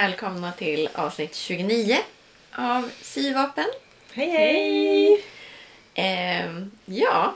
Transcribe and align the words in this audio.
Välkomna 0.00 0.52
till 0.52 0.88
avsnitt 0.94 1.34
29 1.34 1.96
av 2.52 2.90
Syvapen. 3.02 3.66
Hej 4.12 4.28
hej! 4.28 5.24
Ehm, 5.94 6.70
ja. 6.84 7.34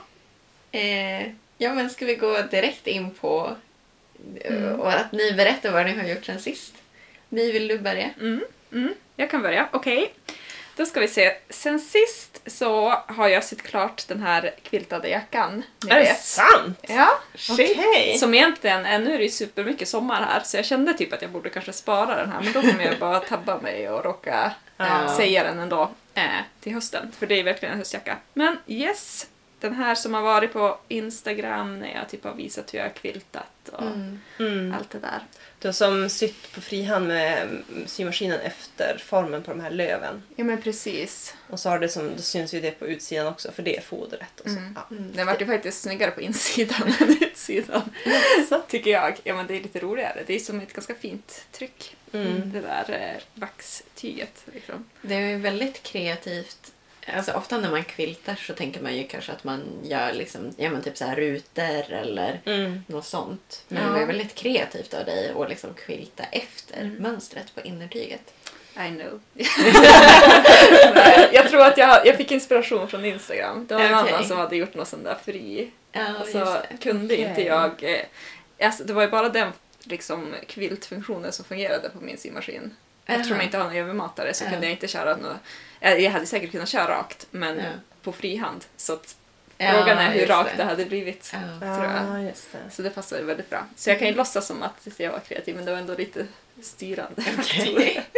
Eh, 0.71 1.21
ja, 1.57 1.73
men 1.73 1.89
ska 1.89 2.05
vi 2.05 2.15
gå 2.15 2.41
direkt 2.41 2.87
in 2.87 3.11
på 3.11 3.55
eh, 4.41 4.71
och 4.71 4.91
att 4.91 5.11
ni 5.11 5.33
berättar 5.33 5.71
vad 5.71 5.85
ni 5.85 5.93
har 5.97 6.07
gjort 6.07 6.25
sen 6.25 6.39
sist? 6.39 6.73
My, 7.29 7.51
vill 7.51 7.67
du 7.67 7.79
börja? 7.79 8.09
Mm, 8.19 8.43
mm, 8.71 8.93
jag 9.15 9.29
kan 9.29 9.41
börja. 9.41 9.69
Okej. 9.71 10.13
Då 10.75 10.85
ska 10.85 10.99
vi 10.99 11.07
se. 11.07 11.33
Sen 11.49 11.79
sist 11.79 12.41
så 12.45 12.89
har 13.07 13.27
jag 13.27 13.43
sytt 13.43 13.61
klart 13.63 14.07
den 14.07 14.21
här 14.21 14.53
quiltade 14.63 15.07
jackan. 15.09 15.63
Ni 15.83 15.91
Är 15.91 15.95
det 15.95 16.01
vet. 16.03 16.21
sant? 16.23 16.79
Ja, 16.81 17.09
Okej. 17.51 18.17
som 18.19 18.33
egentligen, 18.33 18.81
nu 19.03 19.13
är 19.13 19.17
det 19.17 19.23
ju 19.23 19.29
supermycket 19.29 19.87
sommar 19.87 20.21
här 20.21 20.41
så 20.45 20.57
jag 20.57 20.65
kände 20.65 20.93
typ 20.93 21.13
att 21.13 21.21
jag 21.21 21.31
borde 21.31 21.49
kanske 21.49 21.73
spara 21.73 22.15
den 22.15 22.31
här 22.31 22.41
men 22.41 22.53
då 22.53 22.61
kommer 22.61 22.83
jag 22.85 22.99
bara 22.99 23.19
tabba 23.19 23.59
mig 23.61 23.89
och 23.89 24.03
råka 24.03 24.51
eh, 24.79 24.85
Ja. 25.07 25.15
säga 25.17 25.43
den 25.43 25.59
ändå 25.59 25.91
eh, 26.13 26.23
till 26.59 26.73
hösten 26.73 27.11
för 27.19 27.27
det 27.27 27.39
är 27.39 27.43
verkligen 27.43 27.71
en 27.73 27.77
höstjacka. 27.79 28.17
Men 28.33 28.57
yes, 28.67 29.27
den 29.59 29.73
här 29.73 29.95
som 29.95 30.13
har 30.13 30.21
varit 30.21 30.53
på 30.53 30.77
Instagram 30.87 31.79
när 31.79 31.93
jag 31.95 32.09
typ 32.09 32.23
har 32.23 32.33
visat 32.33 32.73
hur 32.73 32.79
jag 32.79 32.85
har 32.85 32.93
quiltat 32.93 33.69
och 33.71 33.83
Mm. 34.39 34.73
allt 34.77 34.89
det 34.89 34.99
där. 34.99 35.19
Du 35.59 35.67
har 35.67 35.73
som 35.73 36.09
sytt 36.09 36.51
på 36.53 36.61
frihand 36.61 37.07
med 37.07 37.41
mm, 37.41 37.63
symaskinen 37.87 38.39
efter 38.39 38.97
formen 39.05 39.43
på 39.43 39.51
de 39.51 39.59
här 39.59 39.71
löven. 39.71 40.23
Ja 40.35 40.43
men 40.43 40.61
precis. 40.61 41.35
Och 41.49 41.59
så 41.59 41.69
har 41.69 41.79
det 41.79 41.89
som, 41.89 42.11
då 42.15 42.21
syns 42.21 42.53
ju 42.53 42.61
det 42.61 42.71
på 42.71 42.87
utsidan 42.87 43.27
också 43.27 43.51
för 43.51 43.63
det 43.63 43.77
är 43.77 43.81
fodret. 43.81 44.39
Och 44.39 44.49
så. 44.49 44.57
Mm. 44.57 44.73
Ja. 44.75 44.95
Den 45.13 45.27
vart 45.27 45.41
ju 45.41 45.45
faktiskt 45.45 45.81
snyggare 45.81 46.11
på 46.11 46.21
insidan 46.21 46.93
än 46.99 47.17
utsidan. 47.21 47.81
Så. 48.49 48.61
Tycker 48.67 48.91
jag. 48.91 49.19
Ja 49.23 49.35
men 49.35 49.47
det 49.47 49.55
är 49.57 49.61
lite 49.61 49.79
roligare. 49.79 50.23
Det 50.27 50.35
är 50.35 50.39
som 50.39 50.59
ett 50.59 50.73
ganska 50.73 50.95
fint 50.95 51.45
tryck. 51.51 51.95
Mm. 52.11 52.51
Det 52.53 52.61
där 52.61 52.85
eh, 53.15 53.39
vaxtyget. 53.41 54.43
Liksom. 54.53 54.85
Det 55.01 55.15
är 55.15 55.19
ju 55.29 55.37
väldigt 55.37 55.83
kreativt. 55.83 56.71
Alltså, 57.13 57.31
ofta 57.31 57.57
när 57.57 57.71
man 57.71 57.83
quiltar 57.83 58.35
så 58.35 58.53
tänker 58.53 58.81
man 58.81 58.95
ju 58.97 59.07
kanske 59.07 59.31
att 59.31 59.43
man 59.43 59.63
gör 59.83 60.13
liksom, 60.13 60.53
ja, 60.57 60.69
men 60.69 60.81
typ 60.81 60.97
så 60.97 61.05
här 61.05 61.15
rutor 61.15 61.93
eller 61.93 62.41
Mm. 62.45 62.83
något 62.87 63.05
sånt. 63.05 63.63
Men 63.67 63.83
Ja. 63.83 63.89
det 63.89 63.99
var 63.99 64.05
väldigt 64.05 64.35
kreativt 64.35 64.93
av 64.93 65.05
dig 65.05 65.33
att 65.37 65.49
liksom 65.49 65.73
quilta 65.73 66.23
efter 66.23 66.81
Mm. 66.81 66.95
mönstret 66.95 67.55
på 67.55 67.61
innertyget. 67.61 68.33
I 68.75 68.89
know. 68.95 69.21
Nej, 69.33 71.29
jag 71.33 71.49
tror 71.49 71.61
att 71.65 71.77
jag, 71.77 72.05
jag 72.07 72.17
fick 72.17 72.31
inspiration 72.31 72.87
från 72.87 73.05
Instagram. 73.05 73.65
Det 73.67 73.73
var 73.75 73.81
en 73.81 73.93
annan 73.93 74.25
som 74.25 74.37
hade 74.37 74.55
gjort 74.55 74.73
någon 74.75 74.85
sån 74.85 75.03
där 75.03 75.15
fri. 75.25 75.71
Ja, 75.91 76.05
Och 76.21 76.27
så 76.27 76.37
just 76.37 76.51
det. 76.69 76.77
kunde 76.83 77.13
Okej. 77.13 77.25
inte 77.29 77.41
jag... 77.41 77.83
Eh, 77.83 78.01
alltså, 78.67 78.83
det 78.83 78.93
var 78.93 79.01
ju 79.01 79.07
bara 79.09 79.29
den 79.29 79.51
liksom, 79.83 80.35
quiltfunktionen 80.47 81.31
som 81.31 81.45
fungerade 81.45 81.89
på 81.89 81.99
min 82.01 82.17
symaskin. 82.17 82.75
Eftersom 83.05 83.31
Jaha. 83.31 83.37
jag 83.39 83.47
inte 83.47 83.57
har 83.57 83.63
någon 83.65 83.75
övermatare 83.75 84.33
så 84.33 84.43
Ja. 84.45 84.49
kunde 84.49 84.65
jag 84.65 84.71
inte 84.71 84.87
köra 84.87 85.15
något... 85.17 85.35
Jag 85.89 86.01
jag 86.01 86.11
hade 86.11 86.25
säkert 86.25 86.51
kunnat 86.51 86.69
köra 86.69 86.87
rakt, 86.97 87.27
men 87.31 87.57
Ja. 87.57 87.63
på 88.03 88.11
frihand. 88.11 88.65
Så 88.77 88.93
att 88.93 89.15
Ja, 89.57 89.71
frågan 89.71 89.97
är 89.97 90.11
hur 90.11 90.25
rakt 90.25 90.49
det. 90.51 90.57
det. 90.57 90.63
hade 90.63 90.85
blivit. 90.85 91.33
Ja. 91.33 91.75
Tror 91.75 91.85
jag. 91.85 92.03
Ja, 92.09 92.19
just 92.21 92.51
det. 92.51 92.71
Så 92.71 92.81
det 92.81 92.89
passade 92.89 93.23
väldigt 93.23 93.49
bra. 93.49 93.65
Så 93.75 93.89
jag 93.89 93.99
kan 93.99 94.07
ju 94.07 94.13
låtsas 94.13 94.47
som 94.47 94.63
att 94.63 94.87
jag 94.97 95.11
var 95.11 95.19
kreativ, 95.19 95.55
men 95.55 95.65
det 95.65 95.71
var 95.71 95.79
ändå 95.79 95.93
lite 95.95 96.25
styrande 96.61 97.21
faktorer. 97.21 98.03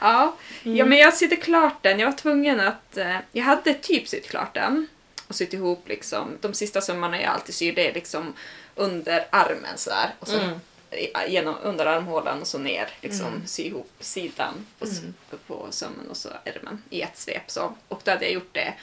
Ja. 0.00 0.36
ja, 0.62 0.84
men 0.84 0.98
jag 0.98 1.14
sitter 1.14 1.36
klart 1.36 1.82
den. 1.82 1.98
Jag 2.00 2.06
var 2.10 2.16
tvungen 2.16 2.60
att... 2.60 2.96
Eh, 2.96 3.16
jag 3.32 3.44
hade 3.44 3.74
typ 3.74 4.08
sytt 4.08 4.28
klart 4.28 4.54
den 4.54 4.86
och 5.28 5.34
sytt 5.34 5.52
ihop 5.52 5.88
liksom. 5.88 6.38
De 6.40 6.54
sista 6.54 6.80
sömmarna 6.80 7.20
jag 7.22 7.30
alltid 7.32 7.54
syr 7.54 7.72
det 7.74 7.88
är 7.90 7.94
liksom 7.94 8.32
under 8.74 9.26
armen 9.30 9.76
sådär. 9.78 10.14
Och 10.18 10.28
så 10.28 10.38
Mm. 10.38 10.60
Genom 11.28 11.54
under 11.62 11.86
armhålan 11.86 12.40
och 12.40 12.46
så 12.46 12.58
ner 12.58 12.88
liksom 13.00 13.26
Mm. 13.26 13.46
sy 13.46 13.62
ihop 13.62 13.90
sidan 14.00 14.66
och 14.78 14.86
s- 14.86 14.98
Mm. 15.00 15.14
på 15.46 15.66
sömmen 15.70 16.08
och 16.10 16.16
så 16.16 16.28
ärmen 16.44 16.82
i 16.90 17.02
ett 17.02 17.16
svep 17.18 17.50
så. 17.50 17.74
Och 17.88 18.00
då 18.04 18.10
hade 18.10 18.24
jag 18.24 18.32
gjort 18.34 18.54
det. 18.54 18.74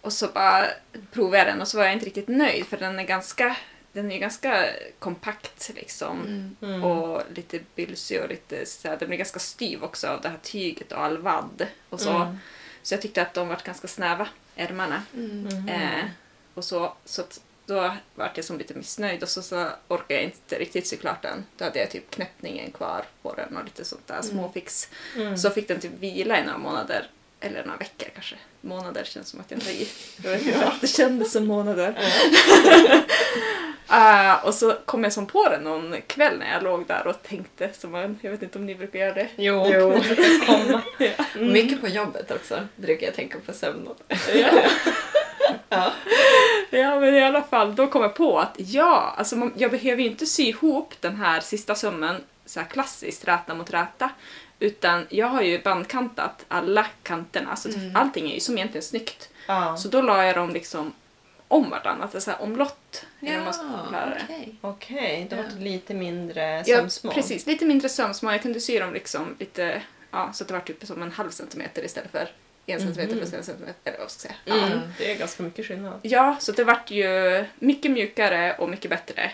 Och 0.00 0.12
så 0.12 0.28
bara 0.28 0.66
provade 1.12 1.38
jag 1.38 1.46
den 1.46 1.60
och 1.60 1.68
så 1.68 1.76
var 1.76 1.84
jag 1.84 1.92
inte 1.92 2.06
riktigt 2.06 2.28
nöjd 2.28 2.66
för 2.66 2.76
den 2.76 2.98
är 2.98 3.04
ganska 3.04 3.56
den 3.92 4.12
är 4.12 4.18
ganska 4.18 4.66
kompakt 4.98 5.70
liksom. 5.74 6.20
Mm. 6.20 6.56
Mm. 6.62 6.84
Och 6.84 7.22
lite 7.34 7.60
bylsig 7.74 8.20
och 8.22 8.28
lite 8.28 8.66
så 8.66 8.88
här, 8.88 8.96
den 8.96 9.08
blir 9.08 9.18
ganska 9.18 9.38
styv 9.38 9.84
också 9.84 10.08
av 10.08 10.20
det 10.20 10.28
här 10.28 10.38
tyget 10.42 10.92
och 10.92 11.04
all 11.04 11.18
vadd 11.18 11.66
och 11.90 12.00
så. 12.00 12.10
Mm. 12.10 12.38
Så 12.82 12.94
jag 12.94 13.02
tyckte 13.02 13.22
att 13.22 13.34
de 13.34 13.48
var 13.48 13.60
ganska 13.64 13.88
snäva, 13.88 14.28
ärmarna. 14.56 15.02
Mm. 15.14 15.42
Mhm. 15.42 15.68
Eh, 15.68 16.04
och 16.54 16.64
så, 16.64 16.92
så 17.04 17.20
att 17.22 17.40
då 17.66 17.94
var 18.14 18.30
jag 18.34 18.44
som 18.44 18.58
lite 18.58 18.74
missnöjd 18.74 19.22
och 19.22 19.28
så, 19.28 19.42
så 19.42 19.68
orkade 19.88 20.14
jag 20.14 20.22
inte 20.22 20.58
riktigt 20.58 20.86
sy 20.86 20.96
klart 20.96 21.22
den. 21.22 21.44
Då 21.56 21.64
hade 21.64 21.78
jag 21.78 21.90
typ 21.90 22.10
knäppningen 22.10 22.70
kvar 22.70 23.04
på 23.22 23.34
den 23.34 23.56
och 23.56 23.64
lite 23.64 23.84
sånt 23.84 24.06
där 24.06 24.22
småfix. 24.22 24.88
Mm. 25.16 25.36
Så 25.36 25.50
fick 25.50 25.68
den 25.68 25.80
typ 25.80 25.92
vila 25.98 26.40
i 26.40 26.44
några 26.44 26.58
månader. 26.58 27.10
Eller 27.40 27.64
några 27.64 27.78
veckor 27.78 28.08
kanske. 28.14 28.36
Månader 28.60 29.04
känns 29.04 29.28
som 29.28 29.40
att 29.40 29.50
jag 29.50 29.60
tar 29.60 29.70
i. 29.70 29.88
Jag 30.22 30.30
vet 30.30 30.46
inte 30.46 30.66
att 30.66 30.80
det 30.80 30.86
kändes 30.86 31.32
som 31.32 31.46
månader. 31.46 31.98
Ah, 33.86 34.36
och 34.42 34.54
så 34.54 34.76
kom 34.84 35.04
jag 35.04 35.12
som 35.12 35.26
på 35.26 35.48
den 35.48 35.62
någon 35.62 35.96
kväll 36.06 36.38
när 36.38 36.52
jag 36.52 36.62
låg 36.62 36.86
där 36.86 37.06
och 37.06 37.22
tänkte. 37.22 37.70
Som 37.72 37.90
man, 37.90 38.18
jag 38.22 38.30
vet 38.30 38.42
inte 38.42 38.58
om 38.58 38.66
ni 38.66 38.74
brukar 38.74 38.98
göra 38.98 39.14
det. 39.14 39.28
Jo, 39.36 39.70
Jo. 39.72 40.00
komma. 40.46 40.82
Mm. 41.34 41.52
Mycket 41.52 41.80
på 41.80 41.88
jobbet 41.88 42.30
också 42.30 42.68
brukar 42.76 43.06
jag 43.06 43.14
tänka 43.14 43.38
på 43.46 43.52
sömnen. 43.52 43.94
Ja. 44.34 44.50
Ja. 45.76 45.92
Ja, 46.78 47.00
men 47.00 47.14
i 47.14 47.22
alla 47.24 47.42
fall, 47.42 47.74
då 47.74 47.86
kom 47.86 48.02
jag 48.02 48.14
på 48.14 48.38
att 48.38 48.54
ja, 48.56 49.14
alltså 49.18 49.36
man, 49.36 49.52
jag 49.56 49.70
behöver 49.70 50.02
ju 50.02 50.08
inte 50.08 50.26
sy 50.26 50.42
ihop 50.42 50.94
den 51.00 51.16
här 51.16 51.40
sista 51.40 51.74
sömmen 51.74 52.16
så 52.46 52.60
här 52.60 52.66
klassiskt 52.66 53.28
räta 53.28 53.54
mot 53.54 53.70
räta. 53.70 54.10
Utan 54.58 55.06
jag 55.10 55.26
har 55.26 55.42
ju 55.42 55.62
bandkantat 55.62 56.44
alla 56.48 56.86
kanterna, 57.02 57.56
så 57.56 57.68
att 57.68 57.74
Mm. 57.74 57.96
allting 57.96 58.30
är 58.30 58.34
ju 58.34 58.40
som 58.40 58.54
egentligen 58.58 58.82
snyggt. 58.82 59.28
Ja. 59.46 59.76
Så 59.76 59.88
då 59.88 60.02
la 60.02 60.24
jag 60.24 60.34
dem 60.34 60.50
liksom 60.50 60.92
om 61.48 61.70
vartannat, 61.70 62.02
alltså 62.02 62.20
så 62.20 62.30
här 62.30 62.42
omlott. 62.42 63.06
eller 63.20 63.34
vad 63.36 63.44
man 63.44 63.54
ska 63.54 63.64
Ja, 63.64 63.86
kalla 63.90 64.06
det. 64.28 64.46
okej. 64.60 65.26
Då 65.30 65.36
var 65.36 65.42
det 65.42 65.64
lite 65.64 65.94
mindre 65.94 66.62
Ja, 66.66 66.76
sömsmål. 66.76 67.14
precis. 67.14 67.46
Lite 67.46 67.64
mindre 67.64 67.88
sömsmål. 67.88 68.32
Jag 68.32 68.42
kunde 68.42 68.60
sy 68.60 68.78
dem 68.78 68.92
liksom 68.92 69.36
lite, 69.38 69.82
ja, 70.10 70.32
så 70.32 70.44
att 70.44 70.48
det 70.48 70.54
var 70.54 70.60
typ 70.60 70.86
som 70.86 71.02
en 71.02 71.12
halv 71.12 71.30
centimeter 71.30 71.84
istället 71.84 72.10
för 72.12 72.28
en 72.72 72.80
centimeter 72.80 73.10
Mhm. 73.14 73.18
plus 73.18 73.32
en 73.32 73.44
centimeter. 73.44 73.76
Eller 73.84 73.98
vad 73.98 74.10
ska 74.10 74.28
jag 74.28 74.36
säga. 74.46 74.58
Ja. 74.60 74.66
Mm. 74.66 74.88
Det 74.98 75.12
är 75.12 75.16
ganska 75.18 75.42
mycket 75.42 75.66
skillnad. 75.66 76.00
Ja, 76.02 76.36
så 76.40 76.52
det 76.52 76.64
vart 76.64 76.90
ju 76.90 77.44
mycket 77.58 77.90
mjukare 77.90 78.54
och 78.58 78.68
mycket 78.68 78.90
bättre. 78.90 79.30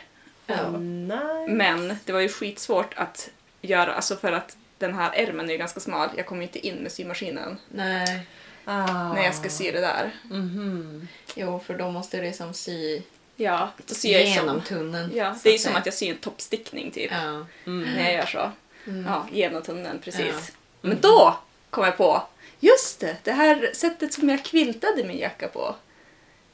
Ja. 0.46 0.70
Nice. 0.78 1.46
Men 1.48 1.96
det 2.04 2.12
var 2.12 2.20
ju 2.20 2.28
skitsvårt 2.28 2.94
att 2.96 3.30
göra, 3.60 3.94
alltså 3.94 4.16
för 4.16 4.32
att 4.32 4.56
den 4.78 4.94
här 4.94 5.10
ärmen 5.14 5.48
är 5.48 5.52
ju 5.52 5.58
ganska 5.58 5.80
smal. 5.80 6.08
Jag 6.16 6.26
kommer 6.26 6.42
ju 6.42 6.46
inte 6.48 6.66
in 6.66 6.74
med 6.76 6.92
symaskinen 6.92 7.58
Nej. 7.68 8.26
Ah. 8.64 9.12
när 9.12 9.22
jag 9.24 9.34
ska 9.34 9.48
sy 9.48 9.70
det 9.70 9.80
där. 9.80 10.10
Mhm. 10.22 11.08
Jo, 11.34 11.60
för 11.66 11.74
då 11.78 11.90
måste 11.90 12.20
du 12.20 12.32
som 12.32 12.54
sy 12.54 13.02
Ja, 13.36 13.70
då 13.86 13.94
syr 13.94 14.12
jag 14.12 14.24
genom 14.26 14.56
som, 14.56 14.64
tunneln. 14.64 15.10
ja, 15.14 15.36
det 15.42 15.48
är 15.48 15.52
ju 15.52 15.58
som 15.58 15.76
att 15.76 15.86
jag 15.86 15.94
syr 15.94 16.10
en 16.10 16.16
toppstickning 16.18 16.90
typ. 16.90 17.10
Ja. 17.12 17.46
Mm. 17.66 17.94
När 17.94 18.04
jag 18.04 18.12
gör 18.14 18.26
så. 18.26 18.50
Mm. 18.86 19.04
Ja, 19.06 19.26
genom 19.32 19.62
tunneln, 19.62 19.98
precis. 20.04 20.24
Ja. 20.52 20.54
Men 20.80 20.98
då 21.00 21.38
kom 21.70 21.84
jag 21.84 21.96
på, 21.96 22.22
just 22.60 23.00
det, 23.00 23.16
det 23.22 23.32
här 23.32 23.70
sättet 23.74 24.12
som 24.12 24.28
jag 24.28 24.44
quiltade 24.44 25.04
min 25.04 25.18
jacka 25.18 25.48
på. 25.48 25.74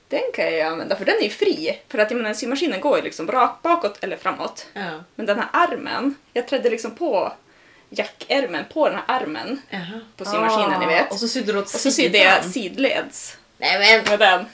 Den 0.08 0.20
kan 0.34 0.44
jag 0.44 0.54
ju 0.54 0.60
använda, 0.60 0.96
för 0.96 1.04
den 1.04 1.16
är 1.18 1.22
ju 1.22 1.30
fri. 1.30 1.78
För 1.88 1.98
att 1.98 2.10
jag 2.10 2.18
menar, 2.18 2.34
symaskinen 2.34 2.80
går 2.80 2.96
ju 2.96 3.04
liksom 3.04 3.30
rakt 3.32 3.62
bakåt 3.62 4.04
eller 4.04 4.16
framåt. 4.16 4.66
Ja. 4.72 5.04
Men 5.14 5.26
den 5.26 5.38
här 5.38 5.48
armen, 5.52 6.14
jag 6.32 6.48
trädde 6.48 6.70
liksom 6.70 6.94
på 6.94 7.32
jackärmen 7.90 8.64
på 8.72 8.88
den 8.88 8.98
här 9.06 9.20
armen 9.20 9.62
Jaha. 9.70 10.00
på 10.16 10.24
symaskinen, 10.24 10.80
ni 10.80 10.86
vet. 10.86 11.02
Ah, 11.10 11.14
Och 11.14 11.20
så 11.20 11.28
sydde 11.28 11.52
du 11.52 11.58
åt 11.58 11.64
Och 11.64 11.80
så 11.80 11.90
sydde 11.90 12.18
jag 12.18 12.44
sidleds 12.44 13.36
Nej 13.58 13.78
men! 13.78 14.10
med 14.10 14.18
den. 14.18 14.46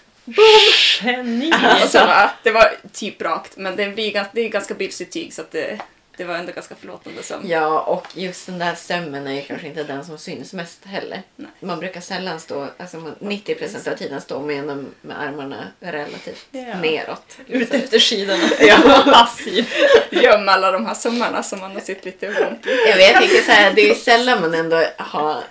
Geni! 1.01 1.53
Och 1.83 1.89
så 1.89 1.99
bara, 1.99 2.31
det 2.43 2.51
var 2.51 2.75
typ 2.93 3.23
rakt, 3.23 3.57
men 3.57 3.77
det, 3.77 3.89
blir 3.89 4.13
ganska, 4.13 4.31
det 4.35 4.41
är 4.41 4.49
ganska 4.49 4.75
bylsigt 4.75 5.13
tyg 5.13 5.33
så 5.35 5.41
att 5.43 5.51
det, 5.51 5.79
det 6.23 6.29
var 6.29 6.35
ändå 6.37 6.53
ganska 6.53 6.75
förlåtande 6.75 7.23
sömn. 7.23 7.49
Ja, 7.49 7.81
och 7.81 8.07
just 8.15 8.47
den 8.47 8.59
där 8.59 8.75
sömmen 8.75 9.27
är 9.27 9.33
ju 9.35 9.43
kanske 9.43 9.67
inte 9.67 9.83
den 9.85 10.05
som 10.05 10.19
syns 10.19 10.53
mest 10.53 10.85
heller. 10.85 11.23
Nej. 11.37 11.51
Man 11.61 11.81
brukar 11.81 12.01
sällan 12.01 12.41
stå, 12.41 12.69
alltså 12.79 12.97
man- 12.97 13.15
90% 13.21 13.89
av 13.93 13.97
tiden 13.97 14.21
står 14.21 14.43
med, 14.43 14.65
dem 14.65 14.87
med 15.01 15.21
armarna 15.21 15.65
relativt 15.81 16.47
Ja. 16.51 16.79
neråt. 16.81 17.37
Ut 17.47 17.75
efter 17.75 17.99
skidorna. 17.99 18.45
Ja. 18.61 19.03
Passiv. 19.07 19.69
Gömma 20.11 20.53
alla 20.53 20.71
de 20.73 20.87
här 20.87 20.95
sömmarna 20.95 21.43
som 21.43 21.61
man 21.61 21.73
har 21.73 21.81
sett 21.81 22.05
lite 22.05 22.29
ont 22.29 22.67
i. 22.67 22.71
Jag, 22.89 22.97
vet, 22.97 23.11
jag 23.13 23.21
tänker 23.21 23.43
så 23.43 23.53
här, 23.53 23.73
det 23.75 23.83
är 23.83 23.89
ju 23.89 23.95
sällan 23.95 24.41
man 24.41 24.55
ändå 24.55 24.85
har 24.99 25.43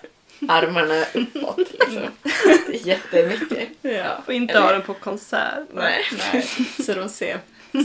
armarna 0.50 1.06
uppåt. 1.14 1.58
Liksom. 1.72 2.02
Jättemycket. 2.74 3.70
Ja. 3.82 4.22
Får 4.26 4.34
inte 4.34 4.54
Eller- 4.54 4.62
ha 4.66 4.72
den 4.72 4.82
på 4.82 4.94
konsert. 4.94 5.64
Nej. 5.74 6.04
Nej, 6.34 6.48
så 6.86 6.94
de 6.94 7.10
ser. 7.10 7.40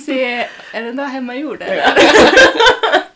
Se, 0.07 0.49
är 0.73 0.83
den 0.83 0.97
där 0.97 1.07
hemmagjord 1.07 1.63
eller? 1.63 1.99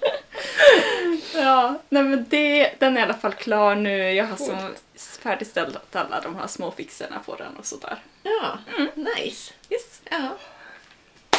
Ja, 1.35 1.81
nej 1.89 2.03
men 2.03 2.27
det, 2.29 2.71
den 2.79 2.97
är 2.97 3.01
i 3.01 3.03
alla 3.03 3.15
fall 3.15 3.33
klar 3.33 3.75
nu. 3.75 4.13
Jag 4.13 4.25
har 4.27 4.37
som 4.37 4.75
färdigställt 5.23 5.97
alla 5.97 6.21
de 6.21 6.37
här 6.37 6.47
små 6.47 6.71
fixerna 6.71 7.19
på 7.27 7.37
den 7.37 7.57
och 7.57 7.67
sådär. 7.67 7.99
Ja, 8.23 8.59
nice. 8.95 9.53
Yes. 9.71 10.01
Ja. 10.11 10.37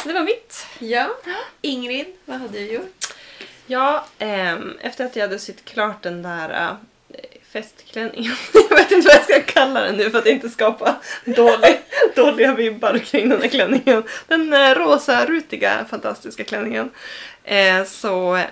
Så 0.02 0.08
det 0.08 0.14
var 0.14 0.22
mitt. 0.22 0.66
ja. 0.78 1.08
Ingrid, 1.60 2.06
vad 2.24 2.40
har 2.40 2.48
du 2.48 2.72
gjort? 2.72 3.14
Ja, 3.66 4.06
ehm, 4.18 4.78
efter 4.80 5.04
att 5.04 5.16
jag 5.16 5.22
hade 5.24 5.38
sytt 5.38 5.64
klart 5.64 6.02
den 6.02 6.22
där 6.22 6.68
äh, 6.68 6.74
festklänningen. 7.52 8.32
jag 8.70 8.76
vet 8.76 8.92
inte 8.92 9.08
vad 9.08 9.16
jag 9.16 9.24
ska 9.24 9.42
kalla 9.42 9.80
den 9.80 9.96
nu 9.96 10.10
för 10.10 10.18
att 10.18 10.26
inte 10.26 10.48
skapa 10.48 10.96
dålig, 11.24 11.80
dåliga 12.14 12.54
vibbar 12.54 12.98
kring 12.98 13.28
den 13.28 13.42
här 13.42 13.48
klänningen. 13.48 14.02
Den 14.26 14.52
äh, 14.52 14.74
rosa, 14.74 15.26
rutiga, 15.26 15.84
fantastiska 15.90 16.44
klänningen. 16.44 16.90
Eh, 17.44 17.84
så 17.84 18.36
eh, 18.36 18.44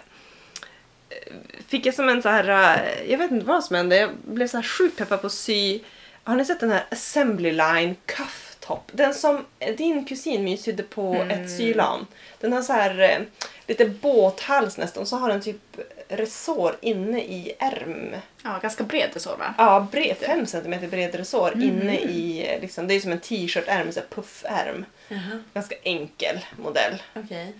fick 1.68 1.86
jag 1.86 1.94
som 1.94 2.08
en 2.08 2.22
så 2.22 2.28
här, 2.28 2.80
jag 3.08 3.18
vet 3.18 3.30
inte 3.30 3.46
vad 3.46 3.64
som 3.64 3.76
hände, 3.76 3.96
jag 3.96 4.10
blev 4.24 4.46
så 4.46 4.56
här 4.56 4.64
sjukt 4.64 4.98
peppad 4.98 5.20
på 5.20 5.26
att 5.26 5.32
sy. 5.32 5.80
Har 6.24 6.36
ni 6.36 6.44
sett 6.44 6.60
den 6.60 6.70
här 6.70 6.84
Assembly 6.90 7.52
Line 7.52 7.96
Cuff 8.06 8.56
Top? 8.60 8.90
Den 8.92 9.14
som 9.14 9.44
din 9.76 10.04
kusin 10.04 10.44
My 10.44 10.56
sydde 10.56 10.82
på 10.82 11.26
ett 11.30 11.50
sylan. 11.50 12.06
Den 12.40 12.52
har 12.52 12.62
så 12.62 12.72
här 12.72 13.00
eh, 13.00 13.18
lite 13.66 13.86
båthals 13.86 14.76
nästan, 14.76 15.06
så 15.06 15.16
har 15.16 15.28
den 15.28 15.40
typ 15.40 15.80
resår 16.10 16.76
inne 16.80 17.20
i 17.20 17.52
ärm. 17.58 18.14
Ja, 18.42 18.58
ganska 18.62 18.84
bred 18.84 19.10
resår 19.14 19.36
va? 19.36 19.54
Ja, 19.58 19.88
bred, 19.92 20.16
fem 20.16 20.46
centimeter 20.46 20.88
bred 20.88 21.14
resår 21.14 21.52
inne 21.62 21.98
i, 21.98 22.46
eh, 22.54 22.60
liksom, 22.60 22.86
det 22.86 22.94
är 22.94 23.00
som 23.00 23.12
en 23.12 23.20
t-shirt-ärm, 23.20 23.92
så 23.92 24.00
puffärm. 24.10 24.84
Jaha, 25.08 25.42
Ganska 25.54 25.74
enkel 25.82 26.38
modell. 26.58 27.02
okej. 27.14 27.52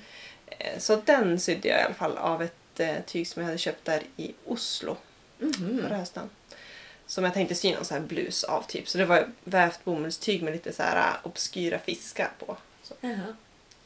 Eh, 0.47 0.79
Så 0.79 0.97
den 0.97 1.41
sydde 1.41 1.69
jag 1.69 1.81
i 1.81 1.83
alla 1.83 1.95
fall 1.95 2.19
av 2.19 2.43
ett 2.43 2.81
eh, 2.81 2.95
tyg 3.07 3.29
som 3.29 3.43
jag 3.43 3.47
hade 3.47 3.59
köpt 3.59 3.85
där 3.85 4.03
i 4.17 4.33
Oslo 4.47 4.97
Mhm. 5.39 5.81
förra 5.83 5.97
hösten. 5.97 6.31
Som 7.07 7.25
jag 7.25 7.35
tänkte 7.35 7.55
sy 7.55 7.75
någon 7.75 7.85
så 7.85 7.95
här 7.95 8.01
blus 8.01 8.45
av 8.45 8.63
typ. 8.63 8.89
Så 8.89 8.99
det 8.99 9.05
var 9.05 9.29
vävt 9.45 9.85
bomullstyg 9.85 10.43
med 10.43 10.53
lite 10.53 10.73
så 10.73 10.83
här 10.83 10.97
äh, 10.97 11.15
obskyra 11.27 11.79
fiskar 11.79 12.31
på. 12.39 12.57
Så, 12.83 12.95
Jaha. 13.01 13.37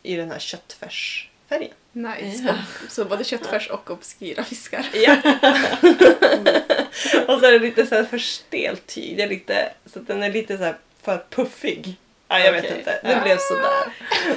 I 0.03 0.17
den 0.17 0.31
här 0.31 0.39
köttfärsfärgen. 0.39 1.73
Nice. 1.95 2.45
Ja. 2.47 2.55
Så 2.89 3.05
både 3.05 3.25
köttfärs 3.25 3.71
och 3.71 3.91
obskyra 3.91 4.45
fiskar. 4.45 4.87
Ja. 4.95 5.13
och 7.27 7.41
så 7.41 7.47
är 7.47 7.53
det 7.53 7.59
lite 7.59 7.87
så 7.87 7.95
här 7.95 8.05
för 8.05 8.19
stelt 8.19 8.87
tyg. 8.87 9.17
Det 9.17 9.23
är 9.23 9.29
lite, 9.29 9.71
så 9.93 9.99
den 9.99 10.23
är 10.23 10.31
lite 10.33 10.59
så 10.59 10.75
för 11.05 11.25
puffig. 11.31 11.97
Ja, 12.29 12.39
jag 12.39 12.53
vet 12.53 12.65
Okej. 12.65 12.79
inte. 12.79 13.01
Det 13.03 13.13
Ja. 13.13 13.21
blev 13.23 13.37
sådär. 13.39 13.93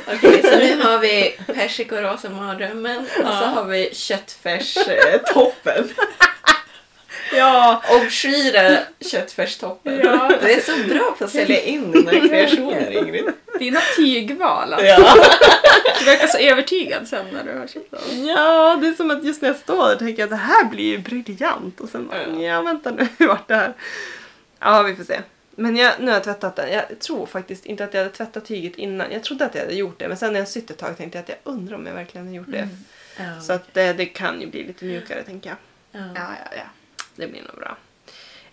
Okej, 0.15 0.41
så 0.43 0.57
nu 0.57 0.81
har 0.83 0.99
vi 0.99 1.37
persikorosa 1.53 2.29
mardrömmen 2.29 2.97
och 2.99 3.27
så 3.27 3.45
har 3.45 3.63
vi 3.63 3.89
köttfärstoppen. 3.93 5.89
Ja, 7.33 7.81
Obskyra 7.89 8.77
köttfärstoppen. 8.99 9.99
Ja. 10.03 10.31
Du 10.41 10.51
är 10.51 10.61
så 10.61 10.87
bra 10.93 11.15
på 11.19 11.25
att 11.25 11.31
sälja 11.31 11.61
in 11.61 11.91
dina 11.91 12.11
kreationer 12.27 12.91
Ingrid. 12.91 13.25
Dina 13.59 13.79
tygval 13.95 14.73
alltså. 14.73 14.87
ja. 14.87 15.13
Du 15.99 16.05
verkar 16.05 16.27
så 16.27 16.37
övertygad 16.37 17.07
sen 17.07 17.25
när 17.33 17.43
du 17.43 17.59
har 17.59 17.67
köpt 17.67 17.91
dem. 17.91 18.25
ja, 18.27 18.77
det 18.81 18.87
är 18.87 18.93
som 18.93 19.11
att 19.11 19.23
just 19.23 19.41
när 19.41 19.49
jag 19.49 19.57
står 19.57 19.87
där 19.87 19.95
tänker 19.95 20.21
jag 20.21 20.27
att 20.27 20.39
det 20.39 20.45
här 20.53 20.63
blir 20.65 20.85
ju 20.85 20.97
briljant. 20.97 21.79
Och 21.79 21.89
sen 21.89 22.07
bara, 22.07 22.17
Ja. 22.27 22.41
ja 22.41 22.61
vänta 22.61 22.91
nu, 22.91 23.07
hur 23.17 23.27
vart 23.27 23.47
det 23.47 23.55
här? 23.55 23.73
Ja, 24.59 24.81
vi 24.83 24.95
får 24.95 25.03
se. 25.03 25.21
Men 25.55 25.75
jag, 25.75 25.93
nu 25.99 26.05
har 26.05 26.13
jag 26.13 26.23
tvättat 26.23 26.55
den. 26.55 26.71
Jag 26.73 26.99
tror 26.99 27.25
faktiskt 27.25 27.65
inte 27.65 27.83
att 27.83 27.93
jag 27.93 28.01
hade 28.01 28.13
tvättat 28.15 28.45
tyget 28.45 28.75
innan. 28.75 29.11
Jag 29.11 29.23
trodde 29.23 29.45
att 29.45 29.55
jag 29.55 29.61
hade 29.61 29.73
gjort 29.75 29.99
det, 29.99 30.07
men 30.07 30.17
sen 30.17 30.33
när 30.33 30.39
jag 30.39 30.47
sytt 30.49 30.69
ett 30.71 30.77
tag 30.77 30.97
tänkte 30.97 31.17
jag 31.17 31.23
att 31.23 31.29
jag 31.29 31.53
undrar 31.53 31.75
om 31.75 31.85
jag 31.85 31.93
verkligen 31.93 32.27
har 32.27 32.33
gjort 32.33 32.51
det. 32.51 32.67
Ja. 33.17 33.41
Så 33.41 33.53
att 33.53 33.73
det, 33.73 33.93
det 33.93 34.05
kan 34.05 34.41
ju 34.41 34.47
bli 34.47 34.63
lite 34.63 34.85
mjukare 34.85 35.23
tänker 35.23 35.49
jag. 35.49 35.57
ja. 36.01 36.07
Ja, 36.15 36.21
ja, 36.43 36.57
ja. 36.57 36.63
Det 37.17 37.27
blir 37.27 37.41
nog 37.41 37.55
bra. 37.55 37.77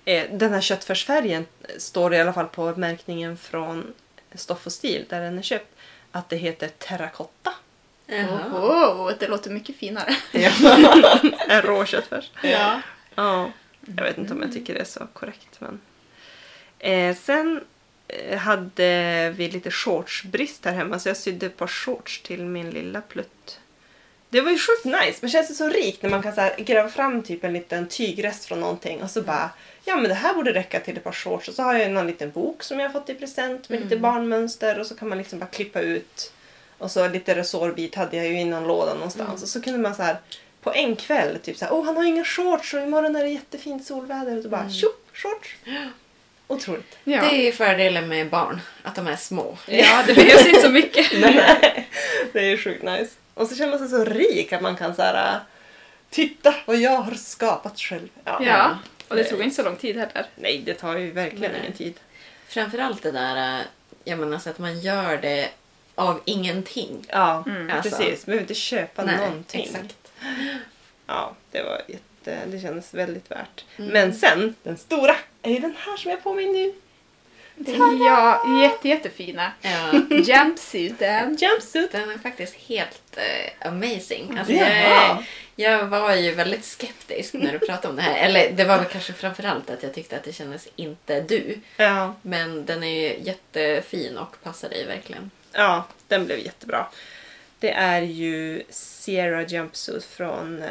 Eh, 0.05 0.31
den 0.31 0.52
här 0.52 0.61
köttfärsfärgen 0.61 1.46
står 1.78 2.14
i 2.14 2.20
alla 2.20 2.32
fall 2.32 2.46
på 2.46 2.76
märkningen 2.76 3.37
från 3.37 3.94
Stoff 4.34 4.66
och 4.66 4.72
Stil 4.72 5.05
där 5.08 5.20
den 5.20 5.38
är 5.38 5.43
köpt 5.43 5.76
att 6.12 6.28
det 6.28 6.37
heter 6.37 6.69
terrakotta. 6.69 7.52
Jaha. 8.06 8.50
Oho, 8.52 9.12
det 9.19 9.28
låter 9.28 9.50
mycket 9.50 9.76
finare. 9.76 10.16
en 11.49 11.62
rå 11.62 11.84
köttfärs. 11.84 12.31
Ja. 12.43 12.81
Ja, 13.14 13.52
jag 13.81 14.05
vet 14.05 14.19
inte 14.19 14.34
om 14.34 14.43
jag 14.43 14.52
tycker 14.52 14.75
det 14.75 14.81
är 14.81 14.84
så 14.84 15.06
korrekt. 15.12 15.60
Men. 15.60 15.81
Eh, 16.78 17.17
sen 17.17 17.64
eh, 18.08 18.38
hade 18.38 19.31
vi 19.31 19.50
lite 19.50 19.70
shortsbrist 19.70 20.64
här 20.64 20.72
hemma 20.72 20.99
så 20.99 21.08
jag 21.08 21.17
sydde 21.17 21.46
ett 21.46 21.56
par 21.56 21.67
shorts 21.67 22.22
till 22.22 22.44
min 22.44 22.70
lilla 22.70 23.00
plutt. 23.00 23.60
Det 24.34 24.40
var 24.40 24.50
ju 24.50 24.58
sjukt 24.58 24.84
nice, 24.84 25.19
men 25.20 25.31
känns 25.31 25.48
det 25.48 25.54
så 25.54 25.69
rikt 25.69 26.02
när 26.02 26.10
man 26.10 26.22
kan 26.22 26.34
så 26.34 26.40
här, 26.40 26.54
gräva 26.58 26.88
fram 26.88 27.22
typ 27.22 27.44
en 27.44 27.52
liten 27.52 27.88
tygrest 27.88 28.44
från 28.44 28.60
någonting 28.60 29.02
och 29.02 29.10
så 29.10 29.22
bara 29.22 29.50
Ja 29.84 29.96
men 29.96 30.08
det 30.08 30.14
här 30.14 30.34
borde 30.34 30.52
räcka 30.52 30.81
till 30.81 30.96
ett 30.96 31.04
par 31.04 31.12
shorts 31.12 31.48
och 31.48 31.54
så 31.54 31.62
har 31.62 31.75
jag 31.75 31.90
någon 31.90 32.06
liten 32.06 32.31
bok 32.31 32.62
som 32.62 32.81
jag 32.81 32.88
har 32.88 32.92
fått 32.92 33.10
i 33.10 33.14
present 33.14 33.69
med 33.69 33.82
lite 33.82 33.96
barnmönster 33.96 34.78
och 34.78 34.86
så 34.86 34.94
kan 34.94 35.08
man 35.08 35.19
liksom 35.19 35.38
bara 35.38 35.46
klippa 35.46 35.81
ut 35.81 36.32
och 36.78 36.90
så 36.90 37.08
lite 37.08 37.34
resårbit 37.34 37.94
hade 37.94 38.16
jag 38.16 38.26
ju 38.26 38.40
i 38.40 38.44
någon 38.44 38.66
låda 38.66 38.94
någonstans 38.94 39.42
och 39.42 39.48
så 39.48 39.62
kunde 39.62 39.78
man 39.78 39.94
så 39.94 40.02
här 40.02 40.16
på 40.62 40.72
en 40.72 40.96
kväll 40.96 41.38
typ 41.42 41.56
så 41.56 41.64
här, 41.64 41.72
åh 41.75 41.84
han 41.84 41.96
har 41.96 42.04
inga 42.04 42.25
shorts 42.25 42.75
och 42.75 42.81
imorgon 42.81 43.16
är 43.16 43.25
det 43.25 43.31
jättefint 43.31 43.86
solväder 43.86 44.36
och 44.36 44.42
så 44.42 44.48
bara 44.48 44.70
tjopp, 44.70 45.08
shorts. 45.12 45.56
Otroligt. 46.46 46.98
Ja. 47.04 47.20
Det 47.20 47.36
är 47.36 47.42
ju 47.42 47.52
fördelen 47.52 48.08
med 48.08 48.31
barn, 48.31 48.60
att 48.82 48.94
de 48.94 49.06
är 49.06 49.16
små. 49.16 49.58
ja, 49.66 50.02
det 50.06 50.14
behövs 50.14 50.46
inte 50.46 50.60
så 50.60 50.70
mycket. 50.70 51.06
Nej, 51.20 51.88
det 52.32 52.38
är 52.38 52.46
ju 52.50 52.58
sjukt 52.58 52.82
nice. 52.82 53.10
Och 53.34 53.46
så 53.48 53.56
känner 53.56 53.70
man 53.70 53.78
sig 53.78 53.88
så 53.88 54.04
rik 54.04 54.52
att 54.52 54.62
man 54.62 54.76
kan 54.76 54.94
så 54.94 55.02
här, 55.02 55.40
titta 56.10 56.54
vad 56.66 56.76
jag 56.76 56.96
har 56.96 57.14
skapat 57.14 57.78
själv. 57.78 58.08
Ja. 58.25 58.38
Ja, 58.44 58.78
och 59.08 59.16
det 59.16 59.25
tog 59.25 59.42
inte 59.42 59.56
så 59.56 59.62
lång 59.62 59.76
tid 59.76 59.96
heller. 59.96 60.26
Nej, 60.36 60.62
det 60.66 60.75
tar 60.75 60.96
ju 60.96 61.10
verkligen 61.10 61.52
Nej. 61.52 61.60
ingen 61.60 61.72
tid. 61.72 62.00
Framförallt 62.48 63.02
det 63.02 63.10
där, 63.10 63.56
äh, 63.58 63.60
jag 64.04 64.19
menar 64.19 64.38
så 64.38 64.50
att 64.50 64.58
man 64.58 64.81
gör 64.81 65.16
det 65.16 65.48
av 65.94 66.20
ingenting. 66.25 67.04
Ja, 67.08 67.44
Mm. 67.46 67.70
Alltså. 67.70 67.90
precis. 67.90 68.26
Man 68.26 68.31
behöver 68.32 68.42
inte 68.42 68.54
köpa 68.54 69.04
Nej, 69.04 69.16
någonting. 69.16 69.64
exakt. 69.64 69.96
Ja, 71.06 71.34
det 71.50 71.62
var 71.62 71.82
jätte, 71.88 72.38
det 72.46 72.60
kändes 72.60 72.94
väldigt 72.94 73.31
värt. 73.31 73.64
Men 73.76 74.14
sen, 74.14 74.54
den 74.62 74.76
stora, 74.76 75.16
är 75.42 75.50
ju 75.50 75.58
den 75.58 75.75
här 75.78 75.96
som 75.96 76.10
jag 76.10 76.19
har 76.19 76.22
på 76.22 76.34
mig 76.34 76.46
nu. 76.52 76.75
Ja, 78.06 78.43
jätte, 78.62 78.89
jättefina. 78.89 79.53
Ja. 79.62 79.93
Jumpsuiten. 80.11 81.37
Jumpsuit. 81.37 81.93
Den 81.93 82.11
är 82.11 82.19
faktiskt 82.19 82.55
helt 82.55 83.17
eh, 83.17 83.69
amazing. 83.69 84.39
Alltså, 84.39 84.53
jag, 84.53 85.25
jag 85.56 85.85
var 85.87 86.15
ju 86.15 86.35
väldigt 86.35 86.65
skeptisk 86.65 87.35
när 87.35 87.53
du 87.53 87.58
pratade 87.58 87.89
om 87.89 87.96
det 87.96 88.03
här. 88.03 88.17
Eller 88.19 88.51
det 88.53 88.65
var 88.65 88.77
väl 88.79 88.87
kanske 88.87 89.13
framförallt 89.13 89.70
att 89.70 89.82
jag 89.82 89.94
tyckte 89.94 90.17
att 90.17 90.25
det 90.25 90.32
kändes 90.32 90.69
inte 90.77 91.20
du. 91.20 91.61
Ja, 91.77 92.15
Men 92.23 92.65
den 92.67 92.82
är 92.82 93.01
ju 93.01 93.19
jättefin 93.25 94.19
och 94.19 94.37
passar 94.43 94.69
dig 94.69 94.87
verkligen. 94.87 95.31
ja, 95.53 95.84
den 96.08 96.27
blev 96.27 96.39
jättebra. 96.39 96.87
Det 97.58 97.70
är 97.70 98.03
ju 98.03 98.63
Sierra 98.70 99.43
Jumpsuit 99.43 100.05
från 100.05 100.65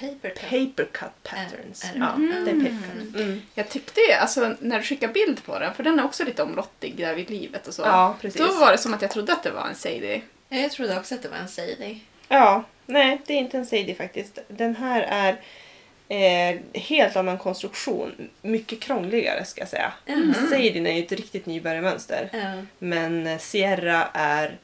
Paper 0.00 0.28
cut. 0.30 0.40
Papercut 0.50 1.22
Patterns. 1.22 1.84
Är- 1.84 1.88
är 1.88 1.92
det? 1.92 1.98
ja, 1.98 2.14
det 2.44 2.50
är 2.50 2.54
Papercut. 2.54 3.16
Mm. 3.16 3.42
Jag 3.54 3.68
tyckte 3.68 4.00
ju, 4.00 4.12
alltså 4.12 4.54
när 4.60 4.78
du 4.78 4.84
skickade 4.84 5.12
bild 5.12 5.44
på 5.44 5.58
den, 5.58 5.74
för 5.74 5.82
den 5.82 5.98
är 5.98 6.04
också 6.04 6.24
lite 6.24 6.42
omlottig 6.42 6.96
där 6.96 7.14
vid 7.14 7.30
livet 7.30 7.66
och 7.68 7.74
så. 7.74 7.82
Ja, 7.82 8.16
precis. 8.20 8.40
Då 8.40 8.52
var 8.52 8.72
det 8.72 8.78
som 8.78 8.94
att 8.94 9.02
jag 9.02 9.10
trodde 9.10 9.32
att 9.32 9.42
det 9.42 9.50
var 9.50 9.66
en 9.68 9.74
Sadie. 9.74 10.22
Ja, 10.48 10.56
Jag 10.58 10.70
trodde 10.72 10.98
också 10.98 11.14
att 11.14 11.22
det 11.22 11.28
var 11.28 11.36
en 11.36 11.48
Sadie. 11.48 12.00
Ja, 12.28 12.64
nej 12.86 13.20
det 13.26 13.32
är 13.34 13.38
inte 13.38 13.56
en 13.58 13.66
Sadie 13.66 13.94
faktiskt. 13.94 14.38
Den 14.48 14.76
här 14.76 15.02
är 15.02 15.40
eh, 16.08 16.60
helt 16.74 17.16
annan 17.16 17.38
konstruktion. 17.38 18.28
Mycket 18.42 18.80
krångligare 18.80 19.44
ska 19.44 19.60
jag 19.60 19.68
säga. 19.68 19.92
Mhm. 20.06 20.34
Sadien 20.50 20.86
är 20.86 20.92
ju 20.92 21.02
ett 21.04 21.12
riktigt 21.12 21.46
nybörjarmönster. 21.46 22.28
Ja. 22.32 22.62
Men 22.78 23.38
Sierra 23.38 24.08
är 24.12 24.58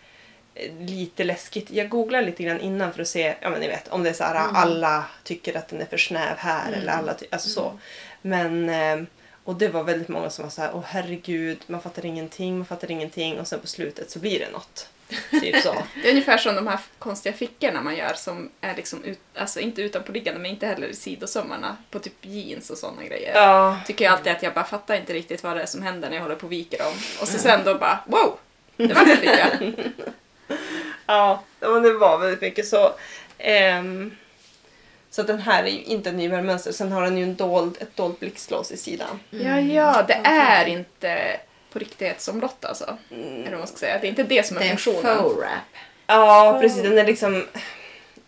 lite 0.78 1.24
läskigt. 1.24 1.70
Jag 1.70 1.88
googlar 1.88 2.22
lite 2.22 2.42
grann 2.42 2.60
innan 2.60 2.92
för 2.92 3.02
att 3.02 3.08
se 3.08 3.34
ja, 3.40 3.50
men 3.50 3.60
ni 3.60 3.68
vet, 3.68 3.88
om 3.88 4.02
det 4.02 4.10
är 4.10 4.14
så 4.14 4.24
här 4.24 4.34
alla 4.34 5.04
tycker 5.24 5.56
att 5.56 5.68
den 5.68 5.80
är 5.80 5.86
för 5.86 5.96
snäv 5.96 6.36
här 6.36 6.72
eller 6.72 6.92
alla 6.92 7.14
alltså 7.30 7.48
så. 7.48 7.78
Men 8.22 8.68
eh, 8.68 9.06
och 9.44 9.54
det 9.54 9.68
var 9.68 9.84
väldigt 9.84 10.08
många 10.08 10.30
som 10.30 10.42
var 10.42 10.50
så 10.50 10.62
här, 10.62 10.70
åh 10.74 10.82
herregud, 10.86 11.58
man 11.66 11.80
fattar 11.80 12.06
ingenting, 12.06 12.56
man 12.56 12.66
fattar 12.66 12.90
ingenting 12.90 13.40
och 13.40 13.46
sen 13.46 13.60
på 13.60 13.66
slutet 13.66 14.10
så 14.10 14.18
blir 14.18 14.38
det 14.38 14.50
något. 14.50 14.88
Typ 15.30 15.62
så. 15.62 15.74
Det 16.02 16.08
är 16.08 16.10
ungefär 16.10 16.38
som 16.38 16.54
de 16.54 16.66
här 16.66 16.78
konstiga 16.98 17.32
fickorna 17.32 17.80
man 17.80 17.96
gör 17.96 18.12
som 18.14 18.50
är 18.60 18.76
liksom 18.76 19.04
ut, 19.04 19.20
alltså 19.34 19.60
inte 19.60 19.82
utanpåliggande 19.82 20.40
men 20.40 20.50
inte 20.50 20.66
heller 20.66 20.88
i 20.88 20.94
sidosömmarna 20.94 21.76
på 21.90 21.98
typ 21.98 22.14
jeans 22.20 22.70
och 22.70 22.78
sådana 22.78 23.04
grejer. 23.04 23.34
Ja, 23.34 23.80
Tycker 23.86 24.04
jag 24.04 24.14
alltid 24.14 24.32
att 24.32 24.42
jag 24.42 24.54
bara 24.54 24.64
fattar 24.64 24.94
inte 24.94 25.12
riktigt 25.12 25.42
vad 25.42 25.56
det 25.56 25.62
är 25.62 25.66
som 25.66 25.82
händer 25.82 26.08
när 26.08 26.16
jag 26.16 26.22
håller 26.22 26.36
på 26.36 26.46
och 26.46 26.52
viker 26.52 26.78
dem. 26.78 26.92
Och 27.20 27.28
så 27.28 27.38
sen 27.38 27.64
då 27.64 27.74
bara 27.74 27.98
wow! 28.06 28.38
Det 28.76 28.94
var 28.94 29.04
det 29.04 29.20
lika. 29.20 29.72
Ja, 31.06 31.42
men 31.60 31.82
det 31.82 31.92
var 31.92 32.18
väldigt 32.18 32.40
mycket 32.40 32.66
så. 32.68 32.92
Ehm, 33.38 34.16
så 35.10 35.22
den 35.22 35.38
här 35.40 35.64
är 35.64 35.68
ju 35.68 35.82
inte 35.82 36.08
ett 36.10 36.16
nybörjarmönster. 36.16 36.72
Sen 36.72 36.92
har 36.92 37.02
den 37.02 37.18
ju 37.18 37.24
en 37.24 37.34
dold, 37.34 37.76
ett 37.80 37.96
dolt 37.96 38.20
blixtlås 38.20 38.70
i 38.72 38.76
sidan. 38.76 39.20
Ja, 39.30 39.60
ja, 39.60 40.04
det 40.08 40.20
är 40.24 40.66
inte 40.66 41.40
på 41.72 41.78
riktighetsomlott 41.78 42.64
alltså. 42.64 42.96
Eller 43.10 43.50
vad 43.50 43.58
man 43.58 43.68
ska 43.68 43.76
säga. 43.76 43.98
Det 44.00 44.06
är 44.06 44.08
inte 44.08 44.22
det 44.22 44.46
som 44.46 44.56
är 44.56 44.60
Det 44.60 44.66
är 44.66 44.70
en 44.70 44.76
funktionen. 44.76 45.16
faux 45.18 45.36
wrap. 45.36 45.50
Ja, 46.06 46.58
precis. 46.60 46.82
Den 46.82 46.98
är 46.98 47.04
liksom... 47.04 47.46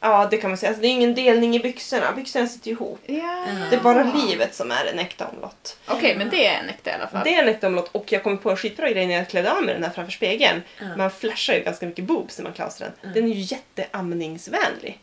Ja, 0.06 0.28
det 0.30 0.36
kan 0.36 0.50
man 0.50 0.56
säga. 0.56 0.70
Alltså, 0.70 0.82
det 0.82 0.88
är 0.88 0.90
ingen 0.90 1.14
delning 1.14 1.56
i 1.56 1.60
byxorna. 1.60 2.12
Byxorna 2.12 2.46
sitter 2.46 2.70
ihop. 2.70 3.00
Ja. 3.06 3.46
Det 3.70 3.76
är 3.76 3.80
bara 3.80 4.02
livet 4.02 4.54
som 4.54 4.70
är 4.70 4.84
en 4.92 4.98
äkta 4.98 5.26
omlott. 5.26 5.76
Okej, 5.86 6.14
men 6.18 6.30
det 6.30 6.46
är 6.46 6.58
en 6.58 6.68
äkta 6.68 6.90
i 6.90 6.92
alla 6.92 7.06
fall. 7.06 7.20
Det 7.25 7.34
är 7.34 7.42
en 7.42 7.48
äkta 7.48 7.66
omlott 7.66 7.88
och 7.92 8.12
jag 8.12 8.22
kom 8.22 8.38
på 8.38 8.50
en 8.50 8.56
skitbra 8.56 8.90
grej 8.90 9.06
när 9.06 9.14
jag 9.14 9.28
klädde 9.28 9.52
av 9.52 9.62
mig 9.62 9.75
den 9.75 9.84
här 9.84 9.90
framför 9.90 10.12
spegeln. 10.12 10.62
Man 10.96 11.10
flashar 11.10 11.54
ju 11.54 11.60
ganska 11.60 11.86
mycket 11.86 12.04
boobs 12.04 12.38
när 12.38 12.44
man 12.44 12.52
klär 12.52 12.70
den. 12.78 13.12
Den 13.14 13.25
är 13.25 13.34
ju 13.34 13.40
jätteamningsvänlig. 13.40 15.00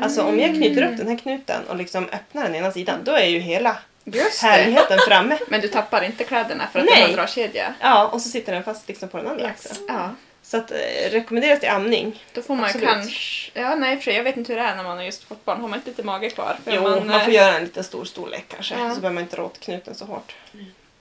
Alltså 0.00 0.22
om 0.22 0.40
jag 0.40 0.50
knyter 0.54 0.82
upp 0.82 0.98
den 0.98 1.08
här 1.08 1.18
knuten 1.18 1.64
och 1.68 1.76
liksom 1.76 2.08
öppnar 2.12 2.42
den 2.42 2.54
ena 2.54 2.72
sidan 2.72 3.00
då 3.04 3.12
är 3.12 3.26
ju 3.26 3.38
hela 3.38 3.78
Just 4.04 4.42
härligheten 4.42 4.98
framme. 5.08 5.38
Men 5.48 5.60
du 5.60 5.68
tappar 5.68 6.04
inte 6.04 6.24
kläderna 6.24 6.66
för 6.72 6.78
att 6.78 6.84
Nej. 6.84 6.94
det 6.96 7.02
är 7.02 7.08
en 7.08 7.14
dragkedja? 7.14 7.74
Ja, 7.80 8.08
och 8.08 8.22
så 8.22 8.28
sitter 8.28 8.52
den 8.52 8.64
fast 8.64 8.88
liksom 8.88 9.08
på 9.08 9.18
den 9.18 9.26
andra 9.26 9.46
axeln. 9.46 9.86
Ja. 9.88 10.10
Så 10.46 10.56
att 10.56 10.70
eh, 10.70 11.10
rekommenderas 11.10 11.60
till 11.60 11.68
amning. 11.68 12.24
Då 12.32 12.42
får 12.42 12.54
man 12.54 12.64
Absolut. 12.64 12.88
kanske... 12.88 13.60
Ja, 13.60 13.74
nej 13.74 14.00
för 14.00 14.10
jag 14.10 14.24
vet 14.24 14.36
inte 14.36 14.52
hur 14.52 14.60
det 14.60 14.66
är 14.66 14.76
när 14.76 14.82
man 14.84 14.96
har 14.96 15.04
just 15.04 15.24
fått 15.24 15.44
barn. 15.44 15.60
Har 15.60 15.68
man 15.68 15.78
inte 15.78 15.90
lite 15.90 16.02
mage 16.02 16.30
kvar? 16.30 16.56
För 16.64 16.72
Jo, 16.74 16.82
man, 16.82 17.10
eh, 17.10 17.24
får 17.24 17.32
göra 17.32 17.56
en 17.56 17.64
liten 17.64 17.84
stor 17.84 18.04
storlek 18.04 18.44
kanske. 18.48 18.74
Ja. 18.74 18.94
Så 18.94 19.00
behöver 19.00 19.14
man 19.14 19.22
inte 19.22 19.36
dra 19.36 19.44
åt 19.44 19.60
knuten 19.60 19.94
så 19.94 20.04
hårt. 20.04 20.34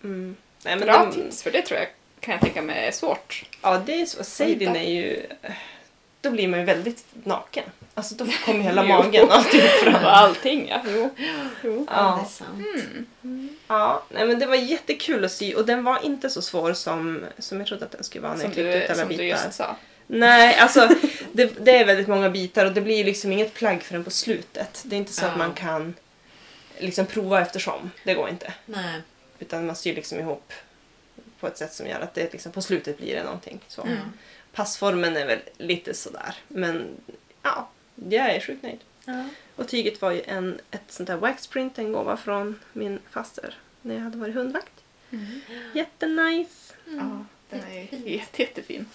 Mm. 0.04 0.36
Nej, 0.64 0.76
men 0.76 0.80
Bra 0.80 1.06
de, 1.06 1.12
tips, 1.12 1.44
för 1.44 1.52
det 1.52 1.62
tror 1.62 1.80
jag 1.80 1.88
kan 2.20 2.32
jag 2.32 2.42
tänka 2.42 2.62
mig 2.62 2.88
är 2.88 2.92
svårt. 2.92 3.46
Ja, 3.62 3.78
det 3.86 4.02
är 4.02 4.06
så. 4.06 4.24
Sadin 4.24 4.76
är 4.76 4.92
ju... 4.92 5.26
Då 6.22 6.32
blir 6.32 6.48
man 6.48 6.60
ju 6.60 6.66
väldigt 6.66 7.06
naken. 7.24 7.64
Alltså 7.98 8.16
då 8.16 8.26
kommer 8.46 8.60
hela 8.60 8.84
magen 8.88 9.32
alltihop 9.32 9.70
fram. 9.70 10.04
Och 10.04 10.18
allting, 10.18 10.68
ja. 10.70 10.82
Jo. 10.88 11.10
jo. 11.64 11.86
Ja, 11.92 11.94
det 11.94 11.98
Ja. 11.98 12.22
är 12.22 12.26
sant. 12.30 13.08
Ja, 13.68 14.04
nej, 14.10 14.28
men 14.28 14.40
det 14.40 14.46
var 14.46 14.56
jättekul 14.56 15.26
att 15.26 15.32
sy 15.32 15.54
och 15.54 15.66
den 15.66 15.84
var 15.84 16.06
inte 16.06 16.30
så 16.30 16.42
svår 16.42 16.74
som, 16.74 17.26
som 17.40 17.58
jag 17.58 17.68
trodde 17.68 17.86
att 17.86 17.92
den 17.92 18.04
skulle 18.04 18.22
vara 18.22 18.34
när 18.34 18.40
Som, 18.42 18.46
jag 18.48 18.54
klippte 18.54 18.78
ut 18.78 18.82
du, 18.88 18.94
alla 18.94 18.96
som 19.02 19.10
du 19.10 19.18
bitar. 19.18 19.24
just 19.46 19.54
sa. 19.58 19.76
Nej, 20.08 20.56
alltså 20.60 20.90
det, 21.32 21.66
det 21.66 21.78
är 21.78 21.86
väldigt 21.86 22.08
många 22.08 22.30
bitar 22.30 22.66
och 22.66 22.72
det 22.72 22.82
blir 22.82 23.06
liksom 23.06 23.32
inget 23.32 23.54
plagg 23.54 23.84
förrän 23.84 24.04
på 24.04 24.12
slutet. 24.12 24.82
Det 24.86 24.96
är 24.96 24.98
inte 24.98 25.14
så 25.14 25.26
Ja. 25.26 25.30
att 25.30 25.38
man 25.38 25.54
kan 25.54 25.94
liksom 26.80 27.06
prova 27.06 27.42
eftersom. 27.42 27.92
Det 28.04 28.14
går 28.14 28.30
inte. 28.30 28.54
Nej. 28.66 29.02
Utan 29.40 29.66
man 29.66 29.76
syr 29.76 29.96
liksom 29.96 30.20
ihop 30.20 30.54
på 31.40 31.48
ett 31.48 31.58
sätt 31.58 31.74
som 31.74 31.88
gör 31.88 32.00
att 32.00 32.14
det 32.14 32.34
liksom 32.34 32.52
på 32.52 32.62
slutet 32.62 32.98
blir 32.98 33.16
det 33.16 33.24
någonting. 33.24 33.60
Så. 33.68 33.82
Mm. 33.82 33.98
Passformen 34.54 35.18
är 35.18 35.26
väl 35.26 35.40
lite 35.58 35.94
sådär. 35.94 36.36
Men 36.48 36.88
ja, 37.44 37.70
jag 37.96 38.36
är 38.36 38.40
sjukt 38.40 38.64
nöjd. 38.64 38.80
Ja. 39.06 39.24
Och 39.56 39.68
tyget 39.68 40.02
var 40.02 40.12
ju 40.12 40.22
en, 40.22 40.60
ett 40.72 40.92
sånt 40.92 41.08
där 41.08 41.18
waxprint, 41.18 41.78
en 41.78 41.92
gåva 41.92 42.18
från 42.18 42.60
min 42.74 43.00
faster 43.10 43.58
när 43.82 43.96
jag 43.96 44.02
hade 44.02 44.18
varit 44.18 44.36
hundvakt. 44.36 44.84
Jättenice! 45.74 46.74
Ja, 46.86 47.26
den 47.50 47.60
är 47.60 47.74
ju 47.74 48.16
jätte, 48.16 48.42
jättefin. 48.42 48.86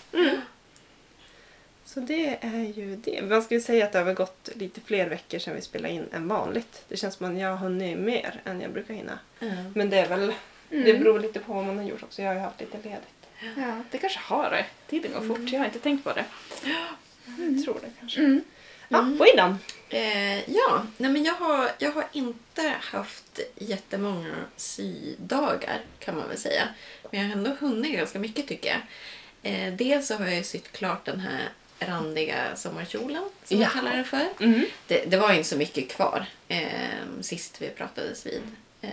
Så 1.84 2.00
det 2.00 2.38
är 2.40 2.64
ju 2.64 2.96
det. 2.96 3.22
Man 3.22 3.42
ska 3.42 3.54
ju 3.54 3.60
säga 3.60 3.84
att 3.84 3.92
det 3.92 3.98
har 3.98 4.14
gått 4.14 4.48
lite 4.54 4.80
fler 4.80 5.08
veckor 5.08 5.38
sedan 5.38 5.54
vi 5.54 5.60
spelade 5.60 5.94
in 5.94 6.04
än 6.12 6.28
vanligt. 6.28 6.84
Det 6.88 6.96
känns 6.96 7.14
som 7.14 7.32
att 7.32 7.40
jag 7.40 7.48
har 7.48 7.56
hunnit 7.56 7.98
mer 7.98 8.40
än 8.44 8.60
jag 8.60 8.72
brukar 8.72 8.94
hinna. 8.94 9.18
Ja. 9.38 9.48
Men 9.74 9.90
det 9.90 9.98
är 9.98 10.08
väl, 10.08 10.32
det 10.68 10.98
beror 10.98 11.20
lite 11.20 11.40
på 11.40 11.52
vad 11.52 11.64
man 11.64 11.78
har 11.78 11.84
gjort 11.84 12.02
också. 12.02 12.22
Jag 12.22 12.28
har 12.28 12.34
ju 12.34 12.40
haft 12.40 12.60
lite 12.60 12.78
ledigt. 12.82 13.20
Ja, 13.56 13.82
det 13.90 13.98
kanske 13.98 14.18
har 14.18 14.50
det. 14.50 14.66
Tiden 14.86 15.12
går 15.12 15.34
fort, 15.34 15.52
jag 15.52 15.58
har 15.58 15.66
inte 15.66 15.78
tänkt 15.78 16.04
på 16.04 16.12
det. 16.12 16.24
Jag 17.26 17.64
tror 17.64 17.78
det 17.82 17.90
kanske. 18.00 18.40
Mm. 18.90 19.10
Ja, 19.12 19.18
Boydan. 19.18 19.58
Eh, 19.88 20.50
ja, 20.50 20.86
nej 20.96 21.10
men 21.10 21.24
jag 21.24 21.34
har, 21.34 21.70
jag 21.78 21.92
har 21.92 22.04
inte 22.12 22.74
haft 22.80 23.40
jättemånga 23.56 24.34
sydagar 24.56 25.80
kan 25.98 26.16
man 26.16 26.28
väl 26.28 26.38
säga. 26.38 26.68
Men 27.10 27.20
jag 27.20 27.26
har 27.28 27.32
ändå 27.36 27.50
hunnit 27.60 27.92
ganska 27.96 28.18
mycket 28.18 28.48
tycker 28.48 28.68
jag. 28.68 28.80
Eh, 29.52 29.72
dels 29.74 30.06
så 30.06 30.14
har 30.14 30.26
jag 30.26 30.44
sytt 30.44 30.72
klart 30.72 31.04
den 31.04 31.20
här 31.20 31.48
randiga 31.78 32.56
sommarkjolen 32.56 33.22
som 33.44 33.56
Ja. 33.56 33.62
jag 33.62 33.72
kallar 33.72 33.96
det 33.96 34.04
för. 34.04 34.28
Mm. 34.40 34.64
Det, 34.86 35.04
det 35.10 35.16
var 35.16 35.30
ju 35.30 35.36
inte 35.36 35.48
så 35.48 35.56
mycket 35.56 35.88
kvar 35.90 36.26
eh, 36.48 36.68
sist 37.20 37.62
vi 37.62 37.68
pratades 37.68 38.26
vid. 38.26 38.42
Eh, 38.82 38.90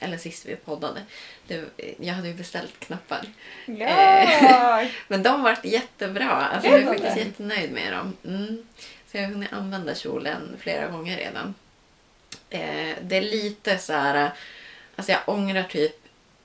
eller 0.00 0.16
sist 0.18 0.46
vi 0.46 0.56
poddade. 0.56 1.02
Det, 1.46 1.64
jag 2.00 2.14
hade 2.14 2.28
ju 2.28 2.34
beställt 2.34 2.80
knappar. 2.80 3.26
Ja! 3.66 4.86
Men 5.08 5.22
de 5.22 5.42
vart 5.42 5.64
jättebra. 5.64 6.30
Alltså, 6.30 6.70
jag 6.70 6.80
är 6.80 6.86
faktiskt 6.86 7.16
jättenöjd 7.16 7.70
med 7.72 7.92
dem. 7.92 8.16
Mm. 8.24 8.66
Så 9.16 9.20
jag 9.22 9.26
har 9.26 9.32
hunnit 9.34 9.52
använda 9.52 9.94
kjolen 9.94 10.56
flera 10.60 10.88
gånger 10.88 11.16
redan. 11.16 11.54
Eh, 12.50 12.94
det 13.02 13.16
är 13.16 13.20
lite 13.22 13.78
så 13.78 13.92
här... 13.92 14.30
Alltså 14.96 15.12
jag 15.12 15.20
ångrar 15.26 15.62
typ... 15.62 15.96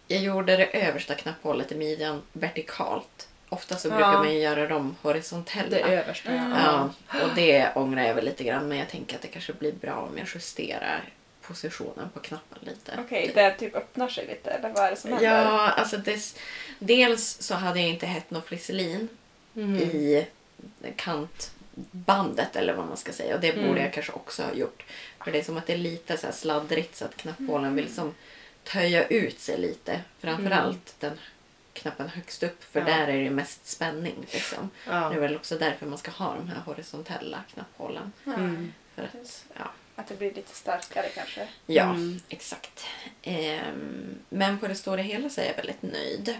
Jag 0.07 0.21
gjorde 0.21 0.57
det 0.57 0.65
översta 0.87 1.15
knapphålet 1.15 1.71
i 1.71 1.75
midjan 1.75 2.21
vertikalt. 2.33 3.27
Ofta 3.49 3.77
så 3.77 3.89
brukar 3.89 4.11
Ja. 4.11 4.17
man 4.17 4.33
ju 4.33 4.39
göra 4.39 4.67
dem 4.67 4.95
horisontella. 5.01 5.77
översta. 5.77 6.33
Ja, 6.33 6.89
och 7.21 7.29
det 7.35 7.71
ångrar 7.75 8.03
jag 8.03 8.15
väl 8.15 8.25
lite 8.25 8.43
grann. 8.43 8.67
Men 8.67 8.77
jag 8.77 8.89
tänker 8.89 9.15
att 9.15 9.21
det 9.21 9.27
kanske 9.27 9.53
blir 9.53 9.71
bra 9.71 9.93
om 10.11 10.17
jag 10.17 10.27
justerar 10.35 11.03
positionen 11.41 12.09
på 12.13 12.19
knappen 12.19 12.57
lite. 12.61 12.91
Okej, 13.05 13.31
det 13.35 13.51
typ 13.51 13.75
öppnar 13.75 14.07
sig 14.07 14.27
lite, 14.27 14.51
eller 14.51 14.69
vad 14.69 14.85
är 14.85 14.89
det 14.91 14.97
som 14.97 15.11
händer? 15.11 15.27
Ja, 15.27 15.69
alltså 15.69 15.97
des, 15.97 16.35
dels 16.79 17.41
så 17.41 17.55
hade 17.55 17.79
jag 17.79 17.89
inte 17.89 18.05
hett 18.05 18.31
något 18.31 18.45
flisselin 18.45 19.07
Mm. 19.55 19.75
i 19.81 20.27
kantbandet 21.91 22.55
eller 22.55 22.73
vad 22.73 22.87
man 22.87 22.97
ska 22.97 23.11
säga. 23.11 23.35
Och 23.35 23.41
det 23.41 23.51
borde 23.55 23.67
Mm. 23.67 23.81
jag 23.83 23.93
kanske 23.93 24.11
också 24.11 24.43
ha 24.43 24.53
gjort. 24.53 24.85
För 25.23 25.31
det 25.31 25.39
är 25.39 25.43
som 25.43 25.57
att 25.57 25.67
det 25.67 25.73
är 25.73 25.77
lite 25.77 26.17
så 26.17 26.25
här 26.27 26.33
sladdrigt 26.33 26.95
så 26.95 27.05
att 27.05 27.17
knapphålen 27.17 27.75
vill 27.75 27.93
som 27.93 28.15
töja 28.63 29.07
ut 29.07 29.39
sig 29.39 29.57
lite. 29.57 30.01
Framförallt 30.19 30.95
den 30.99 31.19
knappen 31.73 32.09
högst 32.09 32.43
upp 32.43 32.63
för 32.63 32.79
Ja. 32.79 32.85
där 32.85 33.07
är 33.07 33.23
det 33.23 33.29
mest 33.29 33.67
spänning. 33.67 34.15
Liksom. 34.31 34.69
Ja. 34.87 35.09
Det 35.09 35.15
är 35.15 35.19
väl 35.19 35.35
också 35.35 35.57
därför 35.57 35.85
man 35.85 35.97
ska 35.97 36.11
ha 36.11 36.35
de 36.35 36.47
här 36.47 36.59
horisontella 36.65 37.43
knapphålen. 37.53 38.11
Mm. 38.25 38.73
För 38.95 39.03
att, 39.03 39.45
ja, 39.57 39.71
Att 39.95 40.07
det 40.07 40.15
blir 40.17 40.33
lite 40.33 40.55
starkare 40.55 41.09
kanske. 41.15 41.47
Ja, 41.65 41.83
Mm. 41.83 42.19
exakt. 42.29 42.85
Ehm, 43.21 44.15
men 44.29 44.59
på 44.59 44.67
det 44.67 44.75
stora 44.75 45.01
hela 45.01 45.29
så 45.29 45.41
är 45.41 45.45
jag 45.45 45.55
väldigt 45.55 45.81
nöjd. 45.81 46.35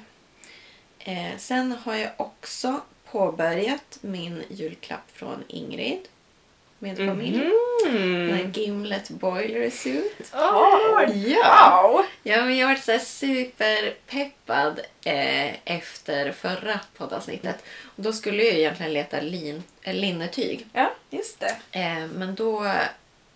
Eh, 1.00 1.38
sen 1.38 1.72
har 1.72 1.96
jag 1.96 2.12
också 2.18 2.82
påbörjat 3.12 3.98
min 4.02 4.44
julklapp 4.50 5.12
från 5.14 5.44
Ingrid 5.48 6.00
med 6.80 6.98
familj. 6.98 7.38
Den 7.84 8.30
här 8.30 8.40
Mm. 8.40 8.52
Gimlet 8.52 9.10
Boiler 9.10 9.70
Suit. 9.70 10.34
Oh, 10.34 11.18
Ja! 11.18 11.92
wow! 11.94 12.06
ja 12.24 12.46
men 12.46 12.58
jag 12.58 12.68
varit 12.68 12.84
så 12.84 13.00
superpeppad 13.00 14.80
eh, 15.06 15.76
efter 15.76 16.32
förra 16.32 16.80
poddavsnittet. 16.98 17.64
Och 17.84 18.04
då 18.04 18.14
skulle 18.14 18.44
jag 18.44 18.54
egentligen 18.54 18.94
leta 18.94 19.22
lin, 19.22 19.64
äh, 19.82 19.94
linnetyg. 19.94 20.68
Ja, 20.74 20.92
just 21.10 21.40
det. 21.40 21.56
Eh, 21.72 22.08
men 22.08 22.36
då 22.36 22.72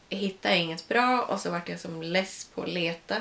hittade 0.09 0.55
jag 0.55 0.63
inget 0.63 0.87
bra 0.87 1.21
och 1.29 1.39
så 1.39 1.49
vart 1.51 1.69
jag 1.69 1.79
som 1.79 2.01
less 2.03 2.47
på 2.55 2.61
att 2.61 2.69
leta. 2.69 3.15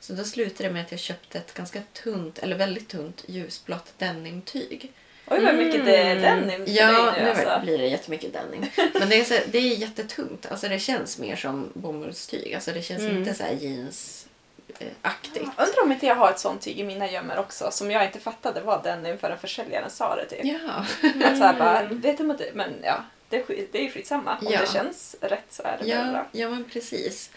Så 0.00 0.12
då 0.12 0.24
slutade 0.24 0.68
det 0.68 0.72
med 0.72 0.82
att 0.82 0.90
jag 0.90 1.00
köpte 1.00 1.38
ett 1.38 1.54
ganska 1.54 1.80
tunt, 1.92 2.38
eller 2.38 2.56
väldigt 2.56 2.88
tunt 2.88 3.24
ljusblått 3.26 3.92
denimtyg. 3.98 4.92
Oj, 5.32 5.44
vad 5.44 5.54
mycket 5.54 5.84
det 5.84 5.96
är 5.96 6.16
den 6.16 6.50
i 6.50 6.64
Ja, 6.66 6.86
dig 7.12 7.22
nu 7.22 7.30
alltså. 7.30 7.60
blir 7.62 7.78
det 7.78 7.86
jättemycket 7.86 8.32
denim. 8.32 8.66
Men 8.94 9.08
det 9.08 9.20
är, 9.20 9.24
så, 9.24 9.34
det 9.46 9.58
är 9.58 9.76
jättetungt. 9.76 10.46
Alltså 10.50 10.68
det 10.68 10.78
känns 10.78 11.18
mer 11.18 11.36
som 11.36 11.70
bomullstyg. 11.74 12.54
Alltså 12.54 12.70
det 12.72 12.82
känns 12.82 13.02
Mm. 13.02 13.16
inte 13.18 13.34
så 13.34 13.42
här 13.42 13.52
jeansaktigt. 13.52 15.44
Undrar 15.56 15.82
om 15.82 15.92
inte 15.92 16.06
jag 16.06 16.14
har 16.14 16.30
ett 16.30 16.38
sånt 16.40 16.60
tyg 16.62 16.78
i 16.80 16.84
mina 16.84 17.10
gömmor 17.10 17.38
också 17.38 17.70
som 17.70 17.90
jag 17.90 18.04
inte 18.04 18.20
fattade 18.20 18.60
var 18.60 18.80
den 18.82 19.18
förrän 19.18 19.38
försäljaren 19.38 19.90
sa 19.90 20.16
det 20.16 20.24
typ. 20.24 20.40
Ja. 20.44 20.86
Att 21.24 21.38
så 21.38 21.44
här 21.44 21.58
bara, 21.58 21.82
vet 21.82 22.18
du, 22.18 22.24
inte, 22.24 22.50
men 22.54 22.74
ja, 22.82 23.04
det 23.28 23.36
är, 23.36 23.42
skit, 23.42 23.68
det 23.72 23.78
är 23.78 23.82
ju 23.82 23.90
skitsamma. 23.90 24.38
Om 24.40 24.46
Ja. 24.52 24.60
det 24.60 24.72
känns 24.72 25.16
rätt 25.20 25.44
så 25.50 25.62
är 25.62 25.78
det 25.82 25.88
Ja, 25.88 26.04
bra. 26.12 26.26
ja 26.32 26.48
men 26.50 26.64
precis. 26.64 27.30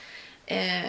Eh, 0.46 0.82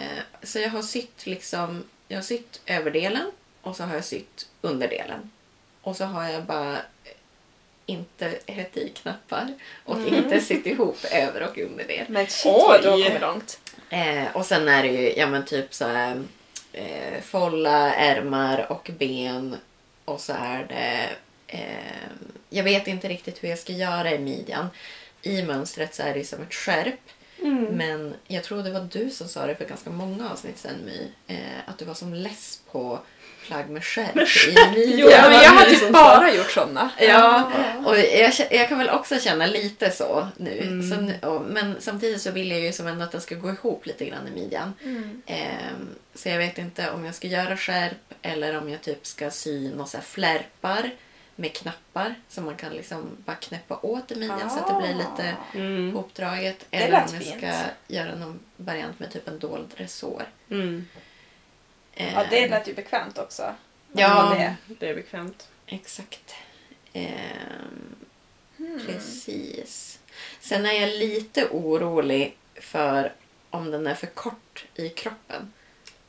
så 0.43 0.59
jag 0.59 0.69
har 0.69 0.81
sytt 0.81 1.25
liksom, 1.25 1.83
jag 2.07 2.17
har 2.17 2.23
sytt 2.23 2.61
överdelen 2.65 3.31
och 3.61 3.75
så 3.75 3.83
har 3.83 3.95
jag 3.95 4.05
sytt 4.05 4.47
underdelen. 4.61 5.31
Och 5.81 5.95
så 5.95 6.05
har 6.05 6.29
jag 6.29 6.43
bara 6.43 6.73
eh, 6.73 6.79
inte 7.87 8.39
hett 8.45 8.77
i 8.77 8.89
knappar 8.89 9.53
och 9.85 9.97
inte 10.07 10.41
sytt 10.41 10.65
ihop 10.65 10.97
över 11.11 11.43
och 11.43 11.57
underdel. 11.57 12.05
Men 12.09 12.27
shit 12.27 12.53
vad 12.53 12.81
du 12.81 12.89
har 12.89 12.97
Oj. 12.97 13.03
kommit 13.03 13.21
långt. 13.21 13.59
Eh, 13.89 14.35
och 14.35 14.45
sen 14.45 14.67
är 14.67 14.83
det 14.83 14.89
ju 14.89 15.13
ja, 15.15 15.27
men 15.27 15.45
typ 15.45 15.73
så 15.73 15.85
här, 15.85 16.23
eh, 16.73 17.21
folla, 17.23 17.93
ärmar 17.93 18.71
och 18.71 18.91
ben. 18.99 19.55
Och 20.05 20.21
så 20.21 20.33
är 20.33 20.65
det... 20.69 21.09
Eh, 21.47 22.09
jag 22.49 22.63
vet 22.63 22.87
inte 22.87 23.07
riktigt 23.07 23.43
hur 23.43 23.49
jag 23.49 23.59
ska 23.59 23.73
göra 23.73 24.11
i 24.11 24.19
midjan. 24.19 24.67
I 25.21 25.43
mönstret 25.43 25.95
så 25.95 26.03
är 26.03 26.13
det 26.13 26.23
som 26.23 26.41
ett 26.41 26.53
skärp. 26.53 26.99
Mm. 27.41 27.63
Men 27.63 28.15
jag 28.27 28.43
tror 28.43 28.63
det 28.63 28.71
var 28.71 28.87
du 28.91 29.09
som 29.09 29.27
sa 29.27 29.45
det 29.45 29.55
för 29.55 29.65
ganska 29.65 29.89
många 29.89 30.31
avsnitt 30.31 30.57
sen 30.57 30.75
My. 30.85 31.11
Eh, 31.27 31.59
att 31.65 31.77
du 31.77 31.85
var 31.85 31.93
som 31.93 32.13
less 32.13 32.61
på 32.71 32.99
plagg 33.47 33.69
med 33.69 33.83
skärp 33.83 34.15
Med 34.15 34.27
i 34.27 34.47
midjan. 34.47 34.99
Jo, 34.99 35.09
Ja, 35.09 35.21
men 35.29 35.33
jag 35.43 35.51
har 35.51 35.65
typ 35.65 35.93
bara 35.93 36.33
gjort 36.33 36.51
såna. 36.51 36.89
Ja, 36.99 37.51
och 37.85 37.97
jag, 37.99 38.33
jag 38.51 38.69
kan 38.69 38.77
väl 38.77 38.89
också 38.89 39.19
känna 39.19 39.45
lite 39.45 39.91
så 39.91 40.27
nu. 40.37 40.59
Mm. 40.61 40.89
Så, 40.91 41.01
nu- 41.01 41.19
och, 41.27 41.41
men 41.41 41.75
samtidigt 41.79 42.21
så 42.21 42.31
vill 42.31 42.51
jag 42.51 42.59
ju 42.59 42.71
som 42.73 42.87
ändå 42.87 43.03
att 43.03 43.11
den 43.11 43.21
ska 43.21 43.35
gå 43.35 43.49
ihop 43.49 43.85
lite 43.85 44.05
grann 44.05 44.27
i 44.27 44.31
midjan. 44.31 44.73
Mm. 44.83 45.21
Ehm, 45.25 45.87
så 46.15 46.29
jag 46.29 46.37
vet 46.37 46.57
inte 46.57 46.91
om 46.91 47.05
jag 47.05 47.15
ska 47.15 47.27
göra 47.27 47.57
skärp 47.57 48.13
eller 48.21 48.57
om 48.57 48.69
jag 48.69 48.81
typ 48.81 49.05
ska 49.07 49.31
sy 49.31 49.69
några 49.69 49.85
så 49.85 49.97
här 49.97 50.03
flärpar 50.03 50.89
med 51.39 51.53
knappar 51.55 52.15
som 52.29 52.45
man 52.45 52.55
kan 52.55 52.71
liksom 52.73 53.03
bara 53.25 53.35
knäppa 53.35 53.79
åt 53.81 54.11
i 54.11 54.15
midjan 54.15 54.49
så 54.49 54.59
att 54.59 54.67
det 54.67 54.81
blir 54.87 54.95
lite 54.95 55.33
Mm. 55.55 55.93
hopdraget. 55.95 56.65
Eller 56.71 56.87
om 56.93 57.13
jag 57.13 57.23
fint. 57.23 57.37
ska 57.37 57.51
göra 57.87 58.15
någon 58.15 58.39
variant 58.57 58.99
med 58.99 59.11
typ 59.11 59.27
en 59.27 59.39
dold 59.39 59.67
resår. 59.75 60.23
Mm. 60.51 60.87
Eh, 61.97 62.13
Ja, 62.13 62.25
det 62.29 62.47
lät 62.47 62.67
ju 62.67 62.73
bekvämt 62.73 63.17
också. 63.17 63.55
Ja. 63.91 64.35
det. 64.37 64.55
Det 64.79 64.89
är 64.89 64.95
bekvämt. 64.95 65.47
Exakt. 65.65 66.35
Ehm, 66.93 67.95
Mm. 68.59 68.85
Precis. 68.85 69.99
Sen 70.39 70.65
är 70.65 70.71
jag 70.73 70.89
lite 70.89 71.47
orolig 71.47 72.37
för 72.55 73.13
om 73.49 73.71
den 73.71 73.87
är 73.87 73.95
för 73.95 74.07
kort 74.07 74.65
i 74.75 74.89
kroppen. 74.89 75.53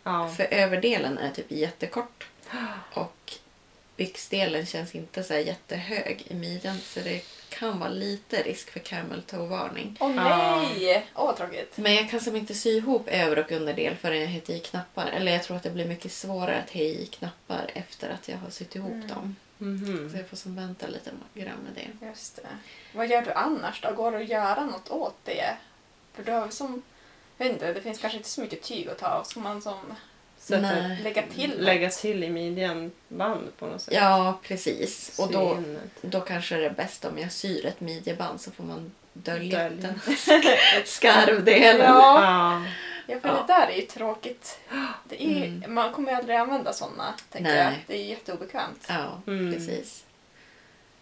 Ja. 0.02 0.28
För 0.36 0.44
överdelen 0.50 1.18
är 1.18 1.30
typ 1.30 1.50
jättekort. 1.50 2.26
Och 2.94 3.32
byxdelen 3.96 4.66
känns 4.66 4.94
inte 4.94 5.22
så 5.24 5.34
här 5.34 5.40
jättehög 5.40 6.22
i 6.28 6.34
midjan. 6.34 6.78
Så 6.78 7.00
det 7.00 7.22
kan 7.50 7.78
vara 7.78 7.90
lite 7.90 8.42
risk 8.42 8.70
för 8.70 8.80
camel 8.80 9.22
toe-varning. 9.22 9.96
Åh 10.00 10.10
nej! 10.14 11.06
Åh 11.14 11.26
vad 11.26 11.36
tråkigt. 11.36 11.76
Men 11.78 11.94
jag 11.94 12.10
kan 12.10 12.20
som 12.20 12.36
inte 12.36 12.54
sy 12.54 12.70
ihop 12.76 13.08
över 13.08 13.38
och 13.38 13.52
underdel 13.52 13.96
förrän 13.96 14.20
jag 14.20 14.28
har 14.28 14.50
i 14.50 14.60
knappar. 14.60 15.06
Eller 15.06 15.32
jag 15.32 15.42
tror 15.42 15.56
att 15.56 15.62
det 15.62 15.70
blir 15.70 15.86
mycket 15.88 16.12
svårare 16.12 16.56
att 16.62 16.70
ha 16.70 16.80
i 16.80 17.06
knappar 17.06 17.70
efter 17.74 18.10
att 18.10 18.28
jag 18.28 18.36
har 18.38 18.50
sytt 18.50 18.76
ihop 18.76 18.92
Mm. 18.92 19.08
dem. 19.08 19.36
Mhm. 19.58 20.10
Så 20.10 20.16
jag 20.16 20.28
får 20.28 20.36
som 20.36 20.56
vänta 20.56 20.86
lite 20.86 21.10
grann 21.34 21.58
med 21.64 21.72
det. 22.00 22.06
Just 22.06 22.36
det. 22.36 22.48
Vad 22.92 23.08
gör 23.08 23.22
du 23.22 23.32
annars 23.32 23.80
då? 23.80 23.92
Går 23.92 24.12
det 24.12 24.18
att 24.18 24.28
göra 24.28 24.66
något 24.66 24.88
åt 24.90 25.16
det? 25.24 25.56
För 26.14 26.22
du 26.24 26.32
har 26.32 26.40
väl 26.40 26.52
som... 26.52 26.82
Jag 27.36 27.44
vet 27.46 27.52
inte, 27.54 27.72
det 27.72 27.80
finns 27.82 27.98
kanske 27.98 28.16
inte 28.16 28.28
så 28.28 28.40
mycket 28.40 28.62
tyg 28.62 28.88
att 28.88 28.98
ta 28.98 29.06
av. 29.06 29.24
Ska 29.24 29.40
man 29.40 29.62
som 29.62 29.78
Sätta, 30.48 30.60
Nej. 30.62 31.00
lägga 31.02 31.22
till 31.34 31.50
något? 31.50 31.58
lägga 31.60 31.90
till 31.90 32.24
i 32.24 32.30
midjan 32.30 32.90
band 33.08 33.48
på 33.58 33.66
något 33.66 33.82
sätt. 33.82 33.94
Ja, 33.94 34.38
precis. 34.42 35.18
Och 35.18 35.26
Sy 35.26 35.32
då, 35.32 35.52
in 35.58 35.76
ett- 35.84 36.02
då 36.02 36.20
kanske 36.20 36.56
det 36.56 36.66
är 36.66 36.70
bäst 36.70 37.04
om 37.04 37.18
jag 37.18 37.32
syr 37.32 37.66
ett 37.66 37.80
midjeband 37.80 38.40
så 38.40 38.50
får 38.50 38.64
man 38.64 38.92
dölja 39.12 39.58
Dölj. 39.68 39.76
den 39.82 40.00
skarvdelen. 40.84 41.80
Ja. 41.86 42.22
Ja. 42.24 42.62
Ja, 43.06 43.20
för 43.20 43.28
Ja. 43.28 43.34
det 43.46 43.52
där 43.52 43.66
är 43.66 43.76
ju 43.76 43.82
tråkigt. 43.82 44.58
Det 45.04 45.22
är, 45.24 45.44
Mm. 45.46 45.74
Man 45.74 45.92
kommer 45.92 46.10
ju 46.10 46.16
aldrig 46.16 46.36
använda 46.36 46.72
sådana, 46.72 47.14
tänker 47.30 47.50
Nej. 47.50 47.64
jag. 47.64 47.72
Det 47.86 47.94
är 48.02 48.04
jätteobekvämt. 48.04 48.86
Ja, 48.88 49.20
Mm. 49.26 49.52
precis. 49.54 50.04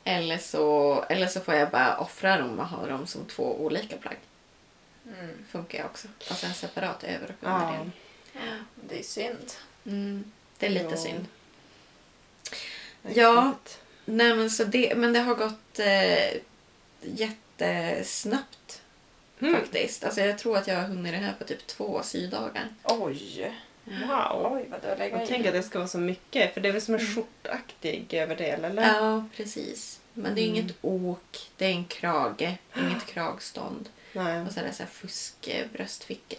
Eller 0.04 0.38
så, 0.38 0.94
eller 1.08 1.26
så 1.26 1.40
får 1.40 1.54
jag 1.54 1.70
bara 1.70 1.98
offra 1.98 2.36
dem 2.36 2.58
och 2.58 2.66
ha 2.66 2.86
dem 2.86 3.06
som 3.06 3.24
två 3.24 3.56
olika 3.60 3.96
plagg. 3.96 4.16
Mm. 5.18 5.34
Funkar 5.50 5.78
ju 5.78 5.84
också. 5.84 6.08
Alltså 6.28 6.46
en 6.46 6.54
separat 6.54 7.04
över 7.04 7.28
och 7.40 7.48
Ja. 7.48 7.74
Det 8.88 8.98
är 8.98 9.02
synd. 9.02 9.52
Mm. 9.86 10.24
Det 10.58 10.66
är 10.66 10.70
lite 10.70 10.86
Ja. 10.90 10.96
synd. 10.96 11.26
Ja. 13.14 13.54
Nej, 14.04 14.34
men, 14.36 14.50
så 14.50 14.64
det, 14.64 14.94
men 14.96 15.12
det 15.12 15.18
har 15.20 15.34
gått 15.34 15.78
eh, 15.78 16.40
jättesnabbt 17.00 18.82
Mm. 19.40 19.54
faktiskt. 19.54 20.04
Alltså, 20.04 20.20
jag 20.20 20.38
tror 20.38 20.56
att 20.56 20.66
jag 20.66 20.74
har 20.76 20.82
hunnit 20.88 21.12
det 21.12 21.18
här 21.18 21.32
på 21.38 21.44
typ 21.44 21.66
två 21.66 22.02
sydagar. 22.02 22.68
Oj! 22.84 23.52
Wow. 23.84 24.52
Oj, 24.52 24.66
vad 24.70 24.82
du 24.82 24.98
legat 24.98 25.20
Jag 25.20 25.28
tänker 25.28 25.48
att 25.48 25.54
det 25.54 25.62
ska 25.62 25.78
vara 25.78 25.88
så 25.88 25.98
mycket, 25.98 26.54
för 26.54 26.60
det 26.60 26.68
är 26.68 26.72
väl 26.72 26.82
som 26.82 26.94
en 26.94 27.00
Mm. 27.00 27.14
skjortaktig 27.14 28.14
överdel, 28.14 28.64
eller? 28.64 28.82
Ja, 28.94 29.24
precis. 29.36 30.00
Men 30.14 30.34
det 30.34 30.40
är 30.40 30.48
Mm. 30.48 30.56
inget 30.56 30.76
ok, 30.80 31.50
det 31.56 31.64
är 31.66 31.70
en 31.70 31.84
krage, 31.84 32.54
inget 32.76 33.06
kragstånd. 33.12 33.88
Nej. 34.12 34.42
Och 34.42 34.52
så 34.52 34.60
är 34.60 34.64
det 34.64 34.72
så 34.72 34.82
här 34.82 34.90
fusk 34.90 35.48
bröstfickor. 35.72 36.38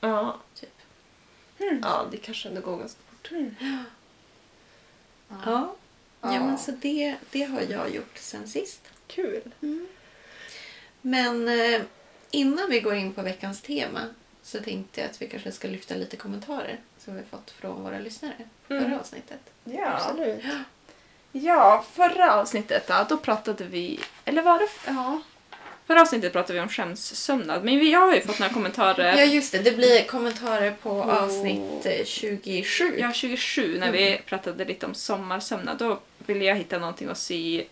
Ja. 0.00 0.40
Typ. 0.60 0.77
Mm. 1.60 1.80
ja, 1.82 2.06
det 2.10 2.16
kanske 2.16 2.48
ändå 2.48 2.60
går 2.60 2.76
ganska 2.78 3.00
fort. 3.10 3.30
Mm. 3.30 3.54
Ja. 3.60 3.84
Ja. 5.44 5.74
Ja, 6.20 6.34
Ja. 6.34 6.40
men 6.46 6.58
så 6.58 6.70
det, 6.70 7.16
det 7.30 7.42
har 7.42 7.60
jag 7.60 7.94
gjort 7.94 8.18
sen 8.18 8.48
sist. 8.48 8.80
Kul. 9.06 9.42
Men 11.02 11.48
eh, 11.48 11.80
innan 12.30 12.70
vi 12.70 12.80
går 12.80 12.94
in 12.94 13.12
på 13.12 13.22
veckans 13.22 13.60
tema 13.62 14.00
så 14.42 14.60
tänkte 14.60 15.00
jag 15.00 15.10
att 15.10 15.22
vi 15.22 15.28
kanske 15.28 15.52
ska 15.52 15.68
lyfta 15.68 15.94
lite 15.94 16.16
kommentarer 16.16 16.80
som 16.98 17.16
vi 17.16 17.22
fått 17.30 17.50
från 17.50 17.82
våra 17.82 17.98
lyssnare 17.98 18.34
på 18.68 18.74
Mm. 18.74 18.84
förra 18.90 19.00
avsnittet. 19.00 19.40
Ja. 19.64 19.86
Absolut. 19.92 20.44
ja, 21.32 21.84
förra 21.92 22.34
avsnittet 22.34 22.86
då, 22.88 23.06
då 23.08 23.16
pratade 23.16 23.64
vi... 23.64 24.00
Eller 24.24 24.42
var 24.42 24.58
det... 24.58 24.68
Ja. 24.86 25.20
Förra 25.88 26.02
avsnittet 26.02 26.32
pratade 26.32 26.52
vi 26.54 26.60
om 26.60 26.68
skämssömnad, 26.68 27.64
men 27.64 27.78
vi- 27.78 27.92
jag 27.92 28.00
har 28.00 28.14
ju 28.14 28.20
fått 28.20 28.38
några 28.38 28.52
kommentarer. 28.52 29.16
Ja, 29.16 29.24
just 29.24 29.52
det. 29.52 29.58
Det 29.58 29.76
blir 29.76 30.04
kommentarer 30.04 30.70
på 30.70 31.02
På- 31.04 31.10
avsnitt 31.12 31.86
eh, 31.86 32.04
27. 32.04 32.98
Ja, 32.98 33.12
27 33.12 33.78
när 33.78 33.92
vi 33.92 34.20
pratade 34.26 34.64
lite 34.64 34.86
om 34.86 34.94
sommarsömnad. 34.94 35.78
Då 35.78 36.00
ville 36.18 36.44
jag 36.44 36.56
hitta 36.56 36.78
någonting 36.78 37.08
att 37.08 37.18
sy 37.18 37.64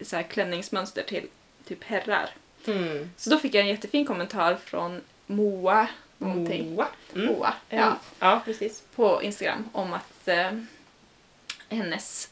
så 0.00 0.16
här 0.16 0.22
klänningsmönster 0.22 1.02
till 1.02 1.26
typ 1.68 1.84
herrar. 1.84 2.30
Mm. 2.66 3.10
Så 3.16 3.30
då 3.30 3.38
fick 3.38 3.54
jag 3.54 3.60
en 3.62 3.68
jättefin 3.68 4.06
kommentar 4.06 4.56
från 4.64 5.00
Moa 5.26 5.88
någonting. 6.18 6.74
Moa. 6.74 6.86
Mm. 7.14 7.26
Moa, 7.26 7.54
Ja. 7.68 7.76
ja. 7.78 7.96
ja, 8.18 8.42
precis. 8.44 8.82
På 8.96 9.22
Instagram 9.22 9.68
om 9.72 9.92
att 9.92 10.28
eh, 10.28 10.50
hennes 11.68 12.28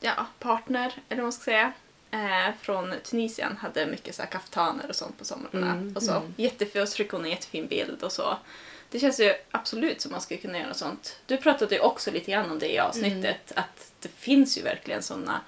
ja, 0.00 0.26
partner, 0.38 0.92
eller 1.08 1.22
vad 1.22 1.24
man 1.24 1.32
ska 1.32 1.44
säga, 1.44 1.72
eh, 2.10 2.54
från 2.60 2.94
Tunisien 3.04 3.56
hade 3.56 3.86
mycket 3.86 4.14
så 4.14 4.22
här 4.22 4.30
kaftaner 4.30 4.88
och 4.88 4.96
sånt 4.96 5.18
på 5.18 5.24
somrarna. 5.24 5.70
Mm, 5.72 5.96
och 5.96 6.02
så. 6.02 6.12
mm. 6.12 6.34
Jättefin, 6.36 6.82
och 6.82 6.88
så 6.88 6.96
skickade 6.96 7.16
hon 7.16 7.24
en 7.24 7.30
jättefin 7.30 7.66
bild 7.66 8.02
och 8.02 8.12
så. 8.12 8.38
Det 8.90 8.98
känns 9.00 9.20
ju 9.20 9.34
absolut 9.50 10.00
som 10.00 10.12
man 10.12 10.20
skulle 10.20 10.40
kunna 10.40 10.58
göra 10.58 10.68
något 10.68 10.76
sånt. 10.76 11.16
Du 11.26 11.36
pratade 11.36 11.74
ju 11.74 11.80
också 11.80 12.10
lite 12.10 12.30
grann 12.30 12.50
om 12.50 12.58
det 12.58 12.72
i 12.72 12.78
avsnittet, 12.78 13.52
att 13.56 13.92
det 14.00 14.08
finns 14.08 14.58
ju 14.58 14.62
verkligen 14.62 15.02
såna 15.02 15.40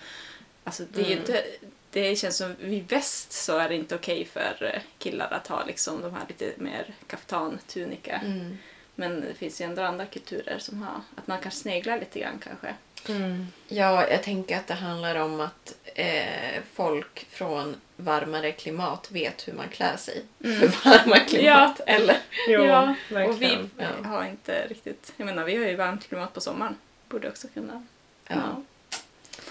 Alltså 0.64 0.84
det 0.92 1.00
är 1.00 1.04
ju 1.04 1.12
Mm. 1.12 1.18
inte, 1.20 1.44
det 1.90 2.16
känns 2.16 2.36
som 2.36 2.54
i 2.60 2.80
väst 2.80 3.32
så 3.32 3.58
är 3.58 3.68
det 3.68 3.74
inte 3.74 3.94
okej 3.94 4.24
för 4.24 4.70
eh, 4.74 4.82
killar 4.98 5.30
att 5.32 5.46
ha 5.46 5.64
liksom 5.64 6.02
de 6.02 6.14
här 6.14 6.22
lite 6.28 6.52
mer 6.56 6.94
kaftan-tunika. 7.06 8.16
Mm. 8.24 8.58
Men 8.94 9.20
det 9.20 9.34
finns 9.34 9.60
ju 9.60 9.64
ändå 9.64 9.82
andra 9.82 10.06
kulturer 10.06 10.58
som 10.58 10.82
har, 10.82 11.00
att 11.16 11.26
man 11.26 11.40
kan 11.40 11.52
snegla 11.52 11.96
lite 11.96 12.20
grann 12.20 12.38
kanske. 12.44 12.74
Mm. 13.08 13.46
Ja, 13.68 14.08
jag 14.08 14.22
tänker 14.22 14.56
att 14.56 14.66
det 14.66 14.74
handlar 14.74 15.14
om 15.16 15.40
att 15.40 15.74
eh, 15.94 16.60
folk 16.74 17.26
från 17.30 17.76
varmare 17.96 18.52
klimat 18.52 19.10
vet 19.10 19.48
hur 19.48 19.52
man 19.52 19.68
klär 19.68 19.96
sig 19.96 20.22
Mm. 20.44 20.60
för 20.72 20.90
varma 20.90 21.16
klimat. 21.18 21.80
Eller? 21.86 22.16
Jo, 22.48 22.64
ja, 22.64 22.94
verkligen. 23.10 23.30
och 23.30 23.42
vi 23.42 23.84
Ja. 24.02 24.08
har 24.08 24.24
inte 24.24 24.66
riktigt, 24.66 25.12
jag 25.16 25.24
menar 25.26 25.44
vi 25.44 25.56
har 25.56 25.64
ju 25.64 25.76
varmt 25.76 26.08
klimat 26.08 26.34
på 26.34 26.40
sommaren. 26.40 26.76
Borde 27.08 27.28
också 27.28 27.48
kunna. 27.54 27.86
Ja. 28.28 28.62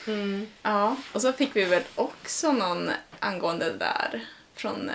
Mm. 0.07 0.47
Ja, 0.61 0.95
och 1.13 1.21
så 1.21 1.33
fick 1.33 1.55
vi 1.55 1.65
väl 1.65 1.83
också 1.95 2.51
någon 2.51 2.89
angående 3.19 3.65
det 3.71 3.77
där 3.77 4.25
från, 4.55 4.91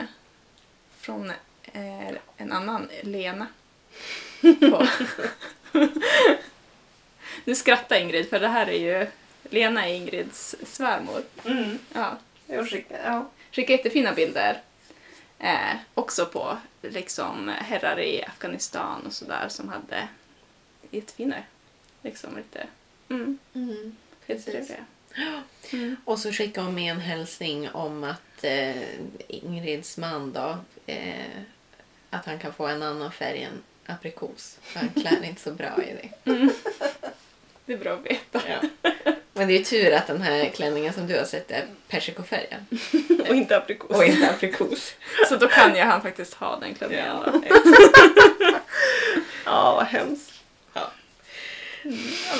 från 1.00 1.30
eh, 1.72 2.08
en 2.36 2.52
annan 2.52 2.88
Lena. 3.02 3.46
Nu 7.44 7.54
skrattar 7.54 7.96
Ingrid 8.00 8.28
för 8.30 8.40
det 8.40 8.48
här 8.48 8.66
är 8.66 8.78
ju 9.00 9.06
Lena 9.50 9.88
är 9.88 9.94
Ingrids 9.94 10.54
svärmor. 10.66 11.22
Mm. 11.44 11.78
Ja, 11.94 12.18
Jag 12.46 12.68
skickar, 12.70 13.00
ja. 13.04 13.30
skickade 13.52 13.72
jättefina 13.76 14.12
bilder. 14.12 14.62
Eh, 15.38 15.76
också 15.94 16.26
på 16.26 16.58
liksom 16.82 17.48
herrar 17.48 18.00
i 18.00 18.22
Afghanistan 18.24 19.06
och 19.06 19.12
sådär 19.12 19.46
som 19.48 19.68
hade 19.68 20.08
jättefina, 20.90 21.36
liksom 22.02 22.36
lite, 22.36 22.66
mm, 23.08 23.38
Mm. 23.54 23.96
skittrevliga. 24.26 24.84
Mm. 25.72 25.96
Och 26.04 26.18
så 26.18 26.32
skickade 26.32 26.66
hon 26.66 26.74
med 26.74 26.90
en 26.92 27.00
hälsning 27.00 27.70
om 27.70 28.04
att 28.04 28.44
eh, 28.44 28.82
Ingrids 29.28 29.96
man 29.98 30.32
då, 30.32 30.58
eh, 30.86 31.14
att 32.10 32.26
han 32.26 32.38
kan 32.38 32.52
få 32.54 32.66
en 32.66 32.82
annan 32.82 33.12
färg 33.12 33.42
än 33.42 33.62
aprikos. 33.86 34.58
För 34.62 34.80
han 34.80 34.88
klär 34.88 35.24
inte 35.24 35.40
så 35.42 35.52
bra 35.52 35.82
i 35.82 35.92
det. 36.24 36.48
Det 37.66 37.72
är 37.72 37.76
bra 37.78 37.92
att 37.92 38.06
veta. 38.06 38.40
Ja. 38.48 38.90
Men 39.32 39.48
det 39.48 39.54
är 39.54 39.58
ju 39.58 39.64
tur 39.64 39.92
att 39.92 40.06
den 40.06 40.22
här 40.22 40.50
klänningen 40.54 40.92
som 40.92 41.06
du 41.06 41.18
har 41.18 41.24
sett 41.24 41.50
är 41.50 41.64
persikofärgad 41.88 42.60
Och 43.28 43.34
inte 43.34 43.56
aprikos. 43.56 43.96
och 43.96 44.04
inte 44.04 44.30
aprikos. 44.30 44.94
Så 45.28 45.36
då 45.36 45.48
kan 45.48 45.74
ju 45.76 45.80
han 45.82 46.02
faktiskt 46.02 46.34
ha 46.34 46.58
den 46.60 46.74
klänningen 46.74 47.06
Ja. 47.06 47.30
då. 47.32 47.42
ja, 49.44 49.74
vad 49.74 49.86
hemskt. 49.86 50.30
Ja, 50.74 50.90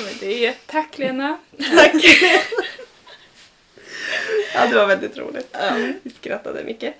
men 0.05 0.13
det 0.19 0.45
är 0.45 0.55
Tack 0.65 0.97
Lena. 0.97 1.37
Tack! 1.75 1.93
Ja, 4.55 4.67
det 4.67 4.75
var 4.75 4.87
väldigt 4.87 5.17
roligt. 5.17 5.55
Vi 6.03 6.09
skrattade 6.09 6.63
mycket. 6.63 6.93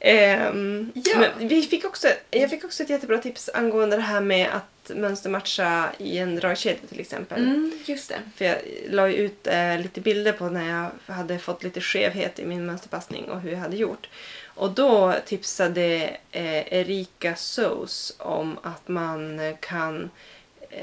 Ehm, 0.00 0.92
Ja. 0.94 1.18
men 1.38 1.48
vi 1.48 1.62
fick 1.62 1.84
också, 1.84 2.08
jag 2.30 2.50
fick 2.50 2.64
också 2.64 2.82
ett 2.82 2.90
jättebra 2.90 3.18
tips 3.18 3.50
angående 3.54 3.96
det 3.96 4.02
här 4.02 4.20
med 4.20 4.48
att 4.52 4.96
mönstermatcha 4.96 5.88
i 5.98 6.18
en 6.18 6.36
dragkedja 6.36 6.78
till 6.88 7.00
exempel. 7.00 7.42
Mm, 7.44 7.72
just 7.84 8.08
det. 8.08 8.18
För 8.36 8.44
jag 8.44 8.56
la 8.88 9.08
ju 9.08 9.14
ut 9.14 9.46
eh, 9.46 9.78
lite 9.78 10.00
bilder 10.00 10.32
på 10.32 10.48
när 10.48 10.70
jag 11.06 11.14
hade 11.14 11.38
fått 11.38 11.62
lite 11.62 11.80
skevhet 11.80 12.38
i 12.38 12.44
min 12.44 12.66
mönsterpassning 12.66 13.24
och 13.24 13.40
hur 13.40 13.50
jag 13.50 13.58
hade 13.58 13.76
gjort. 13.76 14.08
Och 14.46 14.70
då 14.70 15.14
tipsade 15.26 16.16
eh, 16.30 16.72
Erika 16.74 17.36
Sous 17.36 18.14
om 18.18 18.58
att 18.62 18.88
man 18.88 19.40
kan 19.60 20.10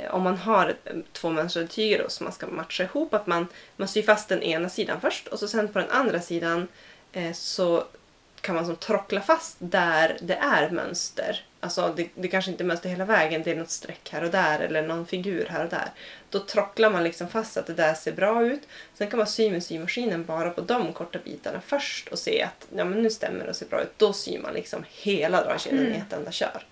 om 0.10 0.22
man 0.24 0.38
har 0.38 0.68
ett- 0.68 1.14
två 1.14 1.30
mönstrade 1.30 1.68
tyger 1.68 2.04
då, 2.04 2.10
som 2.10 2.24
man 2.24 2.34
ska 2.34 2.48
matcha 2.48 2.84
ihop, 2.84 3.14
att 3.14 3.28
man, 3.28 3.48
man 3.76 3.88
syr 3.88 4.02
fast 4.02 4.30
den 4.30 4.44
ena 4.44 4.70
sidan 4.70 5.02
först 5.02 5.28
och 5.28 5.40
så 5.40 5.48
sen 5.48 5.68
på 5.68 5.80
den 5.80 5.90
andra 5.90 6.22
sidan 6.22 6.68
eh, 7.12 7.34
så 7.34 7.84
kan 8.42 8.56
man 8.56 8.66
som 8.66 8.76
trockla 8.76 9.22
fast 9.22 9.56
där 9.60 10.18
det 10.22 10.36
är 10.36 10.70
mönster. 10.70 11.46
Alltså 11.60 11.94
det, 11.96 12.10
det 12.16 12.28
kanske 12.28 12.52
inte 12.52 12.64
är 12.64 12.66
mönster 12.66 12.90
hela 12.90 13.06
vägen, 13.06 13.44
det 13.44 13.52
är 13.52 13.56
något 13.56 13.70
streck 13.70 14.10
här 14.12 14.24
och 14.24 14.32
där 14.32 14.60
eller 14.60 14.82
någon 14.82 15.06
figur 15.06 15.48
här 15.50 15.64
och 15.64 15.70
där. 15.70 15.90
Då 16.30 16.40
trocklar 16.40 16.90
man 16.90 17.04
liksom 17.04 17.28
fast 17.28 17.58
att 17.58 17.68
det 17.68 17.74
där 17.74 17.94
ser 17.94 18.12
bra 18.12 18.46
ut. 18.46 18.62
Sen 18.94 19.10
kan 19.10 19.18
man 19.18 19.28
sy 19.28 19.52
med 19.52 19.64
symaskinen 19.64 20.26
bara 20.26 20.50
på 20.50 20.62
de 20.62 20.94
korta 20.94 21.20
bitarna 21.24 21.62
först 21.66 22.08
och 22.08 22.20
se 22.20 22.44
att 22.44 22.68
ja, 22.76 22.84
men 22.86 23.04
nu 23.04 23.10
stämmer 23.10 23.44
det 23.44 23.50
och 23.50 23.56
ser 23.56 23.66
bra 23.66 23.82
ut. 23.82 23.92
Då 23.98 24.14
syr 24.14 24.40
man 24.40 24.54
liksom 24.54 24.86
hela 24.90 25.44
dragkedjan 25.44 25.88
i 25.88 25.98
ett 25.98 26.14
enda 26.14 26.32
kör. 26.32 26.64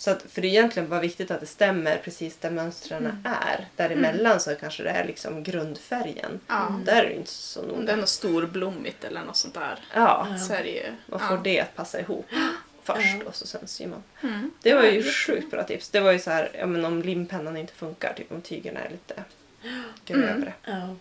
Så 0.00 0.10
att, 0.10 0.22
för 0.22 0.42
det 0.42 0.48
är 0.48 0.50
egentligen 0.50 0.88
bara 0.88 1.00
viktigt 1.00 1.30
att 1.30 1.40
det 1.40 1.46
stämmer 1.46 1.96
precis 2.04 2.36
där 2.36 2.50
mönstren 2.50 3.22
är. 3.24 3.68
Däremellan 3.76 4.40
så 4.40 4.54
kanske 4.54 4.82
det 4.82 4.90
är 4.90 5.04
liksom 5.04 5.42
grundfärgen. 5.42 6.40
Ja. 6.46 6.80
Där 6.84 7.02
är 7.04 7.08
det 7.08 7.14
inte 7.14 7.30
så 7.30 7.60
Om 7.60 7.66
noga. 7.68 7.82
det 7.86 7.92
är 7.92 7.96
något 7.96 8.08
storblommigt 8.08 9.04
eller 9.04 9.24
något 9.24 9.36
sånt 9.36 9.54
där 9.54 9.78
Ja, 9.94 10.26
så 10.48 10.52
är 10.52 10.62
det 10.62 10.70
ju... 10.70 10.92
man 11.06 11.20
ja. 11.22 11.28
får 11.28 11.38
det 11.44 11.60
att 11.60 11.74
passa 11.76 12.00
ihop 12.00 12.26
först 12.82 13.16
Ja. 13.20 13.28
och 13.28 13.34
så 13.34 13.46
sen 13.46 13.68
syr 13.68 13.86
man. 13.86 14.02
Mm. 14.22 14.50
Det 14.62 14.74
var 14.74 14.82
ju 14.82 15.00
Ja, 15.00 15.12
sjukt 15.12 15.50
bra 15.50 15.62
tips. 15.64 15.88
Det 15.90 16.00
var 16.00 16.12
ju 16.12 16.18
så 16.18 16.30
här, 16.30 16.50
ja, 16.58 16.66
men 16.66 16.84
om 16.84 17.02
limpennan 17.02 17.56
inte 17.56 17.72
funkar, 17.72 18.12
typ 18.16 18.32
om 18.32 18.40
tygerna 18.42 18.80
är 18.80 18.90
lite 18.90 19.24
grövre. 20.04 20.52
Ja, 20.64 20.96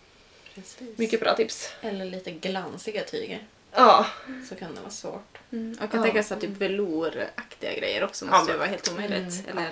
precis. 0.56 0.98
Mycket 0.98 1.20
bra 1.20 1.36
tips. 1.36 1.74
Eller 1.82 2.06
lite 2.06 2.32
glansiga 2.32 3.04
tyger. 3.04 3.40
Ja, 3.72 4.06
Så 4.50 4.56
kan 4.56 4.76
det 4.76 4.82
vara 4.82 4.92
svårt. 4.92 5.38
Mm. 5.52 5.72
Och 5.78 5.84
jag 5.84 5.92
kan 5.92 6.00
Ja. 6.00 6.06
tänka 6.06 6.24
sig 6.24 6.36
att 6.36 6.42
typ 6.42 6.58
velouraktiga 6.58 7.74
grejer 7.74 8.04
också 8.04 8.26
Ja, 8.26 8.32
måste 8.32 8.46
men- 8.46 8.54
ju 8.54 8.58
vara 8.60 8.70
helt 8.70 8.92
omöjligt. 8.92 9.44
Mm. 9.50 9.58
Eller, 9.58 9.72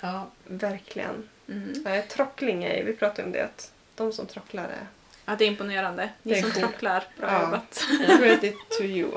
Ja, 0.00 0.26
verkligen. 0.44 1.28
mm. 1.48 1.84
Ja, 1.86 2.02
trockling 2.08 2.64
är 2.64 2.84
vi 2.84 2.92
pratade 2.92 3.22
om 3.26 3.32
det, 3.32 3.44
att 3.44 3.72
de 3.94 4.12
som 4.12 4.26
trocklar 4.26 4.64
är 4.64 4.86
Ja, 5.24 5.34
det 5.38 5.44
är 5.44 5.48
imponerande. 5.48 6.08
Ni 6.22 6.32
är 6.32 6.42
som 6.42 6.50
coolt. 6.50 6.64
trocklar, 6.64 7.04
bra 7.16 7.32
Ja. 7.32 7.42
jobbat. 7.42 7.84
Credit 8.18 8.56
to 8.78 8.82
you. 8.84 9.10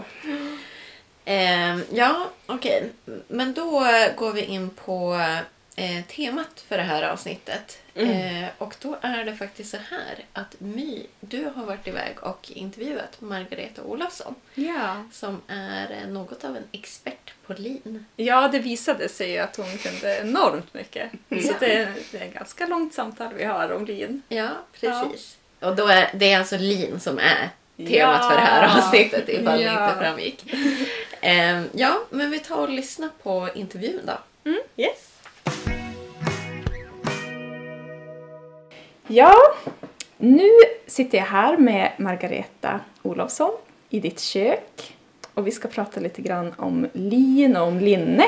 Ehm, 1.25 1.83
ja 1.91 2.29
okej. 2.45 2.89
Men 3.27 3.53
då 3.53 3.69
går 4.17 4.31
vi 4.33 4.41
in 4.41 4.69
på 4.69 5.19
eh, 5.81 6.03
temat 6.07 6.63
för 6.67 6.77
det 6.77 6.83
här 6.83 7.03
avsnittet. 7.03 7.77
Mm. 7.95 8.43
Eh, 8.43 8.49
och 8.57 8.75
då 8.81 8.97
är 9.01 9.25
det 9.25 9.35
faktiskt 9.35 9.71
så 9.71 9.77
här 9.77 10.25
att 10.33 10.55
My, 10.59 11.05
du 11.19 11.51
har 11.55 11.65
varit 11.65 11.87
iväg 11.87 12.23
och 12.23 12.51
intervjuat 12.51 13.21
Margareta 13.21 13.81
Olofsson 13.83 14.35
Ja. 14.55 15.03
som 15.11 15.41
är 15.47 15.91
eh, 16.01 16.07
något 16.09 16.43
av 16.43 16.57
en 16.57 16.63
expert 16.71 17.33
på 17.47 17.53
lin. 17.53 18.05
ja, 18.15 18.47
det 18.47 18.59
visade 18.59 19.09
sig 19.09 19.31
ju 19.31 19.37
att 19.37 19.55
hon 19.55 19.77
kunde 19.77 20.17
enormt 20.17 20.73
mycket. 20.73 21.11
Mm. 21.29 21.43
Så 21.43 21.53
det 21.59 21.73
är, 21.73 21.93
det 22.11 22.17
är 22.17 22.25
ett 22.27 22.33
ganska 22.33 22.65
långt 22.67 22.93
samtal 22.93 23.33
vi 23.33 23.43
har 23.43 23.71
om 23.71 23.85
lin. 23.85 24.21
Ja, 24.29 24.49
precis. 24.79 25.37
Och 25.59 25.75
då 25.75 25.87
är 25.87 26.09
det 26.13 26.31
är 26.33 26.39
alltså 26.39 26.57
lin 26.57 26.99
som 26.99 27.19
är 27.19 27.49
temat 27.77 28.21
Ja. 28.21 28.29
för 28.29 28.35
det 28.35 28.41
här 28.41 28.77
avsnittet 28.77 29.29
ifall 29.29 29.59
det 29.59 29.63
Ja. 29.65 29.89
inte 29.89 29.99
framgick. 30.03 30.53
Ehm, 31.21 31.69
ja, 31.73 32.01
men 32.09 32.31
vi 32.31 32.39
tar 32.39 32.57
och 32.57 32.69
lyssnar 32.69 33.09
på 33.23 33.49
intervjun 33.55 34.01
då. 34.05 34.51
Yes. 34.77 35.10
Ja, 39.13 39.35
nu 40.17 40.49
sitter 40.87 41.17
jag 41.17 41.25
här 41.25 41.57
med 41.57 41.91
Margareta 41.97 42.79
Olofsson 43.01 43.51
i 43.89 43.99
ditt 43.99 44.19
kök. 44.19 44.95
Och 45.33 45.47
vi 45.47 45.51
ska 45.51 45.67
prata 45.67 45.99
lite 45.99 46.21
grann 46.21 46.53
om 46.57 46.87
lin 46.93 47.55
och 47.57 47.67
om 47.67 47.79
linne. 47.79 48.25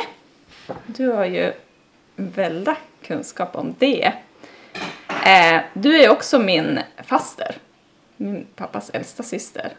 Du 0.85 1.07
har 1.07 1.25
ju 1.25 1.53
väldigt 2.15 2.77
kunskap 3.01 3.55
om 3.55 3.75
det. 3.79 4.13
Eh, 5.25 5.61
du 5.73 6.01
är 6.01 6.09
också 6.09 6.39
min 6.39 6.79
faster. 7.03 7.55
Min 8.17 8.47
pappas 8.55 8.89
äldsta 8.89 9.23
syster. 9.23 9.73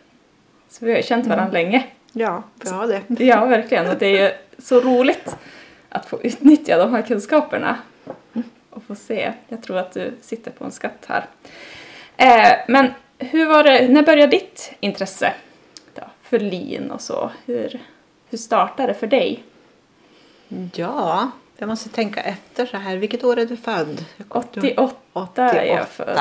Så 0.68 0.84
vi 0.84 0.90
har 0.90 0.96
ju 0.96 1.02
känt 1.02 1.26
varandra 1.26 1.52
länge. 1.52 1.86
Ja, 2.12 2.42
har 2.64 2.86
det. 2.86 3.24
Ja, 3.24 3.44
verkligen. 3.44 3.86
Och 3.86 3.98
det 3.98 4.06
är 4.06 4.22
ju 4.24 4.32
så 4.58 4.80
roligt 4.80 5.36
att 5.88 6.06
få 6.06 6.22
utnyttja 6.22 6.78
de 6.78 6.94
här 6.94 7.02
kunskaperna. 7.02 7.78
Och 8.74 8.82
få 8.82 8.94
se. 8.94 9.32
Jag 9.48 9.62
tror 9.62 9.78
att 9.78 9.92
du 9.92 10.12
sitter 10.20 10.50
på 10.50 10.64
en 10.64 10.72
skatt 10.72 11.06
här. 11.08 11.26
Eh, 12.16 12.58
men 12.68 12.90
hur 13.18 13.46
var 13.46 13.62
det, 13.64 13.88
när 13.88 14.02
började 14.02 14.30
ditt 14.36 14.72
intresse 14.80 15.32
då, 15.94 16.02
för 16.22 16.38
lin 16.38 16.90
och 16.90 17.00
så? 17.00 17.30
Hur, 17.46 17.80
hur 18.30 18.38
startade 18.38 18.88
det 18.88 18.94
för 18.98 19.06
dig? 19.06 19.42
Ja, 20.74 21.30
jag 21.56 21.66
måste 21.68 21.88
tänka 21.88 22.20
efter 22.22 22.66
så 22.66 22.76
här. 22.76 22.96
Vilket 22.96 23.24
år 23.24 23.38
är 23.38 23.46
du 23.46 23.56
född? 23.56 24.04
Jag 24.16 24.28
kom- 24.28 24.44
du- 24.52 24.74
88 24.76 25.42
är 25.52 25.64
jag 25.76 25.88
född. 25.88 26.18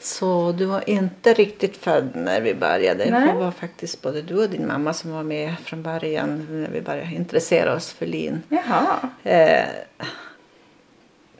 Så 0.00 0.52
du 0.52 0.64
var 0.64 0.90
inte 0.90 1.34
riktigt 1.34 1.76
född 1.76 2.08
när 2.14 2.40
vi 2.40 2.54
började. 2.54 3.10
Nej. 3.10 3.26
Det 3.32 3.38
var 3.38 3.50
faktiskt 3.50 4.02
både 4.02 4.22
du 4.22 4.42
och 4.42 4.50
din 4.50 4.66
mamma 4.66 4.92
som 4.92 5.12
var 5.12 5.22
med 5.22 5.54
från 5.64 5.82
början 5.82 6.46
när 6.50 6.68
vi 6.70 6.80
började 6.80 7.14
intressera 7.14 7.74
oss 7.74 7.92
för 7.92 8.06
lin. 8.06 8.42
Jaha. 8.48 8.84
Eh, 9.24 9.64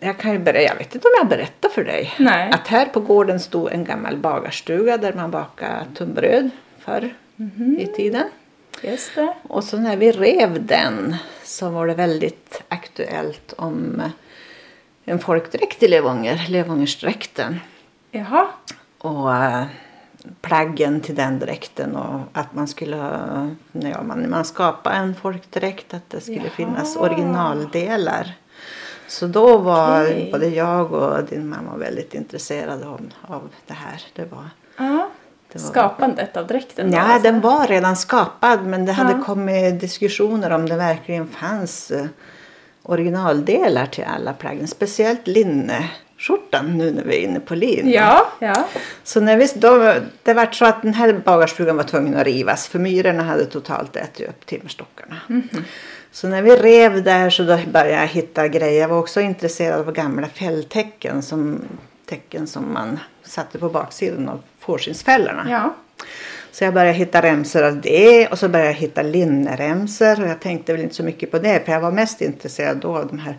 jag 0.00 0.18
kan 0.18 0.32
ju 0.32 0.38
berätta, 0.38 0.62
jag 0.62 0.74
vet 0.76 0.94
inte 0.94 1.08
om 1.08 1.14
jag 1.18 1.28
berättar 1.28 1.68
för 1.68 1.84
dig. 1.84 2.14
Nej. 2.18 2.50
Att 2.52 2.68
här 2.68 2.86
på 2.86 3.00
gården 3.00 3.40
stod 3.40 3.72
en 3.72 3.84
gammal 3.84 4.16
bagarstuga 4.16 4.96
där 4.96 5.12
man 5.12 5.30
bakade 5.30 5.84
tunnbröd 5.94 6.50
förr 6.78 7.14
Mhm. 7.38 7.76
i 7.80 7.86
tiden. 7.86 8.24
Just 8.82 9.14
det. 9.14 9.34
Och 9.42 9.64
så 9.64 9.78
när 9.78 9.96
vi 9.96 10.12
rev 10.12 10.66
den 10.66 11.16
så 11.44 11.68
var 11.70 11.86
det 11.86 11.94
väldigt 11.94 12.62
aktuellt 12.68 13.54
om 13.58 14.02
en 15.04 15.18
folkdräkt 15.18 15.82
i 15.82 15.88
Levanger, 15.88 16.46
Levångersdräkten. 16.48 17.60
Jaha. 18.10 18.46
Och 18.98 19.34
äh, 19.34 19.64
plaggen 20.40 21.00
till 21.00 21.14
den 21.14 21.38
dräkten 21.38 21.96
och 21.96 22.20
att 22.32 22.54
man 22.54 22.68
skulle, 22.68 22.96
när 23.72 24.02
man, 24.02 24.30
man 24.30 24.44
skapade 24.44 24.96
en 24.96 25.14
folkdräkt, 25.14 25.94
att 25.94 26.10
det 26.10 26.20
skulle 26.20 26.36
Jaha. 26.36 26.50
finnas 26.50 26.96
originaldelar. 26.96 28.32
Så 29.08 29.26
då 29.26 29.58
var 29.58 30.02
Okej. 30.02 30.28
både 30.32 30.46
jag 30.48 30.92
och 30.92 31.24
din 31.24 31.48
mamma 31.48 31.76
väldigt 31.76 32.14
intresserade 32.14 32.86
av, 32.86 33.00
av 33.22 33.48
det 33.66 33.74
här. 33.74 34.02
Det 34.14 34.24
var, 34.24 34.44
Ja. 34.76 35.08
det 35.52 35.62
var 35.62 35.68
Skapandet 35.70 36.36
av 36.36 36.46
dräkten 36.46 36.92
Ja, 36.92 37.00
alltså. 37.00 37.22
den 37.32 37.40
var 37.40 37.66
redan 37.66 37.96
skapad 37.96 38.66
men 38.66 38.86
det 38.86 38.92
hade 38.92 39.12
Ja. 39.18 39.24
kommit 39.24 39.80
diskussioner 39.80 40.50
om 40.50 40.68
det 40.68 40.76
verkligen 40.76 41.28
fanns 41.28 41.90
eh, 41.90 42.06
originaldelar 42.82 43.86
till 43.86 44.04
alla 44.04 44.32
plaggen. 44.32 44.68
Speciellt 44.68 45.26
linneskjortan 45.26 46.78
nu 46.78 46.90
när 46.90 47.02
vi 47.04 47.16
är 47.16 47.28
inne 47.28 47.40
på 47.40 47.54
lin. 47.54 47.90
Ja, 47.90 48.26
ja. 48.38 48.64
Så 49.04 49.20
när 49.20 49.36
vi, 49.36 49.46
då, 49.54 49.94
det 50.22 50.34
var 50.34 50.46
så 50.52 50.64
att 50.64 50.82
den 50.82 50.94
här 50.94 51.12
bagarstugan 51.24 51.76
var 51.76 51.84
tvungen 51.84 52.16
att 52.16 52.24
rivas 52.26 52.68
för 52.68 52.78
myrorna 52.78 53.22
hade 53.22 53.44
totalt 53.44 53.96
ätit 53.96 54.28
upp 54.28 54.46
timmerstockarna. 54.46 55.16
Så 56.16 56.28
när 56.28 56.42
vi 56.42 56.56
rev 56.56 57.02
där 57.02 57.30
så 57.30 57.42
då 57.42 57.58
började 57.72 58.00
jag 58.00 58.06
hitta 58.06 58.48
grejer. 58.48 58.80
Jag 58.80 58.88
var 58.88 58.98
också 58.98 59.20
intresserad 59.20 59.80
av 59.80 59.92
gamla 59.92 60.26
fälltecken 60.26 61.22
som 61.22 61.60
tecken 62.08 62.46
som 62.46 62.72
man 62.72 62.98
satte 63.22 63.58
på 63.58 63.68
baksidan 63.68 64.28
av 64.28 64.42
fårskinnsfällorna. 64.58 65.46
ja. 65.50 65.74
Så 66.52 66.64
jag 66.64 66.74
började 66.74 66.92
hitta 66.92 67.22
remsor 67.22 67.62
av 67.62 67.80
det 67.80 68.26
och 68.26 68.38
så 68.38 68.48
började 68.48 68.70
jag 68.70 68.78
hitta 68.78 69.02
linneremsor 69.02 70.22
och 70.22 70.28
jag 70.28 70.40
tänkte 70.40 70.72
väl 70.72 70.82
inte 70.82 70.94
så 70.94 71.02
mycket 71.02 71.30
på 71.30 71.38
det 71.38 71.64
för 71.64 71.72
jag 71.72 71.80
var 71.80 71.92
mest 71.92 72.20
intresserad 72.20 72.76
då 72.76 72.96
av 72.96 73.06
de 73.06 73.18
här 73.18 73.36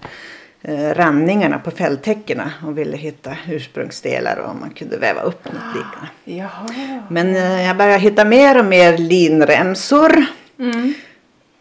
eh, 0.61 0.95
randningarna 0.95 1.59
på 1.59 1.71
fälltäckena 1.71 2.51
och 2.65 2.77
ville 2.77 2.97
hitta 2.97 3.35
ursprungsdelar 3.47 4.37
och 4.37 4.49
om 4.49 4.59
man 4.59 4.69
kunde 4.69 4.97
väva 4.97 5.21
upp 5.21 5.45
något 5.45 5.75
liknande. 5.75 6.09
Jaha. 6.23 7.03
Men 7.09 7.35
eh, 7.35 7.67
jag 7.67 7.77
började 7.77 7.99
hitta 7.99 8.25
mer 8.25 8.59
och 8.59 8.65
mer 8.65 8.97
linremsor 8.97 10.25
Mm. 10.59 10.93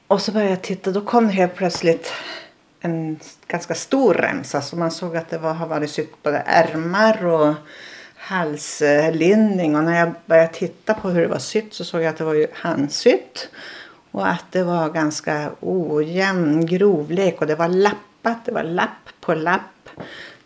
Och 0.09 0.21
så 0.21 0.33
började 0.33 0.51
jag 0.51 0.63
titta, 0.63 0.91
då 0.91 1.01
kom 1.01 1.27
det 1.27 1.33
helt 1.33 1.55
plötsligt 1.55 2.13
en 2.81 3.21
ganska 3.47 3.75
stor 3.75 4.15
remsa. 4.15 4.63
Så 4.63 4.77
man 4.77 4.91
såg 4.91 5.17
att 5.17 5.31
det 5.31 5.39
var, 5.39 5.53
har 5.53 5.67
varit 5.67 5.91
sytt 5.91 6.23
både 6.23 6.39
ärmar 6.47 7.27
och 7.27 7.55
halslinning. 8.17 9.77
Och 9.77 9.85
när 9.85 9.99
jag 9.99 10.13
började 10.27 10.53
titta 10.53 10.95
på 10.95 11.09
hur 11.09 11.21
det 11.21 11.29
var 11.29 11.39
sytt 11.39 11.75
så 11.75 11.85
såg 11.85 12.03
jag 12.03 12.09
att 12.09 12.17
det 12.17 12.25
var 12.25 12.35
ju 12.35 12.47
handsytt. 12.53 13.49
Och 14.11 14.29
att 14.29 14.45
det 14.51 14.63
var 14.63 14.89
ganska 14.89 15.51
ojämn 15.61 16.67
grovlek 16.67 17.41
och 17.41 17.47
det 17.47 17.55
var 17.55 17.69
lappat, 17.69 18.45
det 18.45 18.53
var 18.53 18.63
lapp 18.63 19.09
på 19.21 19.35
lapp 19.35 19.89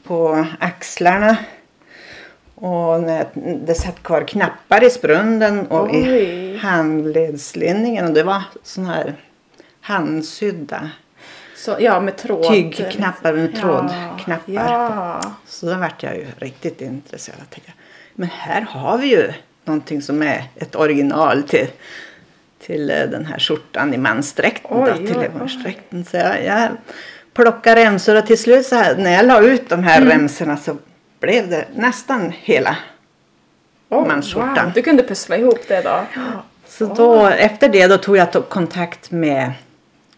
på 0.02 0.46
axlarna. 0.60 1.36
Och 2.54 3.02
det 3.66 3.74
satt 3.74 4.02
kvar 4.02 4.24
knappar 4.28 4.84
i 4.84 4.90
sprunden 4.90 5.66
och 5.66 5.90
Oj. 5.90 5.96
i 5.96 6.56
handledslinningen. 6.56 8.06
Och 8.06 8.12
det 8.12 8.22
var 8.22 8.42
sån 8.62 8.86
här 8.86 9.14
handsydda 9.80 10.90
Så, 11.56 11.76
ja, 11.80 12.00
med 12.00 12.16
tråd. 12.16 12.48
tygknappar 12.48 13.32
med 13.32 13.56
trådknappar. 13.56 14.52
Ja. 14.52 15.20
Så 15.46 15.66
då 15.66 15.74
vart 15.74 16.02
jag 16.02 16.16
ju 16.16 16.26
riktigt 16.38 16.80
intresserad. 16.80 17.36
Jag 17.40 17.50
tänkte, 17.50 17.72
men 18.14 18.28
här 18.32 18.60
har 18.60 18.98
vi 18.98 19.06
ju 19.06 19.32
någonting 19.64 20.02
som 20.02 20.22
är 20.22 20.44
ett 20.56 20.76
original 20.76 21.42
till, 21.42 21.66
till 22.66 22.90
eh, 22.90 22.96
den 22.96 23.26
här 23.26 23.38
skjortan 23.38 23.94
i 23.94 23.98
mansdräkten. 23.98 24.70
Oj, 24.70 24.90
då, 24.90 24.96
till 24.96 25.16
oj, 25.16 25.22
levernsdräkten. 25.22 26.04
Så 26.04 26.16
jag, 26.16 26.44
jag 26.44 26.68
plocka 27.34 27.76
remsor 27.76 28.16
och 28.16 28.26
till 28.26 28.38
slut 28.38 28.66
så 28.66 28.74
här, 28.76 28.96
när 28.96 29.12
jag 29.12 29.26
la 29.26 29.40
ut 29.40 29.68
de 29.68 29.82
här 29.84 30.02
remsorna 30.02 30.56
så 30.56 30.76
blev 31.20 31.48
det 31.50 31.64
nästan 31.74 32.32
hela 32.36 32.76
Oh, 33.88 34.06
mansskjortan. 34.06 34.64
wow. 34.64 34.72
Du 34.74 34.82
kunde 34.82 35.02
pussla 35.02 35.36
ihop 35.36 35.60
det 35.68 35.82
då? 35.82 36.04
Så 36.68 36.94
då, 36.94 37.26
efter 37.26 37.68
det 37.68 37.86
då 37.86 37.98
tog 37.98 38.16
jag 38.16 38.48
kontakt 38.48 39.10
med 39.10 39.52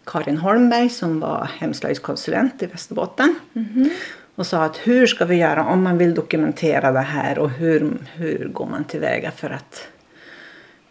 Karin 0.05 0.37
Holmberg 0.37 0.89
som 0.89 1.21
var 1.21 1.51
hemslöjdskonsulent 1.59 2.63
i 2.63 2.67
Västerbotten. 2.67 3.35
Och 4.35 4.47
sa 4.47 4.65
att 4.65 4.77
hur 4.77 5.07
ska 5.07 5.25
vi 5.25 5.37
göra 5.37 5.65
om 5.65 5.83
man 5.83 5.99
vill 5.99 6.15
dokumentera 6.15 6.93
det 6.93 7.01
här 7.01 7.39
och 7.39 7.51
hur, 7.51 7.93
hur 8.15 8.49
går 8.49 8.67
man 8.67 8.85
tillväga 8.85 9.31
för 9.31 9.51
att 9.51 9.89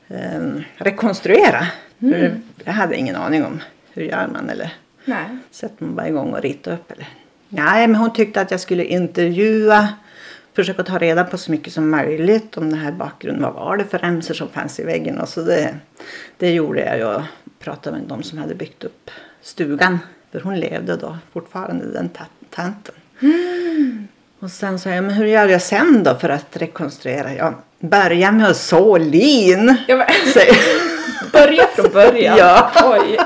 ehm, 0.07 0.63
rekonstruera. 0.75 1.67
För 1.99 2.31
jag 2.63 2.73
hade 2.73 2.95
ingen 2.95 3.15
aning 3.15 3.45
om 3.45 3.61
hur 3.93 4.03
gör 4.03 4.27
man 4.27 4.49
eller 4.49 4.73
Nej. 5.05 5.25
sätter 5.51 5.83
man 5.85 5.95
bara 5.95 6.07
igång 6.07 6.33
och 6.33 6.41
rita 6.41 6.73
upp 6.73 6.91
eller? 6.91 7.07
Nej, 7.49 7.87
men 7.87 7.95
hon 7.95 8.13
tyckte 8.13 8.41
att 8.41 8.51
jag 8.51 8.59
skulle 8.59 8.83
intervjua, 8.83 9.89
försöka 10.53 10.83
ta 10.83 10.97
reda 10.97 11.23
på 11.23 11.37
så 11.37 11.51
mycket 11.51 11.73
som 11.73 11.89
möjligt 11.89 12.57
om 12.57 12.69
den 12.69 12.79
här 12.79 12.91
bakgrunden. 12.91 13.43
Vad 13.43 13.53
var 13.53 13.77
det 13.77 13.85
för 13.85 13.97
remsor 13.97 14.33
som 14.33 14.49
fanns 14.49 14.79
i 14.79 14.83
väggen? 14.83 15.19
Och 15.19 15.29
så 15.29 15.41
det, 15.41 15.75
det 16.37 16.51
gjorde 16.51 16.85
jag. 16.85 16.99
Jag 16.99 17.23
pratade 17.61 17.97
med 17.97 18.07
de 18.07 18.23
som 18.23 18.37
hade 18.37 18.55
byggt 18.55 18.83
upp 18.83 19.09
stugan. 19.41 19.99
För 20.31 20.39
hon 20.41 20.59
levde 20.59 20.95
då 20.95 21.17
fortfarande, 21.33 21.85
den 21.93 22.09
ta- 22.09 22.23
tanten. 22.49 22.95
Och 24.39 24.51
sen 24.51 24.79
sa 24.79 24.89
jag, 24.89 25.03
men 25.03 25.13
hur 25.13 25.25
gör 25.25 25.47
jag 25.47 25.61
sen 25.61 26.03
då 26.03 26.15
för 26.15 26.29
att 26.29 26.57
rekonstruera? 26.57 27.33
Ja, 27.33 27.53
börja 27.79 28.31
med 28.31 28.47
att 28.49 28.57
så 28.57 28.97
lin. 28.97 29.75
Ja, 29.87 29.95
men, 29.97 30.07
börja 31.31 31.67
från 31.67 31.91
början. 31.93 32.37
Ja. 32.41 32.71
Oj. 32.85 33.17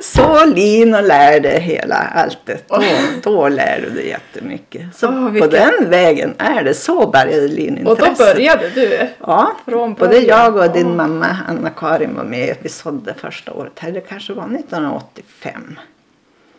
Så 0.00 0.44
lin 0.44 0.94
och 0.94 1.02
lär 1.02 1.40
dig 1.40 1.60
hela 1.60 1.94
alltet. 1.96 2.64
Då, 2.68 2.82
då 3.22 3.48
lär 3.48 3.80
du 3.80 3.90
dig 3.94 4.08
jättemycket. 4.08 4.82
Så 4.96 5.08
Åh, 5.08 5.24
på 5.24 5.30
vilken- 5.30 5.50
den 5.50 5.90
vägen 5.90 6.34
är 6.38 6.64
det. 6.64 6.74
Så 6.74 7.06
började 7.06 7.48
linintresset. 7.48 8.02
Och 8.02 8.08
då 8.18 8.24
började 8.24 8.68
du? 8.68 9.06
Ja, 9.26 9.52
från 9.64 9.94
både 9.94 10.18
jag 10.18 10.56
och 10.56 10.70
din 10.72 10.86
Åh. 10.86 10.94
mamma 10.96 11.36
Anna-Karin 11.48 12.14
var 12.16 12.24
med. 12.24 12.56
Vi 12.62 12.68
sådde 12.68 13.14
första 13.14 13.52
året. 13.52 13.72
här. 13.78 13.92
Det 13.92 14.00
kanske 14.00 14.32
var 14.32 14.44
1985 14.44 15.78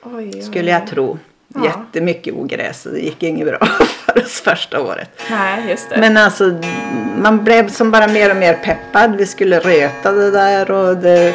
Oj, 0.04 0.32
oj. 0.36 0.42
skulle 0.42 0.72
jag 0.72 0.88
tro. 0.88 1.18
Ja. 1.56 1.66
Jättemycket 1.66 2.34
ogräs 2.34 2.86
och 2.86 2.92
det 2.92 3.00
gick 3.00 3.24
inget 3.24 3.48
bra 3.48 3.60
för 4.06 4.22
oss 4.22 4.42
första 4.42 4.82
året. 4.82 5.22
Nej, 5.30 5.70
just 5.70 5.90
det. 5.90 5.98
Men 5.98 6.18
alltså 6.18 6.62
man 7.22 7.44
blev 7.44 7.70
som 7.70 7.92
bara 7.92 8.08
mer 8.08 8.30
och 8.30 8.38
mer 8.38 8.54
peppad. 8.54 9.16
Vi 9.16 9.26
skulle 9.26 9.60
röta 9.60 10.12
det 10.12 10.32
där 10.32 10.72
och 10.72 10.98
det, 10.98 11.34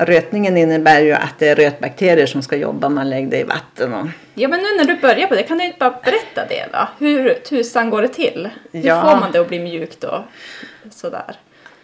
rötningen 0.00 0.56
innebär 0.56 1.00
ju 1.00 1.12
att 1.12 1.34
det 1.38 1.48
är 1.48 1.56
rötbakterier 1.56 2.26
som 2.26 2.42
ska 2.42 2.56
jobba. 2.56 2.88
Man 2.88 3.10
lägger 3.10 3.30
det 3.30 3.38
i 3.40 3.44
vatten 3.44 3.94
och 3.94 4.06
Ja, 4.34 4.48
men 4.48 4.60
nu 4.60 4.66
när 4.76 4.84
du 4.84 4.96
börjar 5.00 5.26
på 5.26 5.34
det, 5.34 5.42
kan 5.42 5.58
du 5.58 5.64
inte 5.64 5.78
bara 5.78 5.90
berätta 6.04 6.46
det 6.48 6.66
då? 6.72 6.88
Hur 7.06 7.34
tusan 7.34 7.90
går 7.90 8.02
det 8.02 8.08
till? 8.08 8.48
Hur 8.72 8.86
Ja. 8.86 9.00
får 9.02 9.20
man 9.20 9.32
det 9.32 9.38
att 9.40 9.48
bli 9.48 9.58
mjukt 9.60 10.00
då? 10.00 10.24
Sådär. 10.90 11.36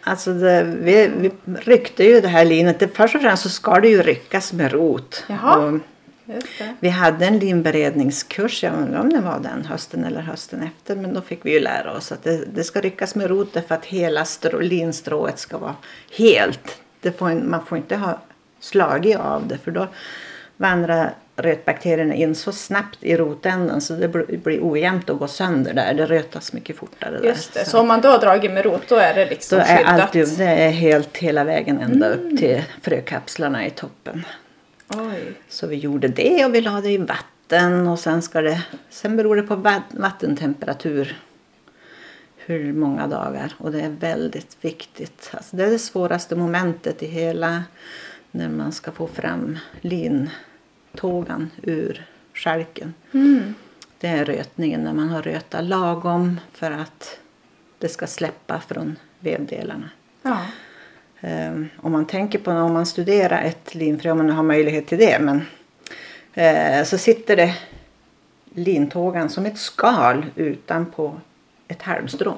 Alltså 0.03 0.33
det, 0.33 0.63
vi, 0.81 1.11
vi 1.17 1.31
ryckte 1.59 2.03
ju 2.03 2.21
det 2.21 2.27
här 2.27 2.45
linet. 2.45 2.79
Det, 2.79 2.87
först 2.97 3.15
och 3.15 3.21
främst 3.21 3.43
så 3.43 3.49
ska 3.49 3.79
det 3.79 3.89
ju 3.89 4.01
ryckas 4.01 4.53
med 4.53 4.71
rot. 4.71 5.23
Jaha. 5.27 5.57
Och. 5.57 5.79
Vi 6.79 6.89
hade 6.89 7.25
en 7.25 7.39
linberedningskurs, 7.39 8.63
jag 8.63 8.73
undrar 8.73 8.99
om 8.99 9.09
det 9.09 9.19
var 9.21 9.39
den 9.39 9.65
hösten 9.65 10.05
eller 10.05 10.21
hösten 10.21 10.63
efter. 10.63 10.95
Men 10.95 11.13
då 11.13 11.21
fick 11.21 11.45
vi 11.45 11.51
ju 11.51 11.59
lära 11.59 11.91
oss 11.97 12.11
att 12.11 12.23
det, 12.23 12.45
det 12.53 12.63
ska 12.63 12.81
ryckas 12.81 13.15
med 13.15 13.27
rot 13.27 13.53
därför 13.53 13.75
att 13.75 13.85
hela 13.85 14.25
strå, 14.25 14.59
linstrået 14.59 15.39
ska 15.39 15.57
vara 15.57 15.75
helt. 16.17 16.81
Det 17.01 17.11
får, 17.11 17.29
man 17.29 17.65
får 17.65 17.77
inte 17.77 17.95
ha 17.95 18.19
slagit 18.59 19.17
av 19.17 19.47
det 19.47 19.57
för 19.57 19.71
då 19.71 19.87
vandrar 20.57 21.13
rötbakterierna 21.35 22.13
in 22.13 22.35
så 22.35 22.51
snabbt 22.51 22.97
i 23.01 23.17
rotänden 23.17 23.81
så 23.81 23.93
det 23.93 24.07
blir, 24.07 24.59
ojämnt 24.61 25.09
att 25.09 25.19
gå 25.19 25.27
sönder 25.27 25.73
där. 25.73 25.93
Det 25.93 26.05
rötas 26.05 26.53
mycket 26.53 26.77
fortare 26.77 27.17
där. 27.19 27.27
Just 27.27 27.53
det. 27.53 27.65
Så 27.65 27.79
om 27.79 27.87
man 27.87 28.01
då 28.01 28.09
har 28.09 28.19
dragit 28.19 28.51
med 28.51 28.65
rot, 28.65 28.81
då 28.87 28.95
är 28.95 29.13
det 29.13 29.25
liksom 29.25 29.57
Då 29.57 29.63
är 29.63 29.77
skyddat? 29.77 30.01
alltid, 30.01 30.27
det 30.37 30.43
är 30.45 30.69
helt 30.71 31.17
hela 31.17 31.43
vägen 31.43 31.79
ända 31.79 32.07
Mm. 32.13 32.19
upp 32.33 32.39
till 32.39 32.63
frökapslarna 32.81 33.65
i 33.67 33.69
toppen. 33.69 34.25
Oj. 34.89 35.33
Så 35.49 35.67
vi 35.67 35.75
gjorde 35.75 36.07
det 36.07 36.45
och 36.45 36.55
vi 36.55 36.61
la 36.61 36.81
det 36.81 36.91
i 36.91 36.97
vatten 36.97 37.87
och 37.87 37.99
sen 37.99 38.21
ska 38.21 38.41
det, 38.41 38.63
sen 38.89 39.17
beror 39.17 39.35
det 39.35 39.43
på 39.43 39.55
va- 39.55 39.83
vattentemperatur 39.91 41.17
hur 42.37 42.73
många 42.73 43.07
dagar 43.07 43.53
och 43.57 43.71
det 43.71 43.81
är 43.81 43.89
väldigt 43.89 44.57
viktigt. 44.61 45.29
Alltså 45.33 45.55
det 45.55 45.63
är 45.65 45.69
det 45.71 45.79
svåraste 45.79 46.35
momentet 46.35 47.03
i 47.03 47.07
hela 47.07 47.63
när 48.31 48.49
man 48.49 48.71
ska 48.71 48.91
få 48.91 49.07
fram 49.07 49.57
lintågan 49.81 51.49
ur 51.63 52.05
skälken. 52.33 52.93
Mm. 53.11 53.53
Det 53.99 54.07
är 54.07 54.25
rötningen 54.25 54.81
när 54.81 54.93
man 54.93 55.09
har 55.09 55.21
rötat 55.21 55.63
lagom 55.63 56.39
för 56.53 56.71
att 56.71 57.19
det 57.77 57.89
ska 57.89 58.07
släppa 58.07 58.59
från 58.59 58.95
vevdelarna. 59.19 59.89
Ja. 60.21 60.45
Um, 61.21 61.69
om 61.77 61.91
man 61.91 62.05
tänker 62.07 62.39
på 62.39 62.51
om 62.51 62.73
man 62.73 62.85
studerar 62.85 63.41
ett 63.41 63.75
linfrö, 63.75 64.11
om 64.11 64.17
man 64.17 64.29
har 64.29 64.43
möjlighet 64.43 64.87
till 64.87 64.97
det, 64.97 65.19
men 65.19 65.41
eh, 66.33 66.83
så 66.85 66.97
sitter 66.97 67.35
det 67.35 67.55
lintågan 68.53 69.29
som 69.29 69.45
ett 69.45 69.57
skal 69.57 70.25
utanpå 70.35 71.15
ett 71.67 71.81
halmstrå 71.81 72.33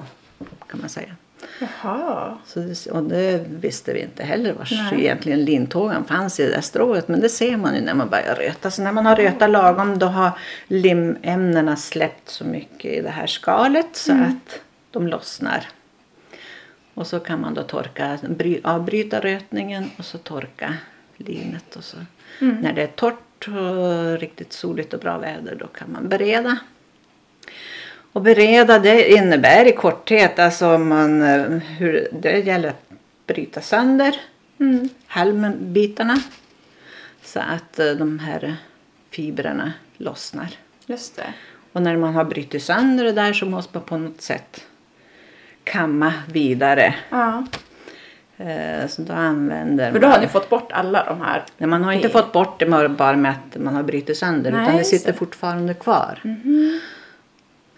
kan 0.66 0.80
man 0.80 0.88
säga. 0.88 1.16
Jaha. 1.60 2.38
Så 2.46 2.74
och 2.92 3.02
det 3.02 3.44
visste 3.48 3.92
vi 3.92 4.00
inte 4.00 4.22
heller 4.22 4.52
var 4.52 4.94
egentligen 4.94 5.44
lintågan 5.44 6.04
fanns 6.04 6.40
i 6.40 6.42
det 6.44 6.50
där 6.50 6.60
strået. 6.60 7.08
Men 7.08 7.20
det 7.20 7.28
ser 7.28 7.56
man 7.56 7.74
ju 7.74 7.80
när 7.80 7.94
man 7.94 8.08
börjar 8.08 8.34
röta. 8.34 8.70
Så 8.70 8.82
när 8.82 8.92
man 8.92 9.06
har 9.06 9.16
rötat 9.16 9.50
lagom 9.50 9.98
då 9.98 10.06
har 10.06 10.30
limämnena 10.66 11.76
släppt 11.76 12.28
så 12.28 12.44
mycket 12.44 12.92
i 12.92 13.00
det 13.00 13.10
här 13.10 13.26
skalet 13.26 13.88
så 13.92 14.12
Mm. 14.12 14.24
att 14.24 14.60
de 14.90 15.06
lossnar. 15.06 15.68
Och 17.00 17.06
så 17.06 17.20
kan 17.20 17.40
man 17.40 17.54
då 17.54 17.62
torka, 17.62 18.18
bry, 18.22 18.60
avbryta 18.64 19.20
rötningen 19.20 19.90
och 19.96 20.04
så 20.04 20.18
torka 20.18 20.74
linet. 21.16 21.76
Och 21.76 21.84
så. 21.84 21.96
Mm. 22.40 22.56
När 22.56 22.72
det 22.72 22.82
är 22.82 22.86
torrt 22.86 23.48
och 23.48 24.20
riktigt 24.20 24.52
soligt 24.52 24.94
och 24.94 25.00
bra 25.00 25.18
väder 25.18 25.54
då 25.54 25.66
kan 25.66 25.92
man 25.92 26.08
bereda. 26.08 26.58
Och 28.12 28.22
bereda 28.22 28.78
det 28.78 29.12
innebär 29.12 29.68
i 29.68 29.72
korthet 29.72 30.38
alltså 30.38 30.78
man, 30.78 31.22
eh, 31.22 31.42
hur 31.50 32.08
det 32.12 32.38
gäller 32.38 32.68
att 32.68 32.90
bryta 33.26 33.60
sönder 33.60 34.20
Mm. 34.58 34.88
halmbitarna 35.06 36.22
så 37.22 37.40
att 37.40 37.78
eh, 37.78 37.90
de 37.90 38.18
här 38.18 38.56
fibrerna 39.10 39.72
lossnar. 39.96 40.48
Just 40.86 41.16
det. 41.16 41.34
Och 41.72 41.82
när 41.82 41.96
man 41.96 42.14
har 42.14 42.24
brutit 42.24 42.62
sönder 42.62 43.04
det 43.04 43.12
där 43.12 43.32
så 43.32 43.46
måste 43.46 43.70
man 43.78 43.84
på 43.84 43.96
något 43.96 44.20
sätt 44.20 44.66
kamma 45.70 46.12
vidare. 46.32 46.94
Ja. 47.10 47.44
Eh, 48.36 48.86
Så 48.88 49.02
då 49.02 49.12
använder 49.12 49.92
För 49.92 49.98
då 49.98 50.06
man... 50.06 50.14
har 50.16 50.22
ni 50.22 50.28
fått 50.28 50.50
bort 50.50 50.72
alla 50.72 51.04
de 51.04 51.20
här. 51.20 51.44
Nej, 51.58 51.68
man 51.68 51.84
har 51.84 51.92
inte 51.92 52.08
det- 52.08 52.12
fått 52.12 52.32
bort 52.32 52.58
det 52.60 52.66
bara 52.88 53.16
med 53.16 53.30
att 53.30 53.60
man 53.62 53.74
har 53.74 53.82
brutit 53.82 54.16
sönder 54.16 54.50
Nej, 54.52 54.62
utan 54.62 54.76
det 54.76 54.84
sitter 54.84 55.12
det. 55.12 55.18
fortfarande 55.18 55.74
kvar. 55.74 56.18
Mhm. 56.22 56.80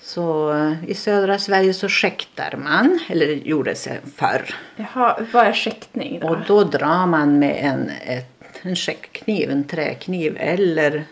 Så 0.00 0.52
eh, 0.52 0.90
i 0.90 0.94
södra 0.94 1.38
Sverige 1.38 1.74
så 1.74 1.88
skäktar 1.88 2.54
man, 2.64 2.98
eller 3.08 3.26
det 3.26 3.34
gjorde 3.34 3.74
sig 3.74 4.00
förr. 4.16 4.54
Jaha, 4.76 5.18
vad 5.32 5.46
är 5.46 5.52
skäktning 5.52 6.20
då? 6.20 6.28
Och 6.28 6.36
då 6.46 6.64
drar 6.64 7.06
man 7.06 7.38
med 7.38 7.56
en, 7.64 7.90
ett, 8.06 8.42
en 8.62 8.76
skäktkniv, 8.76 9.50
en 9.50 9.64
träkniv 9.64 10.36
eller 10.40 11.04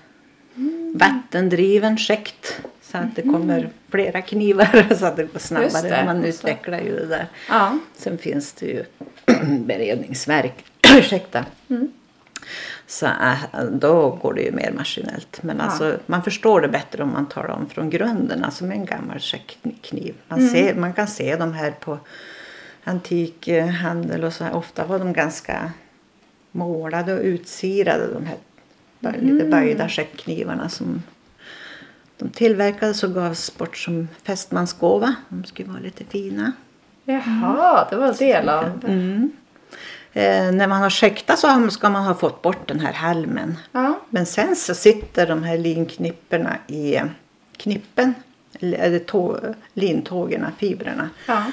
vattendriven 0.95 1.97
skäkt. 1.99 2.61
Så 2.91 2.99
att 2.99 3.17
det 3.17 3.23
kommer 3.23 3.71
flera 3.91 4.23
knivar 4.23 4.95
så 4.99 5.07
att 5.07 5.17
det 5.17 5.33
går 5.33 5.39
snabbare. 5.39 5.89
det. 5.89 6.03
Man 6.07 6.25
utvecklar 6.25 6.81
ju 6.81 6.97
det 6.97 7.07
där. 7.07 7.27
Ja. 7.49 7.79
Sen 7.97 8.19
finns 8.19 8.53
det 8.53 8.67
ju 8.67 8.85
beredningsverk. 9.67 10.65
Ursäkta. 10.97 11.45
Så 12.87 13.07
äh, 13.07 13.65
då 13.73 14.11
går 14.23 14.35
det 14.35 14.43
ju 14.43 14.53
mer 14.53 14.73
maskinellt. 14.73 15.43
Men 15.43 15.57
Ja. 15.57 15.63
alltså, 15.63 15.99
man 16.07 16.23
förstår 16.23 16.61
det 16.61 16.69
bättre 16.69 17.03
om 17.03 17.13
man 17.13 17.27
tar 17.29 17.49
dem 17.49 17.69
från 17.69 17.91
grunden. 17.91 18.45
Alltså 18.45 18.65
med 18.65 18.77
en 18.77 18.85
gammal 18.85 19.19
skäktkniv. 19.19 20.15
Man, 20.29 20.49
ser, 20.49 20.75
man 20.75 20.93
kan 20.93 21.07
se 21.07 21.37
de 21.37 21.53
här 21.53 21.71
på 21.71 21.99
antikhandel 22.85 24.25
och 24.25 24.33
så 24.33 24.45
här. 24.45 24.55
Ofta 24.55 24.87
var 24.87 24.99
de 24.99 25.13
ganska 25.13 25.73
målade 26.53 27.15
och 27.15 27.21
utsirade. 27.23 28.07
De 28.13 28.27
här 28.27 28.37
lite 29.21 29.45
böjda 29.45 29.89
skäckknivarna 29.89 30.69
som 30.69 31.03
de 32.21 32.29
tillverkades 32.31 33.03
och 33.03 33.15
gavs 33.15 33.57
bort 33.59 33.77
som 33.77 34.09
fästmansgåva. 34.23 35.15
De 35.29 35.45
skulle 35.45 35.69
vara 35.69 35.81
lite 35.81 36.05
fina. 36.05 36.53
Jaha, 37.05 37.87
det 37.91 37.97
var 37.97 38.13
del 38.13 38.49
av... 38.49 38.85
Mm. 38.89 39.31
Eh, 40.13 40.53
när 40.53 40.67
man 40.67 40.83
har 40.83 40.91
skäktat 40.91 41.39
så 41.39 41.71
ska 41.71 41.91
man 41.91 42.05
ha 42.05 42.15
fått 42.15 42.43
bort 42.43 42.69
den 42.69 42.81
här 42.81 42.93
halmen. 42.93 43.59
Ja. 43.73 44.01
Men 44.11 44.27
sen 44.27 44.57
så 44.57 44.75
sitter 44.75 45.27
de 45.27 45.43
här 45.43 45.59
linknipporna 45.59 46.57
i 46.67 46.99
knippen. 47.57 48.15
Eller 48.61 48.91
det 48.91 49.07
tå- 49.07 49.55
lintågerna, 49.75 50.53
fibrerna. 50.59 51.11
Ja. 51.27 51.45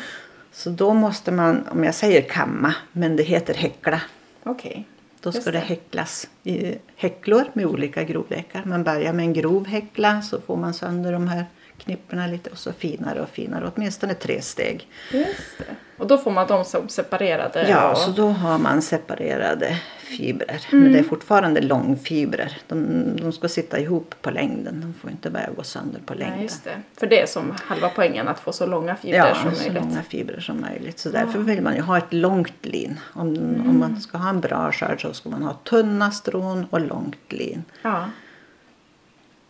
Så 0.51 0.69
då 0.69 0.93
måste 0.93 1.31
man, 1.31 1.67
om 1.71 1.83
jag 1.83 1.95
säger 1.95 2.21
kamma, 2.21 2.73
men 2.91 3.15
det 3.15 3.23
heter 3.23 3.53
häckla. 3.53 4.01
Okej. 4.43 4.85
Då 5.21 5.31
ska 5.31 5.37
Just 5.37 5.45
det 5.45 5.51
det. 5.51 5.59
häcklas 5.59 6.27
i 6.43 6.75
häcklor 6.97 7.43
med 7.53 7.65
olika 7.65 8.03
grovlekar. 8.03 8.63
Man 8.65 8.83
börjar 8.83 9.13
med 9.13 9.25
en 9.25 9.33
grov 9.33 9.67
häckla 9.67 10.21
så 10.21 10.41
får 10.41 10.57
man 10.57 10.73
sönder 10.73 11.11
de 11.11 11.27
här 11.27 11.45
knipporna 11.87 12.27
lite 12.27 12.49
och 12.49 12.57
så 12.57 12.73
finare 12.73 13.21
och 13.21 13.29
finare. 13.29 13.71
Åtminstone 13.75 14.13
tre 14.13 14.41
steg. 14.41 14.87
Just 15.11 15.57
det. 15.57 15.63
Och 15.97 16.07
då 16.07 16.17
får 16.17 16.31
man 16.31 16.47
dem 16.47 16.65
som 16.65 16.89
separerade? 16.89 17.69
Ja, 17.69 17.91
och... 17.91 17.97
så 17.97 18.11
då 18.11 18.27
har 18.29 18.57
man 18.57 18.81
separerade 18.81 19.79
fibrer. 19.99 20.65
Mm. 20.71 20.83
Men 20.83 20.93
det 20.93 20.99
är 20.99 21.03
fortfarande 21.03 21.61
långfibrer. 21.61 22.57
De, 22.67 23.03
de 23.21 23.31
ska 23.31 23.47
sitta 23.49 23.79
ihop 23.79 24.15
på 24.21 24.31
längden. 24.31 24.81
De 24.81 24.93
får 24.93 25.11
inte 25.11 25.29
börja 25.29 25.49
gå 25.55 25.63
sönder 25.63 25.99
på 26.05 26.13
längden. 26.13 26.33
Nej, 26.35 26.43
just 26.43 26.63
det. 26.63 26.81
För 26.97 27.07
det 27.07 27.21
är 27.21 27.25
som 27.25 27.53
halva 27.65 27.89
poängen, 27.95 28.27
att 28.27 28.39
få 28.39 28.51
så 28.53 28.65
långa 28.65 28.95
fibrer 28.95 29.17
Ja, 29.17 29.35
som 29.35 29.51
så 29.55 29.61
möjligt. 29.63 29.83
långa 29.83 30.03
fibrer 30.03 30.39
som 30.39 30.61
möjligt. 30.61 30.99
Så 30.99 31.09
därför 31.09 31.39
vill 31.39 31.61
man 31.61 31.75
ju 31.75 31.81
ha 31.81 31.97
ett 31.97 32.13
långt 32.13 32.65
lin. 32.65 32.99
Om, 33.13 33.27
Mm. 33.35 33.69
om 33.69 33.79
man 33.79 34.01
ska 34.01 34.17
ha 34.17 34.29
en 34.29 34.41
bra 34.41 34.71
skörd 34.71 35.01
så 35.01 35.13
ska 35.13 35.29
man 35.29 35.43
ha 35.43 35.53
tunna 35.53 36.11
strån 36.11 36.65
och 36.69 36.81
långt 36.81 37.31
lin. 37.33 37.63
Ja. 37.81 38.05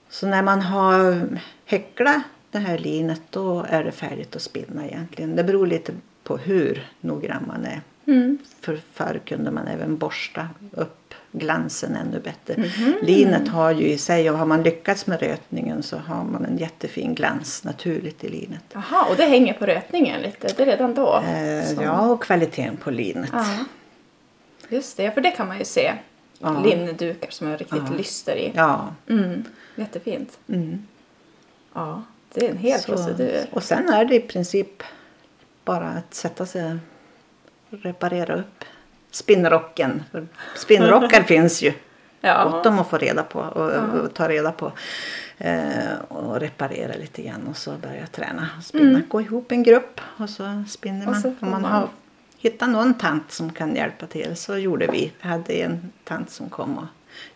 Så 0.09 0.27
när 0.27 0.43
man 0.43 0.61
har 0.61 1.27
häcklat 1.65 2.21
det 2.51 2.59
här 2.59 2.77
linet 2.77 3.21
då 3.29 3.65
är 3.69 3.83
det 3.83 3.91
färdigt 3.91 4.35
att 4.35 4.41
spinna 4.41 4.85
egentligen. 4.85 5.35
Det 5.35 5.43
beror 5.43 5.67
lite 5.67 5.93
på 6.23 6.37
hur 6.37 6.87
noggrann 7.01 7.43
man 7.47 7.65
är. 7.65 7.81
Mm. 8.07 8.37
För 8.61 8.79
förr 8.93 9.21
kunde 9.25 9.51
man 9.51 9.67
även 9.67 9.97
borsta 9.97 10.47
upp 10.71 11.13
glansen 11.31 11.95
ännu 11.95 12.19
bättre. 12.19 12.61
Mhm. 12.61 12.93
Linet 13.01 13.47
har 13.47 13.71
ju 13.71 13.87
i 13.87 13.97
sig, 13.97 14.29
och 14.31 14.37
har 14.37 14.45
man 14.45 14.63
lyckats 14.63 15.07
med 15.07 15.19
rötningen 15.19 15.83
så 15.83 15.97
har 15.97 16.23
man 16.23 16.45
en 16.45 16.57
jättefin 16.57 17.15
glans 17.15 17.63
naturligt 17.63 18.23
i 18.23 18.29
linet. 18.29 18.63
Jaha, 18.73 19.05
och 19.09 19.15
det 19.15 19.25
hänger 19.25 19.53
på 19.53 19.65
rötningen 19.65 20.21
lite? 20.21 20.47
Det 20.57 20.63
är 20.63 20.65
redan 20.65 20.93
då? 20.93 21.23
Eh, 21.27 21.71
ja, 21.71 22.09
och 22.09 22.23
kvaliteten 22.23 22.77
på 22.77 22.91
linet. 22.91 23.29
ja. 23.33 23.45
Just 24.69 24.97
det, 24.97 25.11
för 25.11 25.21
det 25.21 25.31
kan 25.31 25.47
man 25.47 25.57
ju 25.59 25.65
se. 25.65 25.93
Ja. 26.39 26.59
Linnedukar 26.63 27.29
som 27.31 27.47
är 27.47 27.57
riktigt 27.57 27.83
Ja. 27.89 27.93
lyster 27.97 28.35
i. 28.35 28.51
Ja. 28.55 28.87
Mm. 29.09 29.43
Jättefint. 29.75 30.37
Mm. 30.49 30.87
Ja, 31.73 32.03
det 32.33 32.45
är 32.45 32.51
en 32.51 32.57
hel 32.57 32.79
Så- 32.79 32.91
procedur. 32.91 33.45
Och 33.51 33.63
sen 33.63 33.89
är 33.89 34.05
det 34.05 34.15
i 34.15 34.19
princip 34.19 34.83
bara 35.65 35.87
att 35.89 36.13
sätta 36.13 36.45
sig 36.45 36.71
och 37.69 37.77
reparera 37.83 38.35
upp 38.35 38.63
spinnrocken. 39.11 40.03
Spinnrockar 40.55 41.23
finns 41.27 41.61
ju 41.61 41.73
Ja. 42.21 42.49
gott 42.49 42.65
om 42.65 42.79
att 42.79 42.89
få 42.89 42.97
reda 42.97 43.23
på 43.23 43.39
och, 43.39 43.71
Ja. 43.71 43.81
och 43.81 44.13
ta 44.13 44.29
reda 44.29 44.51
på. 44.51 44.71
Eh, 45.37 45.99
och 46.07 46.39
reparera 46.39 46.93
lite 46.95 47.21
grann 47.21 47.47
och 47.47 47.57
så 47.57 47.71
börja 47.71 48.07
träna 48.07 48.47
och 48.57 48.63
spinna. 48.63 49.01
Gå 49.07 49.21
ihop 49.21 49.51
en 49.51 49.63
grupp 49.63 50.01
och 50.17 50.29
så 50.29 50.63
spinner 50.67 51.01
Mm. 51.03 51.07
Och 51.07 51.13
man. 51.13 51.21
så 51.21 51.27
Om 51.45 51.51
man 51.51 51.61
man- 51.61 51.71
har 51.71 51.87
hittat 52.47 52.69
någon 52.69 52.93
tant 52.93 53.31
som 53.31 53.53
kan 53.53 53.75
hjälpa 53.75 54.05
till 54.05 54.35
så 54.35 54.57
gjorde 54.57 54.87
vi. 54.87 55.11
Vi 55.21 55.29
hade 55.29 55.53
en 55.53 55.91
tant 56.03 56.29
som 56.29 56.49
kom 56.49 56.77
och 56.77 56.85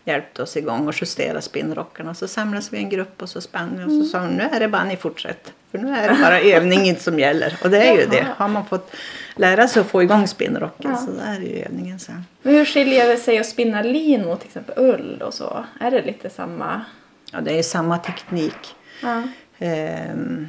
hjälpte 0.04 0.42
oss 0.42 0.56
igång 0.56 0.88
och 0.88 0.94
justera 1.00 1.40
spinnrockarna. 1.40 2.14
Så 2.14 2.28
samlades 2.28 2.72
vi 2.72 2.76
i 2.78 2.82
en 2.82 2.88
grupp 2.90 3.22
och 3.22 3.28
så 3.28 3.40
spann 3.40 3.70
vi 3.76 3.84
och 3.84 3.88
Mm. 3.88 4.02
så 4.02 4.08
sa 4.08 4.18
hon 4.20 4.30
nu 4.30 4.42
är 4.52 4.60
det 4.60 4.68
bara 4.68 4.84
ni 4.84 4.96
fortsätter. 4.96 5.52
För 5.70 5.78
nu 5.78 5.94
är 5.96 6.08
det 6.08 6.18
bara 6.22 6.40
övning 6.40 6.96
som 6.96 7.18
gäller. 7.18 7.58
Och 7.64 7.70
det 7.70 7.88
är 7.88 7.96
ju 8.00 8.06
det. 8.06 8.26
Har 8.36 8.48
man 8.48 8.66
fått 8.66 8.92
lära 9.36 9.68
sig 9.68 9.80
att 9.80 9.86
få 9.86 10.02
igång 10.02 10.28
spinnrocken 10.28 10.90
Ja. 10.90 10.96
så 10.96 11.10
där 11.10 11.36
är 11.36 11.40
ju 11.40 11.62
övningen 11.64 11.98
sen. 11.98 12.24
Men 12.42 12.54
hur 12.54 12.64
skiljer 12.64 13.08
det 13.08 13.16
sig 13.16 13.38
att 13.38 13.46
spinna 13.46 13.82
lin 13.82 14.24
mot 14.24 14.40
till 14.40 14.48
exempel 14.48 14.74
ull 14.78 15.22
och 15.26 15.34
så? 15.34 15.64
Är 15.80 15.90
det 15.90 16.02
lite 16.02 16.30
samma? 16.30 16.84
Ja, 17.32 17.40
det 17.40 17.58
är 17.58 17.62
samma 17.62 17.98
teknik. 17.98 18.74
Ja. 19.02 19.22
Ehm, 19.58 20.48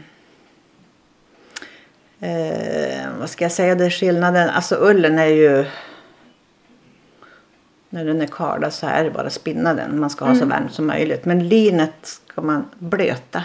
eh, 2.23 3.09
vad 3.19 3.29
ska 3.29 3.45
jag 3.45 3.51
säga, 3.51 3.75
det 3.75 3.85
är 3.85 3.89
skillnaden. 3.89 4.49
Alltså 4.49 4.75
ullen 4.75 5.19
är 5.19 5.25
ju... 5.25 5.65
När 7.89 8.05
den 8.05 8.21
är 8.21 8.27
kardad 8.27 8.73
så 8.73 8.87
är 8.87 9.03
det 9.03 9.11
bara 9.11 9.27
att 9.27 9.33
spinna 9.33 9.73
den. 9.73 9.99
Man 9.99 10.09
ska 10.09 10.25
ha 10.25 10.35
så 10.35 10.45
varmt 10.45 10.73
som 10.73 10.87
möjligt. 10.87 11.25
Men 11.25 11.47
linet 11.47 12.19
ska 12.27 12.41
man 12.41 12.65
blöta. 12.79 13.43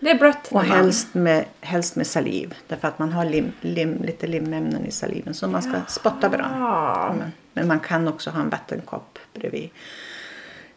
Det 0.00 0.10
är 0.10 0.18
blött 0.18 0.48
Och 0.52 0.64
helst 0.64 1.14
med, 1.14 1.44
helst 1.60 1.96
med 1.96 2.06
saliv. 2.06 2.54
Därför 2.66 2.88
att 2.88 2.98
man 2.98 3.12
har 3.12 3.24
lim, 3.24 3.52
lim, 3.60 4.02
lite 4.02 4.26
limämnen 4.26 4.86
i 4.86 4.90
saliven. 4.90 5.34
Så 5.34 5.48
man 5.48 5.62
ska 5.62 5.80
spotta 5.88 6.28
bra. 6.28 7.14
Men, 7.18 7.32
men 7.52 7.68
man 7.68 7.80
kan 7.80 8.08
också 8.08 8.30
ha 8.30 8.40
en 8.40 8.50
vattenkopp 8.50 9.18
bredvid. 9.34 9.70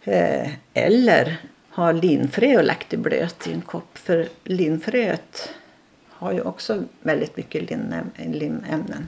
Eh, 0.03 0.49
eller 0.73 1.37
ha 1.69 1.91
linfrö 1.91 2.57
och 2.57 2.63
lagt 2.63 2.93
i 2.93 2.97
blöt 2.97 3.47
i 3.47 3.53
en 3.53 3.61
kopp. 3.61 3.97
För 3.97 4.27
linfröet 4.43 5.49
har 6.21 6.31
ju 6.33 6.41
också 6.41 6.83
väldigt 7.01 7.37
mycket 7.37 7.61
limäm- 7.69 8.31
limämnen. 8.33 9.07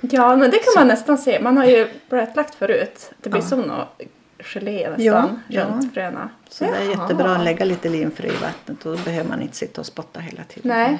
Ja, 0.00 0.36
men 0.36 0.50
det 0.50 0.58
kan 0.58 0.72
man 0.76 0.88
nästan 0.88 1.18
se. 1.18 1.40
Man 1.40 1.56
har 1.56 1.64
ju 1.64 1.88
blötlagt 2.08 2.54
förut. 2.54 3.10
Det 3.22 3.30
blir 3.30 3.40
Ja. 3.42 3.46
som 3.48 3.60
något 3.60 4.00
gelé 4.38 4.90
nästan 4.90 5.04
Ja, 5.04 5.28
ja. 5.48 5.64
runt 5.64 5.94
fröna. 5.94 6.28
Så 6.48 6.64
det 6.64 6.70
är 6.70 6.74
Jaha. 6.84 6.90
jättebra 7.02 7.36
att 7.36 7.44
lägga 7.44 7.64
lite 7.64 7.88
linfrö 7.88 8.28
i 8.28 8.36
vattnet. 8.42 8.86
Och 8.86 8.96
då 8.96 9.02
behöver 9.04 9.28
man 9.28 9.42
inte 9.42 9.56
sitta 9.56 9.80
och 9.80 9.86
spotta 9.86 10.20
hela 10.20 10.42
tiden. 10.44 10.68
Nej. 10.68 10.98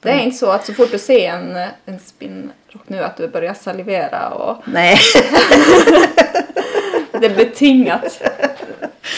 Det 0.00 0.10
är 0.10 0.18
inte 0.20 0.36
så 0.36 0.50
att 0.50 0.66
så 0.66 0.74
fort 0.74 0.90
du 0.90 0.98
ser 0.98 1.28
en, 1.30 1.56
en 1.84 1.98
spinnrock 1.98 2.82
nu 2.86 2.98
att 3.02 3.16
du 3.16 3.28
börjar 3.28 3.54
salivera 3.54 4.28
och 4.28 4.62
Nej, 4.68 4.96
det 7.20 7.26
är 7.26 7.36
betingat. 7.36 8.22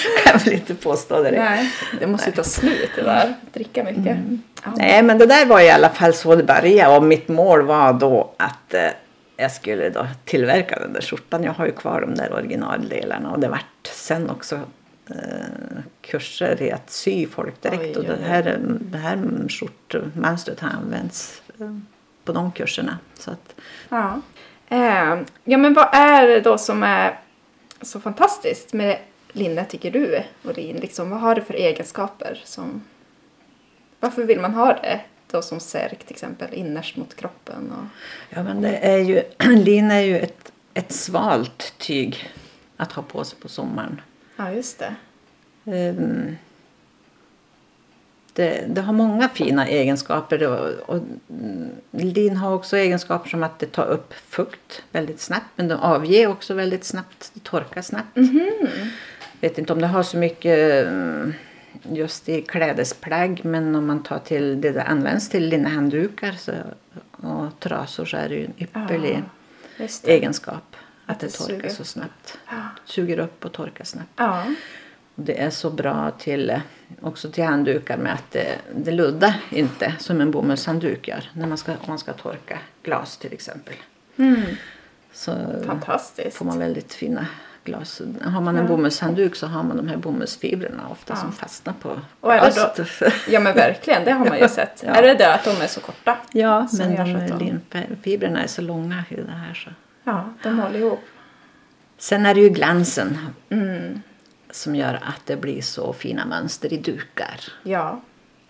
kan 0.25 0.33
jag 0.33 0.45
väl 0.45 0.53
inte 0.53 0.75
påstå 0.75 1.23
direkt. 1.23 1.39
Nej, 1.39 1.71
det 2.01 2.07
måste 2.07 2.31
ju 2.31 2.37
ta 2.37 2.45
slut 2.45 2.91
det 2.97 3.03
där. 3.03 3.35
Dricka 3.53 3.85
mycket. 3.85 4.07
Mm. 4.07 4.43
Ja. 4.65 4.73
Nej, 4.77 5.03
men 5.03 5.19
det 5.19 5.27
där 5.27 5.47
var 5.47 5.61
i 5.61 5.71
alla 5.71 5.89
fall 5.89 6.15
så 6.15 6.37
det 6.37 6.45
började. 6.45 6.97
Och 6.97 7.03
mitt 7.03 7.29
mål 7.29 7.63
var 7.63 7.93
då 7.93 8.35
att 8.37 8.75
eh, 8.75 8.89
jag 9.37 9.53
skulle 9.53 9.91
då 9.91 10.07
tillverka 10.25 10.79
den 10.79 10.93
där 10.93 11.01
skjortan. 11.01 11.45
Jag 11.45 11.53
har 11.53 11.67
ju 11.67 11.73
kvar 11.73 12.01
de 12.01 12.15
där 12.15 12.33
originaldelarna. 12.33 13.31
Och 13.31 13.41
det 13.41 13.49
vart 13.49 13.87
sen 13.87 14.31
också 14.31 14.61
eh, 15.11 15.79
kurser 16.01 16.63
i 16.63 16.73
att 16.73 16.91
sy 16.91 17.27
folk 17.27 17.63
direkt. 17.63 17.97
Oj, 17.97 17.97
och 17.97 18.05
det 18.05 18.25
här, 18.25 18.59
det 18.81 18.99
här 18.99 19.19
skjortmönstret 19.49 20.61
har 20.61 20.69
använts 20.69 21.43
eh, 21.61 21.77
på 22.25 22.33
de 22.33 22.53
kurserna. 22.53 22.99
Så 23.19 23.31
att, 23.31 23.55
Ja. 23.89 24.21
Eh, 24.69 25.19
ja, 25.45 25.59
men 25.59 25.75
vad 25.75 25.89
är 25.93 26.29
det 26.29 26.41
då 26.41 26.59
som 26.59 26.83
är 26.83 27.19
så 27.83 28.01
fantastiskt 28.01 28.73
med 28.73 28.99
linne 29.35 29.65
tycker 29.65 29.91
du, 29.91 30.23
Olin? 30.45 30.77
Liksom, 30.77 31.11
vad 31.11 31.21
har 31.21 31.35
det 31.35 31.43
för 31.43 31.55
egenskaper? 31.55 32.43
Som... 32.45 32.85
Varför 34.01 34.25
vill 34.25 34.41
man 34.41 34.55
ha 34.55 34.73
det 34.73 35.01
då 35.31 35.43
som 35.43 35.61
särk 35.61 35.99
till 36.05 36.15
exempel 36.15 36.55
innerst 36.55 36.97
mot 36.97 37.17
kroppen? 37.17 37.73
Och... 37.73 37.85
ja, 38.37 38.43
men 38.43 38.63
det 38.63 38.77
är 38.77 38.99
ju, 38.99 39.23
lin 39.65 39.91
är 39.91 40.01
ju 40.01 40.19
ett, 40.19 40.53
ett 40.75 40.93
svalt 40.93 41.75
tyg 41.79 42.31
att 42.77 42.93
ha 42.93 43.03
på 43.03 43.25
sig 43.25 43.39
på 43.39 43.49
sommaren. 43.49 44.01
Ja, 44.37 44.53
just 44.53 44.79
det. 44.79 44.95
Ehm, 45.73 46.37
Det, 48.33 48.65
det 48.69 48.81
har 48.81 48.93
många 48.93 49.29
fina 49.29 49.67
egenskaper. 49.69 50.49
Och, 50.49 50.97
och 50.97 51.03
mm, 51.31 51.71
lin 51.91 52.37
har 52.37 52.55
också 52.55 52.77
egenskaper 52.77 53.31
som 53.31 53.43
att 53.43 53.59
det 53.59 53.67
tar 53.67 53.87
upp 53.87 54.15
fukt 54.29 54.83
väldigt 54.93 55.21
snabbt. 55.21 55.47
Men 55.57 55.69
det 55.69 55.77
avger 55.77 56.27
också 56.27 56.55
väldigt 56.55 56.85
snabbt. 56.85 57.31
Det 57.35 57.41
torkar 57.45 57.83
snabbt. 57.83 58.17
Vet 59.41 59.59
inte 59.59 59.73
om 59.73 59.81
det 59.81 59.87
har 59.87 60.03
så 60.03 60.17
mycket 60.17 60.87
mm, 60.87 61.35
just 61.83 62.29
i 62.29 62.43
klädesplagg. 62.43 63.41
Men 63.45 63.75
om 63.77 63.87
man 63.87 64.03
tar 64.03 64.19
till 64.19 64.61
det 64.61 64.71
det 64.71 64.83
används 64.83 65.29
till 65.29 65.49
linnehanddukar 65.49 66.33
så, 66.33 66.53
och 67.11 67.61
trasor 67.61 68.05
så 68.05 68.17
är 68.17 68.29
det 68.29 68.35
ju 68.35 68.45
en 68.45 68.55
ypperlig 68.59 69.23
det. 69.77 70.13
egenskap. 70.13 70.77
Att 71.07 71.13
Att 71.13 71.21
det 71.21 71.27
det 71.27 71.33
torkar 71.33 71.69
så 71.69 71.85
snabbt. 71.85 72.39
Ja. 72.47 72.55
Suger 72.85 73.19
upp 73.19 73.45
och 73.45 73.53
torkar 73.53 73.85
snabbt. 73.85 74.13
Ja. 74.17 74.45
Det 75.15 75.41
är 75.41 75.51
så 75.51 75.71
bra 75.71 76.11
till, 76.11 76.51
eh, 76.51 76.61
också 77.01 77.31
till 77.31 77.45
handdukar 77.45 77.97
med 77.97 78.13
att 78.15 78.31
det, 78.31 78.59
det 78.77 78.91
luddar 78.91 79.35
inte 79.51 79.95
som 79.99 80.21
en 80.21 80.31
bomullshandduk 80.31 81.09
gör. 81.09 81.31
När 81.33 81.47
man 81.47 81.59
ska, 81.59 81.73
om 81.73 81.79
man 81.87 81.99
ska 81.99 82.13
torka 82.13 82.59
glas 82.83 83.17
till 83.17 83.33
exempel. 83.33 83.75
Mm. 84.17 84.43
Så 85.13 85.33
Fantastiskt. 85.67 86.37
får 86.37 86.45
man 86.45 86.59
väldigt 86.59 86.95
fina 86.95 87.27
glas. 87.65 88.03
Har 88.25 88.41
man 88.41 88.57
en 88.57 88.67
bomullshandduk 88.67 89.37
så 89.37 89.47
har 89.47 89.63
man 89.63 89.77
de 89.77 89.89
här 89.89 89.97
bomullsfibrerna 89.97 90.89
ofta 90.91 91.13
Ja. 91.13 91.21
som 91.21 91.33
fastnar 91.33 91.75
på 91.81 91.89
Och 92.21 92.33
då-. 92.77 92.85
Ja 93.29 93.41
men 93.41 93.55
verkligen, 93.55 94.05
det 94.05 94.13
har 94.13 94.25
man 94.29 94.39
ju 94.39 94.49
sett. 94.49 94.83
Ja. 94.87 94.91
Är 94.95 95.03
det 95.03 95.15
det 95.15 95.35
att 95.35 95.45
de 95.45 95.51
är 95.51 95.67
så 95.67 95.81
korta? 95.81 96.17
Ja, 96.33 96.69
men 96.79 96.97
de 96.97 97.39
linfibrerna 97.39 98.43
är 98.43 98.47
så 98.47 98.63
långa 98.63 99.05
i 99.09 99.15
det 99.15 99.33
här. 99.33 99.55
Så. 99.55 99.71
Ja, 100.05 100.29
de 100.43 100.59
håller 100.59 100.79
ihop. 100.79 101.01
Sen 101.99 102.27
är 102.27 102.35
det 102.35 102.41
ju 102.41 102.49
glansen 102.49 103.19
Mm. 103.49 104.03
som 104.51 104.75
gör 104.75 104.95
att 104.95 105.21
det 105.27 105.37
blir 105.37 105.63
så 105.63 105.93
fina 105.93 106.27
mönster 106.27 106.73
i 106.73 106.77
dukar. 106.77 107.41
Ja. 107.63 108.01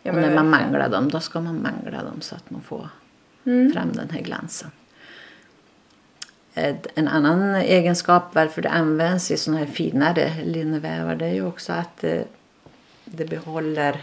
ja 0.02 0.12
och 0.12 0.18
när 0.18 0.34
man 0.34 0.50
manglar 0.50 0.88
dem, 0.88 1.08
då 1.10 1.20
ska 1.20 1.40
man 1.40 1.62
mangla 1.62 2.02
dem 2.02 2.20
så 2.20 2.34
att 2.34 2.50
man 2.50 2.60
får 2.60 2.88
Mm. 3.46 3.72
fram 3.72 3.92
den 3.92 4.10
här 4.10 4.20
glansen. 4.20 4.70
En 6.94 7.08
annan 7.08 7.54
egenskap 7.54 8.22
varför 8.32 8.62
det 8.62 8.68
används 8.68 9.30
i 9.30 9.36
såna 9.36 9.56
här 9.58 9.66
finare 9.66 10.30
linnevävar 10.44 11.14
det 11.14 11.24
är 11.26 11.32
ju 11.34 11.46
också 11.46 11.72
att 11.72 11.96
det, 12.00 12.24
det 13.04 13.24
behåller 13.24 13.96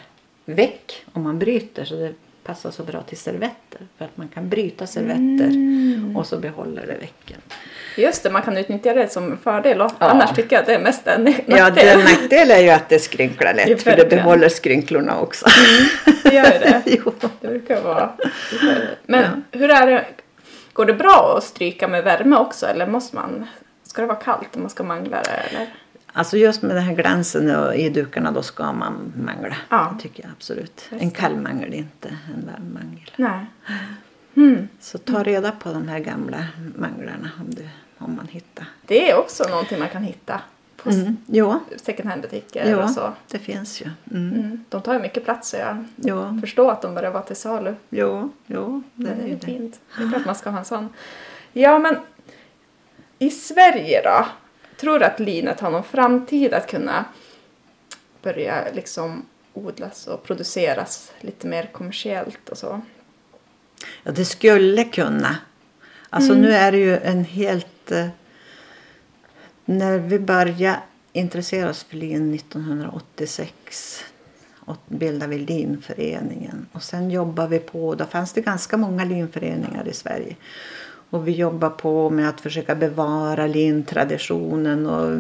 väck 0.45 1.05
om 1.13 1.23
man 1.23 1.39
bryter. 1.39 1.85
Så 1.85 1.95
det 1.95 2.13
passar 2.43 2.71
så 2.71 2.83
bra 2.83 3.01
till 3.01 3.17
servetter. 3.17 3.81
För 3.97 4.05
att 4.05 4.17
man 4.17 4.27
kan 4.27 4.49
bryta 4.49 4.87
servetter 4.87 5.71
Mm. 5.91 6.17
och 6.17 6.25
så 6.27 6.37
behåller 6.37 6.81
det 6.87 6.93
vecken. 6.93 7.37
Just 7.97 8.23
det, 8.23 8.29
man 8.29 8.41
kan 8.41 8.57
utnyttja 8.57 8.93
det 8.93 9.11
som 9.11 9.37
fördel 9.37 9.81
och 9.81 9.91
Ja. 9.99 10.05
annars 10.05 10.35
tycker 10.35 10.55
jag 10.55 10.61
att 10.61 10.65
det 10.67 10.75
är 10.75 10.79
mest 10.79 11.07
en 11.07 11.23
nackdel. 11.23 11.57
Ja, 11.57 11.69
det 11.69 11.97
nackdel 11.97 12.51
är 12.51 12.59
ju 12.59 12.69
att 12.69 12.89
det 12.89 12.99
skrynklar 12.99 13.55
Ja, 13.57 13.65
lätt 13.67 13.83
för 13.83 13.97
det 13.97 14.09
behåller 14.09 14.49
skrynklorna 14.49 15.19
också. 15.19 15.45
Det 16.23 16.33
gör 16.35 16.43
ju 16.53 16.59
det. 16.59 16.81
jo. 17.05 17.13
Det 17.41 17.47
brukar 17.47 17.81
vara... 17.81 18.09
Men 19.05 19.43
hur 19.51 19.69
är 19.69 19.87
det? 19.87 20.05
Går 20.81 20.85
det 20.85 20.93
bra 20.93 21.35
att 21.37 21.43
stryka 21.43 21.87
med 21.87 22.03
värme 22.03 22.35
också 22.35 22.65
eller 22.65 22.87
måste 22.87 23.15
man... 23.15 23.47
Ska 23.83 24.01
det 24.01 24.07
vara 24.07 24.17
kallt 24.17 24.55
om 24.55 24.61
man 24.61 24.69
ska 24.69 24.83
mangla 24.83 25.21
det 25.21 25.29
eller? 25.31 25.73
Alltså 26.13 26.37
just 26.37 26.61
med 26.61 26.75
den 26.75 26.83
här 26.83 26.95
glansen 26.95 27.55
och 27.55 27.75
i 27.75 27.89
dukarna 27.89 28.31
då 28.31 28.41
ska 28.41 28.73
man 28.73 29.13
mangla. 29.25 29.55
Ja. 29.69 29.93
Det 29.95 30.03
tycker 30.03 30.23
jag 30.23 30.31
absolut. 30.31 30.87
Just 30.91 31.03
En 31.03 31.11
kall 31.11 31.35
mangel, 31.35 31.73
inte 31.73 32.07
en 32.07 32.45
varm 32.45 32.73
mangel. 32.73 33.11
Nej. 33.15 33.45
Mm. 34.35 34.67
Så 34.79 34.97
ta 34.97 35.23
reda 35.23 35.51
på 35.51 35.69
de 35.69 35.87
här 35.87 35.99
gamla 35.99 36.47
manglarna 36.75 37.29
om, 37.39 37.55
du, 37.55 37.69
om 37.97 38.15
man 38.15 38.27
hittar. 38.27 38.65
Det 38.85 39.11
är 39.11 39.17
också 39.17 39.43
någonting 39.49 39.79
man 39.79 39.89
kan 39.89 40.03
hitta 40.03 40.41
på 40.83 40.89
Mm. 40.89 41.17
Jo, 41.27 41.59
second 41.83 42.09
hand-butiker 42.09 42.83
och 42.83 42.89
så. 42.89 43.13
det 43.27 43.39
finns 43.39 43.81
ju. 43.81 43.85
Mm. 44.11 44.33
Mm. 44.39 44.65
De 44.69 44.81
tar 44.81 44.93
ju 44.93 44.99
mycket 44.99 45.23
plats 45.25 45.49
så 45.49 45.57
jag 45.57 45.85
Jo, 45.95 46.37
förstår 46.41 46.71
att 46.71 46.81
de 46.81 46.95
börjar 46.95 47.11
vara 47.11 47.23
till 47.23 47.35
salu. 47.35 47.75
jo, 47.89 48.29
jo, 48.47 48.83
det 48.95 49.03
Det 49.15 49.23
är 49.23 49.27
ju 49.27 49.35
det. 49.35 49.45
fint. 49.45 49.79
Det 49.97 50.03
är 50.03 50.09
klart 50.09 50.25
man 50.25 50.35
ska 50.35 50.49
ha 50.49 50.59
en 50.59 50.65
sån. 50.65 50.89
Ja, 51.53 51.79
men 51.79 51.95
i 53.19 53.29
Sverige 53.29 54.01
då? 54.03 54.25
Tror 54.79 54.99
du 54.99 55.05
att 55.05 55.19
linet 55.19 55.59
har 55.59 55.71
någon 55.71 55.83
framtid 55.83 56.53
att 56.53 56.67
kunna 56.67 57.05
börja 58.21 58.63
liksom 58.73 59.25
odlas 59.53 60.07
och 60.07 60.23
produceras 60.23 61.11
lite 61.19 61.47
mer 61.47 61.69
kommersiellt 61.71 62.49
och 62.49 62.57
så? 62.57 62.81
Ja, 64.03 64.11
det 64.11 64.25
skulle 64.25 64.83
kunna. 64.83 65.37
Alltså 66.09 66.31
Mm. 66.31 66.41
nu 66.41 66.51
är 66.53 66.71
det 66.71 66.77
ju 66.77 66.97
en 66.97 67.23
helt... 67.25 67.91
När 69.65 69.99
vi 69.99 70.19
började 70.19 70.79
intressera 71.13 71.69
oss 71.69 71.83
för 71.83 71.97
lin 71.97 72.33
1986 72.33 74.03
och 74.65 74.77
bildade 74.87 75.35
vi 75.35 75.37
linföreningen. 75.37 76.65
Och 76.71 76.83
sen 76.83 77.11
jobbade 77.11 77.49
vi 77.49 77.59
på, 77.59 77.95
då 77.95 78.05
fanns 78.05 78.33
det 78.33 78.41
ganska 78.41 78.77
många 78.77 79.05
linföreningar 79.05 79.87
i 79.87 79.93
Sverige. 79.93 80.35
Och 81.09 81.27
vi 81.27 81.31
jobbade 81.31 81.75
på 81.75 82.09
med 82.09 82.29
att 82.29 82.41
försöka 82.41 82.75
bevara 82.75 83.47
lintraditionen. 83.47 84.87
Och, 84.87 85.19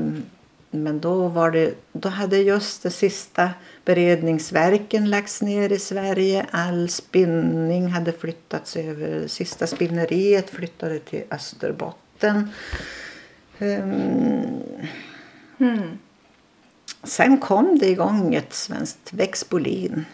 men 0.71 0.99
då, 0.99 1.27
var 1.27 1.51
det, 1.51 1.73
då 1.91 2.09
hade 2.09 2.37
just 2.37 2.83
de 2.83 2.89
sista 2.89 3.49
beredningsverken 3.85 5.09
lagts 5.09 5.41
ner 5.41 5.71
i 5.71 5.79
Sverige. 5.79 6.45
All 6.51 6.89
spinning 6.89 7.87
hade 7.87 8.11
flyttats 8.11 8.77
över. 8.77 9.27
Sista 9.27 9.67
spinneriet 9.67 10.49
flyttade 10.49 10.99
till 10.99 11.23
Österbotten. 11.31 12.49
Mm. 15.59 15.97
sen 17.03 17.37
kom 17.37 17.77
det 17.79 17.87
igång 17.89 18.33
ett 18.35 18.53
svenskt 18.53 19.13
växtbolin. 19.13 20.05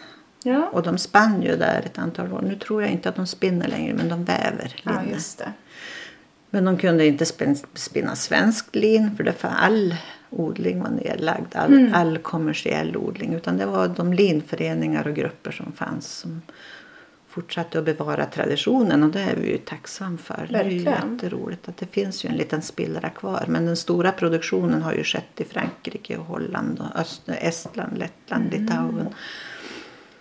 Ja. 0.44 0.70
Och 0.72 0.84
de 0.84 0.98
spann 0.98 1.42
ju 1.42 1.56
där 1.56 1.82
ett 1.86 1.98
antal 2.00 2.34
år. 2.34 2.42
Nu 2.42 2.56
tror 2.56 2.82
jag 2.82 2.92
inte 2.92 3.10
att 3.10 3.16
de 3.16 3.28
spinner 3.28 3.68
längre 3.68 3.94
men 3.94 4.10
de 4.10 4.24
väver 4.24 4.76
ja, 4.84 4.92
linne. 5.02 5.18
det. 5.38 5.52
Men 6.50 6.66
de 6.66 6.78
kunde 6.78 7.06
inte 7.08 7.26
spin- 7.26 7.64
spinna 7.74 8.16
svenskt 8.16 8.76
lin 8.76 9.16
för 9.18 9.24
det 9.24 9.34
för 9.34 9.48
all 9.48 9.96
odling 10.30 10.80
var 10.82 10.90
nedlagd. 10.90 11.56
All, 11.56 11.74
Mm. 11.74 11.94
all 11.94 12.18
kommersiell 12.18 12.98
odling. 12.98 13.34
Utan 13.34 13.58
det 13.58 13.66
var 13.66 13.88
de 13.88 14.14
linföreningar 14.14 15.08
och 15.08 15.16
grupper 15.16 15.52
som 15.52 15.72
fanns 15.72 16.08
som 16.08 16.42
fortsatte 17.42 17.80
att 17.80 17.86
bevara 17.86 18.26
traditionen 18.26 19.04
och 19.04 19.10
det 19.10 19.22
är 19.22 19.36
vi 19.36 19.52
ju 19.52 19.58
tacksam 19.58 20.18
för. 20.18 20.48
Det 20.50 20.58
är 20.58 20.64
ju 20.70 20.80
Verkligen. 20.84 21.14
jätteroligt 21.14 21.70
att 21.70 21.78
det 21.78 21.86
finns 21.86 22.26
ju 22.26 22.30
en 22.30 22.36
liten 22.36 22.62
spillra 22.62 23.10
kvar. 23.10 23.46
Men 23.48 23.66
den 23.66 23.78
stora 23.78 24.12
produktionen 24.12 24.82
har 24.82 24.94
ju 24.94 25.04
skett 25.04 25.42
i 25.42 25.44
Frankrike, 25.44 26.18
och 26.18 26.26
Holland, 26.26 26.80
och 26.80 27.00
Öst, 27.00 27.22
Estland, 27.28 27.98
Lettland, 27.98 28.54
Mm. 28.54 28.62
Litauen. 28.66 29.10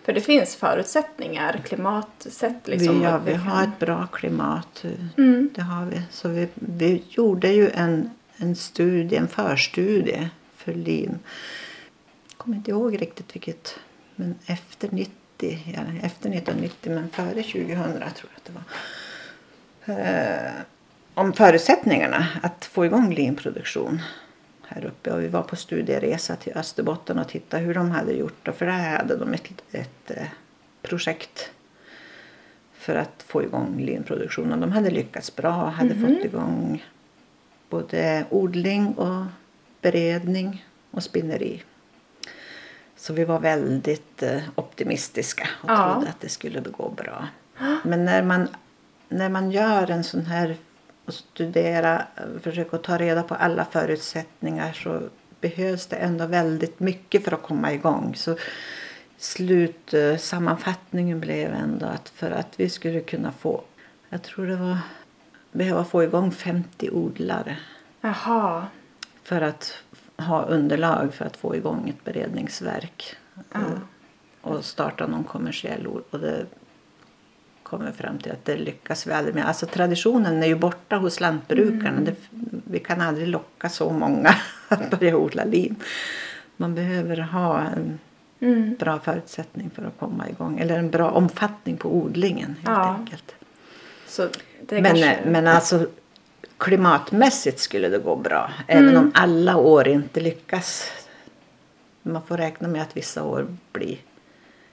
För 0.04 0.12
det 0.12 0.20
finns 0.20 0.56
förutsättningar, 0.56 1.60
klimatsätt 1.64 2.68
liksom. 2.68 2.98
vi, 2.98 3.04
ja, 3.04 3.18
vi 3.18 3.32
kan- 3.32 3.40
har 3.40 3.62
ett 3.64 3.78
bra 3.78 4.06
klimat. 4.06 4.84
Mm. 5.16 5.50
Det 5.54 5.62
har 5.62 5.84
vi. 5.86 6.02
Så 6.10 6.28
vi, 6.28 6.48
vi 6.54 7.02
gjorde 7.08 7.48
ju 7.48 7.70
en, 7.70 8.10
en 8.36 8.56
studie, 8.56 9.16
en 9.16 9.28
förstudie 9.28 10.28
för 10.56 10.74
lin. 10.74 11.18
Jag 12.28 12.38
kommer 12.38 12.56
inte 12.56 12.70
ihåg 12.70 13.02
riktigt 13.02 13.34
vilket, 13.34 13.78
men 14.16 14.34
efter 14.46 14.88
90, 14.92 15.12
ja, 15.42 15.80
efter 16.02 16.30
1990 16.30 16.92
men 16.92 17.08
före 17.08 17.42
2000 17.42 17.76
tror 17.92 18.30
jag 18.30 18.36
att 18.36 18.44
det 18.44 18.52
var. 18.52 18.64
Eh, 19.86 20.52
om 21.14 21.32
förutsättningarna 21.32 22.26
att 22.42 22.64
få 22.64 22.86
igång 22.86 23.14
linproduktion 23.14 24.02
här 24.68 24.84
uppe. 24.84 25.10
Och 25.10 25.22
vi 25.22 25.28
var 25.28 25.42
på 25.42 25.56
studieresa 25.56 26.36
till 26.36 26.52
Österbotten 26.56 27.18
och 27.18 27.28
tittade 27.28 27.62
hur 27.62 27.74
de 27.74 27.90
hade 27.90 28.12
gjort. 28.12 28.44
det. 28.44 28.52
För 28.52 28.66
där 28.66 28.96
hade 28.96 29.16
de 29.16 29.34
ett, 29.34 29.62
ett 29.72 30.10
eh, 30.10 30.26
projekt 30.82 31.50
för 32.72 32.94
att 32.94 33.24
få 33.26 33.42
igång 33.42 33.80
linproduktionen. 33.80 34.60
De 34.60 34.72
hade 34.72 34.90
lyckats 34.90 35.36
bra, 35.36 35.68
hade 35.68 35.94
fått 35.94 36.24
igång 36.24 36.84
både 37.68 38.24
odling 38.30 38.94
och 38.94 39.24
beredning 39.80 40.64
och 40.90 41.02
spinneri. 41.02 41.62
Så 42.96 43.12
vi 43.12 43.24
var 43.24 43.38
väldigt 43.40 44.22
eh, 44.22 44.42
optimistiska 44.54 45.48
och 45.62 45.70
Ja. 45.70 45.92
trodde 45.94 46.08
att 46.10 46.20
det 46.20 46.28
skulle 46.28 46.60
gå 46.60 46.88
bra. 46.90 47.28
Men 47.84 48.04
när 48.04 48.22
man, 48.22 48.48
när 49.08 49.28
man 49.28 49.50
gör 49.50 49.90
en 49.90 50.04
sån 50.04 50.26
här 50.26 50.56
och 51.04 51.14
studera, 51.14 52.02
försöka 52.42 52.78
ta 52.78 52.98
reda 52.98 53.22
på 53.22 53.34
alla 53.34 53.64
förutsättningar 53.64 54.72
så 54.72 55.02
behövs 55.40 55.86
det 55.86 55.96
ändå 55.96 56.26
väldigt 56.26 56.80
mycket 56.80 57.24
för 57.24 57.32
att 57.34 57.42
komma 57.42 57.72
igång. 57.72 58.14
Så 58.16 58.36
slutsammanfattningen 59.18 61.20
blev 61.20 61.54
ändå 61.54 61.86
att 61.86 62.08
för 62.08 62.30
att 62.30 62.60
vi 62.60 62.68
skulle 62.70 63.00
kunna 63.00 63.32
få, 63.32 63.62
jag 64.08 64.22
tror 64.22 64.46
det 64.46 64.56
var, 64.56 64.78
behöva 65.52 65.84
få 65.84 66.04
igång 66.04 66.32
50 66.32 66.90
odlare 66.90 67.56
Jaha. 68.00 68.66
för 69.22 69.40
att 69.40 69.74
ha 70.18 70.42
underlag 70.44 71.14
för 71.14 71.24
att 71.24 71.36
få 71.36 71.56
igång 71.56 71.88
ett 71.88 72.04
beredningsverk 72.04 73.16
och, 73.52 74.50
och 74.52 74.64
starta 74.64 75.06
någon 75.06 75.24
kommersiell 75.24 75.86
och 76.10 76.18
det 76.20 76.46
kommer 77.62 77.92
fram 77.92 78.18
till 78.18 78.32
att 78.32 78.44
det 78.44 78.56
lyckas 78.56 79.06
vi 79.06 79.12
aldrig 79.12 79.34
med. 79.34 79.46
Alltså 79.48 79.66
traditionen 79.66 80.42
är 80.42 80.46
ju 80.46 80.54
borta 80.54 80.96
hos 80.96 81.20
lantbrukarna. 81.20 82.00
Det, 82.00 82.14
vi 82.70 82.78
kan 82.78 83.00
aldrig 83.00 83.28
locka 83.28 83.68
så 83.68 83.90
många 83.90 84.34
att 84.68 84.90
börja 84.90 85.16
odla 85.16 85.44
lin. 85.44 85.76
Man 86.56 86.74
behöver 86.74 87.16
ha 87.16 87.60
en 87.60 87.98
Mm. 88.40 88.74
bra 88.78 88.98
förutsättning 88.98 89.70
för 89.70 89.82
att 89.84 89.98
komma 89.98 90.28
igång. 90.28 90.58
Eller 90.58 90.78
en 90.78 90.90
bra 90.90 91.10
omfattning 91.10 91.76
på 91.76 91.96
odlingen 91.96 92.46
helt 92.46 92.78
Ja. 92.78 92.94
enkelt. 92.98 93.34
Men, 94.68 94.84
kanske... 94.84 95.18
men 95.26 95.46
alltså 95.46 95.86
klimatmässigt 96.58 97.58
skulle 97.60 97.88
det 97.88 97.98
gå 97.98 98.16
bra. 98.16 98.50
Även 98.66 98.96
om 98.96 99.12
alla 99.14 99.56
år 99.56 99.88
inte 99.88 100.20
lyckas. 100.20 100.90
Man 102.02 102.22
får 102.22 102.36
räkna 102.36 102.68
med 102.68 102.82
att 102.82 102.96
vissa 102.96 103.22
år 103.22 103.46
blir 103.72 103.98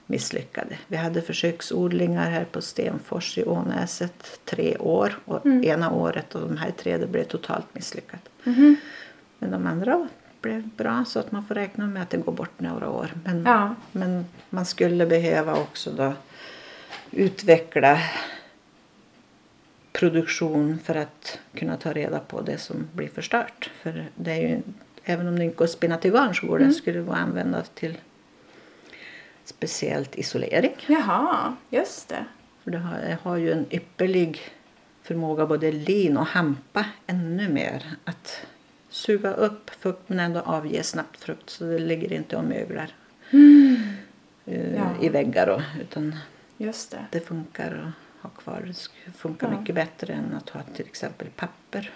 misslyckade. 0.06 0.78
Vi 0.88 0.98
hade 0.98 1.22
försöksodlingar 1.22 2.30
här 2.30 2.46
på 2.52 2.62
Stenfors 2.62 3.38
i 3.38 3.44
Ånäset 3.44 4.40
tre 4.46 4.78
år. 4.78 5.20
Och 5.26 5.46
ena 5.46 5.92
året 5.92 6.36
och 6.36 6.42
de 6.42 6.58
här 6.58 6.72
tre 6.72 6.98
det 6.98 7.08
blev 7.08 7.24
totalt 7.24 7.66
misslyckat. 7.76 8.30
Men 9.40 9.52
de 9.52 9.68
andra 9.68 10.08
blev 10.42 10.68
bra 10.68 11.06
så 11.08 11.20
att 11.20 11.32
man 11.32 11.46
får 11.46 11.56
räkna 11.56 11.88
med 11.88 12.02
att 12.02 12.10
det 12.10 12.18
går 12.18 12.32
bort 12.32 12.60
några 12.60 12.90
år. 12.90 13.14
Men, 13.24 13.44
Ja. 13.46 13.76
men 13.92 14.26
man 14.50 14.66
skulle 14.66 15.06
behöva 15.06 15.54
också 15.56 15.92
då 15.92 16.14
utveckla 17.12 18.00
produktion 19.94 20.80
för 20.84 20.96
att 20.96 21.40
kunna 21.56 21.78
ta 21.78 21.94
reda 21.94 22.20
på 22.20 22.42
det 22.42 22.58
som 22.58 22.88
blir 22.94 23.08
förstört. 23.08 23.70
För 23.82 24.06
det 24.16 24.32
är 24.32 24.42
ju, 24.42 24.62
även 25.04 25.28
om 25.28 25.40
det 25.40 25.44
inte 25.46 25.56
går 25.56 25.66
att 25.66 25.72
spinna 25.72 25.98
till 25.98 26.12
garn 26.12 26.36
så 26.36 26.48
går 26.48 26.60
det, 26.60 26.74
skulle 26.74 27.00
det 27.00 27.06
gå 27.06 27.12
att 27.12 27.20
använda 27.20 27.62
till 27.64 27.98
speciellt 29.46 30.16
isolering. 30.16 30.76
Jaha, 30.88 31.56
just 31.70 32.10
det. 32.10 32.26
För 32.64 32.72
det 32.72 32.78
har, 32.78 32.96
det 32.98 33.18
har 33.24 33.36
ju 33.38 33.52
en 33.52 33.66
ypperlig 33.70 34.42
förmåga 35.02 35.46
både 35.46 35.72
lin 35.72 36.18
och 36.18 36.26
hampa 36.26 36.86
ännu 37.08 37.50
mer 37.50 37.84
att 38.06 38.46
suga 38.90 39.34
upp 39.34 39.70
fukt 39.70 40.10
men 40.10 40.20
ändå 40.20 40.40
avge 40.40 40.84
snabbt 40.84 41.18
frukt 41.20 41.50
så 41.50 41.64
det 41.64 41.80
ligger 41.80 42.14
inte 42.14 42.36
och 42.38 42.44
möglar 42.44 42.90
eh, 44.46 44.76
Ja. 44.76 44.90
i 45.02 45.10
väggar 45.10 45.48
och, 45.48 45.62
utan 45.82 46.16
Just 46.58 46.92
det. 46.92 47.06
det 47.12 47.20
funkar 47.20 47.72
att 47.88 48.03
ha 48.24 48.30
kvar. 48.30 48.74
Det 49.06 49.12
funkar 49.12 49.52
Ja. 49.52 49.60
mycket 49.60 49.76
bättre 49.76 50.14
än 50.14 50.34
att 50.34 50.50
ha 50.50 50.62
till 50.76 50.86
exempel 50.86 51.28
papper. 51.36 51.92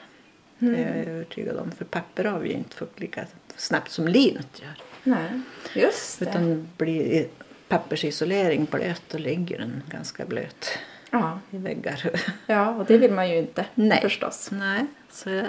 Mm. 0.60 0.74
Det 0.74 0.80
är 0.84 0.98
jag 0.98 1.08
övertygad 1.08 1.58
om. 1.58 1.72
För 1.72 1.86
papper 1.86 2.26
avger 2.26 2.54
inte 2.54 2.76
fukt 2.76 3.00
lika 3.00 3.26
snabbt 3.56 3.92
som 3.92 4.08
linet 4.08 4.62
gör. 4.62 4.82
Nej, 5.04 5.42
just 5.76 6.20
det. 6.20 6.26
Utan 6.30 6.68
blir 6.78 7.28
pappersisolering 7.68 8.66
blöt 8.72 9.02
då 9.12 9.18
ligger 9.18 9.58
den 9.58 9.84
ganska 9.90 10.26
blöt 10.26 10.70
Ja. 11.12 11.40
i 11.52 11.58
väggar. 11.58 12.10
ja, 12.48 12.70
och 12.76 12.86
det 12.86 12.98
vill 12.98 13.12
man 13.12 13.30
ju 13.30 13.38
inte 13.38 13.66
Nej. 13.76 14.02
förstås. 14.02 14.50
Nej, 14.52 14.86
så 15.12 15.30
jag, 15.30 15.46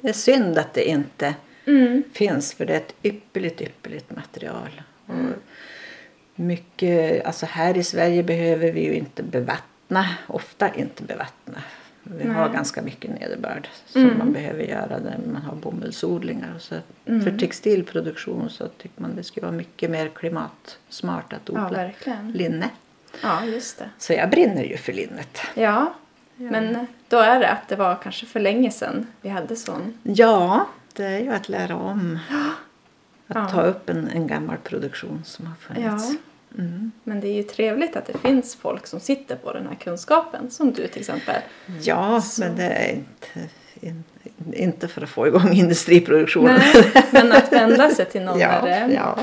det 0.00 0.08
är 0.08 0.12
synd 0.12 0.58
att 0.58 0.74
det 0.74 0.88
inte 0.88 1.34
Mm. 1.66 2.02
finns 2.12 2.54
för 2.54 2.66
det 2.66 2.72
är 2.72 2.76
ett 2.76 2.94
ypperligt, 3.02 3.60
ypperligt 3.60 4.10
material. 4.16 4.82
Och 5.06 5.14
mycket, 6.34 7.24
alltså 7.26 7.46
här 7.46 7.76
i 7.76 7.84
Sverige 7.84 8.22
behöver 8.22 8.72
vi 8.72 8.84
ju 8.84 8.94
inte 8.94 9.22
bevattna, 9.22 9.64
ofta 10.26 10.74
inte 10.74 11.02
bevattna. 11.02 11.62
Vi 12.02 12.28
har 12.28 12.44
Nej. 12.44 12.52
ganska 12.52 12.82
mycket 12.82 13.10
nederbörd 13.20 13.68
som 13.86 14.02
Mm. 14.02 14.18
man 14.18 14.32
behöver 14.32 14.62
göra 14.62 14.98
när 14.98 15.18
man 15.32 15.42
har 15.42 15.54
bomullsodlingar. 15.56 16.54
Så 16.58 16.74
Mm. 17.06 17.24
För 17.24 17.38
textilproduktion 17.38 18.50
så 18.50 18.68
tycker 18.68 19.02
man 19.02 19.16
det 19.16 19.22
skulle 19.24 19.46
vara 19.46 19.56
mycket 19.56 19.90
mer 19.90 20.08
klimatsmart 20.08 21.32
att 21.32 21.40
Ja, 21.44 21.52
odla 21.66 21.78
verkligen. 21.78 22.32
linne. 22.32 22.70
Ja, 23.22 23.44
just 23.44 23.78
det. 23.78 23.90
Så 23.98 24.12
jag 24.12 24.30
brinner 24.30 24.64
ju 24.64 24.76
för 24.76 24.92
linnet. 24.92 25.38
Ja, 25.54 25.94
men 26.36 26.86
då 27.08 27.18
är 27.18 27.40
det 27.40 27.48
att 27.50 27.68
det 27.68 27.76
var 27.76 27.96
kanske 28.02 28.26
för 28.26 28.40
länge 28.40 28.70
sedan 28.70 29.06
vi 29.20 29.28
hade 29.28 29.56
sån. 29.56 29.98
Ja, 30.02 30.66
det 30.92 31.04
är 31.04 31.18
ju 31.20 31.32
att 31.32 31.48
lära 31.48 31.76
om. 31.76 32.18
Att 33.30 33.36
Ja. 33.36 33.48
ta 33.48 33.62
upp 33.62 33.90
en, 33.90 34.08
en 34.08 34.26
gammal 34.26 34.56
produktion 34.56 35.22
som 35.24 35.46
har 35.46 35.54
funnits. 35.54 36.10
Ja. 36.10 36.16
Mm. 36.58 36.92
Men 37.04 37.20
det 37.20 37.28
är 37.28 37.34
ju 37.34 37.42
trevligt 37.42 37.96
att 37.96 38.06
det 38.06 38.18
finns 38.18 38.54
folk 38.54 38.86
som 38.86 39.00
sitter 39.00 39.36
på 39.36 39.52
den 39.52 39.66
här 39.66 39.74
kunskapen, 39.74 40.50
som 40.50 40.72
du 40.72 40.86
till 40.88 41.00
exempel. 41.00 41.42
Ja, 41.82 42.20
Så. 42.20 42.40
men 42.40 42.56
det 42.56 42.64
är 42.64 42.92
inte, 42.92 43.48
in, 43.80 44.04
inte 44.52 44.88
för 44.88 45.02
att 45.02 45.08
få 45.08 45.26
igång 45.26 45.52
industriproduktionen. 45.52 46.60
Nej, 46.94 47.04
men 47.10 47.32
att 47.32 47.52
vända 47.52 47.90
sig 47.90 48.04
till 48.06 48.22
någon 48.22 48.38
Ja, 48.40 48.60
där 48.64 48.88
det, 48.88 48.94
ja. 48.94 49.18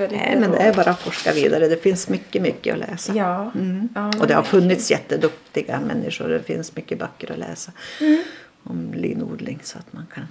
lite 0.00 0.16
Nej, 0.16 0.36
men 0.40 0.50
det 0.50 0.58
är 0.58 0.74
bara 0.74 0.90
att 0.90 1.00
forska 1.00 1.32
vidare. 1.32 1.68
Det 1.68 1.82
finns 1.82 2.08
mycket, 2.08 2.42
mycket 2.42 2.74
att 2.74 2.80
läsa. 2.80 3.12
Ja. 3.14 3.50
Mm. 3.54 3.88
ja 3.94 4.12
Och 4.20 4.26
det 4.26 4.34
har 4.34 4.42
funnits 4.42 4.90
jätteduktiga 4.90 5.80
människor. 5.80 6.28
Det 6.28 6.42
finns 6.42 6.76
mycket 6.76 6.98
böcker 6.98 7.32
att 7.32 7.38
läsa 7.38 7.72
Mm. 8.00 8.22
om 8.62 8.94
linodling. 8.96 9.58
Så 9.62 9.78
att 9.78 9.92
man 9.92 10.06
kan... 10.14 10.26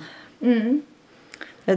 Mm. 0.51 0.81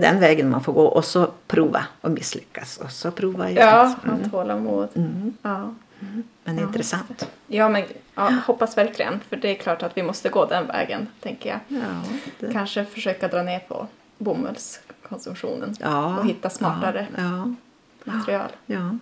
Det 0.00 0.06
är 0.06 0.12
den 0.12 0.20
vägen 0.20 0.50
man 0.50 0.64
får 0.64 0.72
gå 0.72 0.86
och 0.86 1.04
så 1.04 1.30
prova 1.46 1.86
och 2.00 2.10
misslyckas 2.10 2.76
och 2.76 2.90
så 2.90 3.10
prova 3.10 3.50
igen. 3.50 3.66
Ja, 3.68 3.94
Mm. 4.04 4.22
ha 4.22 4.28
tålamod. 4.30 4.88
Mm. 4.94 5.32
Ja. 5.42 5.74
Men 6.44 6.56
Ja, 6.58 6.62
intressant. 6.62 7.28
Ja, 7.46 7.68
men 7.68 7.84
ja, 8.14 8.32
hoppas 8.46 8.76
verkligen. 8.78 9.20
För 9.28 9.36
det 9.36 9.48
är 9.48 9.54
klart 9.54 9.82
att 9.82 9.96
vi 9.96 10.02
måste 10.02 10.28
gå 10.28 10.46
den 10.46 10.66
vägen, 10.66 11.06
tänker 11.20 11.50
jag. 11.50 11.60
Ja, 11.80 12.02
det... 12.40 12.52
Kanske 12.52 12.84
försöka 12.84 13.28
dra 13.28 13.42
ner 13.42 13.58
på 13.58 13.86
bomullskonsumtionen 14.18 15.74
ja, 15.80 16.18
och 16.18 16.26
hitta 16.26 16.50
smartare 16.50 17.06
Ja, 17.16 17.54
material. 18.04 18.48
ja, 18.66 18.96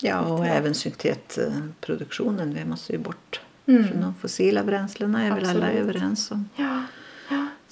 ja. 0.00 0.20
och 0.20 0.46
även 0.46 0.74
syntetproduktionen. 0.74 2.54
Vi 2.54 2.64
måste 2.64 2.92
ju 2.92 2.98
bort 2.98 3.40
Mm. 3.66 3.88
från 3.88 4.00
de 4.00 4.14
fossila 4.14 4.62
bränslena 4.64 5.22
är 5.24 5.30
väl 5.34 5.44
alla 5.48 5.66
Absolut. 5.66 5.80
överens 5.80 6.30
om. 6.30 6.48
Ja. 6.56 6.80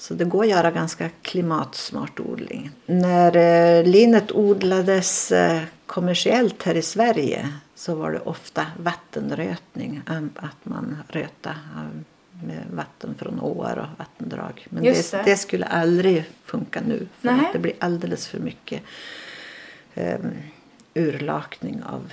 Ja. 0.02 0.08
Så 0.08 0.14
det 0.14 0.24
går 0.24 0.42
att 0.44 0.50
göra 0.50 0.70
ganska 0.70 1.08
klimatsmart 1.22 2.20
odling. 2.20 2.70
När 2.86 3.36
eh, 3.36 3.84
linet 3.84 4.32
odlades 4.32 5.32
eh, 5.32 5.62
kommersiellt 5.86 6.62
här 6.62 6.74
i 6.74 6.82
Sverige 6.82 7.48
så 7.74 7.94
var 7.94 8.10
det 8.12 8.20
ofta 8.20 8.66
vattenrötning. 8.78 10.00
eh, 10.10 10.16
Att 10.36 10.56
man 10.64 10.96
röta 11.08 11.50
eh, 11.50 12.46
med 12.46 12.64
vatten 12.72 13.14
från 13.18 13.40
åar 13.40 13.76
och 13.76 13.98
vattendrag. 13.98 14.66
Men 14.70 14.82
det, 14.84 15.10
det. 15.10 15.22
det 15.24 15.36
skulle 15.36 15.66
aldrig 15.66 16.24
funka 16.44 16.80
nu. 16.86 17.06
För 17.20 17.28
Nej. 17.32 17.46
att 17.46 17.52
det 17.52 17.58
blir 17.58 17.72
alldeles 17.78 18.26
för 18.28 18.38
mycket 18.38 18.82
eh, 19.94 20.18
urlakning 20.94 21.82
av 21.82 22.12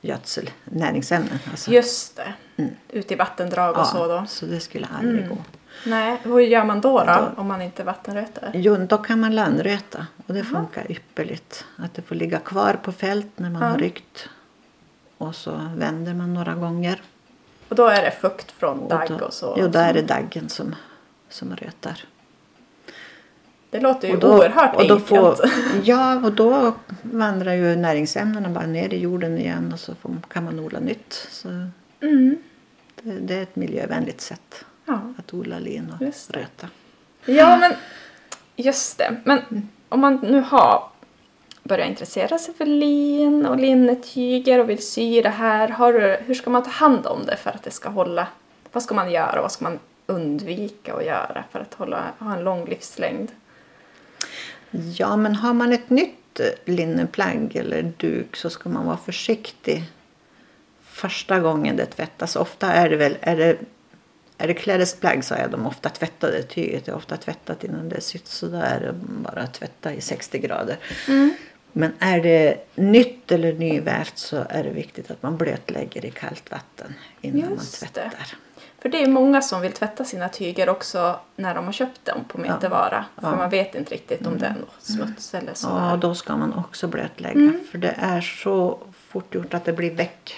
gödsel, 0.00 0.50
näringsämnen. 0.64 1.38
Alltså. 1.50 1.70
Just 1.70 2.16
det. 2.16 2.34
Mm. 2.56 2.70
Ute 2.88 3.14
i 3.14 3.16
vattendrag 3.16 3.78
och 3.78 3.86
så 3.86 4.06
då. 4.06 4.24
så 4.28 4.46
det 4.46 4.60
skulle 4.60 4.86
aldrig 4.98 5.24
Mm. 5.24 5.28
gå. 5.28 5.36
Nej, 5.86 6.18
hur 6.22 6.40
gör 6.40 6.64
man 6.64 6.80
då, 6.80 6.98
då, 6.98 7.04
Då- 7.04 7.30
om 7.40 7.46
man 7.48 7.62
inte 7.62 7.84
vattenröter? 7.84 8.50
Jo, 8.54 8.76
då 8.76 8.98
kan 8.98 9.20
man 9.20 9.34
lönnröta 9.34 10.06
och 10.26 10.34
det 10.34 10.44
funkar 10.44 10.90
ypperligt. 10.92 11.64
Att 11.76 11.94
det 11.94 12.02
får 12.02 12.14
ligga 12.14 12.38
kvar 12.38 12.74
på 12.82 12.92
fält 12.92 13.26
när 13.36 13.50
man 13.50 13.62
Ja. 13.62 13.68
har 13.68 13.78
ryckt. 13.78 14.28
Och 15.18 15.34
så 15.34 15.60
vänder 15.76 16.14
man 16.14 16.34
några 16.34 16.54
gånger. 16.54 17.02
Och 17.68 17.76
då 17.76 17.86
är 17.86 18.02
det 18.02 18.10
fukt 18.10 18.50
från 18.50 18.88
dagg 18.88 19.22
och 19.22 19.32
så? 19.32 19.56
Jo, 19.58 19.68
då 19.68 19.78
är 19.78 19.94
det 19.94 20.02
daggen 20.02 20.48
som, 20.48 20.74
som 21.28 21.56
rötar. 21.56 22.04
Det 23.70 23.80
låter 23.80 24.08
ju 24.08 24.14
Och 24.14 24.20
då, 24.20 24.36
oerhört 24.38 24.76
och 24.76 24.88
då 24.88 24.94
enkelt. 24.94 25.08
får, 25.08 25.36
Ja, 25.84 26.16
och 26.24 26.32
då 26.32 26.72
vandrar 27.02 27.52
ju 27.54 27.76
näringsämnena 27.76 28.48
bara 28.48 28.66
ner 28.66 28.94
i 28.94 28.98
jorden 29.00 29.38
igen 29.38 29.72
och 29.72 29.80
så 29.80 29.94
får, 29.94 30.10
kan 30.28 30.44
man 30.44 30.58
odla 30.60 30.80
nytt. 30.80 31.28
Så 31.30 31.48
Mm. 32.00 32.36
det, 33.02 33.12
det 33.12 33.34
är 33.34 33.42
ett 33.42 33.56
miljövänligt 33.56 34.20
sätt 34.20 34.64
Ja. 34.84 35.00
att 35.18 35.34
odla 35.34 35.58
lin 35.58 35.92
och 35.98 36.06
Just 36.06 36.30
röta. 36.30 36.68
ja, 37.24 37.56
men 37.56 37.72
just 38.56 38.98
det. 38.98 39.16
Men 39.24 39.68
om 39.88 40.00
man 40.00 40.16
nu 40.16 40.40
har 40.40 40.88
börjat 41.62 41.88
intressera 41.88 42.38
sig 42.38 42.54
för 42.54 42.66
lin 42.66 43.46
och 43.46 43.58
linnetyger 43.58 44.58
och 44.60 44.70
vill 44.70 44.86
sy 44.86 45.22
det 45.22 45.28
här. 45.28 45.68
Har 45.68 45.92
du, 45.92 46.16
hur 46.26 46.34
ska 46.34 46.50
man 46.50 46.62
ta 46.62 46.70
hand 46.70 47.06
om 47.06 47.26
det 47.26 47.36
för 47.36 47.50
att 47.50 47.62
det 47.62 47.70
ska 47.70 47.88
hålla? 47.88 48.26
Vad 48.72 48.82
ska 48.82 48.94
man 48.94 49.12
göra 49.12 49.36
och 49.36 49.42
vad 49.42 49.52
ska 49.52 49.64
man 49.64 49.78
undvika 50.06 50.94
att 50.94 51.04
göra 51.04 51.44
för 51.52 51.60
att 51.60 51.74
hålla, 51.74 52.04
ha 52.18 52.36
en 52.36 52.44
lång 52.44 52.64
livslängd? 52.64 53.30
Ja, 54.70 55.16
men 55.16 55.34
har 55.34 55.52
man 55.54 55.72
ett 55.72 55.90
nytt 55.90 56.40
eh, 56.40 56.46
linneplagg 56.74 57.56
eller 57.56 57.82
duk 57.82 58.36
så 58.36 58.50
ska 58.50 58.68
man 58.68 58.86
vara 58.86 58.96
försiktig 58.96 59.82
första 60.84 61.40
gången 61.40 61.76
det 61.76 61.86
tvättas. 61.86 62.36
Ofta 62.36 62.72
är 62.72 62.90
det 62.90 62.96
väl, 62.96 63.16
är 63.20 63.36
det, 63.36 63.56
är 64.38 64.46
det 64.48 64.54
klädesplagg 64.54 65.24
så 65.24 65.34
är 65.34 65.48
de 65.48 65.66
ofta 65.66 65.88
tvättade. 65.88 66.42
Tyget 66.42 66.88
är 66.88 66.94
ofta 66.94 67.16
tvättat 67.16 67.64
innan 67.64 67.88
det 67.88 67.96
är 67.96 68.00
sytt 68.00 68.26
så 68.26 68.46
då 68.46 68.56
är 68.56 68.80
det 68.80 68.92
bara 69.06 69.46
tvätta 69.46 69.92
i 69.92 70.00
60 70.00 70.38
grader. 70.38 70.76
Men 71.72 71.92
är 71.98 72.20
det 72.20 72.56
nytt 72.74 73.32
eller 73.32 73.52
nyvävt 73.52 74.18
så 74.18 74.44
är 74.48 74.64
det 74.64 74.70
viktigt 74.70 75.10
att 75.10 75.22
man 75.22 75.36
blötlägger 75.36 76.04
i 76.04 76.10
kallt 76.10 76.50
vatten 76.50 76.94
innan 77.20 77.50
Just 77.50 77.82
man 77.82 77.90
det. 77.94 78.00
tvättar. 78.00 78.34
För 78.78 78.88
det 78.88 79.02
är 79.02 79.08
många 79.08 79.42
som 79.42 79.60
vill 79.60 79.72
tvätta 79.72 80.04
sina 80.04 80.28
tyger 80.28 80.68
också 80.68 81.20
när 81.36 81.54
de 81.54 81.64
har 81.64 81.72
köpt 81.72 82.04
dem 82.04 82.24
på 82.28 82.38
metervara. 82.38 83.04
För 83.14 83.22
Ja. 83.22 83.28
Mm. 83.28 83.38
man 83.38 83.50
vet 83.50 83.74
inte 83.74 83.94
riktigt 83.94 84.26
om 84.26 84.38
det 84.38 84.46
är 84.46 84.54
något 84.54 84.82
smuts 84.82 85.34
eller 85.34 85.54
så. 85.54 85.68
Ja, 85.68 85.98
då 86.00 86.14
ska 86.14 86.36
man 86.36 86.52
också 86.54 86.88
blötlägga. 86.88 87.40
Mm. 87.40 87.60
För 87.70 87.78
det 87.78 87.94
är 87.98 88.20
så 88.20 88.78
fort 89.08 89.34
gjort 89.34 89.54
att 89.54 89.64
det 89.64 89.72
blir 89.72 89.90
väck 89.94 90.34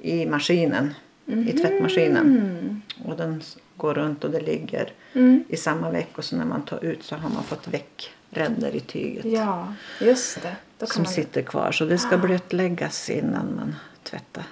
i 0.00 0.26
maskinen. 0.26 0.94
I 1.26 1.52
tvättmaskinen. 1.52 2.26
Mm. 2.26 2.82
Och 3.04 3.16
den 3.16 3.42
går 3.76 3.94
runt 3.94 4.24
och 4.24 4.30
det 4.30 4.40
ligger 4.40 4.92
Mm. 5.14 5.44
i 5.48 5.56
samma 5.56 5.90
veck. 5.90 6.18
Och 6.18 6.24
så 6.24 6.36
när 6.36 6.44
man 6.44 6.62
tar 6.62 6.84
ut 6.84 7.02
så 7.02 7.16
har 7.16 7.28
man 7.30 7.42
fått 7.44 7.68
väckränder 7.68 8.76
i 8.76 8.80
tyget. 8.80 9.24
Ja, 9.24 9.74
just 10.00 10.42
det. 10.42 10.86
Som 10.86 11.02
man... 11.02 11.12
sitter 11.12 11.42
kvar. 11.42 11.72
Så 11.72 11.84
det 11.84 11.98
ska 11.98 12.18
blötläggas 12.18 13.10
innan 13.10 13.54
man 13.56 13.74
tvättar. 14.02 14.44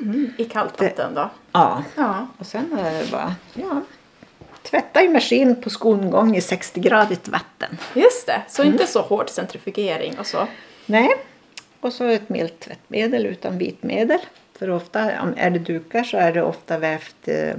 Mhm, 0.00 0.32
I 0.38 0.44
kallt 0.44 0.80
vatten 0.80 1.14
då? 1.14 1.30
Ja. 1.52 1.84
Ja. 1.96 2.26
Och 2.38 2.46
sen 2.46 2.72
är 2.78 2.92
det 3.04 3.10
bara 3.10 3.34
ja, 3.54 3.82
tvätta 4.62 5.02
i 5.02 5.08
maskin 5.08 5.62
på 5.62 5.70
skolgång 5.70 6.36
i 6.36 6.40
60-gradigt 6.40 7.28
vatten. 7.28 7.78
Just 7.94 8.26
det, 8.26 8.42
så 8.48 8.62
Mm. 8.62 8.72
inte 8.74 8.86
så 8.86 9.00
hård 9.02 9.30
centrifugering 9.30 10.18
och 10.18 10.26
så. 10.26 10.46
Nej. 10.86 11.08
Och 11.80 11.92
så 11.92 12.04
ett 12.04 12.28
milt 12.28 12.60
tvättmedel 12.60 13.26
utan 13.26 13.58
vitmedel. 13.58 14.18
För 14.58 14.70
ofta, 14.70 15.22
om 15.22 15.34
är 15.36 15.50
det 15.50 15.58
dukar 15.58 16.04
så 16.04 16.16
är 16.16 16.32
det 16.32 16.42
ofta 16.42 16.78
vävt 16.78 17.28
eh, 17.28 17.54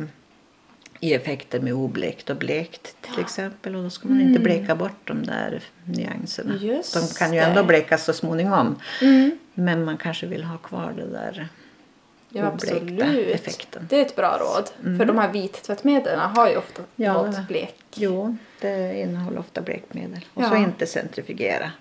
i 0.99 1.13
effekter 1.13 1.59
med 1.59 1.73
oblekt 1.73 2.29
och 2.29 2.35
blekt 2.35 2.95
till 3.01 3.19
exempel. 3.19 3.75
Och 3.75 3.83
då 3.83 3.89
ska 3.89 4.07
man 4.07 4.21
inte 4.21 4.39
bleka 4.39 4.75
bort 4.75 4.99
de 5.07 5.23
där 5.25 5.63
nyanserna. 5.85 6.53
Mm. 6.53 6.67
Just 6.67 6.93
de 6.93 7.07
kan 7.19 7.33
ju 7.33 7.39
ändå 7.39 7.63
blekas 7.63 8.05
så 8.05 8.13
småningom. 8.13 8.79
Mm. 9.01 9.31
Men 9.53 9.85
man 9.85 9.97
kanske 9.97 10.25
vill 10.27 10.43
ha 10.43 10.57
kvar 10.57 10.93
det 10.97 11.07
där 11.07 11.47
Ja, 12.29 12.51
oblekta 12.51 12.75
absolut. 12.75 13.35
effekten. 13.35 13.85
Det 13.89 13.97
är 13.97 14.05
ett 14.05 14.15
bra 14.15 14.37
råd. 14.37 14.97
För 14.97 15.05
de 15.05 15.17
här 15.17 15.31
vittvättmedlen 15.31 16.19
har 16.19 16.49
ju 16.49 16.57
ofta 16.57 16.81
Ja, 16.95 17.13
något 17.13 17.47
blek. 17.47 17.75
Jo, 17.95 18.37
det 18.61 18.99
innehåller 18.99 19.39
ofta 19.39 19.61
blekmedel. 19.61 20.25
Och 20.33 20.43
Ja. 20.43 20.49
så 20.49 20.55
inte 20.55 20.87
centrifugera. 20.87 21.71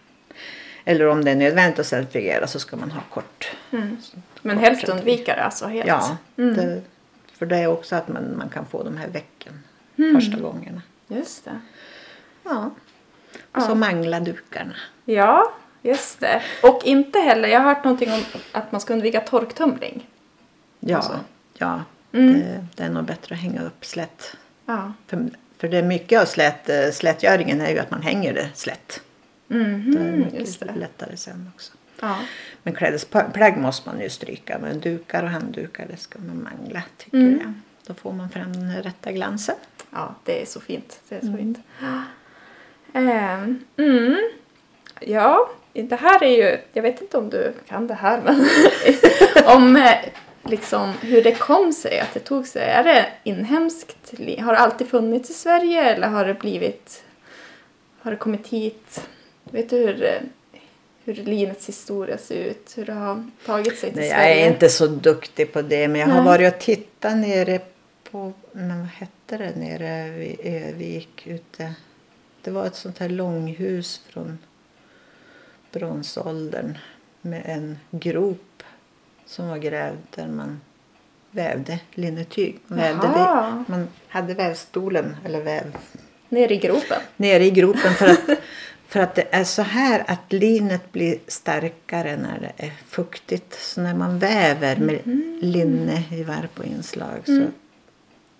Eller 0.85 1.07
om 1.07 1.25
det 1.25 1.31
är 1.31 1.37
nödvändigt 1.37 1.79
att 1.79 1.87
centrifugera 1.87 2.47
så 2.47 2.59
ska 2.61 2.77
man 2.77 2.91
ha 2.91 3.01
kort. 3.11 3.51
Mm. 3.71 3.97
Men 4.43 4.59
helst 4.59 4.89
undvika 4.89 5.36
det 5.36 5.45
alltså 5.45 5.66
helt. 5.66 5.89
Ja, 5.89 6.16
Mm. 6.36 6.55
det, 6.55 6.82
för 7.39 7.47
det 7.47 7.57
är 7.57 7.66
också 7.66 7.97
att 7.97 8.09
man, 8.09 8.36
man 8.39 8.49
kan 8.49 8.66
få 8.66 8.82
de 8.82 8.97
här 8.97 9.09
vecken 9.09 9.62
Mm. 9.99 10.14
första 10.20 10.36
gångerna. 10.41 10.82
Just 11.09 11.45
det. 11.45 11.61
Ja. 12.45 12.70
Och 13.53 13.62
så 13.62 13.70
Ja. 13.70 13.74
mangla 13.74 14.20
dukarna. 14.20 14.74
Ja, 15.05 15.53
just 15.82 16.20
det. 16.20 16.43
Och 16.62 16.80
inte 16.84 17.18
heller, 17.18 17.49
jag 17.49 17.61
har 17.61 17.74
hört 17.74 17.84
någonting 17.84 18.12
om 18.12 18.20
att 18.53 18.72
man 18.72 18.80
ska 18.80 18.93
undvika 18.93 19.20
torktumling. 19.20 20.07
Ja, 20.80 20.97
Alltså. 20.97 21.20
ja. 21.59 21.82
Mm. 22.12 22.32
Det, 22.41 22.66
det 22.74 22.82
är 22.82 22.89
nog 22.91 23.05
bättre 23.05 23.34
att 23.34 23.41
hänga 23.41 23.62
upp 23.62 23.84
slätt. 23.84 24.36
Ja. 24.66 24.93
För, 25.07 25.26
för 25.59 25.68
det 25.68 25.76
är 25.78 25.82
mycket 25.82 26.20
av 26.20 26.24
slät, 26.24 26.68
eh, 26.68 26.91
slätgöringen 26.93 27.61
är 27.61 27.70
ju 27.70 27.78
att 27.78 27.91
man 27.91 28.03
hänger 28.03 28.34
det 28.34 28.49
slätt. 28.55 29.01
Det 29.49 29.55
är 29.55 29.59
Mhm, 29.59 30.18
mycket 30.18 30.41
just 30.41 30.61
det. 30.61 30.74
lättare 30.76 31.16
sen 31.16 31.51
också. 31.55 31.72
Ja. 32.01 32.16
Men 32.62 32.74
klädesplagg 32.74 33.57
måste 33.57 33.88
man 33.88 34.01
ju 34.01 34.11
stryka. 34.11 34.59
Men 34.59 34.80
dukar 34.80 35.22
och 35.22 35.30
handdukar 35.30 35.86
det 35.90 35.96
ska 35.96 36.18
man 36.18 36.42
mangla 36.42 36.82
tycker 36.96 37.18
Mm. 37.18 37.40
jag. 37.40 37.53
Då 37.86 37.94
får 37.94 38.12
man 38.12 38.30
fram 38.30 38.53
den 38.53 38.82
rätta 38.82 39.12
glansen. 39.12 39.57
Ja, 39.90 40.14
det 40.24 40.42
är 40.42 40.46
så 40.46 40.61
fint. 40.61 41.01
Det 41.09 41.14
är 41.14 41.20
så 41.20 41.36
fint. 41.36 41.59
Ehm, 42.92 43.64
mm. 43.76 44.16
Ja, 45.01 45.51
det 45.72 45.96
här 45.96 46.22
är 46.22 46.36
ju, 46.51 46.59
jag 46.72 46.82
vet 46.82 47.01
inte 47.01 47.18
om 47.18 47.30
du 47.30 47.53
kan 47.68 47.86
det 47.86 47.94
här, 47.94 48.20
men 48.24 48.46
om 49.57 49.76
eh, 49.76 49.94
liksom 50.42 50.92
hur 51.01 51.22
det 51.22 51.34
kom 51.34 51.72
sig 51.72 52.01
att 52.01 52.14
det 52.14 52.20
tog 52.20 52.46
sig. 52.46 52.62
Är 52.62 52.84
det 52.84 53.07
inhemskt? 53.24 54.12
Har 54.40 54.53
det 54.53 54.59
alltid 54.59 54.88
funnits 54.88 55.30
i 55.30 55.34
Sverige 55.34 55.82
eller 55.94 56.09
har 56.09 56.24
det 56.24 56.34
blivit, 56.34 57.05
har 58.01 58.11
det 58.11 58.16
kommit 58.16 58.46
hit? 58.46 59.09
Vet 59.44 59.70
du 59.70 59.76
hur, 59.76 60.20
hur 61.14 61.24
linets 61.24 61.68
historia 61.68 62.18
ser 62.18 62.44
ut? 62.44 62.72
Hur 62.76 62.86
det 62.86 62.92
har 62.92 63.30
tagit 63.46 63.78
sig 63.78 63.90
till 63.90 63.98
Nej, 63.98 64.09
jag 64.09 64.18
Sverige? 64.18 64.44
är 64.46 64.52
inte 64.52 64.68
så 64.68 64.86
duktig 64.86 65.52
på 65.52 65.62
det. 65.62 65.88
Men 65.88 66.00
jag 66.00 66.09
har 66.09 66.14
Nej. 66.14 66.24
varit 66.24 66.54
och 66.54 66.61
tittat 66.61 67.16
nere 67.16 67.61
på, 68.11 68.32
men 68.52 68.78
vad 68.78 68.88
hette 68.88 69.36
det 69.36 69.56
nere 69.56 70.11
vid 70.11 70.40
Övik 70.40 71.26
ute. 71.26 71.74
Det 72.42 72.50
var 72.50 72.66
ett 72.66 72.76
sånt 72.76 72.98
här 72.98 73.09
långhus 73.09 74.00
från 74.09 74.38
bronsåldern 75.72 76.78
med 77.20 77.42
en 77.44 77.78
grop 77.90 78.62
som 79.26 79.48
var 79.48 79.59
grävd 79.59 79.98
där 80.14 80.26
man 80.28 80.61
vävde 81.30 81.80
linnetyg. 81.94 82.59
Man, 82.66 82.78
vävde 82.78 83.06
det, 83.06 83.64
man 83.68 83.88
hade 84.09 84.34
vävstolen 84.34 85.16
eller 85.24 85.42
väv 85.42 85.76
Ner 86.28 86.52
i 86.52 86.56
gropen? 86.56 87.00
nere 87.16 87.44
i 87.44 87.50
gropen 87.50 87.94
för 87.94 88.06
att, 88.06 88.20
för 88.89 89.01
att 89.01 89.14
det 89.14 89.26
är 89.30 89.45
så 89.45 89.62
här 89.62 90.05
att 90.07 90.32
linet 90.32 90.93
blir 90.93 91.18
starkare 91.26 92.16
när 92.16 92.41
det 92.41 92.66
är 92.66 92.72
fuktigt. 92.86 93.55
Så 93.61 93.80
när 93.80 93.95
man 93.95 94.18
väver 94.18 94.76
med 94.76 95.01
linne 95.41 96.03
i 96.11 96.22
varp 96.22 96.59
och 96.59 96.64
inslag 96.64 97.18
så 97.24 97.47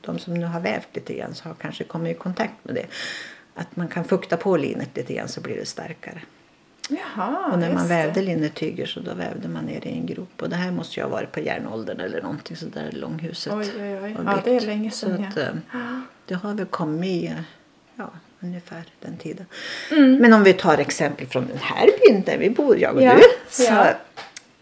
de 0.01 0.19
som 0.19 0.35
nu 0.35 0.47
har 0.47 0.61
vävt 0.61 0.89
lite 0.93 1.15
grann 1.15 1.35
så 1.35 1.49
har 1.49 1.55
kanske 1.55 1.85
kommit 1.85 2.17
i 2.17 2.19
kontakt 2.19 2.55
med 2.63 2.75
det. 2.75 2.87
Att 3.55 3.77
man 3.77 3.89
kan 3.89 4.05
fukta 4.05 4.37
på 4.37 4.57
linet 4.57 4.97
lite 4.97 5.15
grann 5.15 5.29
så 5.29 5.41
blir 5.41 5.57
det 5.57 5.67
starkare. 5.67 6.23
Jaha, 6.89 7.53
och 7.53 7.59
när 7.59 7.75
man 7.75 7.89
vävde 7.89 8.23
linnetyger 8.23 8.87
så 8.87 9.01
då 9.01 9.15
vävde 9.15 9.49
man 9.49 9.65
ner 9.65 9.87
i 9.87 9.91
en 9.91 10.07
grop. 10.07 10.43
Och 10.43 10.49
det 10.49 10.57
här 10.57 10.71
måste 10.71 11.01
ju 11.01 11.05
ha 11.05 11.11
varit 11.11 11.33
på 11.33 11.41
järnåldern 11.41 12.01
eller 12.01 12.23
någonting 12.23 12.57
så 12.57 12.67
där 12.67 12.93
långhuset. 12.93 13.53
Oj, 13.53 13.73
oj, 13.77 14.01
oj. 14.03 14.17
Ja, 14.25 14.41
det 14.45 14.57
är 14.57 14.61
länge 14.61 14.91
sedan, 14.91 15.17
Så 15.17 15.23
ja. 15.23 15.29
att, 15.29 15.55
eh, 15.75 16.01
det 16.27 16.35
har 16.35 16.55
väl 16.55 16.67
kommit 16.67 17.33
ja, 17.97 18.11
ungefär 18.41 18.85
den 19.01 19.17
tiden. 19.17 19.47
Mm. 19.91 20.17
Men 20.17 20.33
om 20.33 20.45
vi 20.45 20.53
tar 20.53 20.79
exempel 20.79 21.27
från 21.27 21.47
den 21.47 21.59
här 21.59 21.87
byn 21.87 22.23
där 22.23 22.39
vi 22.39 22.51
bor, 22.51 22.79
jag 22.79 22.95
och 22.97 23.03
Ja, 23.03 23.15
du. 23.15 23.23
Så, 23.51 23.63
ja. 23.63 23.87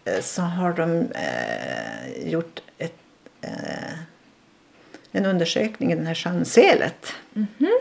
eh, 0.05 0.21
så 0.21 0.41
har 0.41 0.73
de 0.73 1.07
eh, 1.11 2.31
gjort 2.31 2.59
ett, 2.77 2.99
eh, 3.41 3.99
en 5.11 5.25
undersökning 5.25 5.91
i 5.91 5.95
den 5.95 6.07
här 6.07 6.15
sjönselet. 6.15 7.13
Mhm. 7.33 7.79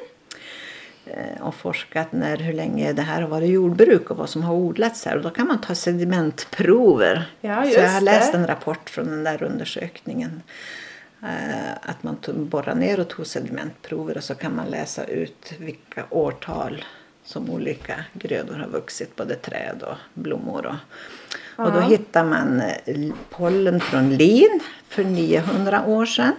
Eh, 1.07 1.43
och 1.43 1.55
forskat 1.55 2.13
när, 2.13 2.37
hur 2.37 2.53
länge 2.53 2.93
det 2.93 3.03
här 3.03 3.23
har 3.23 3.29
varit 3.29 3.51
jordbruk 3.51 4.11
och 4.11 4.17
vad 4.17 4.31
som 4.31 4.43
har 4.43 4.55
odlats 4.55 5.05
här. 5.05 5.17
Och 5.17 5.23
då 5.23 5.31
kan 5.31 5.47
man 5.47 5.61
ta 5.61 5.75
sedimentprover. 5.75 7.31
Ja, 7.41 7.65
så 7.65 7.81
jag 7.81 7.89
har 7.89 8.01
läst 8.01 8.33
det. 8.33 8.39
en 8.39 8.47
rapport 8.47 8.91
från 8.91 9.07
den 9.07 9.25
där 9.25 9.43
undersökningen. 9.43 10.43
Eh, 11.23 11.73
att 11.83 12.03
man 12.03 12.17
ner 12.75 13.01
och 13.01 13.09
tog 13.09 13.27
sedimentprover 13.27 14.17
och 14.17 14.25
så 14.25 14.35
kan 14.35 14.57
man 14.57 14.67
läsa 14.67 15.05
ut 15.05 15.53
vilka 15.59 16.05
årtal 16.11 16.85
som 17.25 17.51
olika 17.51 18.05
grödor 18.13 18.55
har 18.55 18.69
vuxit, 18.69 19.17
både 19.17 19.35
träd 19.35 19.83
och 19.83 19.97
blommor. 20.15 20.67
Och, 20.67 21.67
och 21.67 21.73
då 21.73 21.81
hittar 21.81 22.25
man 22.25 22.61
eh, 22.61 23.13
pollen 23.31 23.81
från 23.81 24.17
lin 24.17 24.61
för 24.89 25.05
900 25.05 25.85
år 25.87 26.07
sedan 26.07 26.33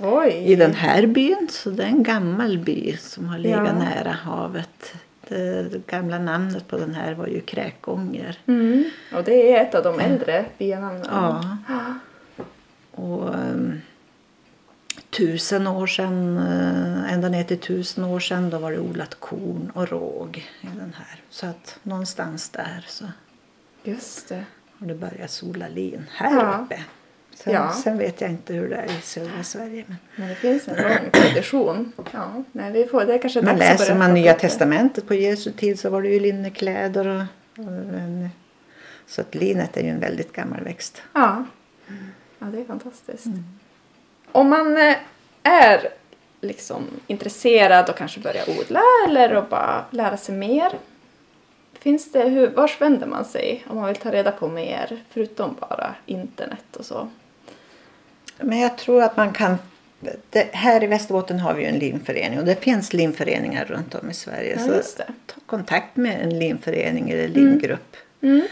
Oj. 0.00 0.28
i 0.28 0.56
den 0.56 0.74
här 0.74 1.06
byn. 1.06 1.48
Så 1.50 1.70
det 1.70 1.82
är 1.82 1.86
en 1.86 2.02
gammal 2.02 2.58
by 2.58 2.96
som 2.96 3.28
har 3.28 3.38
legat 3.38 3.66
Ja. 3.66 3.72
nära 3.72 4.12
havet. 4.12 4.94
Det, 5.28 5.86
gamla 5.86 6.18
namnet 6.18 6.68
på 6.68 6.76
den 6.78 6.94
här 6.94 7.14
var 7.14 7.26
ju 7.26 7.40
Kräkånger. 7.40 8.38
Mm. 8.46 8.84
Och 9.14 9.24
det 9.24 9.52
är 9.52 9.62
ett 9.62 9.74
av 9.74 9.82
de 9.84 10.00
äldre 10.00 10.44
bynamnen. 10.58 11.06
Ja. 11.10 11.44
Och 12.90 13.34
um, 13.34 13.80
tusen 15.16 15.66
år 15.66 15.86
sedan, 15.86 16.36
eh, 16.38 17.12
ända 17.12 17.28
ner 17.28 17.44
till 17.44 17.58
tusen 17.58 18.04
år 18.04 18.20
sedan, 18.20 18.50
då 18.50 18.58
var 18.58 18.72
det 18.72 18.78
odlat 18.78 19.14
korn 19.20 19.70
och 19.74 19.88
råg 19.88 20.36
i 20.60 20.66
den 20.78 20.94
här. 20.98 21.20
Så 21.30 21.46
att 21.46 21.78
någonstans 21.82 22.48
där 22.48 22.84
så 22.88 23.04
Just 23.84 24.28
det. 24.28 24.44
har 24.78 24.86
det 24.86 24.94
börjat 24.94 25.30
sola 25.30 25.68
lin 25.68 26.04
här 26.10 26.34
Ja. 26.44 26.60
uppe. 26.64 26.82
Sen, 27.34 27.52
Ja. 27.52 27.72
sen 27.72 27.98
vet 27.98 28.20
jag 28.20 28.30
inte 28.30 28.54
hur 28.54 28.68
det 28.68 28.76
är 28.76 28.98
i 28.98 29.00
södra 29.02 29.42
Sverige. 29.42 29.84
Men, 29.86 29.96
Men 30.16 30.28
det 30.28 30.34
finns 30.34 30.68
en 30.68 30.82
lång 30.82 31.10
tradition. 31.12 31.92
Ja, 32.12 32.44
nej, 32.52 32.72
vi 32.72 32.86
får, 32.86 33.04
det 33.04 33.18
kanske 33.18 33.42
men 33.42 33.56
läser 33.56 33.94
man 33.94 34.14
Nya. 34.14 34.34
Testamentet 34.34 35.06
på 35.08 35.14
Jesu 35.14 35.52
tid 35.52 35.78
så 35.78 35.90
var 35.90 36.02
det 36.02 36.08
ju 36.08 36.20
linnekläder. 36.20 37.06
Och, 37.08 37.64
och 37.64 37.72
en, 37.72 38.28
så 39.06 39.20
att 39.20 39.34
linet 39.34 39.76
är 39.76 39.82
ju 39.82 39.88
en 39.88 40.00
väldigt 40.00 40.32
gammal 40.32 40.60
växt. 40.64 41.02
Ja. 41.12 41.44
ja, 42.38 42.46
det 42.46 42.60
är 42.60 42.64
fantastiskt. 42.64 43.26
Om 44.34 44.48
man 44.48 44.76
eh, 44.76 44.96
är 45.42 45.88
liksom 46.40 46.86
intresserad 47.06 47.90
och 47.90 47.96
kanske 47.96 48.20
börjar 48.20 48.44
odla 48.60 48.82
eller 49.08 49.34
att 49.34 49.50
bara 49.50 49.84
lära 49.90 50.16
sig 50.16 50.34
mer. 50.34 50.72
Finns 51.72 52.12
det, 52.12 52.22
hur, 52.22 52.48
vars 52.48 52.80
vänder 52.80 53.06
man 53.06 53.24
sig 53.24 53.64
om 53.68 53.76
man 53.76 53.86
vill 53.86 53.96
ta 53.96 54.10
reda 54.12 54.32
på 54.32 54.48
mer 54.48 55.02
förutom 55.10 55.56
bara 55.60 55.94
internet 56.06 56.76
och 56.76 56.84
så? 56.84 57.08
Men 58.38 58.58
jag 58.58 58.78
tror 58.78 59.02
att 59.02 59.16
man 59.16 59.32
kan... 59.32 59.56
Det, 60.30 60.48
här 60.52 60.84
i 60.84 60.86
Västerbotten 60.86 61.38
har 61.38 61.54
vi 61.54 61.62
ju 61.62 61.68
en 61.68 61.78
linförening 61.78 62.38
och 62.38 62.44
det 62.44 62.62
finns 62.64 62.92
linföreningar 62.92 63.64
runt 63.64 63.94
om 63.94 64.10
i 64.10 64.14
Sverige. 64.14 64.60
Ja, 64.66 64.82
så 64.82 65.02
ta 65.26 65.40
kontakt 65.46 65.96
med 65.96 66.22
en 66.22 66.38
linförening 66.38 67.10
eller 67.10 67.28
lingrupp. 67.28 67.96
Mm. 68.20 68.38
Eh, 68.38 68.44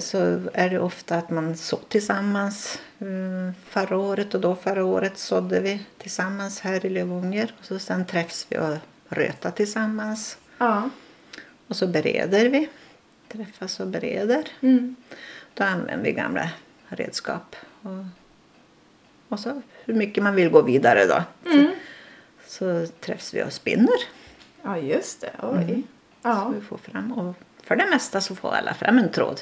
Så 0.00 0.18
är 0.52 0.70
det 0.70 0.78
ofta 0.78 1.16
att 1.16 1.30
man 1.30 1.56
så 1.56 1.76
tillsammans. 1.76 2.78
Eh, 2.98 3.52
Förra 3.68 3.96
året 3.98 4.34
och 4.34 4.40
då 4.40 4.54
förra 4.56 4.84
året 4.84 5.18
sådde 5.18 5.60
vi 5.60 5.86
tillsammans 5.98 6.60
här 6.60 6.86
i 6.86 6.88
Lövånger. 6.88 7.54
Och 7.58 7.64
så 7.64 7.78
sen 7.78 8.06
träffs 8.06 8.46
vi 8.48 8.58
och 8.58 8.76
rötar 9.08 9.50
tillsammans. 9.50 10.38
Ja. 10.58 10.90
Och 11.66 11.76
så 11.76 11.86
bereder 11.86 12.48
vi. 12.48 12.68
Träffas 13.28 13.80
och 13.80 13.86
bereder. 13.86 14.48
Mm. 14.60 14.96
Då 15.54 15.64
använder 15.64 16.04
vi 16.04 16.12
gamla 16.12 16.50
redskap. 16.88 17.56
Och, 17.82 18.04
och 19.28 19.40
så 19.40 19.62
hur 19.84 19.94
mycket 19.94 20.22
man 20.24 20.34
vill 20.34 20.50
gå 20.50 20.62
vidare 20.62 21.04
då. 21.06 21.22
Mm. 21.50 21.70
Så 22.46 22.86
träffs 23.00 23.34
vi 23.34 23.42
och 23.44 23.52
spinner. 23.52 23.96
Ja, 24.62 24.78
just 24.78 25.20
det. 25.20 25.30
Oj. 25.42 25.82
Så 26.22 26.28
Ja. 26.28 26.52
vi 26.54 26.60
får 26.60 26.76
fram. 26.76 27.12
Och 27.12 27.34
för 27.68 27.76
det 27.76 27.86
mesta 27.86 28.20
så 28.20 28.34
får 28.34 28.54
alla 28.54 28.74
fram 28.74 28.98
en 28.98 29.10
tråd. 29.10 29.40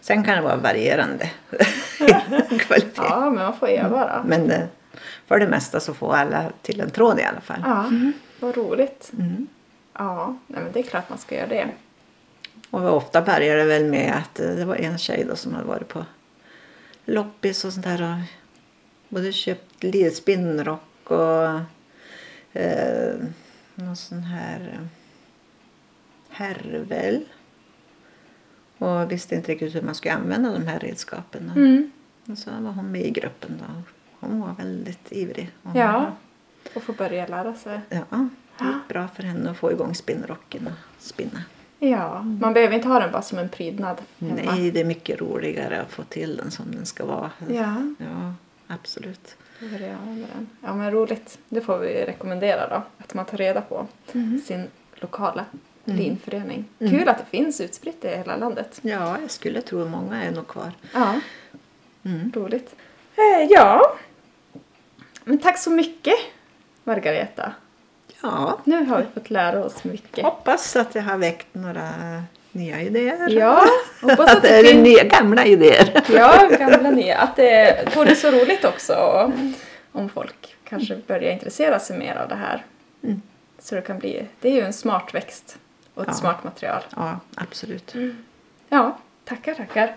Sen 0.00 0.24
kan 0.24 0.36
det 0.36 0.42
vara 0.42 0.56
varierande 0.56 1.30
kvalitet. 2.60 2.90
ja, 2.96 3.20
men 3.20 3.34
man 3.34 3.58
får 3.58 3.68
öva 3.68 4.16
då. 4.16 4.28
Men 4.28 4.50
eh, 4.50 4.66
för 5.26 5.38
det 5.38 5.48
mesta 5.48 5.80
så 5.80 5.94
får 5.94 6.14
alla 6.14 6.52
till 6.62 6.80
en 6.80 6.90
tråd 6.90 7.18
i 7.18 7.22
alla 7.22 7.40
fall. 7.40 7.62
Ja, 7.64 7.90
vad 8.40 8.56
roligt. 8.56 9.12
Mm. 9.18 9.46
Ja, 9.92 10.36
nej, 10.46 10.62
men 10.62 10.72
det 10.72 10.78
är 10.78 10.82
klart 10.82 11.08
man 11.08 11.18
ska 11.18 11.34
göra 11.34 11.46
det. 11.46 11.68
Och 12.70 12.96
ofta 12.96 13.22
börjar 13.22 13.56
det 13.56 13.64
väl 13.64 13.84
med 13.84 14.14
att 14.16 14.40
eh, 14.40 14.48
det 14.48 14.64
var 14.64 14.76
en 14.76 14.98
tjej 14.98 15.24
då 15.28 15.36
som 15.36 15.54
hade 15.54 15.66
varit 15.66 15.88
på 15.88 16.04
loppis 17.04 17.64
och 17.64 17.72
sånt 17.72 17.86
där 17.86 18.02
och 18.02 18.18
både 19.08 19.32
köpt 19.32 19.84
spinnrock 20.12 21.10
och 21.10 21.60
eh, 22.60 23.14
någon 23.74 23.96
sån 23.96 24.22
här 24.22 24.72
eh, 24.74 24.86
härvel. 26.30 27.24
Och 28.78 29.12
visste 29.12 29.34
inte 29.34 29.52
riktigt 29.52 29.74
hur 29.74 29.82
man 29.82 29.94
skulle 29.94 30.14
använda 30.14 30.52
de 30.52 30.66
här 30.66 30.78
redskapen. 30.78 31.52
Mm. 31.56 31.90
Och 32.26 32.38
så 32.38 32.50
var 32.50 32.72
hon 32.72 32.92
med 32.92 33.04
i 33.06 33.10
gruppen 33.10 33.50
då. 33.58 33.82
Hon 34.20 34.40
var 34.40 34.54
väldigt 34.58 35.12
ivrig. 35.12 35.50
Hon 35.62 35.76
Ja, 35.76 36.12
och 36.74 36.82
få 36.82 36.92
börja 36.92 37.26
lära 37.26 37.54
sig. 37.54 37.80
Ja, 37.88 38.28
det 38.58 38.64
gick 38.64 38.88
bra 38.88 39.08
för 39.08 39.22
henne 39.22 39.50
att 39.50 39.56
få 39.56 39.72
igång 39.72 39.94
spinnrocken 39.94 40.66
och 40.66 41.02
spinna. 41.02 41.42
Ja, 41.78 42.22
man 42.22 42.52
behöver 42.52 42.74
inte 42.74 42.88
ha 42.88 43.00
den 43.00 43.12
bara 43.12 43.22
som 43.22 43.38
en 43.38 43.48
prydnad 43.48 44.00
hemma. 44.18 44.34
Nej, 44.52 44.70
det 44.70 44.80
är 44.80 44.84
mycket 44.84 45.20
roligare 45.20 45.80
att 45.80 45.90
få 45.90 46.02
till 46.02 46.36
den 46.36 46.50
som 46.50 46.70
den 46.70 46.86
ska 46.86 47.06
vara. 47.06 47.30
Ja, 47.48 47.76
Ja, 47.98 48.34
absolut. 48.66 49.36
Ja, 50.60 50.74
men 50.74 50.90
roligt. 50.90 51.38
Det 51.48 51.60
får 51.60 51.78
vi 51.78 52.04
rekommendera 52.04 52.68
då. 52.68 52.82
Att 52.98 53.14
man 53.14 53.24
tar 53.24 53.38
reda 53.38 53.60
på 53.60 53.86
sin 54.46 54.66
lokala 54.94 55.44
linförening. 55.84 56.64
Kul 56.78 57.08
att 57.08 57.18
det 57.18 57.24
finns 57.30 57.60
utspritt 57.60 58.04
i 58.04 58.08
hela 58.08 58.36
landet. 58.36 58.78
Ja, 58.82 59.16
jag 59.20 59.30
skulle 59.30 59.60
tro 59.60 59.82
att 59.82 59.90
många 59.90 60.22
är 60.24 60.30
nog 60.30 60.48
kvar. 60.48 60.72
Ja, 60.94 61.20
Mm. 62.06 62.32
roligt. 62.34 62.74
Eh, 63.16 63.46
ja, 63.50 63.96
men 65.24 65.38
tack 65.38 65.58
så 65.58 65.70
mycket 65.70 66.14
Margareta. 66.84 67.52
Ja, 68.22 68.58
Nu 68.64 68.84
har 68.84 68.98
vi 68.98 69.04
fått 69.14 69.30
lära 69.30 69.64
oss 69.64 69.84
mycket. 69.84 70.24
hoppas 70.24 70.76
att 70.76 70.94
jag 70.94 71.02
har 71.02 71.16
väckt 71.16 71.46
några 71.52 71.88
nya 72.52 72.80
idéer. 72.82 73.28
Ja, 73.30 73.64
hoppas 74.02 74.20
att 74.20 74.36
Att 74.36 74.42
det 74.42 74.48
är 74.58 74.64
finns... 74.64 74.82
nya, 74.88 75.04
gamla 75.04 75.44
idéer. 75.46 76.02
Ja, 76.12 76.48
gamla 76.58 76.90
nya. 76.90 77.18
Att 77.18 77.36
det 77.36 77.88
vore 77.96 78.14
så 78.14 78.30
roligt 78.30 78.64
också 78.64 78.94
om 79.92 80.08
folk 80.08 80.56
kanske 80.68 80.96
börjar 81.06 81.32
intressera 81.32 81.78
sig 81.78 81.98
mer 81.98 82.16
av 82.16 82.28
det 82.28 82.34
här. 82.34 82.64
Mm. 83.02 83.22
Så 83.58 83.74
det 83.74 83.80
kan 83.82 83.98
bli... 83.98 84.26
Det 84.40 84.48
är 84.48 84.52
ju 84.52 84.60
en 84.60 84.72
smart 84.72 85.14
växt 85.14 85.58
och 85.94 86.02
ett 86.02 86.08
Ja. 86.08 86.14
smart 86.14 86.44
material. 86.44 86.82
Ja, 86.96 87.20
absolut. 87.34 87.94
Ja, 88.68 88.98
tackar, 89.24 89.54
tackar. 89.54 89.96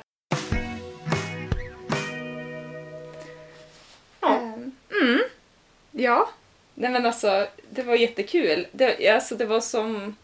Ehm, 4.22 4.72
Mm. 5.02 5.20
Ja. 5.92 6.30
Nej 6.76 6.92
men 6.92 7.06
alltså, 7.06 7.48
det 7.70 7.84
var 7.84 7.96
jättekul. 7.96 8.68
Det, 8.72 9.10
alltså, 9.10 9.36
det 9.36 9.46
var 9.46 9.60
som... 9.60 10.16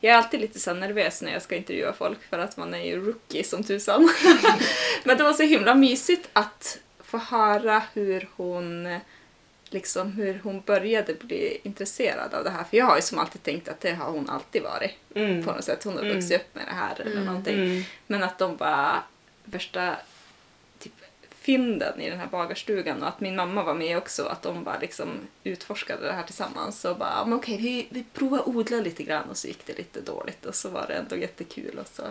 Jag 0.00 0.12
är 0.14 0.16
alltid 0.18 0.40
lite 0.40 0.58
så 0.60 0.74
nervös 0.74 1.22
när 1.22 1.32
jag 1.32 1.42
ska 1.42 1.56
intervjua 1.56 1.92
folk 1.92 2.22
för 2.30 2.38
att 2.38 2.56
man 2.56 2.74
är 2.74 2.82
ju 2.84 3.06
rookie 3.06 3.44
som 3.44 3.64
tusan. 3.64 4.08
men 5.04 5.16
det 5.18 5.24
var 5.24 5.32
så 5.32 5.42
himla 5.42 5.74
mysigt 5.74 6.28
att 6.32 6.78
få 7.00 7.18
höra 7.18 7.82
hur 7.94 8.28
hon 8.36 8.98
liksom 9.74 10.12
hur 10.12 10.40
hon 10.44 10.60
började 10.60 11.14
bli 11.14 11.60
intresserad 11.62 12.34
av 12.34 12.44
det 12.44 12.50
här. 12.50 12.64
För 12.64 12.76
jag 12.76 12.84
har 12.84 12.96
ju 12.96 13.02
som 13.02 13.18
alltid 13.18 13.42
tänkt 13.42 13.68
att 13.68 13.80
det 13.80 13.92
har 13.92 14.10
hon 14.10 14.30
alltid 14.30 14.62
varit 14.62 14.90
Mm. 15.14 15.44
på 15.44 15.52
något 15.52 15.64
sätt. 15.64 15.84
Hon 15.84 15.94
har 15.96 16.02
Mm. 16.04 16.14
vuxit 16.16 16.40
upp 16.40 16.54
med 16.54 16.64
det 16.66 16.72
här 16.74 17.00
eller 17.00 17.12
Mm. 17.12 17.24
någonting. 17.24 17.54
Mm. 17.54 17.82
Men 18.06 18.22
att 18.22 18.38
de 18.38 18.56
bara 18.56 19.02
värsta 19.44 19.96
typ 20.78 20.92
fynden 21.30 22.00
i 22.00 22.10
den 22.10 22.18
här 22.18 22.26
bagarstugan 22.26 23.02
och 23.02 23.08
att 23.08 23.20
min 23.20 23.36
mamma 23.36 23.62
var 23.62 23.74
med 23.74 23.98
också. 23.98 24.24
Att 24.24 24.42
de 24.42 24.64
bara 24.64 24.78
liksom 24.78 25.08
utforskade 25.44 26.06
det 26.06 26.12
här 26.12 26.22
tillsammans 26.22 26.84
och 26.84 26.96
bara, 26.96 27.10
"Ja, 27.18 27.24
men 27.24 27.38
okej 27.38 27.56
vi, 27.56 27.86
vi 27.90 28.04
provar 28.12 28.48
odla 28.48 28.76
lite 28.76 29.02
grann 29.02 29.30
och 29.30 29.36
så 29.36 29.46
gick 29.48 29.66
det 29.66 29.78
lite 29.78 30.00
dåligt 30.00 30.44
och 30.46 30.54
så 30.54 30.68
var 30.68 30.84
det 30.88 30.94
ändå 30.94 31.16
jättekul 31.16 31.78
och 31.78 31.86
så. 31.88 32.02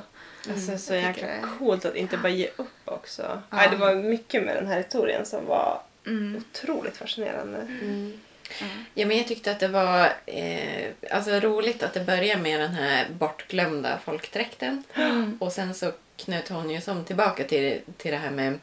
Alltså 0.52 0.78
så 0.78 0.94
Jag 0.94 1.02
jäkla 1.04 1.28
det- 1.28 1.44
coolt 1.60 1.86
att 1.86 1.96
inte 1.96 2.18
bara 2.18 2.30
ge 2.30 2.50
upp 2.58 2.68
också. 2.86 3.22
Ja. 3.22 3.42
Nej, 3.50 3.68
det 3.72 3.76
var 3.78 3.96
mycket 3.96 4.44
med 4.46 4.56
den 4.56 4.68
här 4.68 4.78
historien 4.78 5.26
som 5.26 5.46
var 5.46 5.82
Mm. 6.06 6.38
otroligt 6.38 6.98
fascinerande. 6.98 7.58
Mm. 7.58 8.20
Ja. 8.60 8.66
Ja, 8.94 9.06
men 9.06 9.18
jag 9.18 9.28
tyckte 9.28 9.52
att 9.52 9.60
det 9.60 9.68
var 9.68 10.14
eh, 10.26 10.88
alltså 11.12 11.32
roligt 11.32 11.84
att 11.84 11.94
det 11.94 12.00
började 12.00 12.42
med 12.42 12.60
den 12.60 12.72
här 12.72 13.08
bortglömda 13.10 14.00
folkdräkten. 14.06 14.84
Mm. 14.94 15.38
Och 15.42 15.52
sen 15.52 15.74
så 15.74 15.92
knöt 16.18 16.50
hon 16.50 16.70
ju 16.70 16.82
som 16.82 17.06
tillbaka 17.06 17.44
till, 17.44 17.82
till 17.98 18.12
det 18.12 18.18
här 18.18 18.32
med 18.32 18.60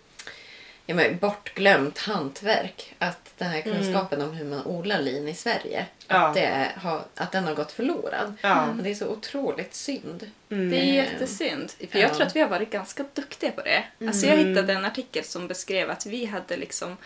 ja, 0.91 0.97
men 0.97 1.19
bortglömt 1.19 1.99
hantverk. 1.99 2.95
Att 2.99 3.33
den 3.39 3.51
här 3.51 3.61
kunskapen 3.61 4.23
om 4.23 4.33
hur 4.33 4.45
man 4.45 4.67
odlar 4.67 5.03
lin 5.03 5.29
i 5.29 5.35
Sverige, 5.35 5.87
Ja. 6.07 6.17
att, 6.29 6.35
det 6.35 6.73
har, 6.77 7.05
att 7.15 7.33
den 7.33 7.45
har 7.45 7.55
gått 7.55 7.73
förlorad. 7.73 8.35
Ja. 8.43 8.67
Och 8.71 8.77
det 8.83 8.91
är 8.91 8.95
så 8.95 9.07
otroligt 9.09 9.75
synd. 9.75 10.31
Mm. 10.51 10.71
Det 10.71 10.77
är 10.77 10.85
jättesynd. 10.95 11.71
För 11.91 11.99
jag 11.99 12.11
Ja. 12.11 12.15
tror 12.15 12.27
att 12.27 12.37
vi 12.37 12.41
har 12.41 12.49
varit 12.49 12.71
ganska 12.71 13.05
duktiga 13.15 13.51
på 13.53 13.61
det. 13.63 13.85
Alltså 14.07 14.27
jag 14.27 14.37
hittade 14.37 14.73
en 14.73 14.85
artikel 14.85 15.25
som 15.25 15.49
beskrev 15.49 15.91
att 15.91 16.07
vi 16.07 16.25
hade 16.25 16.57
liksom 16.57 16.97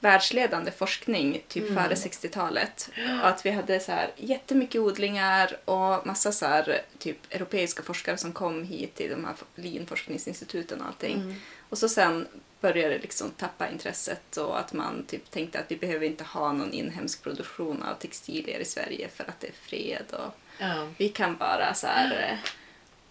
världsledande 0.00 0.70
forskning 0.70 1.42
typ 1.48 1.66
före 1.68 1.94
60-talet. 1.94 2.90
Och 3.22 3.28
att 3.28 3.46
vi 3.46 3.50
hade 3.50 3.80
så 3.80 3.92
här 3.92 4.10
jättemycket 4.16 4.80
odlingar 4.80 5.56
och 5.64 6.06
massa 6.06 6.32
så 6.32 6.46
här 6.46 6.82
typ 6.98 7.16
europeiska 7.34 7.82
forskare 7.82 8.16
som 8.16 8.32
kom 8.32 8.64
hit 8.64 8.94
till 8.94 9.10
de 9.10 9.24
här 9.24 9.34
linforskningsinstituten 9.54 10.80
och 10.80 10.86
allting. 10.86 11.36
Och 11.68 11.78
så 11.78 11.88
sen 11.88 12.26
började 12.60 12.98
liksom 12.98 13.30
tappa 13.30 13.68
intresset 13.68 14.36
och 14.36 14.58
att 14.58 14.72
man 14.72 15.04
typ 15.08 15.30
tänkte 15.30 15.58
att 15.58 15.70
vi 15.70 15.76
behöver 15.76 16.06
inte 16.06 16.24
ha 16.24 16.52
någon 16.52 16.72
inhemsk 16.72 17.22
produktion 17.22 17.82
av 17.82 17.94
textilier 17.94 18.60
i 18.60 18.64
Sverige 18.64 19.08
för 19.08 19.24
att 19.24 19.40
det 19.40 19.46
är 19.46 19.52
fred 19.52 20.04
och 20.12 20.34
Ja. 20.58 20.86
vi 20.98 21.08
kan 21.08 21.36
bara 21.36 21.74
så 21.74 21.86
här, 21.86 22.28
eh, 22.32 22.50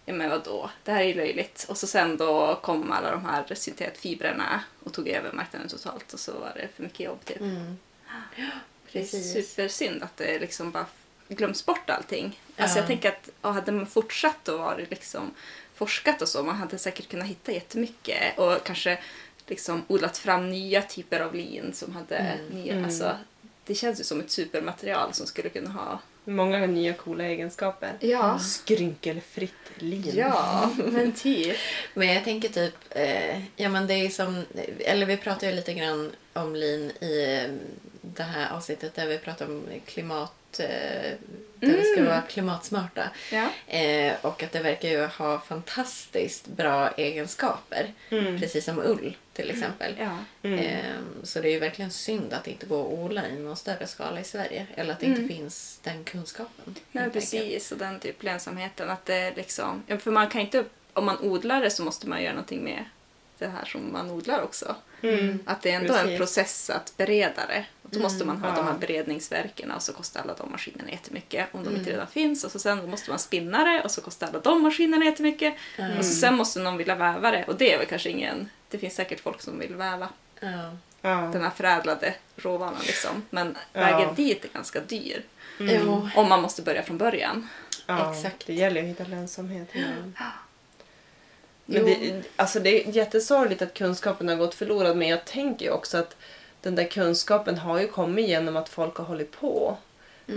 ja 0.06 0.12
men 0.14 0.30
vadå, 0.30 0.70
det 0.84 0.92
här 0.92 1.00
är 1.00 1.04
ju 1.08 1.14
löjligt. 1.14 1.66
Och 1.68 1.76
så 1.78 1.86
sen 1.86 2.16
då 2.16 2.58
kom 2.62 2.92
alla 2.92 3.10
de 3.10 3.24
här 3.24 3.54
syntetfibrerna 3.54 4.60
och 4.84 4.92
tog 4.92 5.08
över 5.08 5.32
marknaden 5.32 5.68
totalt 5.68 6.12
och 6.12 6.20
så 6.20 6.32
var 6.32 6.52
det 6.56 6.68
för 6.76 6.82
mycket 6.82 7.00
jobb 7.00 7.24
typ. 7.24 7.40
Mm. 7.40 7.78
Det 8.92 8.98
är 8.98 9.02
Precis. 9.02 9.32
supersynd 9.32 10.02
att 10.02 10.16
det 10.16 10.38
liksom 10.38 10.70
bara 10.70 10.86
glöms 11.28 11.66
bort 11.66 11.90
allting. 11.90 12.40
Alltså 12.56 12.76
Ja. 12.76 12.80
jag 12.82 12.86
tänker 12.86 13.08
att 13.08 13.28
ja, 13.42 13.50
hade 13.50 13.72
man 13.72 13.86
fortsatt 13.86 14.48
och 14.48 14.58
varit 14.58 14.90
liksom 14.90 15.34
forskat 15.74 16.22
och 16.22 16.28
så, 16.28 16.42
man 16.42 16.54
hade 16.56 16.78
säkert 16.78 17.08
kunnat 17.08 17.26
hitta 17.28 17.52
jättemycket 17.52 18.38
och 18.38 18.64
kanske 18.64 18.98
liksom 19.50 19.82
odlat 19.88 20.18
fram 20.18 20.50
nya 20.50 20.82
typer 20.82 21.20
av 21.20 21.34
lin 21.34 21.72
som 21.74 21.94
hade 21.94 22.16
Mm. 22.16 22.46
nya, 22.46 22.72
Mm. 22.72 22.84
alltså 22.84 23.16
det 23.66 23.74
känns 23.74 24.00
ju 24.00 24.04
som 24.04 24.20
ett 24.20 24.30
supermaterial 24.30 25.12
som 25.14 25.26
skulle 25.26 25.48
kunna 25.48 25.70
ha 25.70 25.98
Många 26.24 26.66
nya 26.66 26.92
coola 26.94 27.24
egenskaper. 27.24 27.92
Ja. 28.00 28.38
Skrynkelfritt 28.38 29.52
lin. 29.76 30.12
Ja, 30.16 30.70
men 30.86 31.12
typ. 31.12 31.56
Men 31.94 32.08
jag 32.08 32.24
tänker 32.24 32.48
typ, 32.48 32.74
eh, 32.90 33.40
ja 33.56 33.68
men 33.68 33.86
det 33.86 33.94
är 33.94 34.08
som, 34.08 34.44
eller 34.78 35.06
vi 35.06 35.16
pratade 35.16 35.46
ju 35.46 35.52
lite 35.56 35.74
grann 35.74 36.10
om 36.32 36.56
lin 36.56 36.90
i 37.00 37.38
eh, 37.44 37.50
det 38.02 38.22
här 38.22 38.56
avsnittet 38.56 38.94
där 38.94 39.06
vi 39.06 39.18
pratade 39.18 39.52
om 39.52 39.62
klimat, 39.86 40.32
eh, 40.60 41.12
där 41.60 41.76
vi 41.76 41.84
ska 41.84 42.04
vara 42.04 42.20
klimatsmarta. 42.20 43.10
Ja. 43.32 43.74
Eh, 43.74 44.14
och 44.22 44.42
att 44.42 44.52
det 44.52 44.60
verkar 44.60 44.88
ju 44.88 45.06
ha 45.06 45.40
fantastiskt 45.40 46.46
bra 46.46 46.90
egenskaper. 46.90 47.92
Mm. 48.10 48.40
Precis 48.40 48.64
som 48.64 48.78
ull 48.78 49.16
till 49.32 49.50
exempel. 49.50 49.94
Ja. 49.98 50.16
Mm. 50.42 50.58
Eh, 50.58 51.00
så 51.22 51.40
det 51.40 51.48
är 51.48 51.52
ju 51.52 51.58
verkligen 51.58 51.90
synd 51.90 52.32
att 52.32 52.44
det 52.44 52.50
inte 52.50 52.66
går 52.66 52.86
att 52.86 52.98
odla 52.98 53.28
i 53.28 53.38
någon 53.38 53.56
större 53.56 53.86
skala 53.86 54.20
i 54.20 54.24
Sverige. 54.24 54.66
Eller 54.74 54.92
att 54.92 55.00
det 55.00 55.06
inte 55.06 55.34
finns 55.34 55.80
den 55.82 56.04
kunskapen. 56.04 56.74
Nej, 56.92 57.10
precis. 57.10 57.72
Och 57.72 57.78
den 57.78 58.00
typ 58.00 58.22
lönsamheten. 58.22 58.90
Att 58.90 59.06
det 59.06 59.32
liksom, 59.36 59.82
för 59.98 60.10
man 60.10 60.28
kan 60.28 60.40
inte, 60.40 60.64
om 60.92 61.04
man 61.04 61.18
odlar 61.18 61.60
det 61.60 61.70
så 61.70 61.82
måste 61.82 62.08
man 62.08 62.22
göra 62.22 62.32
någonting 62.32 62.64
med 62.64 62.84
det 63.38 63.46
här 63.46 63.64
som 63.64 63.92
man 63.92 64.10
odlar 64.10 64.42
också. 64.42 64.76
Mm. 65.02 65.38
Att 65.46 65.62
det 65.62 65.70
är 65.70 65.76
ändå 65.76 65.94
en 65.94 66.04
Precis. 66.04 66.18
process 66.18 66.70
att 66.70 66.96
bereda 66.96 67.46
det. 67.46 67.64
Då 67.90 68.00
måste 68.00 68.24
man 68.24 68.36
ha 68.42 68.48
ja. 68.48 68.54
de 68.56 68.64
här 68.66 68.78
beredningsverken 68.78 69.70
och 69.70 69.82
så 69.82 69.92
kostar 69.92 70.20
alla 70.20 70.34
de 70.34 70.50
maskinerna 70.50 70.90
jättemycket 70.90 71.46
om 71.52 71.60
de 71.62 71.68
Mm. 71.68 71.80
inte 71.80 71.92
redan 71.92 72.06
finns. 72.06 72.44
Och 72.44 72.50
så 72.52 72.58
sen 72.58 72.90
måste 72.90 73.10
man 73.10 73.18
spinna 73.18 73.64
det 73.64 73.82
och 73.84 73.90
så 73.90 74.00
kostar 74.00 74.26
alla 74.26 74.38
de 74.40 74.62
maskinerna 74.62 75.04
jättemycket. 75.04 75.54
Mm. 75.78 75.98
Och 75.98 76.04
så 76.04 76.12
sen 76.14 76.36
måste 76.36 76.60
någon 76.60 76.76
vilja 76.76 76.94
väva 76.94 77.30
det 77.30 77.44
och 77.44 77.56
det 77.56 77.72
är 77.72 77.78
väl 77.78 77.86
kanske 77.86 78.10
ingen... 78.10 78.50
Det 78.70 78.78
finns 78.78 78.94
säkert 78.94 79.20
folk 79.20 79.40
som 79.42 79.58
vill 79.58 79.74
väva 79.74 80.08
Ja. 81.02 81.10
Den 81.32 81.42
här 81.42 81.50
förädlade 81.50 82.14
råvaran 82.36 82.74
liksom. 82.86 83.22
Men 83.30 83.56
Ja. 83.72 83.80
vägen 83.80 84.14
dit 84.14 84.44
är 84.44 84.48
ganska 84.48 84.80
dyr. 84.80 85.22
Mm. 85.60 86.08
Om 86.16 86.28
man 86.28 86.42
måste 86.42 86.62
börja 86.62 86.82
från 86.82 86.98
början. 86.98 87.48
Ja, 87.86 88.12
Exakt. 88.14 88.46
Det 88.46 88.54
gäller 88.54 88.82
ju 88.82 88.90
att 88.90 88.98
hitta 88.98 89.10
lönsamhet. 89.10 89.68
Men, 89.74 90.14
Jo. 91.66 91.82
men 91.82 91.84
det, 91.84 92.22
alltså 92.36 92.60
det 92.60 92.84
är 92.88 92.90
jättesorgligt 92.96 93.62
att 93.62 93.74
kunskapen 93.74 94.28
har 94.28 94.36
gått 94.36 94.54
förlorad 94.54 94.96
men 94.96 95.08
jag 95.08 95.24
tänker 95.24 95.64
ju 95.66 95.72
också 95.72 95.98
att 95.98 96.16
den 96.62 96.74
där 96.74 96.84
kunskapen 96.84 97.58
har 97.58 97.80
ju 97.80 97.86
kommit 97.88 98.28
genom 98.28 98.56
att 98.56 98.68
folk 98.68 98.96
har 98.96 99.04
hållit 99.04 99.32
på. 99.40 99.76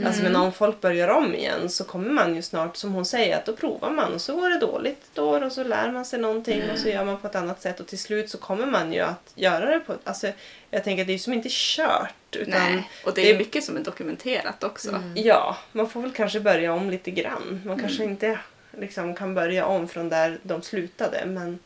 Alltså 0.06 0.24
men 0.24 0.36
om 0.36 0.52
folk 0.54 0.82
börjar 0.82 1.08
om 1.08 1.36
igen 1.36 1.70
så 1.70 1.84
kommer 1.84 2.10
man 2.10 2.36
ju 2.36 2.42
snart, 2.42 2.78
som 2.78 2.94
hon 2.94 3.06
säger, 3.06 3.38
att 3.38 3.46
då 3.46 3.56
provar 3.56 3.90
man 3.90 4.14
och 4.14 4.22
så 4.22 4.36
går 4.36 4.50
det 4.50 4.60
dåligt 4.60 5.04
ett 5.12 5.20
år 5.20 5.44
och 5.44 5.52
så 5.52 5.64
lär 5.64 5.92
man 5.92 6.06
sig 6.06 6.20
någonting 6.20 6.62
och 6.74 6.78
så 6.80 6.90
gör 6.90 7.06
man 7.06 7.18
på 7.18 7.28
ett 7.28 7.36
annat 7.36 7.62
sätt 7.62 7.80
och 7.80 7.88
till 7.88 8.00
slut 8.00 8.30
så 8.30 8.38
kommer 8.38 8.66
man 8.66 8.94
ju 8.94 9.00
att 9.00 9.32
göra 9.36 9.66
det 9.66 9.80
på. 9.80 9.94
Alltså 10.04 10.28
jag 10.70 10.84
tänker 10.84 11.04
att 11.04 11.08
det 11.08 11.12
är 11.12 11.16
ju 11.16 11.20
som 11.20 11.34
inte 11.34 11.50
kört 11.52 12.36
utan 12.36 12.52
Nej, 12.76 12.90
och 13.06 13.14
det 13.14 13.22
det- 13.22 13.32
är 13.32 13.38
mycket 13.38 13.64
som 13.64 13.78
är 13.78 13.82
dokumenterat 13.82 14.64
också. 14.64 15.02
Ja, 15.16 15.58
man 15.72 15.90
får 15.90 16.02
väl 16.02 16.12
kanske 16.12 16.40
börja 16.40 16.74
om 16.74 16.90
lite 16.90 17.12
grann. 17.12 17.62
Man 17.66 17.80
kanske 17.80 18.04
inte 18.04 18.40
liksom 18.78 19.16
kan 19.16 19.34
börja 19.36 19.66
om 19.66 19.88
från 19.88 20.10
där 20.10 20.40
de 20.44 20.62
slutade 20.62 21.26
men 21.26 21.60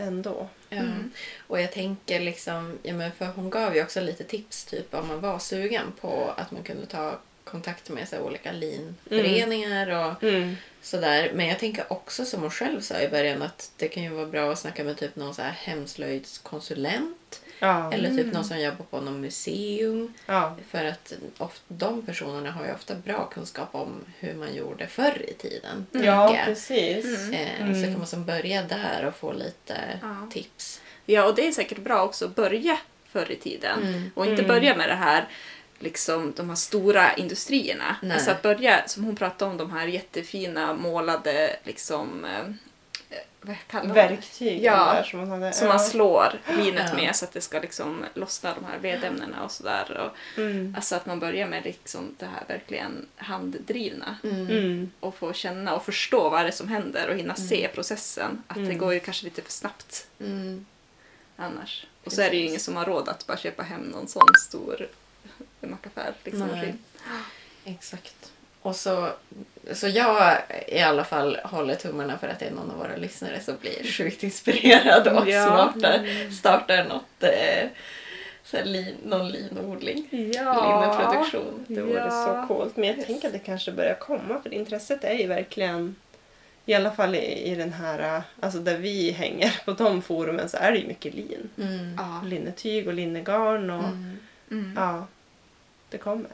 ändå. 0.00 0.48
Ja. 0.68 0.82
Och 1.46 1.60
jag 1.60 1.72
tänker 1.72 2.20
liksom, 2.20 2.78
ja 2.82 2.94
men 2.94 3.12
för 3.12 3.26
hon 3.26 3.50
gav 3.50 3.76
ju 3.76 3.82
också 3.82 4.00
lite 4.00 4.24
tips 4.24 4.64
typ 4.64 4.94
om 4.94 5.08
man 5.08 5.20
var 5.20 5.38
sugen 5.38 5.92
på 6.00 6.34
att 6.36 6.50
man 6.50 6.62
kunde 6.62 6.86
ta 6.86 7.18
kontakt 7.44 7.88
med 7.88 8.08
så 8.08 8.16
här, 8.16 8.22
olika 8.22 8.52
linföreningar 8.52 9.90
och 9.90 10.22
Mm. 10.22 10.56
sådär. 10.82 11.30
Men 11.34 11.46
jag 11.48 11.58
tänker 11.58 11.92
också 11.92 12.24
som 12.24 12.40
hon 12.40 12.50
själv 12.50 12.80
sa 12.80 13.00
i 13.00 13.08
början 13.08 13.42
att 13.42 13.70
det 13.76 13.88
kan 13.88 14.02
ju 14.02 14.08
vara 14.08 14.26
bra 14.26 14.52
att 14.52 14.58
snacka 14.58 14.84
med 14.84 14.96
typ 14.98 15.16
någon 15.16 15.34
så 15.34 15.42
här 15.42 15.50
hemslöjdskonsulent. 16.40 17.42
Ja. 17.60 17.92
Eller 17.92 18.10
typ 18.10 18.32
någon 18.32 18.44
som 18.44 18.60
jobbar 18.60 18.84
på 18.90 19.00
någon 19.00 19.20
museum. 19.20 20.14
ja. 20.26 20.56
För 20.70 20.84
att 20.84 21.12
ofta, 21.38 21.60
de 21.68 22.02
personerna 22.06 22.50
har 22.50 22.66
ju 22.66 22.72
ofta 22.72 22.94
bra 22.94 23.26
kunskap 23.26 23.68
om 23.72 24.04
hur 24.18 24.34
man 24.34 24.54
gjorde 24.54 24.86
förr 24.86 25.22
i 25.28 25.32
tiden. 25.34 25.86
Ja, 25.92 26.36
precis. 26.44 27.30
Eh, 27.32 27.74
Så 27.74 27.82
kan 27.82 27.98
man 27.98 28.06
som 28.06 28.24
börja 28.24 28.62
där 28.62 29.04
och 29.06 29.14
få 29.16 29.32
lite 29.32 29.76
Ja. 30.02 30.28
tips. 30.32 30.80
Ja, 31.06 31.24
och 31.24 31.34
det 31.34 31.48
är 31.48 31.52
säkert 31.52 31.78
bra 31.78 32.02
också 32.04 32.24
att 32.24 32.34
börja 32.34 32.78
förr 33.12 33.30
i 33.30 33.36
tiden. 33.36 33.82
Mm. 33.82 34.10
Och 34.14 34.26
inte 34.26 34.42
börja 34.42 34.76
med 34.76 34.88
det 34.88 34.94
här, 34.94 35.28
liksom 35.78 36.32
de 36.36 36.48
här 36.48 36.56
stora 36.56 37.14
industrierna. 37.14 37.96
Nej. 38.02 38.12
Alltså 38.12 38.30
att 38.30 38.42
börja, 38.42 38.88
som 38.88 39.04
hon 39.04 39.16
pratade 39.16 39.50
om, 39.50 39.56
de 39.56 39.70
här 39.70 39.86
jättefina 39.86 40.74
målade 40.74 41.56
liksom 41.64 42.24
eh, 42.24 42.52
vad 43.40 43.56
kallar 43.66 43.84
man? 43.86 43.94
Verktyg 43.94 44.62
Ja, 44.64 44.92
där 44.94 45.02
som 45.02 45.18
man 45.20 45.28
hade. 45.30 45.52
Som 45.52 45.66
ja. 45.66 45.72
man 45.72 45.80
slår 45.84 46.40
linet 46.48 46.86
Ja. 46.90 46.96
med 46.96 47.16
så 47.16 47.24
att 47.24 47.32
det 47.32 47.40
ska 47.40 47.60
liksom 47.60 48.04
lossna 48.14 48.54
de 48.54 48.64
här 48.64 48.78
vedämnena 48.78 49.44
och 49.44 49.50
sådär. 49.50 49.98
Och, 49.98 50.38
Mm. 50.40 50.74
Alltså 50.76 50.96
att 50.96 51.06
man 51.06 51.20
börjar 51.20 51.46
med 51.48 51.64
liksom 51.64 52.14
det 52.18 52.26
här 52.26 52.44
verkligen 52.48 53.06
handdrivna. 53.16 54.16
Mm. 54.24 54.90
Och 55.00 55.14
få 55.14 55.32
känna 55.32 55.74
och 55.74 55.84
förstå 55.84 56.28
vad 56.28 56.40
det 56.44 56.48
är 56.48 56.52
som 56.52 56.68
händer 56.68 57.08
och 57.08 57.16
hinna 57.16 57.34
se 57.34 57.68
processen. 57.74 58.42
Att 58.46 58.54
det 58.56 58.60
Mm. 58.62 58.78
går 58.78 58.94
ju 58.94 59.00
kanske 59.00 59.24
lite 59.24 59.42
för 59.42 59.52
snabbt 59.52 60.06
Mm. 60.20 60.66
annars. 61.36 61.86
Och 62.04 62.12
så 62.12 62.22
är 62.22 62.30
det 62.30 62.36
ju 62.36 62.42
Precis. 62.42 62.48
ingen 62.50 62.60
som 62.60 62.76
har 62.76 62.84
råd 62.84 63.08
att 63.08 63.26
bara 63.26 63.36
köpa 63.36 63.62
hem 63.62 63.80
någon 63.80 64.08
sån 64.08 64.22
stor 64.38 64.88
mackaffär. 65.60 66.14
Liksom. 66.24 66.48
Exakt. 67.64 68.32
Och 68.62 68.76
så, 68.76 69.08
så 69.72 69.88
jag 69.88 70.38
i 70.68 70.80
alla 70.80 71.04
fall 71.04 71.38
håller 71.44 71.74
tummarna 71.74 72.18
för 72.18 72.28
att 72.28 72.38
det 72.38 72.46
är 72.46 72.50
någon 72.50 72.70
av 72.70 72.78
våra 72.78 72.96
lyssnare 72.96 73.40
som 73.40 73.54
blir 73.60 73.84
sjukt 73.92 74.22
inspirerad 74.22 75.06
och 75.08 75.28
Ja. 75.28 75.44
startar, 75.46 76.30
startar 76.32 76.84
något, 76.84 77.22
eh, 77.22 77.68
så 78.44 78.56
här, 78.56 78.64
lin, 78.64 78.94
någon 79.04 79.28
linodling. 79.28 80.08
Linneproduktion. 80.10 81.64
Det 81.68 81.80
vore 81.82 81.98
Ja. 81.98 82.10
så 82.10 82.54
coolt. 82.54 82.76
Men 82.76 82.88
jag 82.88 82.96
Yes. 82.98 83.06
tänker 83.06 83.26
att 83.26 83.32
det 83.32 83.38
kanske 83.38 83.72
börjar 83.72 83.94
komma 83.94 84.40
för 84.42 84.54
intresset 84.54 85.04
är 85.04 85.14
ju 85.14 85.26
verkligen 85.26 85.96
i 86.66 86.74
alla 86.74 86.90
fall 86.90 87.14
i, 87.14 87.50
i 87.50 87.54
den 87.54 87.72
här, 87.72 88.22
alltså 88.40 88.58
där 88.58 88.76
vi 88.76 89.10
hänger 89.10 89.60
på 89.64 89.72
de 89.72 90.02
forumen 90.02 90.48
så 90.48 90.56
är 90.56 90.72
det 90.72 90.78
ju 90.78 90.86
mycket 90.86 91.14
lin. 91.14 91.48
Mm. 91.58 91.94
Ja. 91.98 92.20
Linnetyg 92.26 92.88
och 92.88 92.94
linnegarn 92.94 93.70
och 93.70 93.84
Mm. 93.84 94.18
Mm. 94.50 94.74
ja, 94.76 95.06
det 95.90 95.98
kommer. 95.98 96.30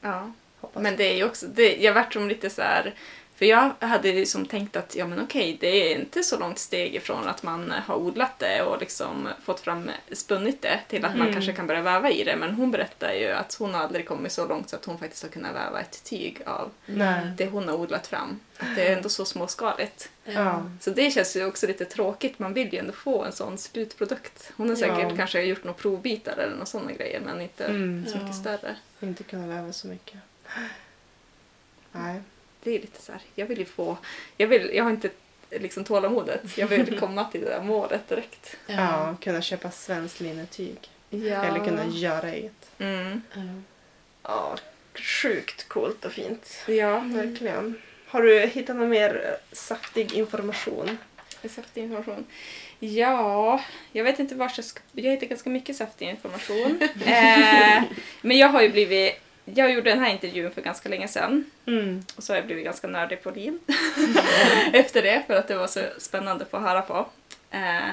Ja. 0.00 0.32
Hoppas. 0.60 0.82
Men 0.82 0.96
det 0.96 1.04
är 1.04 1.14
ju 1.16 1.24
också, 1.24 1.46
det, 1.46 1.76
jag 1.76 1.92
vart 1.94 2.12
som 2.12 2.28
lite 2.28 2.50
så 2.50 2.62
här. 2.62 2.94
För 3.36 3.46
jag 3.46 3.70
hade 3.80 4.08
ju 4.08 4.26
som 4.26 4.46
tänkt 4.46 4.76
att 4.76 4.96
ja 4.96 5.06
men 5.06 5.20
okej, 5.22 5.56
det 5.60 5.66
är 5.92 5.98
inte 5.98 6.22
så 6.22 6.38
långt 6.38 6.58
steg 6.58 6.94
ifrån 6.94 7.28
att 7.28 7.42
man 7.42 7.70
har 7.86 7.94
odlat 7.96 8.38
det 8.38 8.62
och 8.62 8.80
liksom 8.80 9.28
fått 9.44 9.60
fram, 9.60 9.90
spunnit 10.12 10.62
det 10.62 10.80
till 10.88 11.04
att 11.04 11.10
man 11.12 11.20
Mm. 11.20 11.32
kanske 11.32 11.52
kan 11.52 11.66
börja 11.66 11.80
väva 11.82 12.10
i 12.10 12.24
det. 12.24 12.36
Men 12.36 12.50
hon 12.54 12.70
berättar 12.70 13.12
ju 13.12 13.28
att 13.32 13.54
hon 13.58 13.74
aldrig 13.74 14.08
kommit 14.08 14.32
så 14.32 14.46
långt 14.46 14.68
så 14.70 14.76
att 14.76 14.84
hon 14.84 14.98
faktiskt 14.98 15.22
har 15.22 15.30
kunnat 15.30 15.54
väva 15.54 15.80
ett 15.80 16.04
tyg 16.04 16.42
av 16.46 16.70
Nej. 16.86 17.20
det 17.36 17.46
hon 17.46 17.68
har 17.68 17.74
odlat 17.76 18.06
fram. 18.06 18.40
Att 18.58 18.76
det 18.76 18.82
är 18.88 18.96
ändå 18.96 19.08
så 19.08 19.24
småskaligt. 19.24 20.08
Ja. 20.24 20.70
Så 20.80 20.90
det 20.90 21.10
känns 21.10 21.36
ju 21.36 21.44
också 21.46 21.66
lite 21.66 21.84
tråkigt. 21.84 22.38
Man 22.38 22.52
vill 22.54 22.72
ju 22.72 22.78
ändå 22.78 22.92
få 22.92 23.24
en 23.24 23.32
sån 23.32 23.58
slutprodukt. 23.58 24.52
Hon 24.56 24.68
har 24.68 24.76
säkert 24.76 24.98
Ja. 25.10 25.16
kanske 25.16 25.42
gjort 25.42 25.64
några 25.64 25.78
provbitar 25.78 26.32
eller 26.36 26.52
några 26.52 26.66
sådana 26.66 26.92
grejer 26.92 27.20
men 27.20 27.40
inte 27.40 27.64
Mm. 27.64 28.04
så 28.06 28.12
mycket 28.16 28.28
Ja. 28.28 28.40
större. 28.56 28.76
Inte 29.00 29.22
kunna 29.24 29.46
väva 29.46 29.72
så 29.72 29.86
mycket. 29.86 30.16
Nej. 31.92 32.20
Det 32.62 32.70
är 32.70 32.80
lite 32.80 33.02
så 33.02 33.12
här, 33.12 33.20
jag 33.34 33.46
vill 33.46 33.58
ju 33.58 33.64
få, 33.64 33.96
jag, 34.36 34.46
vill, 34.46 34.70
jag 34.74 34.84
har 34.84 34.90
inte 34.90 35.10
liksom 35.50 35.84
tålamodet. 35.84 36.58
Jag 36.58 36.66
vill 36.66 36.98
komma 37.00 37.24
till 37.24 37.40
det 37.40 37.48
där 37.48 37.62
målet 37.62 38.08
direkt. 38.08 38.56
Ja. 38.66 39.16
kunna 39.20 39.42
köpa 39.42 39.70
svenskt 39.70 40.20
linnetyg. 40.20 40.78
Ja. 41.10 41.44
Eller 41.44 41.64
kunna 41.64 41.86
göra 41.86 42.28
eget. 42.28 42.70
Mm. 42.78 43.22
Ja. 43.34 43.40
Ja, 44.22 44.56
sjukt 44.94 45.68
coolt 45.68 46.04
och 46.04 46.12
fint. 46.12 46.64
Ja, 46.66 46.98
Verkligen. 46.98 47.74
Har 48.06 48.22
du 48.22 48.40
hittat 48.40 48.76
någon 48.76 48.88
mer 48.88 49.24
eh, 49.24 49.56
saftig 49.56 50.12
information? 50.12 50.98
saftig 51.48 51.82
information. 51.82 52.24
Ja, 52.78 53.64
jag 53.92 54.04
vet 54.04 54.18
inte 54.18 54.34
vart 54.34 54.58
jag 54.58 54.64
ska... 54.64 54.80
Jag 54.92 55.10
hittar 55.10 55.26
ganska 55.26 55.50
mycket 55.50 55.76
saftig 55.76 56.08
information. 56.08 56.78
eh, 57.06 57.82
men 58.20 58.38
jag 58.38 58.48
har 58.48 58.62
ju 58.62 58.68
blivit... 58.68 59.20
Jag 59.54 59.72
gjorde 59.72 59.90
den 59.90 60.00
här 60.04 60.10
intervjun 60.10 60.50
för 60.50 60.62
ganska 60.62 60.88
länge 60.88 61.08
sedan. 61.08 61.50
Mm. 61.66 62.04
Och 62.16 62.22
så 62.22 62.32
har 62.32 62.36
jag 62.38 62.46
blivit 62.46 62.64
ganska 62.64 62.86
nördig 62.86 63.22
på 63.22 63.30
lin 63.30 63.58
efter 64.72 65.02
det 65.02 65.22
för 65.26 65.34
att 65.34 65.48
det 65.48 65.54
var 65.56 65.66
så 65.66 65.80
spännande 65.98 66.44
att 66.44 66.50
få 66.50 66.58
höra 66.58 66.82
på. 66.82 67.06
Eh, 67.50 67.88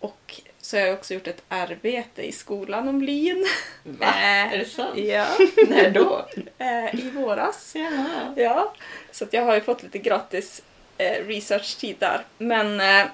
och 0.00 0.40
så 0.60 0.76
har 0.76 0.84
jag 0.86 0.94
också 0.98 1.14
gjort 1.14 1.26
ett 1.26 1.42
arbete 1.48 2.22
i 2.22 2.32
skolan 2.32 2.88
om 2.88 3.02
lin. 3.02 3.46
Va? 3.82 4.06
Eh, 4.06 4.52
Är 4.54 4.58
det 4.58 4.64
sant? 4.64 4.98
Ja, 4.98 5.26
När 5.68 5.90
då? 5.90 6.26
eh, 6.58 6.94
i 6.94 7.10
våras. 7.10 7.72
Jaha. 7.74 8.34
Ja, 8.36 8.74
så 9.10 9.24
att 9.24 9.32
jag 9.32 9.42
har 9.44 9.54
ju 9.54 9.60
fått 9.60 9.82
lite 9.82 9.98
gratis 9.98 10.62
eh, 10.98 11.24
research-tid 11.26 11.96
där. 11.98 12.24
Men 12.38 12.80
eh, 12.80 13.06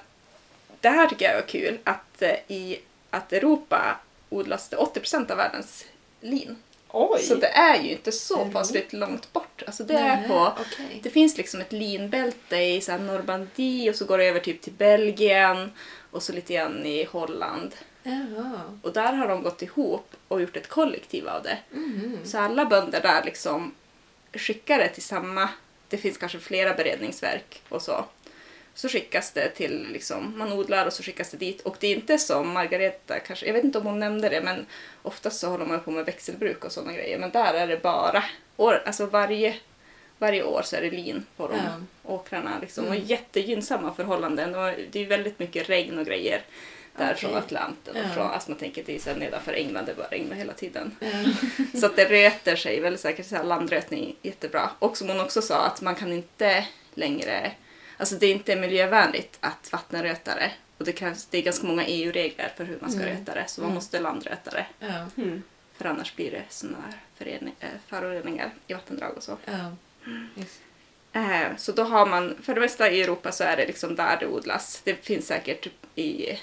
det 0.79 0.89
här 0.89 1.07
tycker 1.07 1.25
jag 1.25 1.37
är 1.37 1.47
kul 1.47 1.77
att 1.83 2.21
eh, 2.21 2.35
i 2.47 2.79
att 3.09 3.33
Europa 3.33 3.97
odlas 4.29 4.69
det 4.69 4.77
80% 4.77 5.31
av 5.31 5.37
världens 5.37 5.85
lin. 6.21 6.55
Oj! 6.91 7.19
Så 7.19 7.35
det 7.35 7.47
är 7.47 7.83
ju 7.83 7.91
inte 7.91 8.11
så 8.11 8.49
fasligt 8.49 8.93
långt 8.93 9.33
bort. 9.33 9.63
Alltså 9.67 9.83
det 9.83 9.93
Nej, 9.93 10.23
är 10.23 10.27
på... 10.27 10.53
okej. 10.61 10.99
Det 11.03 11.09
finns 11.09 11.37
liksom 11.37 11.61
ett 11.61 11.71
linbälte 11.71 12.57
i 12.57 12.81
så 12.81 12.91
här 12.91 12.99
Normandie 12.99 13.89
och 13.89 13.95
så 13.95 14.05
går 14.05 14.17
det 14.17 14.25
över 14.25 14.39
typ 14.39 14.61
till 14.61 14.73
Belgien 14.73 15.71
och 16.11 16.23
så 16.23 16.33
lite 16.33 16.53
grann 16.53 16.85
i 16.85 17.03
Holland. 17.03 17.75
Jaha. 18.03 18.61
Och 18.81 18.93
där 18.93 19.13
har 19.13 19.27
de 19.27 19.43
gått 19.43 19.61
ihop 19.61 20.15
och 20.27 20.41
gjort 20.41 20.57
ett 20.57 20.69
kollektiv 20.69 21.27
av 21.27 21.43
det. 21.43 21.57
Mhm. 21.71 22.17
Så 22.23 22.37
alla 22.37 22.65
bönder 22.65 23.01
där 23.01 23.23
liksom 23.23 23.75
skickar 24.33 24.77
det 24.77 24.89
till 24.89 25.03
samma, 25.03 25.49
det 25.89 25.97
finns 25.97 26.17
kanske 26.17 26.39
flera 26.39 26.73
beredningsverk 26.73 27.61
och 27.69 27.81
så. 27.81 28.05
Så 28.79 28.89
skickas 28.89 29.31
det 29.31 29.49
till, 29.49 29.87
liksom, 29.91 30.33
man 30.37 30.51
odlar 30.53 30.85
och 30.85 30.93
så 30.93 31.03
skickas 31.03 31.31
det 31.31 31.37
dit. 31.37 31.61
Och 31.61 31.77
det 31.79 31.87
är 31.87 31.95
inte 31.95 32.17
som 32.17 32.49
Margareta 32.53 33.19
kanske, 33.19 33.45
jag 33.45 33.53
vet 33.53 33.63
inte 33.63 33.77
om 33.77 33.85
hon 33.85 33.99
nämnde 33.99 34.29
det, 34.29 34.41
men 34.41 34.65
oftast 35.01 35.39
så 35.39 35.47
håller 35.49 35.65
man 35.65 35.79
på 35.79 35.91
med 35.91 36.05
växelbruk 36.05 36.65
och 36.65 36.71
sådana 36.71 36.93
grejer. 36.93 37.17
Men 37.19 37.29
där 37.31 37.53
är 37.53 37.67
det 37.67 37.81
bara, 37.81 38.23
år, 38.57 38.83
alltså 38.85 39.05
varje, 39.05 39.55
varje 40.17 40.43
år 40.43 40.61
så 40.61 40.75
är 40.75 40.81
det 40.81 40.89
lin 40.91 41.25
på 41.37 41.47
de 41.47 41.55
Ja. 41.55 41.81
åkrarna. 42.03 42.51
Liksom. 42.61 42.85
Och 42.85 42.95
Mm. 42.95 43.05
jättegynnsamma 43.07 43.93
förhållanden. 43.93 44.55
Och 44.55 44.73
det 44.91 44.99
är 44.99 45.05
väldigt 45.05 45.39
mycket 45.39 45.69
regn 45.69 45.99
och 45.99 46.05
grejer 46.05 46.41
där 46.97 47.05
Okej. 47.05 47.17
från 47.17 47.35
Atlanten. 47.37 47.95
Och 47.95 48.01
Ja. 48.09 48.13
från, 48.13 48.27
alltså 48.31 48.51
man 48.51 48.59
tänker 48.59 48.83
det 48.85 48.95
är 48.95 48.99
så 48.99 49.13
nedanför 49.15 49.53
England, 49.53 49.85
det 49.85 49.93
bara 49.97 50.07
regnar 50.07 50.35
hela 50.35 50.53
tiden. 50.53 50.95
Ja. 50.99 51.07
Så 51.79 51.85
att 51.85 51.95
det 51.95 52.05
röter 52.09 52.55
sig 52.55 52.79
väldigt 52.79 53.01
säkert, 53.01 53.25
så 53.25 53.35
här 53.35 53.43
landrötning 53.43 54.15
jättebra. 54.21 54.69
Och 54.79 54.97
som 54.97 55.09
hon 55.09 55.19
också 55.19 55.41
sa 55.41 55.65
att 55.65 55.81
man 55.81 55.95
kan 55.95 56.13
inte 56.13 56.65
längre, 56.93 57.51
alltså 57.99 58.15
det 58.15 58.25
är 58.27 58.31
inte 58.31 58.55
miljövänligt 58.55 59.37
att 59.39 59.71
vattenröta 59.71 60.35
det. 60.35 60.51
Och 60.77 60.85
det, 60.85 60.91
krävs, 60.93 61.25
det 61.25 61.37
är 61.37 61.41
ganska 61.41 61.67
många 61.67 61.85
EU-regler 61.85 62.53
för 62.57 62.63
hur 62.65 62.77
man 62.81 62.91
ska 62.91 63.01
Mm. 63.01 63.17
röta 63.17 63.33
det, 63.33 63.45
så 63.47 63.61
man 63.61 63.65
Mm. 63.69 63.75
måste 63.75 63.99
landröta 63.99 64.51
det. 64.51 64.65
Mm. 65.17 65.43
För 65.77 65.85
annars 65.85 66.15
blir 66.15 66.31
det 66.31 66.43
såna 66.49 66.77
här 67.17 67.39
äh, 67.59 67.67
föroreningar 67.87 68.51
i 68.67 68.73
vattendrag 68.73 69.17
och 69.17 69.23
så. 69.23 69.37
Just. 70.35 70.61
Eh, 71.13 71.55
så 71.57 71.71
då 71.71 71.83
har 71.83 72.05
man, 72.05 72.37
för 72.43 72.53
det 72.55 72.61
mesta 72.61 72.91
i 72.91 73.01
Europa 73.01 73.31
så 73.31 73.43
är 73.43 73.57
det 73.57 73.67
liksom 73.67 73.95
där 73.95 74.17
det 74.19 74.27
odlas. 74.27 74.81
Det 74.83 74.95
finns 75.05 75.27
säkert 75.27 75.67
i, 75.95 76.39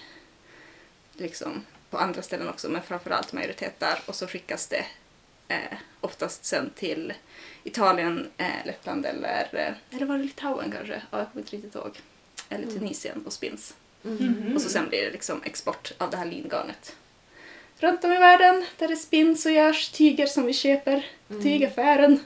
liksom 1.12 1.64
på 1.90 1.98
andra 1.98 2.22
ställen 2.22 2.48
också, 2.48 2.68
men 2.68 2.82
framförallt 2.82 3.32
majoritet 3.32 3.80
där. 3.80 3.98
Och 4.06 4.14
så 4.14 4.26
skickas 4.26 4.66
det 4.68 4.84
eh, 5.48 5.78
oftast 6.00 6.44
sen 6.44 6.70
till 6.74 7.12
Italien, 7.64 8.28
eh, 8.36 8.66
Lettland 8.66 9.06
eller, 9.06 9.48
eh, 9.52 9.96
eller 9.96 10.06
var 10.06 10.18
det 10.18 10.24
Litauen 10.24 10.72
kanske? 10.72 11.02
Ja, 11.10 11.18
jag 11.18 11.32
kommer 11.32 11.42
inte 11.42 11.56
riktigt 11.56 11.74
ihåg. 11.74 12.00
Eller 12.48 12.66
Tunisien 12.66 13.22
och 13.26 13.32
spins. 13.32 13.74
Mhm. 14.02 14.52
Och 14.54 14.62
så 14.62 14.68
sen 14.68 14.88
blir 14.88 15.02
det 15.02 15.10
liksom 15.10 15.42
export 15.44 15.92
av 15.98 16.10
det 16.10 16.16
här 16.16 16.26
lingarnet. 16.26 16.96
Runt 17.78 18.04
om 18.04 18.12
i 18.12 18.18
världen 18.18 18.64
där 18.78 18.88
det 18.88 18.96
spins 18.96 19.46
och 19.46 19.52
görs 19.52 19.88
tyger 19.88 20.26
som 20.26 20.46
vi 20.46 20.52
köper. 20.52 21.06
Tygaffären. 21.42 22.20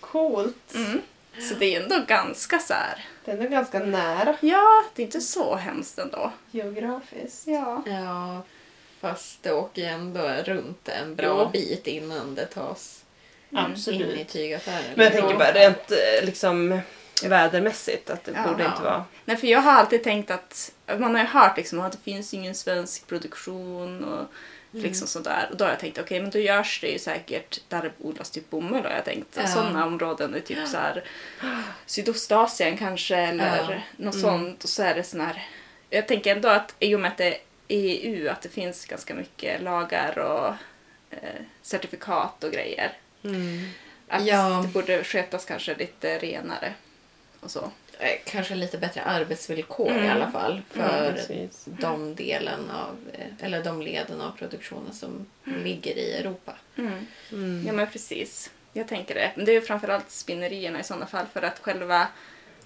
Coolt! 0.00 0.74
Mm. 0.74 1.00
Så 1.48 1.54
det 1.54 1.74
är 1.76 1.82
ändå 1.82 2.04
ganska 2.08 2.58
så 2.58 2.74
här. 2.74 3.04
Det 3.24 3.30
är 3.30 3.36
ändå 3.36 3.48
ganska 3.48 3.78
nära 3.78 4.36
Ja, 4.40 4.84
det 4.94 5.02
är 5.02 5.04
inte 5.04 5.20
så 5.20 5.54
hemskt 5.56 5.98
ändå. 5.98 6.32
geografiskt. 6.50 7.46
Ja. 7.46 7.82
Ja, 7.86 8.42
fast 9.08 9.42
det 9.42 9.52
åker 9.52 9.82
ju 9.82 9.88
ändå 9.88 10.20
runt 10.44 10.88
en 10.88 11.14
bra 11.14 11.42
Jo. 11.42 11.50
bit 11.52 11.86
innan 11.86 12.34
det 12.34 12.46
tas 12.46 13.04
in 13.50 13.58
i 13.58 13.60
Absolut. 13.60 14.28
tygaffären. 14.28 14.82
Men 14.94 15.04
jag 15.04 15.12
tänker 15.14 15.34
bara 15.38 15.52
rent 15.52 15.90
eh, 15.90 16.24
liksom 16.26 16.80
vädermässigt 17.24 18.10
att 18.10 18.24
det 18.24 18.32
Ja. 18.34 18.48
borde 18.48 18.64
inte 18.64 18.82
vara... 18.82 19.04
Nej, 19.24 19.36
för 19.36 19.46
jag 19.46 19.60
har 19.60 19.72
alltid 19.72 20.02
tänkt 20.04 20.30
att 20.30 20.72
man 20.98 21.14
har 21.14 21.22
ju 21.22 21.28
hört 21.28 21.56
liksom 21.56 21.80
att 21.80 21.92
det 21.92 21.98
finns 22.04 22.34
ingen 22.34 22.54
svensk 22.54 23.06
produktion 23.06 24.04
och 24.04 24.26
liksom 24.70 25.08
sådär. 25.08 25.48
Och 25.50 25.56
då 25.56 25.64
har 25.64 25.70
jag 25.70 25.80
tänkt 25.80 25.98
okej, 25.98 26.20
men 26.20 26.30
då 26.30 26.38
görs 26.38 26.80
det 26.80 26.88
ju 26.88 26.98
säkert 26.98 27.60
där 27.68 27.82
det 27.82 27.90
odlas 28.06 28.30
typ 28.30 28.50
bomull 28.50 28.84
har 28.84 28.90
jag 28.90 29.04
tänkt. 29.04 29.28
Ja. 29.36 29.46
Sådana 29.46 29.86
områden 29.86 30.36
i 30.36 30.40
typ 30.40 30.68
så 30.68 30.76
här 30.76 31.04
Sydostasien 31.86 32.76
kanske 32.76 33.16
eller 33.16 33.72
Ja. 33.74 34.04
något 34.04 34.20
sånt. 34.20 34.64
Och 34.64 34.70
så 34.70 34.82
är 34.82 34.94
det 34.94 35.02
sån 35.02 35.20
här... 35.20 35.42
Jag 35.90 36.08
tänker 36.08 36.32
ändå 36.36 36.48
att 36.48 36.74
i 36.78 36.94
och 36.94 37.00
med 37.00 37.10
att 37.10 37.18
det 37.18 37.26
är 37.34 37.38
EU, 37.68 38.28
att 38.30 38.42
det 38.42 38.48
finns 38.48 38.84
ganska 38.86 39.14
mycket 39.14 39.62
lagar 39.62 40.18
och 40.18 40.46
eh, 41.10 41.40
certifikat 41.62 42.44
och 42.44 42.52
grejer. 42.52 42.92
Mm. 43.24 43.68
Att 44.08 44.26
Ja. 44.26 44.62
det 44.66 44.68
borde 44.72 45.04
skötas 45.04 45.44
kanske 45.44 45.74
lite 45.74 46.18
renare 46.18 46.74
och 47.40 47.50
så. 47.50 47.70
Eh, 47.98 48.10
Kanske 48.26 48.54
lite 48.54 48.78
bättre 48.78 49.02
arbetsvillkor 49.02 49.90
i 49.92 49.98
Mm. 49.98 50.10
alla 50.10 50.30
fall 50.30 50.62
för 50.70 51.12
Precis. 51.12 51.64
de 51.66 52.14
delen 52.14 52.70
av, 52.70 52.96
eh, 53.12 53.44
eller 53.46 53.64
de 53.64 53.82
leden 53.82 54.20
av 54.20 54.30
produktionen 54.30 54.92
som 54.92 55.26
ligger 55.44 55.96
i 55.98 56.12
Europa. 56.12 56.54
Mm. 56.76 57.64
Ja 57.66 57.72
men 57.72 57.86
precis. 57.86 58.50
Jag 58.72 58.88
tänker 58.88 59.14
det. 59.14 59.32
Men 59.36 59.44
det 59.44 59.50
är 59.52 59.54
ju 59.54 59.60
framförallt 59.60 60.10
spinnerierna 60.10 60.80
i 60.80 60.84
sådana 60.84 61.06
fall 61.06 61.26
för 61.32 61.42
att 61.42 61.58
själva 61.58 62.08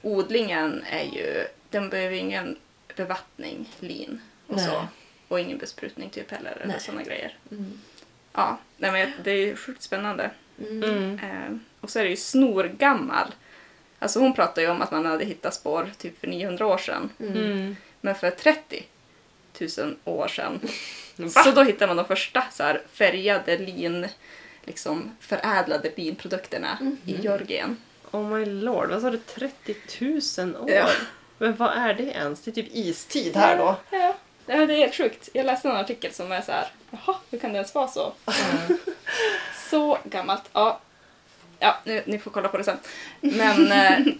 odlingen 0.02 0.84
är 0.90 1.04
ju 1.04 1.46
den 1.70 1.88
behöver 1.90 2.16
ingen 2.16 2.56
bevattning, 2.96 3.68
lin 3.80 4.20
och 4.48 4.56
Nej. 4.56 4.66
så. 4.66 4.86
Och 5.28 5.40
ingen 5.40 5.58
besprutning 5.58 6.10
typ 6.10 6.30
heller 6.30 6.58
eller 6.62 6.78
sådana 6.78 7.02
grejer. 7.02 7.36
Mm. 7.50 7.80
Ja, 8.32 8.58
nej, 8.76 8.92
men 8.92 9.12
det 9.24 9.30
är 9.30 9.46
ju 9.46 9.56
sjukt 9.56 9.82
spännande. 9.82 10.30
Mm. 10.60 10.82
Mm. 10.82 11.18
Eh, 11.18 11.58
och 11.80 11.90
så 11.90 11.98
är 11.98 12.04
det 12.04 12.10
ju 12.10 12.16
snorgammal. 12.16 13.34
Alltså 13.98 14.18
hon 14.20 14.34
pratar 14.34 14.62
ju 14.62 14.68
om 14.68 14.82
att 14.82 14.90
man 14.90 15.06
hade 15.06 15.24
hittat 15.24 15.54
spår 15.54 15.90
typ 15.98 16.20
för 16.20 16.26
900 16.26 16.66
år 16.66 16.78
sedan. 16.78 17.10
Mm. 17.20 17.76
Men 18.00 18.14
för 18.14 18.30
30 18.30 18.84
000 19.78 19.96
år 20.04 20.28
sedan. 20.28 20.60
Va? 21.16 21.42
Så 21.42 21.50
då 21.50 21.62
hittade 21.62 21.86
man 21.86 21.96
de 21.96 22.06
första 22.06 22.44
så 22.52 22.62
här, 22.62 22.82
färgade 22.92 23.58
lin, 23.58 24.08
liksom 24.64 25.16
förädlade 25.20 25.90
linprodukterna 25.96 26.78
i 27.04 27.16
Georgien. 27.22 27.76
Oh 28.10 28.28
my 28.28 28.44
lord, 28.44 28.88
vad 28.90 29.02
sa 29.02 29.10
du? 29.10 29.18
30 29.18 29.74
000 30.42 30.56
år? 30.56 30.70
Ja. 30.70 30.88
Men 31.38 31.56
vad 31.56 31.70
är 31.70 31.94
det 31.94 32.02
ens? 32.02 32.40
Det 32.40 32.50
är 32.50 32.52
typ 32.52 32.68
istid 32.72 33.36
här 33.36 33.56
då. 33.56 33.76
Ja, 33.90 34.14
det 34.56 34.74
är 34.74 34.76
helt 34.76 34.94
sjukt. 34.94 35.28
Jag 35.32 35.46
läste 35.46 35.68
en 35.68 35.76
artikel 35.76 36.12
som 36.12 36.32
är 36.32 36.40
så 36.40 36.52
här, 36.52 36.68
jaha, 36.90 37.16
hur 37.30 37.38
kan 37.38 37.52
det 37.52 37.56
ens 37.56 37.74
vara 37.74 37.88
så? 37.88 38.12
Så 39.70 39.98
gammalt. 40.04 40.42
Ja, 40.52 40.80
ja 41.58 41.76
nu, 41.84 42.02
ni 42.06 42.18
får 42.18 42.30
kolla 42.30 42.48
på 42.48 42.58
det 42.58 42.64
sen. 42.64 42.78
Men, 43.20 43.72
eh, 43.72 44.14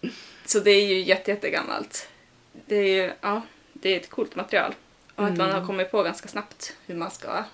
så 0.44 0.60
det 0.60 0.70
är 0.70 0.86
ju 0.86 1.00
jätte, 1.00 1.30
jättegammalt. 1.30 2.08
Det 2.52 2.76
är 2.76 3.04
ju, 3.04 3.12
ja, 3.20 3.42
det 3.72 3.88
är 3.88 3.96
ett 3.96 4.10
coolt 4.10 4.34
material. 4.34 4.74
Och 5.14 5.26
att 5.26 5.36
man 5.36 5.50
har 5.50 5.66
kommit 5.66 5.90
på 5.90 6.02
ganska 6.02 6.28
snabbt 6.28 6.76
hur 6.86 6.94
man 6.94 7.10
ska 7.10 7.44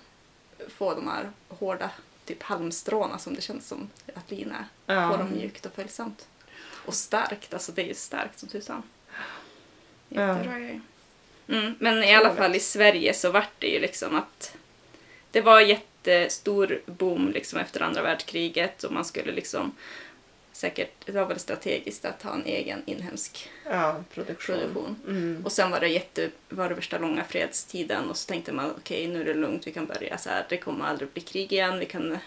få 0.69 0.95
de 0.95 1.09
här 1.09 1.31
hårda 1.49 1.91
typ 2.25 2.43
halmstråna 2.43 3.19
som 3.19 3.35
det 3.35 3.41
känns 3.41 3.69
som 3.69 3.91
att 4.15 4.31
lin 4.31 4.53
är. 4.53 4.95
Ja. 4.95 5.11
Få 5.11 5.17
dem 5.17 5.31
mjukt 5.33 5.67
och 5.67 5.73
följsamt. 5.73 6.29
Och 6.87 6.95
starkt, 6.95 7.55
alltså 7.55 7.73
det 7.73 7.83
är 7.83 7.87
ju 7.87 7.95
starkt 7.95 8.39
som 8.39 8.49
tusan. 8.49 8.83
Jättebra 10.09 10.59
grej. 10.59 10.81
Mm, 11.49 11.75
men 11.79 12.03
i 12.05 12.15
alla 12.15 12.35
fall 12.35 12.55
i 12.55 12.61
Sverige 12.61 13.15
så 13.15 13.31
vart 13.31 13.51
det 13.59 13.67
ju 13.67 13.79
liksom 13.81 14.15
att 14.15 14.55
det 15.31 15.41
var 15.41 15.61
jättestor 15.61 16.81
boom 16.87 17.31
liksom 17.31 17.59
efter 17.59 17.83
andra 17.83 18.03
världskriget 18.03 18.85
och 18.85 18.93
man 18.93 19.05
skulle 19.05 19.33
liksom 19.33 19.77
säkert, 20.53 21.07
det 21.07 21.13
var 21.13 21.27
väl 21.27 21.39
strategiskt 21.39 22.05
att 22.05 22.23
ha 22.23 22.35
en 22.35 22.45
egen 22.47 22.83
inhemsk 22.87 23.51
Ja, 23.65 24.05
produktion. 24.15 24.57
produktion. 24.57 24.97
Mm. 25.07 25.43
Och 25.45 25.53
sen 25.53 25.71
var 25.71 25.81
det 25.81 25.89
jätte, 25.89 26.31
var 26.49 26.69
det 26.69 26.75
värsta 26.75 26.99
långa 26.99 27.25
fredstiden 27.25 28.11
och 28.11 28.17
så 28.17 28.27
tänkte 28.29 28.53
man 28.53 28.71
okej 28.79 29.07
nu 29.09 29.21
är 29.21 29.25
det 29.25 29.35
lugnt, 29.35 29.67
vi 29.67 29.73
kan 29.73 29.87
börja 29.87 30.19
så 30.19 30.29
här, 30.31 30.47
det 30.49 30.57
kommer 30.57 30.85
aldrig 30.85 31.11
bli 31.11 31.23
krig 31.23 31.53
igen, 31.53 31.79
vi 31.79 31.87
kan 31.87 32.19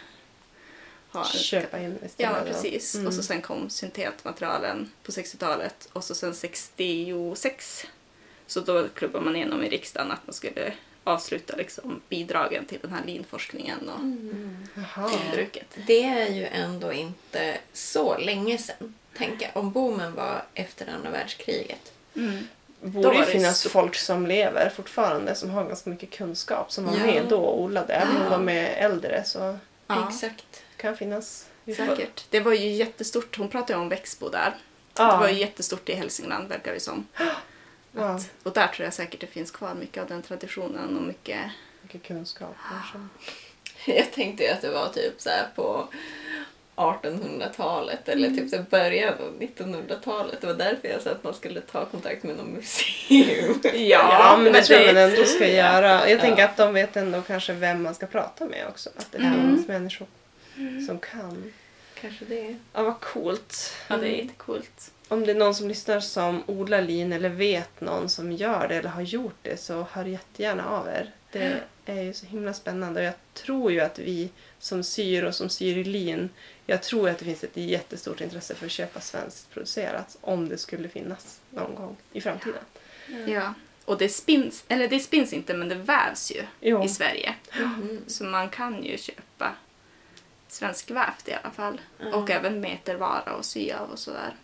ha 1.11 1.26
Köpa 1.26 1.80
in 1.80 1.97
Ja, 2.01 2.05
istället. 2.07 2.39
då. 2.47 2.53
precis. 2.53 2.95
Mm. 2.95 3.07
Och 3.07 3.13
så 3.13 3.24
sen 3.24 3.41
kom 3.41 3.69
syntetmaterialen 3.69 4.91
på 5.03 5.11
60-talet 5.11 5.89
och 5.93 6.03
så 6.03 6.15
sen 6.15 6.34
66 6.36 7.86
så 8.52 8.60
då 8.60 8.88
klubbade 8.88 9.26
man 9.26 9.36
igenom 9.36 9.64
i 9.64 9.70
riksdagen 9.70 10.12
att 10.12 10.28
man 10.28 10.34
skulle 10.34 10.74
avsluta 11.04 11.56
liksom 11.56 12.02
bidragen 12.10 12.66
till 12.66 12.80
den 12.82 12.91
här 12.93 13.06
linforskningen 13.06 13.89
och 13.89 13.99
Jaha. 14.95 15.12
bruket. 15.34 15.78
Det 15.88 16.04
är 16.04 16.30
ju 16.30 16.45
ändå 16.45 16.93
inte 16.93 17.58
så 17.74 18.18
länge 18.18 18.58
sedan. 18.58 18.95
Tänk 19.18 19.43
om 19.54 19.72
boomen 19.72 20.16
var 20.16 20.43
efter 20.54 20.88
andra 20.95 21.10
världskriget. 21.10 21.91
Då 22.14 22.89
Borde 22.89 23.14
ju 23.16 23.20
det 23.20 23.26
finnas 23.26 23.60
så- 23.62 23.70
folk 23.70 23.95
som 23.95 24.28
lever 24.28 24.70
fortfarande 24.76 25.36
som 25.36 25.49
har 25.49 25.66
ganska 25.66 25.89
mycket 25.89 26.12
kunskap 26.12 26.72
som 26.72 26.86
var 26.86 26.93
Ja. 26.97 27.06
med 27.06 27.26
då 27.30 27.38
och 27.38 27.62
odlade. 27.62 27.93
Även 27.93 28.18
om 28.18 28.24
Ja. 28.24 28.30
de 28.30 28.49
är 28.49 28.66
äldre 28.86 29.24
så 29.26 29.58
Ja. 29.88 30.08
Exakt. 30.10 30.64
kan 30.78 30.97
finnas. 30.97 31.45
Säkert. 31.78 32.26
Det 32.30 32.39
var 32.39 32.54
ju 32.54 32.70
jättestort. 32.72 33.38
Hon 33.38 33.49
pratade 33.49 33.74
ju 33.74 33.80
om 33.80 33.89
Växbo 33.89 34.30
där. 34.30 34.54
Ja. 34.97 35.12
Det 35.12 35.18
var 35.18 35.28
ju 35.30 35.39
jättestort 35.39 35.89
i 35.89 35.93
Hälsingland 35.93 36.47
verkar 36.49 36.74
det 36.74 36.80
som. 36.80 37.08
Ja. 37.96 38.02
Att, 38.02 38.30
och 38.44 38.54
där 38.54 38.68
tror 38.68 38.84
jag 38.86 38.94
säkert 38.94 39.20
det 39.20 39.28
finns 39.28 39.52
kvar 39.52 39.74
mycket 39.74 40.04
av 40.04 40.10
den 40.10 40.22
traditionen 40.22 40.98
och 40.98 41.04
mycket... 41.04 41.39
Mycket 41.82 42.04
kunskap 42.04 42.56
kanske. 42.70 43.08
Jag 43.98 44.12
tänkte 44.14 44.54
att 44.54 44.62
det 44.62 44.70
var 44.72 44.89
typ 44.89 45.22
så 45.22 45.30
här 45.30 45.48
på 45.56 45.88
1800-talet 46.76 48.10
eller 48.10 48.30
typ 48.30 48.50
så 48.50 48.56
här 48.56 48.66
början 48.70 49.14
av 49.14 49.39
1900-talet. 49.39 50.42
Det 50.42 50.48
var 50.48 50.54
därför 50.54 50.88
jag 50.88 51.02
sa 51.02 51.10
att 51.12 51.24
man 51.24 51.34
skulle 51.34 51.62
ta 51.62 51.86
kontakt 51.86 52.24
med 52.24 52.36
någon 52.38 52.48
museum. 52.54 53.60
Ja, 53.74 54.39
men 54.44 54.54
det 54.54 54.62
tror 54.62 54.80
jag 54.80 54.94
man 54.94 55.04
ändå 55.04 55.24
ska 55.26 55.48
göra. 55.48 56.10
Jag 56.10 56.20
tänker 56.20 56.42
Ja. 56.42 56.48
att 56.50 56.58
de 56.58 56.74
vet 56.74 56.96
ändå 56.98 57.22
kanske 57.22 57.54
vem 57.54 57.82
man 57.84 57.96
ska 57.96 58.06
prata 58.06 58.46
med 58.46 58.68
också. 58.68 58.89
Att 58.96 59.12
det 59.12 59.18
Mm. 59.18 59.56
finns 59.56 59.68
människor 59.68 60.08
som 60.88 61.00
kan. 61.00 61.54
Kanske 62.02 62.26
det. 62.26 62.56
Ja, 62.74 62.84
vad 62.84 63.00
coolt. 63.00 63.74
Ja, 63.88 63.98
det 63.98 64.08
är 64.08 64.22
jättecoolt. 64.24 64.92
Om 65.12 65.26
det 65.26 65.32
är 65.32 65.36
någon 65.36 65.55
som 65.55 65.68
lyssnar 65.68 65.99
som 65.99 66.43
odlar 66.47 66.82
lin 66.82 67.14
eller 67.14 67.30
vet 67.30 67.82
någon 67.82 68.09
som 68.09 68.32
gör 68.32 68.68
det 68.68 68.76
eller 68.76 68.89
har 68.89 69.01
gjort 69.01 69.36
det 69.41 69.57
så 69.57 69.86
hör 69.91 70.05
jättegärna 70.05 70.70
av 70.70 70.88
er. 70.88 71.12
Det 71.32 71.62
är 71.86 72.01
ju 72.01 72.14
så 72.14 72.26
himla 72.26 72.53
spännande 72.53 72.99
och 72.99 73.05
jag 73.05 73.14
tror 73.34 73.72
ju 73.72 73.80
att 73.80 73.99
vi 73.99 74.30
som 74.59 74.84
syr 74.84 75.24
och 75.24 75.36
som 75.36 75.49
syr 75.49 75.78
i 75.78 75.84
lin, 75.84 76.30
jag 76.66 76.84
tror 76.84 77.09
att 77.09 77.20
det 77.20 77.26
finns 77.26 77.43
ett 77.43 77.57
jättestort 77.57 78.22
intresse 78.22 78.55
för 78.55 78.66
att 78.66 78.72
köpa 78.72 78.99
svenskt 78.99 79.49
producerat 79.49 80.18
om 80.22 80.49
det 80.49 80.57
skulle 80.57 80.89
finnas 80.89 81.39
någon 81.49 81.76
gång 81.76 81.97
i 82.14 82.22
framtiden. 82.22 82.64
Ja. 83.28 83.53
Och 83.86 83.97
det 83.97 84.09
spins, 84.09 84.64
eller 84.68 84.88
det 84.88 84.99
spins 84.99 85.34
inte 85.34 85.53
men 85.53 85.70
det 85.70 85.76
vävs 85.76 86.32
ju 86.32 86.43
Jo. 86.59 86.84
i 86.84 86.89
Sverige. 86.89 87.36
Mm. 87.59 87.99
Så 88.07 88.24
man 88.24 88.49
kan 88.49 88.84
ju 88.84 88.97
köpa 88.97 89.55
svenskvävt 90.47 91.28
i 91.28 91.34
alla 91.34 91.53
fall. 91.53 91.82
Ja. 91.99 92.16
Och 92.16 92.30
även 92.30 92.62
metervara 92.62 93.36
och 93.36 93.45
sy 93.45 93.72
av 93.72 93.89
och 93.89 93.99
sådär. 93.99 94.36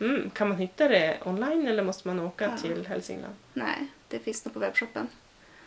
Mm, 0.00 0.30
kan 0.30 0.48
man 0.48 0.58
hitta 0.58 0.88
det 0.88 1.18
online 1.24 1.66
eller 1.68 1.82
måste 1.82 2.08
man 2.08 2.20
åka 2.20 2.44
Ja. 2.44 2.56
till 2.62 2.86
Hälsingland? 2.86 3.34
Nej, 3.52 3.86
det 4.08 4.18
finns 4.18 4.44
nog 4.44 4.54
på 4.54 4.60
webbshoppen. 4.60 5.08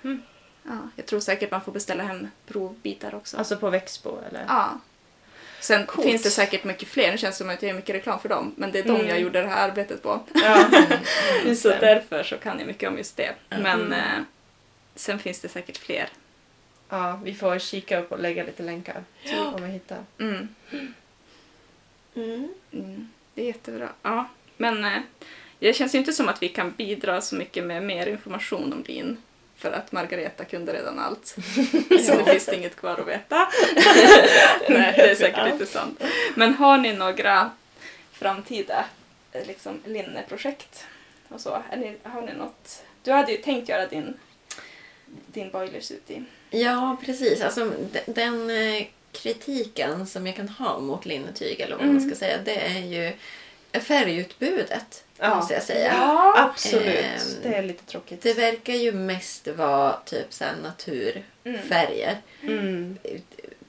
Mm. 0.03 0.21
Ja, 0.63 0.77
jag 0.95 1.05
tror 1.05 1.19
säkert 1.19 1.51
man 1.51 1.61
får 1.61 1.71
beställa 1.71 2.03
hem 2.03 2.27
provbitar 2.47 3.15
också. 3.15 3.38
Alltså 3.38 3.57
på 3.57 3.69
Växbo 3.69 4.19
eller? 4.29 4.45
ja. 4.47 4.79
Sen 5.59 5.85
Coolt. 5.85 6.07
finns 6.07 6.23
det 6.23 6.29
säkert 6.29 6.63
mycket 6.63 6.88
fler. 6.88 7.11
Nu 7.11 7.17
känns 7.17 7.35
det 7.38 7.43
som 7.43 7.49
att 7.49 7.61
jag 7.61 7.69
gör 7.69 7.75
mycket 7.75 7.95
reklam 7.95 8.19
för 8.19 8.29
dem. 8.29 8.53
Men 8.57 8.71
det 8.71 8.79
är 8.79 8.83
de 8.83 8.89
Mm. 8.95 9.07
jag 9.07 9.19
gjorde 9.19 9.41
det 9.41 9.47
här 9.47 9.69
arbetet 9.69 10.03
på. 10.03 10.19
Ja, 10.33 10.69
Så 11.55 11.69
därför 11.69 12.23
så 12.23 12.38
kan 12.38 12.59
jag 12.59 12.67
mycket 12.67 12.89
om 12.89 12.97
just 12.97 13.17
det. 13.17 13.35
Mm. 13.49 13.63
Men 13.63 13.93
eh, 13.93 14.23
sen 14.95 15.19
finns 15.19 15.39
det 15.41 15.49
säkert 15.49 15.77
fler. 15.77 16.09
Ja, 16.89 17.19
vi 17.23 17.33
får 17.33 17.59
kika 17.59 17.99
upp 17.99 18.11
och 18.11 18.19
lägga 18.19 18.43
lite 18.43 18.63
länkar. 18.63 19.03
Så 19.25 19.35
Ja. 19.35 19.51
om 19.55 19.63
vi 19.63 19.69
hittar. 19.69 19.97
Mm. 20.19 20.47
Mm. 22.15 23.09
Det 23.38 23.43
är 23.43 23.45
jättebra. 23.45 23.89
Ja. 24.03 24.27
Men 24.57 24.85
eh, 24.85 24.99
det 25.59 25.73
känns 25.73 25.95
ju 25.95 25.99
inte 25.99 26.13
som 26.13 26.29
att 26.29 26.43
vi 26.43 26.49
kan 26.49 26.71
bidra 26.71 27.21
så 27.21 27.35
mycket 27.35 27.63
med 27.63 27.83
mer 27.83 28.07
information 28.07 28.73
om 28.73 28.83
lin. 28.88 29.17
För 29.57 29.71
att 29.71 29.91
Margareta 29.91 30.45
kunde 30.45 30.73
redan 30.73 30.99
allt. 30.99 31.25
Så 32.05 32.17
nu 32.17 32.23
finns 32.23 32.45
det 32.45 32.55
inget 32.55 32.75
kvar 32.75 32.97
att 32.97 33.07
veta. 33.07 33.35
Nej, 34.69 34.93
det 34.97 35.11
är 35.11 35.15
säkert 35.15 35.53
inte 35.53 35.65
sant. 35.65 36.03
Men 36.35 36.53
har 36.53 36.77
ni 36.77 36.93
några 36.93 37.51
framtida 38.11 38.85
eh, 39.31 39.47
liksom, 39.47 39.79
linneprojekt? 39.85 40.85
Och 41.27 41.41
så? 41.41 41.63
Ni, 41.77 41.97
har 42.03 42.21
ni 42.21 42.33
något? 42.33 42.83
Du 43.03 43.11
hade 43.11 43.31
ju 43.31 43.38
tänkt 43.38 43.69
göra 43.69 43.85
din, 43.88 44.13
din 45.05 45.51
boilers 45.51 45.91
ut 45.91 46.11
i. 46.11 46.23
Ja, 46.49 46.97
precis. 47.05 47.41
Alltså, 47.41 47.71
de- 47.91 48.11
den 48.13 48.49
eh, 48.49 48.88
kritiken 49.18 50.07
som 50.07 50.28
jag 50.28 50.36
kan 50.36 50.49
ha 50.49 50.80
mot 50.80 51.05
linnetyg, 51.05 51.59
eller 51.59 51.76
vad 51.76 51.86
man 51.86 51.97
Mm. 51.97 52.09
ska 52.09 52.20
säga, 52.20 52.38
det 52.45 52.55
är 52.55 52.80
ju 52.80 53.13
färgutbudet, 53.82 55.03
Ja. 55.20 55.36
måste 55.36 55.53
jag 55.53 55.63
säga. 55.63 55.93
Absolut, 56.36 56.88
Ehm, 56.88 57.20
det 57.43 57.55
är 57.55 57.63
lite 57.63 57.86
tråkigt. 57.86 58.22
Det 58.22 58.34
verkar 58.34 58.74
ju 58.74 58.91
mest 58.91 59.47
vara 59.47 59.99
typ 60.05 60.34
så 60.34 60.45
naturfärger. 60.63 62.18
Mm. 62.41 62.97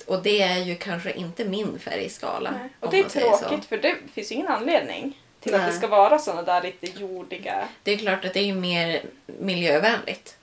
Och 0.07 0.23
det 0.23 0.43
är 0.43 0.59
ju 0.59 0.75
kanske 0.75 1.13
inte 1.13 1.45
min 1.45 1.79
färgskala. 1.79 2.51
Nej. 2.51 2.69
Och 2.81 2.91
det 2.91 2.99
är 2.99 3.03
man 3.03 3.39
tråkigt 3.39 3.65
för 3.65 3.79
det 3.79 3.95
finns 4.15 4.31
ju 4.33 4.35
ingen 4.35 4.49
anledning 4.49 5.21
till 5.41 5.55
att 5.55 5.61
Nej. 5.61 5.71
det 5.71 5.77
ska 5.77 5.87
vara 5.87 6.19
såna 6.19 6.43
där 6.43 6.63
lite 6.63 6.87
jordiga... 7.01 7.69
Det 7.83 7.93
är 7.93 7.97
klart 7.99 8.25
att 8.25 8.35
det 8.35 8.41
är 8.51 8.55
mer 8.55 9.03
miljövänligt. 9.27 10.37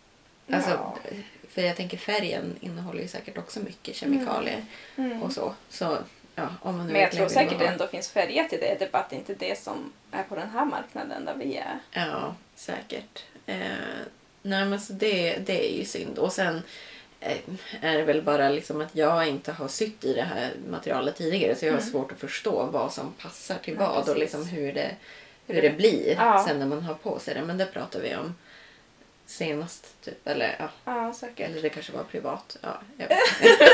Alltså, 0.52 0.70
Ja. 0.72 0.98
För 1.56 1.62
jag 1.62 1.76
tänker 1.76 1.98
färgen 1.98 2.56
innehåller 2.60 3.02
ju 3.02 3.08
säkert 3.08 3.38
också 3.38 3.60
mycket 3.60 3.96
kemikalier 3.96 4.66
och 5.22 5.32
så. 5.32 5.54
Så 5.70 5.98
ja, 6.36 6.48
om 6.62 6.78
man 6.78 6.88
nu 6.88 6.94
Men 6.94 7.02
jag 7.02 7.12
tror 7.12 7.28
säkert 7.28 7.60
det 7.60 7.68
ändå 7.68 7.88
finns 7.88 8.10
färger 8.10 8.44
till 8.44 8.60
det. 8.60 8.76
Det 8.80 8.86
är 8.86 8.90
bara 8.92 9.02
att 9.04 9.10
det 9.10 9.16
inte 9.16 9.34
är 9.34 9.38
det 9.40 9.60
som 9.60 9.94
är 10.12 10.24
på 10.24 10.36
den 10.36 10.50
här 10.50 10.66
marknaden 10.66 11.26
där 11.26 11.36
vi 11.36 11.56
är. 11.58 11.80
Ja, 11.92 12.36
säkert. 12.56 13.24
Eh, 13.46 13.58
nej, 14.42 14.66
men 14.66 14.82
så 14.82 14.94
det, 14.94 15.38
det 15.38 15.74
är 15.74 15.78
ju 15.78 15.86
synd. 15.86 16.18
Och 16.18 16.32
sen 16.32 16.62
eh, 17.20 17.38
är 17.82 17.98
det 17.98 18.04
väl 18.04 18.22
bara 18.22 18.50
liksom 18.50 18.82
att 18.82 18.96
jag 18.96 19.28
inte 19.28 19.52
har 19.52 19.68
sytt 19.68 20.04
i 20.04 20.14
det 20.14 20.22
här 20.36 20.52
materialet 20.70 21.16
tidigare 21.16 21.56
så 21.56 21.66
jag 21.66 21.74
har 21.74 21.82
svårt 21.82 22.12
att 22.12 22.20
förstå 22.20 22.66
vad 22.66 22.94
som 22.94 23.14
passar 23.14 23.56
till 23.64 23.74
Mm. 23.74 23.84
Ja, 23.84 23.90
vad 23.90 24.00
och 24.00 24.06
precis. 24.06 24.20
liksom 24.20 24.46
hur 24.48 24.74
det, 24.74 24.92
hur 25.48 25.62
det 25.62 25.70
blir 25.78 26.16
Ja. 26.20 26.46
sen 26.48 26.60
när 26.60 26.66
man 26.66 26.82
har 26.84 26.94
på 26.94 27.20
sig 27.20 27.34
det. 27.34 27.42
Men 27.42 27.58
det 27.58 27.66
pratar 27.66 28.00
vi 28.00 28.16
om 28.16 28.36
senast. 29.26 30.02
Typ. 30.04 30.28
Eller, 30.28 30.56
ja. 30.60 30.70
Ja, 30.86 31.14
säkert. 31.14 31.50
eller 31.50 31.62
det 31.62 31.70
kanske 31.70 31.92
var 31.92 32.04
privat. 32.04 32.58
Ja, 32.62 32.78
jag 32.98 33.08
vet. 33.08 33.18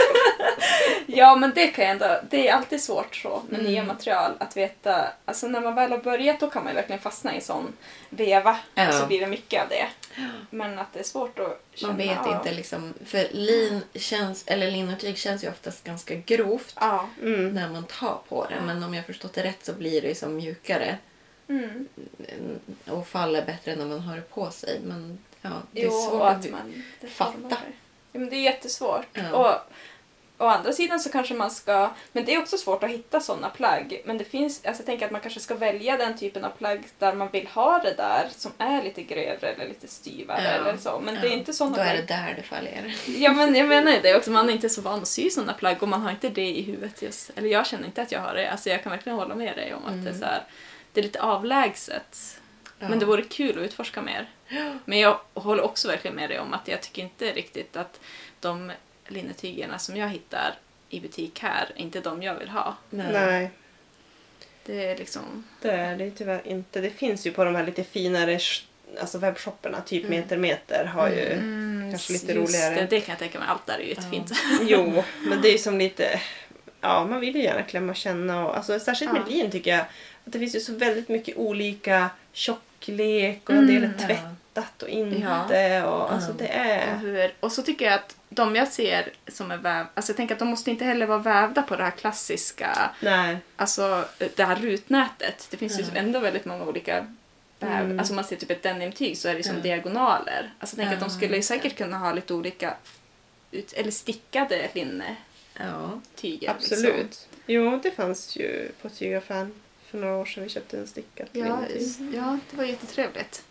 Ja, 1.06 1.36
men 1.36 1.52
det 1.56 1.68
kan 1.68 1.84
jag 1.86 1.92
ändå... 1.92 2.20
Det 2.30 2.48
är 2.48 2.54
alltid 2.54 2.82
svårt 2.84 3.16
så 3.16 3.42
med 3.50 3.60
Mm. 3.60 3.72
nya 3.72 3.84
material 3.84 4.32
att 4.40 4.58
veta... 4.58 5.08
Alltså 5.26 5.48
när 5.48 5.62
man 5.62 5.76
väl 5.76 5.92
har 5.92 5.98
börjat 5.98 6.40
då 6.40 6.50
kan 6.50 6.64
man 6.64 6.72
ju 6.74 6.76
verkligen 6.76 7.02
fastna 7.02 7.32
i 7.34 7.36
en 7.36 7.42
sån 7.42 7.74
veva. 8.10 8.58
Ja. 8.76 8.88
Och 8.88 8.94
så 8.94 9.06
blir 9.08 9.20
det 9.20 9.28
mycket 9.28 9.62
av 9.64 9.70
det. 9.70 9.88
Men 10.50 10.80
att 10.80 10.94
det 10.94 11.00
är 11.00 11.04
svårt 11.04 11.40
att 11.40 11.62
känna 11.74 11.94
Man 11.94 11.98
vet 12.08 12.18
av. 12.20 12.36
inte 12.36 12.52
liksom. 12.52 12.94
För 13.06 13.28
lin 13.32 13.82
känns, 13.94 14.44
eller 14.48 14.72
linnetyg 14.72 15.18
känns 15.18 15.44
ju 15.44 15.50
oftast 15.50 15.84
ganska 15.84 16.16
grovt 16.16 16.76
Ja. 16.80 17.08
Mm. 17.22 17.54
när 17.54 17.70
man 17.70 17.84
tar 17.84 18.18
på 18.30 18.46
det. 18.50 18.62
Men 18.66 18.84
om 18.84 18.94
jag 18.94 19.06
förstått 19.06 19.34
det 19.34 19.44
rätt 19.44 19.66
så 19.66 19.74
blir 19.74 20.02
det 20.02 20.08
liksom 20.08 20.36
mjukare 20.36 20.98
Mm. 21.48 21.88
och 22.90 23.08
faller 23.08 23.46
bättre 23.46 23.76
när 23.76 23.86
man 23.86 24.00
har 24.00 24.16
det 24.16 24.22
på 24.30 24.52
sig. 24.52 24.80
Men 24.84 25.18
ja, 25.42 25.50
det 25.72 25.82
är 25.82 25.86
Jo, 25.86 25.92
svårt 25.92 26.22
att... 26.22 26.46
att 26.46 26.52
man 26.52 26.84
det 27.02 27.08
fatta. 27.08 27.58
Ja, 28.14 28.20
men 28.20 28.30
det 28.30 28.36
är 28.36 28.42
jättesvårt. 28.42 29.08
Ja. 29.14 29.32
Och 29.34 29.56
å 30.46 30.48
andra 30.48 30.74
sidan 30.74 31.00
så 31.00 31.10
kanske 31.12 31.34
man 31.34 31.52
ska... 31.52 31.90
Men 32.12 32.26
det 32.26 32.34
är 32.34 32.40
också 32.42 32.58
svårt 32.58 32.84
att 32.84 32.90
hitta 32.90 33.20
såna 33.20 33.50
plagg. 33.50 34.02
Men 34.06 34.18
det 34.18 34.24
finns... 34.24 34.66
Alltså 34.66 34.82
jag 34.82 34.86
tänker 34.86 35.06
att 35.06 35.12
man 35.12 35.22
kanske 35.22 35.40
ska 35.40 35.56
välja 35.56 35.98
den 35.98 36.18
typen 36.18 36.46
av 36.46 36.50
plagg 36.50 36.84
där 37.00 37.14
man 37.14 37.30
vill 37.32 37.48
ha 37.48 37.80
det 37.80 37.94
där 37.94 38.28
som 38.38 38.52
är 38.58 38.84
lite 38.84 39.04
grövre 39.04 39.50
eller 39.50 39.68
lite 39.68 39.88
styvare 39.88 40.42
Ja. 40.44 40.50
eller 40.50 40.78
så. 40.78 41.00
Men 41.00 41.14
det 41.16 41.20
är 41.28 41.32
Ja, 41.32 41.38
inte 41.38 41.54
såna 41.54 41.78
Då 41.78 41.84
är 41.84 41.96
det 41.96 42.02
där 42.02 42.34
det 42.38 42.44
fallerar. 42.44 42.94
Ja 43.18 43.34
men 43.34 43.56
jag 43.56 43.68
menar 43.76 43.92
ju 43.92 44.00
det 44.02 44.16
också, 44.16 44.32
man 44.32 44.50
är 44.50 44.54
inte 44.54 44.70
så 44.70 44.82
van 44.82 45.00
att 45.02 45.08
sy 45.08 45.30
såna 45.30 45.54
plagg 45.54 45.84
och 45.84 45.90
man 45.90 46.02
har 46.02 46.12
inte 46.12 46.30
det 46.30 46.48
i 46.50 46.62
huvudet 46.62 47.02
just. 47.02 47.32
Eller 47.36 47.50
jag 47.50 47.68
känner 47.68 47.86
inte 47.86 48.02
att 48.02 48.12
jag 48.12 48.20
har 48.20 48.34
det. 48.34 48.52
Alltså 48.52 48.70
jag 48.70 48.84
kan 48.84 48.92
verkligen 48.92 49.18
hålla 49.20 49.36
med 49.36 49.56
dig 49.56 49.74
om 49.74 49.86
att 49.86 49.92
det 50.04 50.10
är 50.10 50.14
Mm. 50.14 50.20
så 50.20 50.26
här, 50.26 50.44
det 50.94 51.00
är 51.00 51.04
lite 51.04 51.22
avlägset. 51.22 52.38
Ja. 52.80 52.90
Men 52.90 53.00
det 53.00 53.06
vore 53.06 53.22
kul 53.24 53.58
att 53.60 53.64
utforska 53.66 54.02
mer. 54.02 54.30
Men 54.86 55.00
jag 55.00 55.20
håller 55.34 55.64
också 55.64 55.88
verkligen 55.88 56.16
med 56.16 56.30
dig 56.30 56.40
om 56.40 56.54
att 56.54 56.68
jag 56.68 56.82
tycker 56.82 57.02
inte 57.02 57.32
riktigt 57.32 57.76
att 57.78 58.00
de 58.40 58.72
linnetygerna 59.08 59.80
som 59.80 59.98
jag 59.98 60.10
hittar 60.10 60.54
i 60.90 61.00
butik 61.00 61.40
här 61.40 61.70
är 61.76 61.82
inte 61.82 62.00
de 62.00 62.24
jag 62.24 62.36
vill 62.36 62.50
ha. 62.50 62.76
Nej. 62.90 63.08
Nej, 63.14 63.52
Det 64.66 64.86
är 64.86 64.98
liksom... 64.98 65.44
det 65.62 65.72
är 65.72 65.98
det 65.98 66.04
ju 66.04 66.12
tyvärr 66.12 66.48
inte. 66.48 66.82
Det 66.82 66.90
finns 66.90 67.28
ju 67.28 67.32
på 67.32 67.44
de 67.44 67.56
här 67.56 67.66
lite 67.66 67.84
finare 67.84 68.40
alltså 69.00 69.18
webbshopparna, 69.18 69.82
typ 69.82 70.06
Mm. 70.06 70.20
Meter 70.20 70.38
Meter 70.38 70.86
har 70.86 71.10
ju... 71.10 71.30
Kanske 71.92 72.14
lite 72.14 72.34
roligare. 72.34 72.76
Det, 72.76 72.88
det 72.90 73.02
kan 73.02 73.14
jag 73.14 73.20
tänka 73.20 73.40
mig. 73.40 73.48
Allt 73.48 73.66
där 73.66 73.78
är 73.78 73.82
ju 73.84 73.90
jättefint. 73.90 74.32
Jo, 74.62 75.04
men 75.30 75.42
det 75.42 75.48
är 75.48 75.52
ju 75.52 75.58
som 75.58 75.78
lite... 75.78 76.22
Ja, 76.82 77.06
man 77.06 77.20
vill 77.20 77.36
ju 77.36 77.44
gärna 77.44 77.64
klämma 77.64 77.92
och 77.92 77.96
känna 77.96 78.46
och 78.48 78.58
alltså, 78.58 78.80
särskilt 78.80 79.12
med 79.12 79.22
Ja. 79.28 79.34
lin 79.36 79.52
tycker 79.52 79.72
jag 79.72 79.80
att 79.80 79.88
det 80.24 80.40
finns 80.40 80.56
ju 80.56 80.60
så 80.60 80.74
väldigt 80.74 81.10
mycket 81.10 81.38
olika 81.38 82.10
tjocklek 82.34 83.50
och 83.50 83.56
en 83.56 83.68
del 83.68 83.84
är 83.84 83.88
Mm, 84.10 84.36
ja. 84.54 84.62
tvättat 84.62 84.84
och 84.84 84.90
inte 84.90 85.84
och 85.84 86.14
alltså 86.14 86.30
Ja. 86.30 86.36
det 86.38 86.48
är... 86.48 86.98
hur, 86.98 87.34
och 87.40 87.52
så 87.52 87.62
tycker 87.62 87.86
jag 87.86 87.94
att 87.94 88.16
de 88.30 88.56
jag 88.56 88.68
ser 88.68 89.10
som 89.28 89.52
är 89.52 89.58
väv, 89.58 89.86
alltså 89.94 90.10
jag 90.12 90.18
tänker 90.18 90.36
att 90.36 90.40
de 90.40 90.48
måste 90.48 90.72
inte 90.72 90.86
heller 90.86 91.06
vara 91.06 91.20
vävda 91.20 91.62
på 91.62 91.76
det 91.76 91.84
här 91.84 91.92
klassiska, 91.92 92.90
Nej. 93.00 93.38
alltså 93.56 94.06
det 94.36 94.44
här 94.44 94.56
rutnätet. 94.56 95.48
Det 95.52 95.58
finns 95.58 95.80
ju 95.80 95.84
Ja. 95.84 95.90
ändå 96.00 96.20
väldigt 96.20 96.46
många 96.46 96.64
olika 96.66 97.08
väv. 97.60 97.86
Mm. 97.86 98.00
Alltså 98.00 98.14
man 98.14 98.24
ser 98.24 98.36
typ 98.36 98.52
ett 98.52 98.64
denimtyg 98.64 99.18
så 99.18 99.28
är 99.30 99.36
det 99.36 99.44
som 99.44 99.56
Ja. 99.56 99.62
diagonaler. 99.62 100.54
Alltså 100.60 100.76
jag 100.76 100.78
tänker 100.78 100.94
att 100.94 101.00
de 101.10 101.10
Ja, 101.14 101.18
skulle 101.18 101.36
ju 101.36 101.42
säkert 101.44 101.78
kunna 101.78 101.98
ha 101.98 102.14
lite 102.14 102.34
olika 102.34 102.74
ut, 103.52 103.74
eller 103.74 103.92
stickade 103.92 104.68
linnetyger. 104.74 106.48
Ja. 106.48 106.52
Absolut. 106.52 106.96
Liksom. 106.98 107.28
Jo, 107.46 107.80
det 107.84 107.92
fanns 107.92 108.36
ju 108.36 108.72
på 108.82 108.90
tygaffären 108.90 109.61
för 109.92 109.98
några 109.98 110.16
år 110.18 110.26
sedan 110.26 110.44
vi 110.44 110.50
köpte 110.50 110.78
en 110.78 110.88
stickad 110.88 111.28
Ja, 111.32 111.60
ja, 112.14 112.40
det 112.52 112.58
var 112.58 112.64
jättetrevligt. 112.64 113.44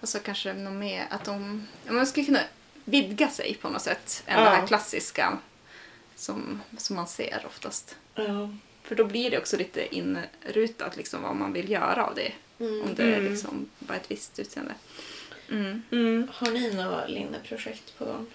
Och 0.00 0.08
så 0.08 0.18
kanske 0.18 0.52
något 0.52 0.72
mer 0.72 1.06
att 1.10 1.24
de... 1.24 1.66
Man 1.88 2.06
skulle 2.06 2.26
kunna 2.26 2.40
vidga 2.84 3.28
sig 3.28 3.54
på 3.54 3.68
något 3.68 3.82
sätt 3.82 4.22
än 4.26 4.38
Ja. 4.38 4.50
det 4.50 4.56
här 4.56 4.66
klassiska 4.66 5.38
som, 6.16 6.62
som 6.78 6.96
man 6.96 7.06
ser 7.08 7.42
oftast. 7.46 7.96
Ja. 8.14 8.54
För 8.82 8.94
då 8.94 9.04
blir 9.04 9.30
det 9.30 9.38
också 9.38 9.56
lite 9.56 9.96
inrutat 9.96 10.96
liksom, 10.96 11.22
vad 11.22 11.36
man 11.36 11.52
vill 11.52 11.70
göra 11.70 12.06
av 12.06 12.14
det. 12.14 12.32
Om 12.58 12.94
det 12.96 13.02
är 13.02 13.18
Mm. 13.18 13.30
liksom 13.32 13.68
bara 13.78 13.96
ett 13.96 14.10
visst 14.10 14.38
utseende. 14.38 14.74
Mm. 15.50 15.82
Mm. 15.90 16.28
Har 16.34 16.50
ni 16.50 16.74
några 16.74 17.06
linneprojekt 17.06 17.98
på 17.98 18.04
gång? 18.04 18.26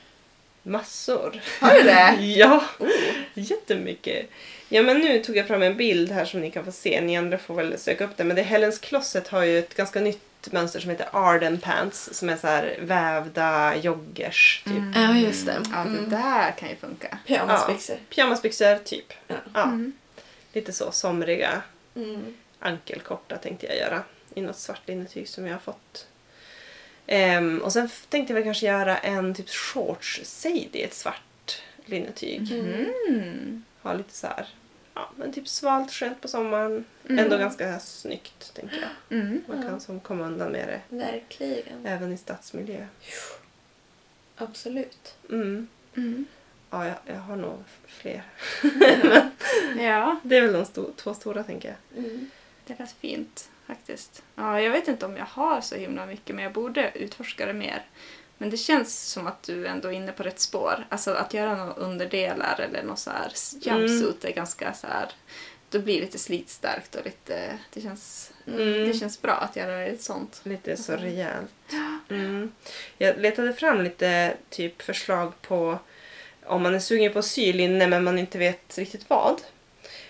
Massor. 0.63 1.41
Har 1.59 1.73
du 1.73 1.83
det? 1.83 2.17
Ja, 2.21 2.63
jättemycket. 3.33 4.29
Ja 4.69 4.81
men 4.81 4.97
nu 4.99 5.23
tog 5.23 5.37
jag 5.37 5.47
fram 5.47 5.61
en 5.63 5.77
bild 5.77 6.11
här 6.11 6.25
som 6.25 6.39
ni 6.41 6.51
kan 6.51 6.65
få 6.65 6.71
se. 6.71 7.01
Ni 7.01 7.17
andra 7.17 7.37
får 7.37 7.55
väl 7.55 7.79
söka 7.79 8.03
upp 8.05 8.17
den. 8.17 8.27
Men 8.27 8.35
det 8.35 8.41
Helens 8.41 8.79
Closet 8.79 9.27
har 9.27 9.43
ju 9.43 9.59
ett 9.59 9.75
ganska 9.75 9.99
nytt 9.99 10.51
mönster 10.51 10.79
som 10.79 10.89
heter 10.89 11.09
Arden 11.13 11.57
Pants. 11.59 12.09
Som 12.13 12.29
är 12.29 12.37
så 12.37 12.47
här 12.47 12.77
vävda 12.81 13.75
joggers. 13.75 14.61
Typ. 14.65 14.73
Mm. 14.73 14.93
Ja, 14.95 15.17
just 15.27 15.45
det. 15.45 15.51
Ja, 15.71 15.77
det 15.83 15.97
Mm. 15.97 16.09
där 16.09 16.51
kan 16.51 16.69
ju 16.69 16.75
funka. 16.75 17.17
Pyjamasbyxor. 17.27 17.97
Pyjamasbyxor 18.15 18.75
typ. 18.83 19.13
Ja. 19.27 19.35
Ja, 19.53 19.63
Mm. 19.63 19.91
lite 20.53 20.73
så 20.73 20.91
somriga. 20.91 21.61
Mm. 21.95 22.35
Ankelkorta 22.59 23.37
tänkte 23.37 23.65
jag 23.67 23.75
göra. 23.77 24.03
I 24.35 24.41
något 24.41 24.57
svart 24.57 24.81
linnetyg 24.85 25.29
som 25.29 25.45
jag 25.45 25.53
har 25.53 25.59
fått. 25.59 26.07
Ehm, 27.07 27.61
och 27.61 27.73
sen 27.73 27.89
tänkte 28.09 28.33
jag 28.33 28.43
kanske 28.43 28.65
göra 28.65 28.97
en 28.97 29.33
typ 29.35 29.49
shorts 29.49 30.21
Sadie 30.23 30.69
i 30.73 30.83
ett 30.83 30.93
svart 30.93 31.61
linnetyg. 31.85 32.51
Mm. 32.51 33.63
Ha 33.81 33.93
lite 33.93 34.13
så 34.13 34.27
här, 34.27 34.47
ja 34.93 35.09
men 35.15 35.33
typ 35.33 35.47
svalt 35.47 35.91
skönt 35.91 36.21
på 36.21 36.27
sommaren. 36.27 36.85
Mm. 37.09 37.19
Ändå 37.25 37.37
ganska 37.37 37.79
snyggt 37.79 38.53
tänker 38.53 38.77
jag. 39.09 39.19
Mm. 39.19 39.41
Man 39.47 39.63
kan 39.63 39.79
som 39.81 39.99
komma 39.99 40.25
undan 40.25 40.51
med 40.51 40.67
det 40.67 40.95
Verkligen. 40.97 41.85
även 41.85 42.13
i 42.13 42.17
stadsmiljö. 42.17 42.85
Absolut. 44.37 45.15
Mm. 45.29 45.67
Mm. 45.97 46.25
Ja, 46.69 46.85
jag, 46.87 46.95
jag 47.05 47.15
har 47.21 47.35
nog 47.35 47.57
fler. 47.87 48.23
Ja, 49.79 50.19
Det 50.23 50.37
är 50.37 50.41
väl 50.41 50.53
de 50.53 50.63
sto- 50.63 50.93
två 50.95 51.13
stora 51.13 51.43
tänker 51.43 51.75
jag. 51.93 52.05
Mm. 52.05 52.29
det 52.67 52.79
lät 52.79 52.91
fint 52.91 53.49
faktiskt. 53.75 54.23
Ja, 54.35 54.61
jag 54.61 54.71
vet 54.71 54.87
inte 54.87 55.05
om 55.05 55.17
jag 55.17 55.25
har 55.25 55.61
så 55.61 55.75
himla 55.75 56.05
mycket 56.05 56.35
men 56.35 56.43
jag 56.43 56.53
borde 56.53 56.91
utforska 56.95 57.45
det 57.45 57.53
mer. 57.53 57.85
Men 58.37 58.49
det 58.49 58.57
känns 58.57 59.03
som 59.03 59.27
att 59.27 59.43
du 59.43 59.67
ändå 59.67 59.87
är 59.87 59.91
inne 59.91 60.11
på 60.11 60.23
rätt 60.23 60.39
spår. 60.39 60.85
Alltså 60.89 61.11
att 61.13 61.33
göra 61.33 61.55
några 61.55 61.73
underdelar 61.73 62.59
eller 62.59 62.83
något 62.83 62.99
så 62.99 63.11
här 63.11 63.31
jumpsuit 63.61 64.25
är 64.25 64.31
ganska 64.31 64.73
så 64.73 64.87
här... 64.87 65.09
Då 65.69 65.79
blir 65.79 65.95
det 65.95 66.01
lite 66.01 66.19
slitstarkt 66.19 66.95
och 66.95 67.05
lite... 67.05 67.57
Det 67.73 67.81
känns, 67.81 68.31
Mm. 68.47 68.87
det 68.87 68.93
känns 68.93 69.21
bra 69.21 69.33
att 69.33 69.55
göra 69.55 69.81
ett 69.85 70.01
sånt. 70.01 70.41
Lite 70.43 70.77
så 70.77 70.95
rejält. 70.95 71.51
Mm. 72.09 72.51
Jag 72.97 73.17
letade 73.19 73.53
fram 73.53 73.81
lite 73.81 74.37
typ 74.49 74.81
förslag 74.81 75.33
på 75.41 75.79
om 76.45 76.63
man 76.63 76.75
är 76.75 76.79
sugen 76.79 77.13
på 77.13 77.19
att 77.19 77.25
sy 77.25 77.53
linne 77.53 77.87
men 77.87 78.03
man 78.03 78.19
inte 78.19 78.37
vet 78.37 78.77
riktigt 78.77 79.09
vad. 79.09 79.41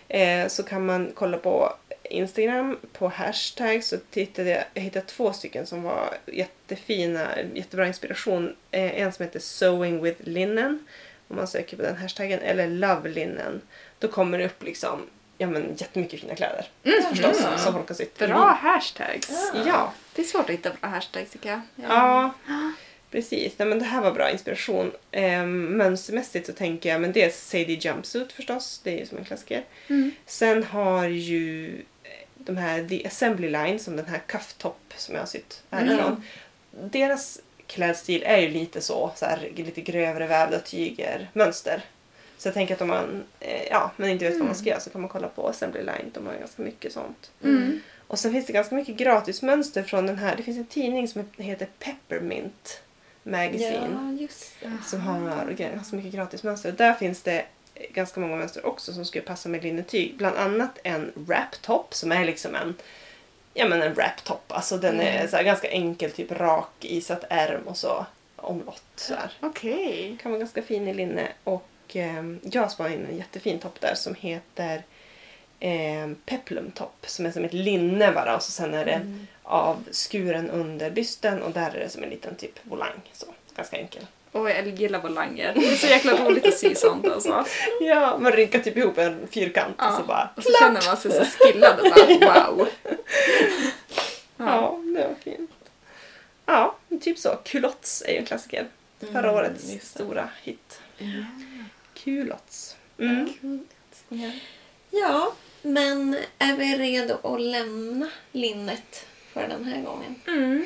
Eh, 0.07 0.47
så 0.47 0.63
kan 0.63 0.85
man 0.85 1.11
kolla 1.15 1.37
på 1.37 1.73
Instagram 2.11 2.77
på 2.93 3.07
hashtag 3.07 3.83
så 3.83 3.97
tittade 4.09 4.49
jag, 4.49 4.63
jag 4.73 4.81
hittade 4.81 5.05
två 5.05 5.33
stycken 5.33 5.65
som 5.65 5.83
var 5.83 6.17
jättefina, 6.25 7.27
jättebra 7.53 7.87
inspiration. 7.87 8.55
Eh, 8.71 9.01
en 9.01 9.13
som 9.13 9.25
heter 9.25 9.39
Sewing 9.39 10.01
with 10.03 10.21
Linen 10.23 10.85
om 11.27 11.35
man 11.35 11.47
söker 11.47 11.77
på 11.77 11.83
den 11.83 11.97
hashtaggen 11.97 12.39
eller 12.39 12.67
Love 12.67 13.09
Linen. 13.09 13.61
Då 13.99 14.07
kommer 14.07 14.37
det 14.37 14.45
upp 14.45 14.63
liksom 14.63 15.07
ja, 15.37 15.47
men 15.47 15.75
jättemycket 15.77 16.21
fina 16.21 16.35
kläder 16.35 16.65
förstås 17.09 17.37
som 17.63 17.73
folk 17.73 17.87
har 17.87 17.95
sytt. 17.95 18.17
Bra 18.17 18.57
hashtags! 18.61 19.51
Ja, 19.65 19.93
Det 20.15 20.21
är 20.21 20.25
svårt 20.25 20.43
att 20.43 20.49
hitta 20.49 20.69
bra 20.69 20.89
hashtags 20.89 21.31
tycker 21.31 21.49
jag. 21.49 21.61
Ja, 21.75 22.33
precis. 23.11 23.53
Nej, 23.57 23.67
men 23.67 23.79
det 23.79 23.85
här 23.85 24.01
var 24.01 24.11
bra 24.11 24.31
inspiration. 24.31 24.91
Ehm, 25.11 25.65
mönstermässigt 25.77 26.47
så 26.47 26.53
tänker 26.53 26.89
jag, 26.89 27.01
men 27.01 27.11
dels 27.11 27.37
Sadie 27.37 27.79
Jumpsuit 27.81 28.31
förstås, 28.31 28.81
det 28.83 28.93
är 28.93 28.99
ju 28.99 29.05
som 29.05 29.17
en 29.17 29.25
klassiker. 29.25 29.63
Mm. 29.87 30.11
Sen 30.25 30.63
har 30.63 31.05
ju 31.05 31.75
eh, 31.77 31.81
de 32.55 32.61
här 32.61 32.87
The 32.87 33.07
Assembly 33.07 33.49
Line, 33.49 33.79
som 33.79 33.95
den 33.95 34.05
här 34.05 34.21
Cuff-Top 34.27 34.73
som 34.97 35.15
jag 35.15 35.21
har 35.21 35.27
sytt 35.27 35.63
härifrån. 35.69 36.23
Deras 36.71 37.39
klädstil 37.67 38.23
är 38.25 38.37
ju 38.37 38.49
lite 38.49 38.81
så, 38.81 39.11
så 39.15 39.25
här, 39.25 39.51
lite 39.55 39.81
grövre 39.81 40.27
vävda 40.27 40.59
tyger, 40.59 41.29
mönster. 41.33 41.83
Så 42.37 42.47
jag 42.47 42.53
tänker 42.53 42.73
att 42.73 42.81
om 42.81 42.87
man 42.87 43.23
eh, 43.39 43.67
ja, 43.69 43.91
men 43.97 44.09
inte 44.09 44.25
vet 44.25 44.37
vad 44.37 44.45
man 44.45 44.55
ska 44.55 44.69
göra 44.69 44.79
så 44.79 44.89
kan 44.89 45.01
man 45.01 45.09
kolla 45.09 45.27
på 45.27 45.47
Assembly 45.47 45.79
Line, 45.79 46.11
de 46.13 46.27
har 46.27 46.33
ganska 46.33 46.61
mycket 46.61 46.93
sånt. 46.93 47.31
Mm. 47.43 47.81
Och 48.07 48.19
sen 48.19 48.31
finns 48.31 48.45
det 48.45 48.53
ganska 48.53 48.75
mycket 48.75 48.95
gratismönster 48.95 49.83
från 49.83 50.05
den 50.05 50.17
här. 50.17 50.35
Det 50.35 50.43
finns 50.43 50.57
en 50.57 50.65
tidning 50.65 51.07
som 51.07 51.29
heter 51.37 51.67
Peppermint 51.79 52.81
Magazine. 53.23 54.27
Ja. 54.59 54.69
Som 54.85 55.01
har 55.01 55.51
ganska 55.51 55.95
mycket 55.95 56.13
gratismönster. 56.13 56.69
Och 56.69 56.75
där 56.75 56.93
finns 56.93 57.21
det 57.21 57.45
ganska 57.89 58.19
många 58.19 58.35
mönster 58.35 58.65
också 58.65 58.93
som 58.93 59.05
skulle 59.05 59.23
passa 59.23 59.49
med 59.49 59.63
linnetyg. 59.63 60.15
Bland 60.17 60.37
annat 60.37 60.79
en 60.83 61.11
wrap-top 61.15 61.93
som 61.93 62.11
är 62.11 62.25
liksom 62.25 62.55
en 62.55 62.75
Ja 63.53 63.67
men 63.67 63.81
en 63.81 63.93
wrap-top. 63.95 64.41
Alltså 64.47 64.77
den 64.77 64.99
är 64.99 65.15
Mm. 65.17 65.27
så 65.31 65.43
ganska 65.43 65.69
enkel, 65.69 66.11
typ 66.11 66.31
rak 66.31 66.69
isatt 66.79 67.23
ärm 67.29 67.67
och 67.67 67.77
så 67.77 68.05
omlott. 68.35 68.83
Så 68.95 69.13
här. 69.13 69.31
Okej. 69.39 70.17
Kan 70.21 70.31
vara 70.31 70.39
ganska 70.39 70.61
fin 70.61 70.87
i 70.87 70.93
linne. 70.93 71.27
Och 71.43 71.67
eh, 71.95 72.23
jag 72.43 72.71
spanade 72.71 72.95
in 72.95 73.05
en 73.11 73.17
jättefin 73.17 73.59
topp 73.59 73.81
där 73.81 73.95
som 73.95 74.15
heter 74.15 74.83
eh, 75.59 76.09
Peplum 76.25 76.71
topp. 76.71 77.05
Som 77.07 77.25
är 77.25 77.31
som 77.31 77.45
ett 77.45 77.53
linne 77.53 78.11
bara 78.11 78.35
och 78.35 78.43
så 78.43 78.51
sen 78.51 78.73
är 78.73 78.85
det 78.85 78.91
Mm. 78.93 79.27
avskuren 79.43 80.49
under 80.49 80.89
bysten 80.91 81.41
och 81.41 81.51
där 81.51 81.71
är 81.75 81.79
det 81.79 81.89
som 81.89 82.03
en 82.03 82.09
liten 82.09 82.35
typ 82.35 82.59
volang. 82.63 83.01
Så, 83.13 83.25
ganska 83.55 83.77
enkel. 83.77 84.05
Åh, 84.33 84.49
jag 84.51 84.67
gillar 84.67 85.01
volanger. 85.01 85.53
Det 85.55 85.67
är 85.71 85.75
så 85.75 85.87
jäkla 85.87 86.25
roligt 86.25 86.45
att 86.45 86.57
sy 86.57 86.75
sånt 86.75 87.07
alltså. 87.07 87.45
Ja, 87.81 88.17
man 88.17 88.31
rinkar 88.31 88.59
typ 88.59 88.77
ihop 88.77 88.97
en 88.97 89.27
fyrkant 89.31 89.75
och 89.81 89.93
så 89.97 90.03
bara... 90.03 90.29
och 90.35 90.43
så 90.43 90.49
känner 90.59 90.85
man 90.87 90.97
sig 90.97 91.11
så 91.11 91.25
skillad 91.25 91.79
och 91.79 92.19
bara 92.21 92.51
wow. 92.51 92.67
Ja, 94.37 94.79
det 94.95 95.07
var 95.07 95.15
fint. 95.23 95.51
Ja, 96.45 96.75
typ 97.01 97.19
så. 97.19 97.35
Culottes 97.43 98.03
är 98.07 98.11
ju 98.11 98.17
en 98.17 98.25
klassiker. 98.25 98.67
Förra 98.99 99.19
Mm, 99.29 99.35
årets 99.35 99.89
stora 99.89 100.29
hit. 100.43 100.81
Culottes. 101.93 102.75
Mm. 102.99 103.29
Ja. 104.09 104.31
Ja, 104.91 105.33
men 105.61 106.17
är 106.37 106.55
vi 106.57 106.77
redo 106.77 107.17
att 107.23 107.41
lämna 107.41 108.09
linnet 108.31 109.05
för 109.33 109.47
den 109.47 109.65
här 109.65 109.81
gången? 109.81 110.15
Mm. 110.27 110.65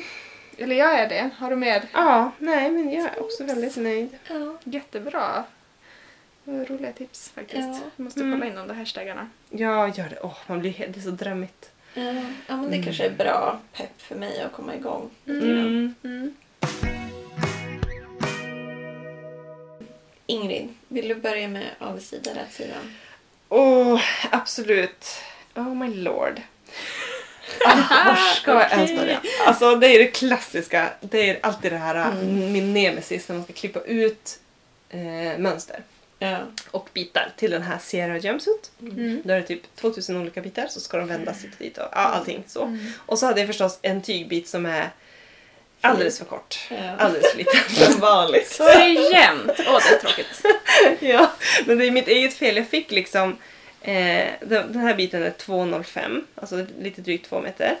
Eller 0.58 0.76
jag 0.76 0.94
är 0.98 1.08
det. 1.08 1.30
Har 1.38 1.50
du 1.50 1.56
mer? 1.56 1.82
ja, 1.92 2.30
nej 2.38 2.70
men 2.70 2.92
jag 2.92 3.04
är 3.04 3.20
också 3.22 3.44
väldigt 3.44 3.76
nöjd. 3.76 4.18
Ja. 4.28 4.56
Jättebra. 4.64 5.44
Roliga 6.44 6.92
tips 6.92 7.28
faktiskt. 7.28 7.58
Ja. 7.68 7.80
Jag 7.96 8.04
måste 8.04 8.20
Mm. 8.20 8.32
kolla 8.32 8.50
in 8.50 8.56
de 8.56 8.68
där 8.68 8.74
hashtaggarna. 8.74 9.28
Ja, 9.50 9.88
gör 9.88 10.08
det. 10.08 10.18
Åh, 10.22 10.36
man 10.46 10.60
blir 10.60 10.70
helt, 10.70 10.94
det 10.94 11.00
är 11.00 11.02
så 11.02 11.10
drömmigt. 11.10 11.70
Ja, 11.94 12.02
ja 12.46 12.56
men 12.56 12.70
det 12.70 12.82
kanske 12.82 13.06
är 13.06 13.10
bra 13.10 13.60
pepp 13.72 14.00
för 14.02 14.14
mig 14.14 14.40
att 14.40 14.52
komma 14.52 14.74
igång. 14.74 15.10
Mm. 15.26 15.94
Mm. 16.04 16.34
Ingrid, 20.26 20.68
vill 20.88 21.08
du 21.08 21.14
börja 21.14 21.48
med 21.48 21.66
avigsida, 21.78 22.30
rätsida? 22.34 22.74
Åh, 23.48 24.00
absolut. 24.30 25.06
Oh 25.54 25.74
my 25.74 25.94
lord. 25.94 26.40
Var 27.64 28.34
ska 28.34 28.52
jag 28.52 28.72
ens 28.72 28.96
börja? 28.96 29.20
Alltså 29.46 29.74
det 29.76 29.86
är 29.86 29.98
det 29.98 30.06
klassiska. 30.06 30.90
Det 31.00 31.30
är 31.30 31.38
alltid 31.42 31.72
det 31.72 31.78
här 31.78 32.12
min 32.22 32.72
nemesis 32.72 33.28
när 33.28 33.36
man 33.36 33.44
ska 33.44 33.52
klippa 33.52 33.80
ut 33.80 34.38
eh, 34.90 35.38
mönster 35.38 35.80
Ja. 36.18 36.38
och 36.70 36.88
bitar 36.92 37.32
till 37.36 37.50
den 37.50 37.62
här 37.62 37.78
Sierra 37.78 38.18
Jumpsuit. 38.18 38.70
Mm. 38.80 39.22
Då 39.24 39.32
är 39.34 39.40
det 39.40 39.46
typ 39.46 39.76
2000 39.76 40.16
olika 40.16 40.40
bitar 40.40 40.66
så 40.66 40.80
ska 40.80 40.98
de 40.98 41.08
vändas 41.08 41.44
hit 41.44 41.50
och 41.52 41.58
dit 41.58 41.78
och 41.78 41.84
ja, 41.92 41.98
allting 41.98 42.44
så. 42.46 42.78
Och 43.06 43.18
så 43.18 43.26
hade 43.26 43.40
jag 43.40 43.46
förstås 43.46 43.78
en 43.82 44.02
tygbit 44.02 44.48
som 44.48 44.66
är 44.66 44.90
alldeles 45.80 46.18
för 46.18 46.24
kort. 46.24 46.58
Ja. 46.70 46.96
Alldeles 46.98 47.30
för 47.30 47.38
liten. 47.38 47.60
Som 47.92 48.00
vanligt. 48.00 48.48
Så 48.48 48.68
är 48.68 48.78
det 48.78 49.16
jämt. 49.16 49.60
Åh, 49.66 49.78
det 49.88 49.96
är 49.96 50.00
tråkigt. 50.00 50.42
ja, 51.00 51.32
men 51.66 51.78
det 51.78 51.86
är 51.86 51.90
mitt 51.90 52.08
eget 52.08 52.34
fel. 52.34 52.56
Jag 52.56 52.68
fick 52.68 52.90
liksom... 52.90 53.36
Eh, 53.82 54.28
den 54.40 54.72
den 54.72 54.82
här 54.82 54.94
biten 54.94 55.22
är 55.22 55.30
2,05, 55.30 56.24
alltså 56.34 56.66
lite 56.78 57.00
drygt 57.00 57.28
2 57.28 57.40
meter. 57.40 57.76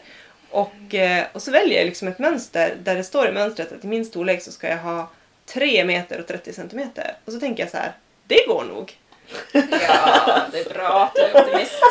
Och, 0.50 0.94
eh, 0.94 1.24
och 1.32 1.42
så 1.42 1.50
väljer 1.50 1.78
jag 1.78 1.86
liksom 1.86 2.08
ett 2.08 2.18
mönster 2.18 2.76
där 2.82 2.94
det 2.94 3.04
står 3.04 3.28
i 3.28 3.32
mönstret 3.32 3.72
att 3.72 3.84
i 3.84 3.86
min 3.86 4.04
storlek 4.04 4.42
så 4.42 4.52
ska 4.52 4.68
jag 4.68 4.78
ha 4.78 5.10
3 5.46 5.84
meter 5.84 6.20
och 6.20 6.26
30 6.26 6.52
centimeter. 6.52 7.16
Och 7.24 7.32
så 7.32 7.40
tänker 7.40 7.62
jag 7.62 7.70
så 7.70 7.76
här, 7.76 7.92
det 8.26 8.46
går 8.46 8.64
nog. 8.64 8.96
Ja, 9.52 10.42
det 10.52 10.60
är 10.60 10.74
bra 10.74 11.04
att 11.04 11.14
du 11.14 11.20
är 11.20 11.42
optimist. 11.42 11.72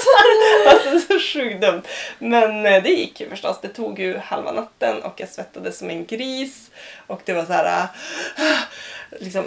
Alltså 0.68 1.00
så 1.00 1.20
sjukt 1.20 1.62
dumt. 1.62 1.82
Men 2.20 2.66
eh, 2.66 2.84
det 2.84 2.90
gick 2.90 3.22
ju 3.22 3.30
förstås. 3.30 3.60
Det 3.62 3.68
tog 3.68 4.00
ju 4.00 4.18
halva 4.18 4.52
natten 4.52 5.04
och 5.04 5.20
jag 5.20 5.30
svettades 5.30 5.78
som 5.78 5.90
en 5.90 6.06
gris. 6.06 6.72
Och 7.08 7.22
det 7.26 7.34
var 7.34 7.46
så 7.46 7.54
här... 7.54 7.88
ah, 8.38 8.58
liksom, 9.20 9.46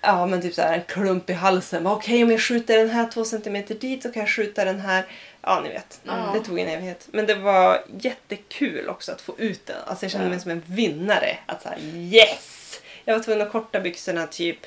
ja 0.00 0.26
men 0.26 0.42
typ 0.42 0.54
så 0.54 0.62
här 0.62 0.72
en 0.74 0.82
klump 0.88 1.30
i 1.30 1.32
halsen. 1.32 1.86
Okej 1.86 2.22
om 2.22 2.30
jag 2.30 2.40
skjuter 2.40 2.78
den 2.78 2.90
här 2.90 3.08
två 3.10 3.24
centimeter 3.24 3.74
dit 3.74 4.02
så 4.02 4.12
kan 4.12 4.20
jag 4.20 4.28
skjuta 4.30 4.64
den 4.64 4.80
här. 4.80 5.04
Ja 5.42 5.60
ni 5.60 5.68
vet. 5.68 6.00
Ja. 6.04 6.30
Det 6.34 6.40
tog 6.40 6.58
en 6.58 6.68
evighet. 6.68 7.08
Men 7.12 7.26
det 7.26 7.34
var 7.34 7.84
jättekul 8.00 8.88
också 8.88 9.12
att 9.12 9.20
få 9.20 9.34
ut 9.38 9.66
den. 9.66 9.76
Alltså 9.86 10.04
jag 10.04 10.12
kände 10.12 10.28
mig 10.30 10.40
som 10.40 10.50
en 10.50 10.62
vinnare. 10.66 11.38
Att 11.46 11.62
säga 11.62 11.78
yes! 11.94 12.80
Jag 13.04 13.14
var 13.14 13.22
tvungen 13.24 13.46
att 13.46 13.52
korta 13.52 13.80
byxorna 13.80 14.26
typ 14.26 14.58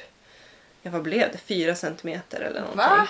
Ja, 0.86 0.92
vad 0.92 1.02
blev 1.02 1.32
det? 1.32 1.38
Fyra 1.38 1.76
centimeter 1.76 2.42
eller 2.42 2.60
någonting. 2.60 2.78
Va? 2.78 3.08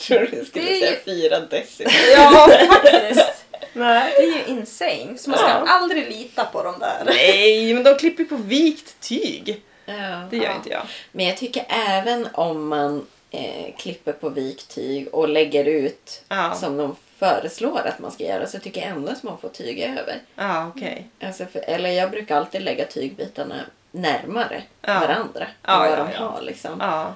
tror 0.00 0.18
du 0.30 0.44
skulle 0.44 0.64
Det 0.66 0.80
säga 0.80 0.90
ju- 0.90 0.96
fyra 1.04 1.40
decimeter. 1.40 1.96
Ja, 2.16 2.48
faktiskt. 2.72 3.44
Nej. 3.72 4.12
Det 4.16 4.22
är 4.22 4.26
ju 4.26 4.44
insane. 4.46 5.18
Så 5.18 5.30
man 5.30 5.38
ska 5.38 5.48
Ja. 5.48 5.64
aldrig 5.66 6.08
lita 6.08 6.44
på 6.44 6.62
dem 6.62 6.74
där. 6.80 7.02
Nej, 7.06 7.74
men 7.74 7.82
de 7.82 7.94
klipper 7.98 8.24
på 8.24 8.36
vikt 8.36 9.00
tyg. 9.00 9.62
Ja. 9.86 10.26
Det 10.30 10.36
gör 10.36 10.44
Ja. 10.44 10.54
inte 10.56 10.70
jag. 10.70 10.82
Men 11.12 11.26
jag 11.26 11.36
tycker 11.36 11.64
även 11.68 12.28
om 12.34 12.68
man 12.68 13.06
eh, 13.30 13.74
klipper 13.78 14.12
på 14.12 14.28
viktyg 14.28 15.08
och 15.14 15.28
lägger 15.28 15.64
ut 15.64 16.22
Ja, 16.28 16.54
som 16.54 16.76
de 16.76 16.96
föreslår 17.18 17.80
att 17.86 17.98
man 17.98 18.10
ska 18.10 18.24
göra 18.24 18.46
så 18.46 18.58
tycker 18.58 18.80
jag 18.80 18.90
ändå 18.90 19.12
att 19.12 19.22
man 19.22 19.38
får 19.38 19.48
tyg 19.48 19.80
över. 19.80 20.18
ja 20.34 20.68
okej. 20.76 21.06
Alltså 21.22 21.46
för, 21.46 21.58
eller 21.60 21.90
jag 21.90 22.10
brukar 22.10 22.36
alltid 22.36 22.62
lägga 22.62 22.84
tygbitarna 22.86 23.60
närmare 23.90 24.62
varandra 24.82 25.46
Ja, 25.62 25.78
vad 25.78 25.90
ja, 25.92 25.96
de 25.96 26.08
ja. 26.12 26.18
har. 26.28 26.42
Liksom. 26.42 26.76
Ja, 26.80 27.14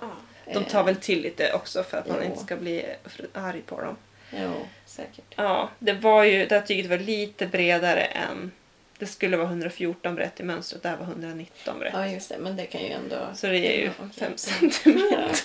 de 0.55 0.65
tar 0.65 0.81
Eh, 0.81 0.85
väl 0.87 0.97
till 0.97 1.21
lite 1.23 1.53
också 1.53 1.83
för 1.83 1.99
att 1.99 2.09
man 2.09 2.17
Jo. 2.21 2.25
inte 2.31 2.45
ska 2.45 2.57
bli 2.57 2.87
arg 3.33 3.61
på 3.67 3.81
dem. 3.81 3.97
Jo, 4.31 4.53
säkert. 4.87 5.25
Ja, 5.37 5.69
det 5.79 5.93
var 5.93 6.25
ju, 6.25 6.47
det 6.47 6.55
här 6.55 6.67
tyget 6.67 6.91
var 6.91 6.99
lite 6.99 7.47
bredare 7.47 8.01
än... 8.03 8.53
Det 8.99 9.07
skulle 9.07 9.37
vara 9.37 9.49
114 9.49 10.15
brett 10.15 10.41
i 10.41 10.43
mönstret, 10.43 10.83
det 10.83 10.89
här 10.89 10.97
var 10.97 11.05
119 11.07 11.79
brett. 11.79 11.93
Ja, 11.95 12.07
just 12.09 12.29
det. 12.29 12.39
Men 12.39 12.57
det 12.57 12.67
kan 12.67 12.81
ju 12.81 12.89
ändå... 12.91 13.17
Så 13.35 13.47
det 13.47 13.59
ger 13.59 13.73
ju 13.79 13.85
Ja, 13.85 13.91
okej. 13.99 14.11
5 14.19 14.33
centimeter. 14.37 15.41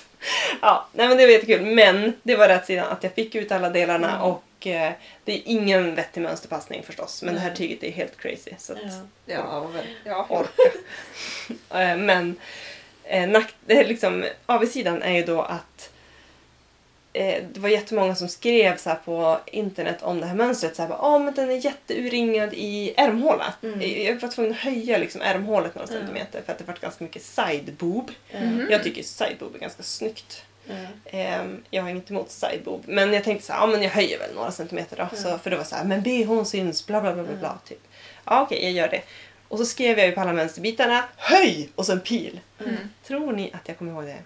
Ja, 0.62 0.88
nej 0.94 1.08
men 1.08 1.18
det 1.18 1.26
var 1.26 1.32
jättekul. 1.32 1.62
Men 1.66 2.14
det 2.24 2.36
var 2.36 2.48
rätt 2.48 2.66
sidan 2.66 2.88
att 2.92 3.04
jag 3.04 3.14
fick 3.14 3.36
ut 3.36 3.52
alla 3.52 3.70
delarna 3.70 4.10
Mm. 4.10 4.22
och 4.22 4.68
eh, 4.68 4.92
det 5.26 5.34
är 5.34 5.42
ingen 5.46 5.96
vettig 5.96 6.22
mönsterpassning 6.22 6.84
förstås. 6.84 7.24
Men 7.24 7.34
det 7.34 7.40
här 7.40 7.50
Nej. 7.50 7.58
tyget 7.58 7.84
är 7.84 7.92
helt 7.92 8.18
crazy. 8.18 8.52
Så 8.58 8.74
att, 8.74 8.80
Ja. 9.26 9.36
Ja, 9.36 9.68
väl. 9.68 9.86
Ja. 10.06 10.26
orka. 10.30 10.78
Eh, 11.80 11.98
Men 11.98 12.36
eh, 13.04 13.28
nack, 13.30 13.54
det 13.66 13.74
är 13.80 13.86
liksom, 13.86 14.26
avsidan 14.46 15.02
är 15.02 15.14
ju 15.14 15.24
då 15.26 15.42
att 15.42 15.90
eh, 17.14 17.44
det 17.54 17.60
var 17.60 17.70
jättemånga 17.70 18.16
som 18.16 18.28
skrev 18.28 18.78
så 18.78 18.90
här 18.90 19.00
på 19.06 19.40
internet 19.46 19.98
om 20.02 20.20
det 20.20 20.26
här 20.26 20.36
mönstret. 20.36 20.76
Så 20.76 20.82
här, 20.82 20.90
bara, 20.90 21.02
"Åh, 21.02 21.20
men 21.24 21.34
den 21.34 21.50
är 21.52 21.66
jätteuringad 21.66 22.54
i 22.54 22.94
ärmhåla. 22.98 23.54
Mm. 23.64 24.04
Jag 24.06 24.20
var 24.22 24.30
tvungen 24.30 24.52
att 24.52 24.58
höja 24.58 24.98
liksom, 24.98 25.22
ärmhålet 25.22 25.76
några 25.76 25.88
Ja. 25.94 26.00
centimeter 26.00 26.42
för 26.46 26.52
att 26.52 26.58
det 26.58 26.64
var 26.66 26.78
ganska 26.82 27.04
mycket 27.04 27.24
sideboob. 27.24 28.12
Mm. 28.32 28.68
Jag 28.72 28.84
tycker 28.84 29.04
sideboob 29.04 29.56
är 29.56 29.60
ganska 29.60 29.84
snyggt. 29.84 30.44
Ehm, 31.06 31.64
jag 31.70 31.84
har 31.84 31.90
inget 31.90 32.10
emot 32.12 32.32
sideboob. 32.32 32.84
Men 32.88 33.14
jag 33.14 33.24
tänkte 33.24 33.46
så 33.48 33.54
här, 33.54 33.60
ja 33.60 33.68
men 33.68 33.82
jag 33.84 33.90
höjer 33.90 34.20
väl 34.20 34.36
några 34.36 34.52
centimeter 34.52 34.98
då. 34.98 35.08
Ja. 35.12 35.18
Så, 35.18 35.38
för 35.38 35.50
det 35.50 35.58
var 35.58 35.64
så 35.64 35.76
här, 35.76 35.84
men 35.84 36.02
bhn 36.04 36.46
syns, 36.46 36.86
bla 36.88 37.02
bla 37.02 37.14
bla 37.14 37.24
bla. 37.24 37.36
bla 37.36 37.58
typ. 37.68 37.80
Ja 38.26 38.42
okej, 38.42 38.64
jag 38.64 38.72
gör 38.72 38.88
det. 38.88 39.02
Och 39.48 39.58
så 39.58 39.66
skrev 39.66 39.98
jag 39.98 40.08
ju 40.08 40.14
på 40.14 40.22
alla 40.22 40.34
mönsterbitarna, 40.34 41.04
höj! 41.18 41.70
Och 41.76 41.86
så 41.86 41.92
en 41.92 42.00
pil. 42.00 42.40
Mm. 42.60 42.76
Tror 43.08 43.34
ni 43.34 43.52
att 43.54 43.68
jag 43.68 43.78
kommer 43.78 43.92
ihåg 43.92 44.04
det? 44.04 44.18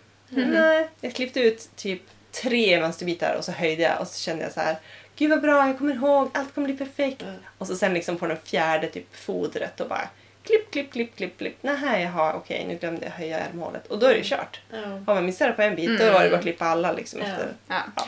Mm. 0.41 0.49
Nej, 0.49 0.87
jag 1.01 1.13
klippte 1.15 1.39
ut 1.39 1.69
typ 1.75 2.01
tre 2.41 2.79
mönsterbitar 2.79 3.35
och 3.37 3.45
så 3.45 3.51
höjde 3.51 3.83
jag 3.83 4.01
och 4.01 4.07
så 4.07 4.19
kände 4.19 4.43
jag 4.43 4.51
så 4.53 4.59
här, 4.59 4.75
gud 5.15 5.29
vad 5.29 5.41
bra, 5.41 5.67
jag 5.67 5.77
kommer 5.77 5.93
ihåg, 5.93 6.29
allt 6.33 6.55
kommer 6.55 6.67
bli 6.67 6.77
perfekt. 6.77 7.21
Mm. 7.21 7.35
Och 7.57 7.67
så 7.67 7.75
sen 7.75 7.93
liksom 7.93 8.17
på 8.17 8.27
den 8.27 8.37
fjärde 8.43 8.87
typ 8.87 9.15
fodret 9.15 9.79
och 9.79 9.87
bara 9.89 10.09
klipp, 10.43 10.71
klipp, 10.71 10.91
klipp, 10.91 11.15
klipp, 11.15 11.37
klipp. 11.37 11.63
Nähä, 11.63 12.01
jaha, 12.01 12.33
okej, 12.33 12.65
nu 12.67 12.75
glömde 12.75 13.05
jag 13.05 13.11
höja 13.11 13.39
ärmhålet. 13.39 13.87
Och 13.87 13.99
då 13.99 14.05
är 14.05 14.11
det 14.11 14.17
ju 14.17 14.23
kört. 14.23 14.59
Ja. 14.71 14.77
Har 15.07 15.15
man 15.15 15.25
missat 15.25 15.47
det 15.47 15.53
på 15.53 15.61
en 15.61 15.75
bit 15.75 15.87
då 15.99 16.03
Mm. 16.03 16.13
var 16.13 16.23
det 16.23 16.29
bara 16.29 16.35
att 16.37 16.41
klippa 16.43 16.65
alla 16.65 16.91
liksom 16.91 17.19
Ja. 17.19 17.25
efter. 17.25 17.47
Ja. 17.67 17.75
Ja. 17.95 18.03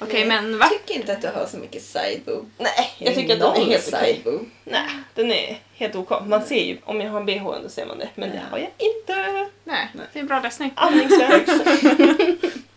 Okej, 0.00 0.26
men 0.26 0.50
Jag 0.50 0.58
va? 0.58 0.66
tycker 0.68 1.00
inte 1.00 1.12
att 1.12 1.22
du 1.22 1.28
har 1.28 1.46
så 1.46 1.56
mycket 1.56 1.82
sideboob. 1.82 2.50
Nej, 2.58 2.90
jag 2.98 3.14
tycker 3.14 3.32
att 3.34 3.40
den 3.54 3.62
är 3.62 3.66
helt 3.70 3.94
okej. 3.94 4.22
Nej, 4.64 4.86
den 5.14 5.32
är 5.32 5.58
helt 5.74 5.96
ok. 5.96 6.10
Man 6.26 6.42
ser 6.42 6.64
ju, 6.64 6.78
om 6.84 7.00
jag 7.00 7.10
har 7.10 7.20
en 7.20 7.26
bh 7.26 7.46
under 7.46 7.68
ser 7.68 7.86
man 7.86 7.98
det. 7.98 8.08
Men 8.14 8.30
det 8.30 8.36
Ja. 8.36 8.42
har 8.50 8.58
jag 8.58 8.70
inte. 8.78 9.48
Nej, 9.64 9.88
det 10.12 10.18
är 10.18 10.20
en 10.20 10.26
bra 10.26 10.40
lösning. 10.40 10.72
Andningsväg. 10.76 11.42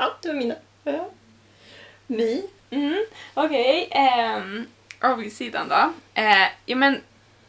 ja, 0.00 0.12
det 0.22 0.28
var 0.28 0.34
mina. 0.34 0.54
Ja. 0.84 1.08
Mi? 2.06 2.46
Mm, 2.70 3.04
Okej, 3.34 3.88
ehm, 3.90 4.66
avigsidan 5.00 5.68
då. 5.68 5.92
Eh, 6.14 6.48
ja, 6.66 6.76
men, 6.76 7.00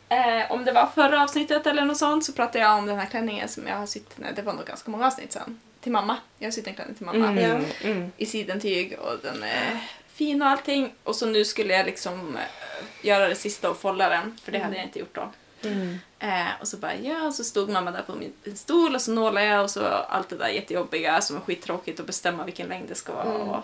eh, 0.09 0.51
om 0.51 0.65
det 0.65 0.71
var 0.71 0.87
förra 0.87 1.23
avsnittet 1.23 1.67
eller 1.67 1.85
något 1.85 1.97
sånt 1.97 2.25
så 2.25 2.33
pratade 2.33 2.59
jag 2.59 2.77
om 2.77 2.85
den 2.85 2.99
här 2.99 3.05
klänningen 3.05 3.47
som 3.47 3.67
jag 3.67 3.75
har 3.75 3.85
sytt, 3.85 4.11
nej 4.15 4.31
det 4.35 4.41
var 4.41 4.53
nog 4.53 4.65
ganska 4.65 4.91
många 4.91 5.07
avsnitt 5.07 5.31
sen, 5.31 5.59
till 5.81 5.91
mamma. 5.91 6.17
Jag 6.39 6.47
har 6.47 6.51
sytt 6.51 6.67
en 6.67 6.73
klänning 6.75 6.95
till 6.95 7.05
mamma 7.05 7.27
Mm, 7.31 7.65
mm. 7.83 8.11
i 8.17 8.25
sidentyg 8.25 8.99
och 8.99 9.17
den 9.23 9.43
är 9.43 9.79
fin 10.13 10.41
och 10.41 10.47
allting. 10.47 10.93
Och 11.03 11.15
så 11.15 11.25
nu 11.25 11.45
skulle 11.45 11.73
jag 11.73 11.85
liksom 11.85 12.37
eh, 12.37 13.07
göra 13.07 13.27
det 13.27 13.35
sista 13.35 13.69
och 13.69 13.77
folla 13.77 14.09
den, 14.09 14.37
för 14.43 14.51
det 14.51 14.59
hade 14.59 14.75
jag 14.75 14.85
inte 14.85 14.99
gjort 14.99 15.15
då. 15.15 15.31
Mm. 15.63 15.99
Eh, 16.19 16.47
och 16.59 16.67
så 16.67 16.77
bara 16.77 16.95
ja, 16.95 17.27
och 17.27 17.33
så 17.33 17.43
stod 17.43 17.69
mamma 17.69 17.91
där 17.91 18.01
på 18.01 18.15
min 18.15 18.33
stol 18.55 18.95
och 18.95 19.01
så 19.01 19.11
nålade 19.11 19.45
jag 19.45 19.63
och 19.63 19.71
så 19.71 19.85
allt 19.85 20.29
det 20.29 20.37
där 20.37 20.47
jättejobbiga 20.47 21.21
som 21.21 21.35
är 21.35 21.41
skittråkigt 21.41 21.99
att 21.99 22.05
bestämma 22.05 22.45
vilken 22.45 22.67
längd 22.67 22.89
det 22.89 22.95
ska 22.95 23.13
vara. 23.13 23.35
Mm. 23.35 23.49
Och, 23.49 23.63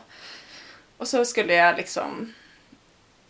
och 0.97 1.07
så 1.07 1.25
skulle 1.25 1.53
jag 1.53 1.77
liksom 1.77 2.33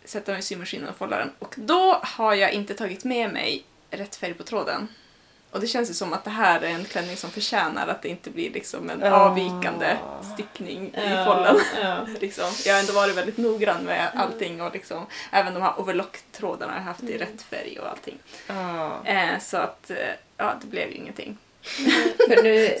sätta 0.04 0.32
mig 0.32 0.38
i 0.38 0.42
symaskinen 0.42 0.88
och 0.88 0.96
folla 0.96 1.18
den. 1.18 1.30
Och 1.38 1.54
då 1.58 2.00
har 2.02 2.34
jag 2.34 2.52
inte 2.52 2.74
tagit 2.74 3.04
med 3.04 3.32
mig 3.32 3.64
rätt 3.90 4.16
färg 4.16 4.34
på 4.34 4.42
tråden. 4.42 4.88
Och 5.50 5.60
det 5.60 5.66
känns 5.66 5.90
ju 5.90 5.94
som 5.94 6.12
att 6.12 6.24
det 6.24 6.30
här 6.30 6.60
är 6.60 6.68
en 6.68 6.84
klänning 6.84 7.16
som 7.16 7.30
förtjänar 7.30 7.88
att 7.88 8.02
det 8.02 8.08
inte 8.08 8.30
blir 8.30 8.50
liksom 8.50 8.90
en 8.90 9.00
Ja. 9.00 9.10
avvikande 9.10 9.96
stickning 10.34 10.86
i 10.86 10.92
Ja, 10.94 11.24
follen. 11.24 11.56
ja. 11.82 11.96
liksom. 12.20 12.50
Jag 12.66 12.72
har 12.74 12.80
ändå 12.80 12.92
varit 12.92 13.16
väldigt 13.16 13.36
noggrann 13.36 13.84
med 13.84 14.08
allting 14.14 14.62
och 14.62 14.72
liksom, 14.72 15.06
även 15.32 15.54
de 15.54 15.62
här 15.62 15.80
overlock-trådarna 15.80 16.72
har 16.72 16.78
jag 16.78 16.84
haft 16.84 17.02
i 17.02 17.18
rätt 17.18 17.42
färg 17.42 17.78
och 17.80 17.88
allting. 17.90 18.18
Eh, 19.04 19.38
så 19.40 19.56
att, 19.56 19.90
eh, 19.90 19.96
ja, 20.36 20.54
det 20.60 20.66
blev 20.66 20.88
ju 20.88 20.94
ingenting. 20.94 21.38
För 22.28 22.42
nu, 22.42 22.78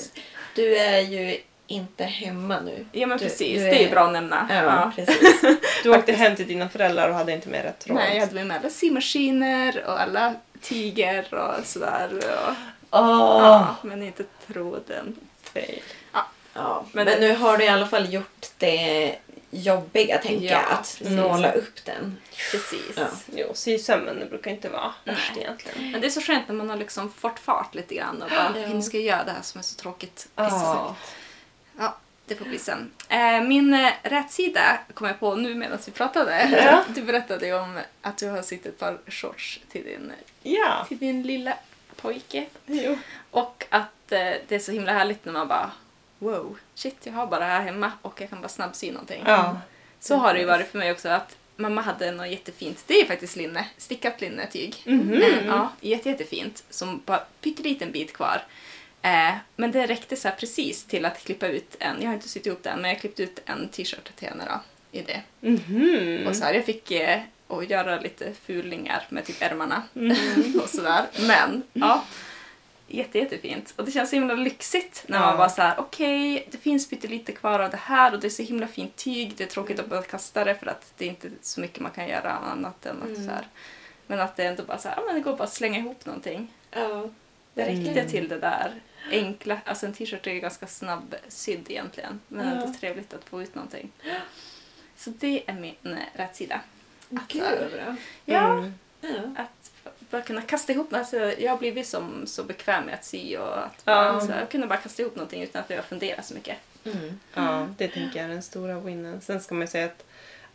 du 0.54 0.76
är 0.76 1.00
ju 1.00 1.38
inte 1.66 2.04
hemma 2.04 2.60
nu. 2.60 2.86
Ja 2.92 3.06
men 3.06 3.18
Du- 3.18 3.24
precis, 3.24 3.58
du 3.58 3.64
det 3.64 3.70
är 3.76 3.80
ju 3.80 3.86
är- 3.86 3.90
bra 3.90 4.06
att 4.06 4.12
nämna. 4.12 4.46
Ja, 4.50 4.62
Ja. 4.64 4.92
precis. 4.96 5.40
Du 5.82 5.90
åkte 5.90 6.12
hem 6.12 6.36
till 6.36 6.46
dina 6.46 6.68
föräldrar 6.68 7.08
och 7.08 7.14
hade 7.14 7.32
inte 7.32 7.48
med 7.48 7.62
rätt 7.62 7.78
tråd. 7.78 7.96
Nej, 7.96 8.14
jag 8.18 8.26
hade 8.26 8.44
med 8.44 8.56
alla 8.60 8.70
symaskiner 8.70 9.84
och 9.86 10.00
alla 10.00 10.34
tyger 10.62 11.34
och 11.34 11.66
sådär. 11.66 12.10
Och, 12.14 12.54
Åh! 13.00 13.38
ja, 13.42 13.74
men 13.82 14.02
inte 14.02 14.24
tråden. 14.46 15.16
Fail. 15.42 15.82
Ja, 16.12 16.84
Men 16.92 17.04
men, 17.04 17.06
det- 17.06 17.20
nu 17.20 17.36
har 17.36 17.58
du 17.58 17.64
i 17.64 17.68
alla 17.68 17.86
fall 17.86 18.12
gjort 18.12 18.46
det 18.58 19.18
jobbiga, 19.50 20.18
tänker 20.18 20.46
Ja, 20.46 20.52
jag. 20.52 20.62
Att 20.72 20.78
precis. 20.78 21.08
nåla 21.10 21.52
upp 21.52 21.84
den. 21.84 22.16
Precis. 22.50 22.96
Ja. 22.96 23.06
Jo, 23.34 23.50
sysömmen 23.54 24.18
det 24.20 24.26
brukar 24.26 24.50
inte 24.50 24.68
vara 24.68 24.92
Nej. 25.04 25.14
värst 25.16 25.32
egentligen. 25.36 25.90
Men 25.90 26.00
det 26.00 26.06
är 26.06 26.10
så 26.10 26.20
skönt 26.20 26.48
när 26.48 26.54
man 26.54 26.70
har 26.70 26.76
liksom 26.76 27.12
fått 27.12 27.38
fart 27.38 27.74
lite 27.74 27.94
grann 27.94 28.22
och 28.22 28.30
bara, 28.30 28.52
Ja. 28.60 28.68
nu 28.68 28.82
ska 28.82 28.96
jag 28.96 29.06
göra 29.06 29.24
det 29.24 29.30
här 29.32 29.42
som 29.42 29.58
är 29.58 29.62
så 29.62 29.76
tråkigt. 29.76 30.28
Ja. 30.36 30.96
Ja, 31.78 31.96
det 32.28 32.34
får 32.34 32.44
bli 32.44 32.58
sen. 32.58 32.90
Eh, 33.08 33.40
min 33.42 33.74
eh, 33.74 33.92
rätsida 34.02 34.78
kom 34.94 35.06
jag 35.06 35.20
på 35.20 35.34
nu 35.34 35.54
medan 35.54 35.78
vi 35.86 35.92
pratade. 35.92 36.48
Ja. 36.64 36.84
Du 36.94 37.02
berättade 37.02 37.46
ju 37.46 37.54
om 37.58 37.78
att 38.02 38.18
du 38.18 38.28
har 38.28 38.42
sytt 38.42 38.66
ett 38.66 38.78
par 38.78 38.98
shorts 39.06 39.60
till 39.70 39.84
din, 39.84 40.12
Ja. 40.42 40.84
till 40.88 40.98
din 40.98 41.22
lilla 41.22 41.54
pojke. 41.96 42.46
Jo. 42.66 42.98
Och 43.30 43.64
att 43.70 44.12
eh, 44.12 44.18
det 44.48 44.50
är 44.54 44.58
så 44.58 44.72
himla 44.72 44.92
härligt 44.92 45.24
när 45.24 45.32
man 45.32 45.48
bara 45.48 45.70
wow, 46.18 46.58
shit 46.74 46.96
jag 47.02 47.12
har 47.12 47.26
bara 47.26 47.40
det 47.40 47.46
här 47.46 47.62
hemma 47.62 47.92
och 48.02 48.20
jag 48.20 48.30
kan 48.30 48.40
bara 48.40 48.48
snabbsy 48.48 48.92
någonting. 48.92 49.22
Ja. 49.26 49.56
Så 50.00 50.16
har 50.16 50.34
det 50.34 50.40
ju 50.40 50.46
varit 50.46 50.70
för 50.70 50.78
mig 50.78 50.92
också 50.92 51.08
att 51.08 51.36
mamma 51.56 51.80
hade 51.80 52.10
något 52.12 52.28
jättefint, 52.28 52.84
det 52.86 53.00
är 53.00 53.06
faktiskt 53.06 53.36
linne, 53.36 53.66
stickat 53.76 54.20
linnetyg. 54.20 54.82
Mhm. 54.86 55.12
Eh, 55.12 55.46
ja, 55.46 55.72
jätte, 55.80 56.08
jättefint. 56.10 56.64
Som 56.70 57.02
bara 57.06 57.22
pytteliten 57.40 57.92
bit 57.92 58.12
kvar. 58.12 58.42
Eh, 59.02 59.34
men 59.56 59.72
det 59.72 59.86
räckte 59.86 60.16
så 60.16 60.30
precis 60.38 60.84
till 60.84 61.04
att 61.04 61.24
klippa 61.24 61.46
ut 61.48 61.76
en, 61.80 61.96
jag 62.00 62.08
har 62.08 62.14
inte 62.14 62.28
sytt 62.28 62.46
ihop 62.46 62.62
den, 62.62 62.80
men 62.80 62.90
jag 62.90 63.00
klippte 63.00 63.22
ut 63.22 63.42
en 63.46 63.68
t-shirt 63.68 64.16
till 64.16 64.28
henne 64.28 64.44
då, 64.48 64.60
i 64.98 65.02
det. 65.02 65.22
Mhm. 65.40 66.26
Och 66.26 66.36
så 66.36 66.44
här, 66.44 66.54
jag 66.54 66.64
fick 66.64 66.90
eh, 66.90 67.20
och 67.46 67.64
göra 67.64 68.00
lite 68.00 68.32
fulningar 68.34 69.06
med 69.08 69.24
typ 69.24 69.42
ärmarna 69.42 69.82
och 70.62 70.68
sådär. 70.68 71.04
Men 71.20 71.62
ja, 71.72 72.04
jätte, 72.88 73.18
jättefint. 73.18 73.72
Och 73.76 73.84
det 73.84 73.90
känns 73.90 74.10
så 74.10 74.16
himla 74.16 74.34
lyxigt 74.34 75.04
när 75.06 75.18
man 75.20 75.28
Ja. 75.30 75.36
bara 75.36 75.48
så 75.48 75.62
här: 75.62 75.74
okej, 75.78 76.48
det 76.50 76.58
finns 76.58 76.88
pyttelite 76.90 77.32
kvar 77.32 77.60
av 77.60 77.70
det 77.70 77.76
här 77.76 78.14
och 78.14 78.20
det 78.20 78.26
är 78.26 78.30
så 78.30 78.42
himla 78.42 78.66
fint 78.66 78.96
tyg. 78.96 79.32
Det 79.36 79.44
är 79.44 79.48
tråkigt 79.48 79.80
att 79.80 79.88
behöva 79.88 80.06
kasta 80.06 80.44
det 80.44 80.54
för 80.54 80.66
att 80.66 80.92
det 80.96 81.04
är 81.04 81.08
inte 81.08 81.30
så 81.42 81.60
mycket 81.60 81.80
man 81.80 81.90
kan 81.92 82.08
göra 82.08 82.30
annat 82.32 82.86
än 82.86 83.02
att 83.02 83.24
så 83.24 83.30
här. 83.30 83.46
Men 84.06 84.20
att 84.20 84.36
det 84.36 84.44
ändå 84.44 84.62
bara 84.62 84.78
så 84.78 84.88
här, 84.88 84.96
ja 84.96 85.02
men 85.06 85.14
det 85.14 85.20
går 85.20 85.36
bara 85.36 85.44
att 85.44 85.52
slänga 85.52 85.78
ihop 85.78 86.06
någonting. 86.06 86.52
Ja. 86.70 87.08
Det 87.54 87.62
Mm. 87.62 87.84
räckte 87.84 88.10
till 88.10 88.28
det 88.28 88.38
där 88.38 88.74
enkla, 89.10 89.58
alltså 89.64 89.86
en 89.86 89.92
t-shirt 89.92 90.26
är 90.26 90.30
ju 90.32 90.40
ganska 90.40 90.66
snabbsydd 90.66 91.66
egentligen. 91.68 92.20
Men 92.28 92.46
Ja. 92.46 92.52
ändå 92.52 92.74
trevligt 92.80 93.14
att 93.14 93.24
få 93.24 93.42
ut 93.42 93.54
någonting. 93.54 93.92
Så 94.96 95.10
det 95.10 95.42
är 95.46 95.52
min 95.54 95.74
eh, 95.84 95.98
rätsida. 96.18 96.60
Att, 97.16 97.28
Gud 97.28 97.42
vad 97.42 97.70
bra. 97.72 97.96
Ja, 98.24 98.52
Mm. 98.52 98.72
Ja. 99.36 99.42
att 99.42 99.70
bara 100.10 100.22
kunna 100.22 100.42
kasta 100.42 100.72
ihop, 100.72 100.92
alltså 100.92 101.16
jag 101.16 101.50
har 101.50 101.58
blivit 101.58 101.86
som 101.86 102.26
så 102.26 102.44
bekväm 102.44 102.84
med 102.84 102.94
att 102.94 103.04
sy 103.04 103.36
och 103.36 103.58
att 103.64 103.82
Ja. 103.84 103.94
bara, 104.12 104.20
så 104.20 104.32
jag 104.32 104.48
kunde 104.50 104.66
bara 104.66 104.78
kasta 104.78 105.02
ihop 105.02 105.16
någonting 105.16 105.42
utan 105.42 105.60
att 105.62 105.68
behöva 105.68 105.86
fundera 105.86 106.22
så 106.22 106.34
mycket. 106.34 106.56
Mm. 106.84 107.20
Ja, 107.34 107.68
det 107.78 107.88
tänker 107.88 108.16
jag 108.18 108.24
är 108.24 108.28
den 108.34 108.42
stora 108.42 108.80
winnen. 108.80 109.20
Sen 109.20 109.40
ska 109.40 109.54
man 109.54 109.60
ju 109.60 109.66
säga 109.66 109.86
att 109.86 110.04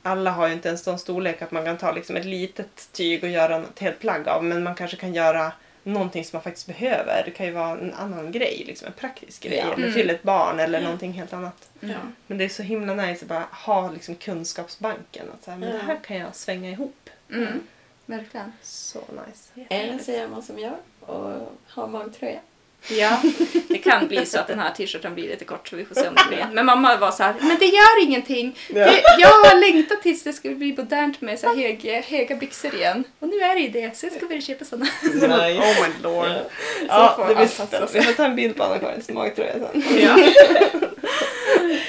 alla 0.04 0.32
har 0.32 0.48
ju 0.48 0.54
inte 0.54 0.70
en 0.70 0.78
sån 0.78 1.00
storlek 1.00 1.42
att 1.42 1.52
man 1.52 1.66
kan 1.66 1.78
ta 1.78 1.92
liksom 1.92 2.16
ett 2.16 2.26
litet 2.26 2.90
tyg 2.92 3.24
och 3.24 3.30
göra 3.30 3.58
ett 3.64 3.80
helt 3.80 4.00
plagg 4.00 4.28
av. 4.28 4.44
Men 4.44 4.64
man 4.64 4.76
kanske 4.76 4.98
kan 4.98 5.14
göra 5.14 5.52
någonting 5.84 6.26
som 6.26 6.38
man 6.38 6.44
faktiskt 6.44 6.68
behöver. 6.68 7.22
Det 7.26 7.32
kan 7.32 7.46
ju 7.46 7.52
vara 7.52 7.72
en 7.80 7.94
annan 7.94 8.32
grej, 8.32 8.64
liksom 8.68 8.88
en 8.88 8.94
praktisk 8.94 9.44
grej. 9.44 9.58
Ja. 9.58 9.64
Eller 9.74 9.84
Mm. 9.84 9.94
till 9.94 10.10
ett 10.10 10.24
barn 10.24 10.60
eller 10.60 10.82
någonting 10.82 11.12
helt 11.12 11.34
annat. 11.34 11.70
Ja. 11.80 11.98
Men 12.28 12.38
det 12.38 12.44
är 12.44 12.50
så 12.50 12.64
himla 12.64 12.94
nice 12.94 13.26
att 13.26 13.30
bara 13.30 13.48
ha 13.52 13.92
liksom 13.92 14.16
kunskapsbanken. 14.16 15.26
Att 15.34 15.44
så 15.44 15.52
här, 15.52 15.58
men 15.58 15.70
Ja. 15.70 15.76
det 15.76 15.82
här 15.84 16.00
kan 16.04 16.18
jag 16.18 16.36
svänga 16.36 16.70
ihop. 16.70 17.10
Mm. 17.32 17.60
Verkligen. 18.06 18.52
Så 18.62 19.00
nice. 19.00 19.66
Eller 19.70 20.00
så 20.00 20.12
gör 20.12 20.28
man 20.28 20.42
som 20.44 20.60
jag 20.60 20.74
och 21.00 21.52
har 21.68 21.88
magtröja. 21.88 22.40
Ja, 22.90 23.22
det 23.68 23.78
kan 23.78 24.08
bli 24.08 24.26
så 24.26 24.40
att 24.40 24.48
den 24.48 24.60
här 24.60 24.72
t-shirten 24.72 25.16
blir 25.16 25.28
lite 25.30 25.46
kort 25.46 25.68
så 25.68 25.76
vi 25.76 25.86
får 25.86 25.96
se 25.96 26.08
om 26.08 26.16
det 26.16 26.36
blir. 26.36 26.48
Men 26.54 26.66
mamma 26.66 26.98
var 26.98 27.12
så 27.12 27.24
här, 27.24 27.36
men 27.40 27.58
det 27.60 27.66
gör 27.66 28.04
ingenting. 28.04 28.58
Det, 28.70 29.04
jag 29.18 29.28
har 29.28 29.60
längtat 29.60 30.02
tills 30.02 30.24
det 30.24 30.34
ska 30.34 30.50
bli 30.50 30.76
modernt 30.78 31.22
med 31.22 31.40
så 31.40 31.48
här 31.48 31.56
höga, 31.56 32.02
höga 32.02 32.36
byxor 32.36 32.76
igen. 32.76 33.04
Och 33.20 33.28
nu 33.28 33.40
är 33.40 33.56
det 33.56 33.62
ju 33.62 33.70
det, 33.70 33.98
så 33.98 34.06
jag 34.06 34.14
ska 34.14 34.26
börja 34.26 34.42
köpa 34.42 34.66
sådana. 34.66 34.86
Oh 35.04 35.88
my 35.88 36.04
lord. 36.04 36.26
Ja. 36.28 36.44
Ja, 36.88 37.14
får 37.18 37.28
det 37.28 37.36
blir 37.36 37.48
spännande. 37.48 37.88
Jag 37.94 38.06
får 38.06 38.14
ta 38.14 38.26
en 38.26 38.36
bild 38.36 38.56
på 38.56 38.64
Anna-Karins 38.64 39.10
magtröja 39.10 39.54
sen. 39.54 39.84
Ja. 40.00 40.18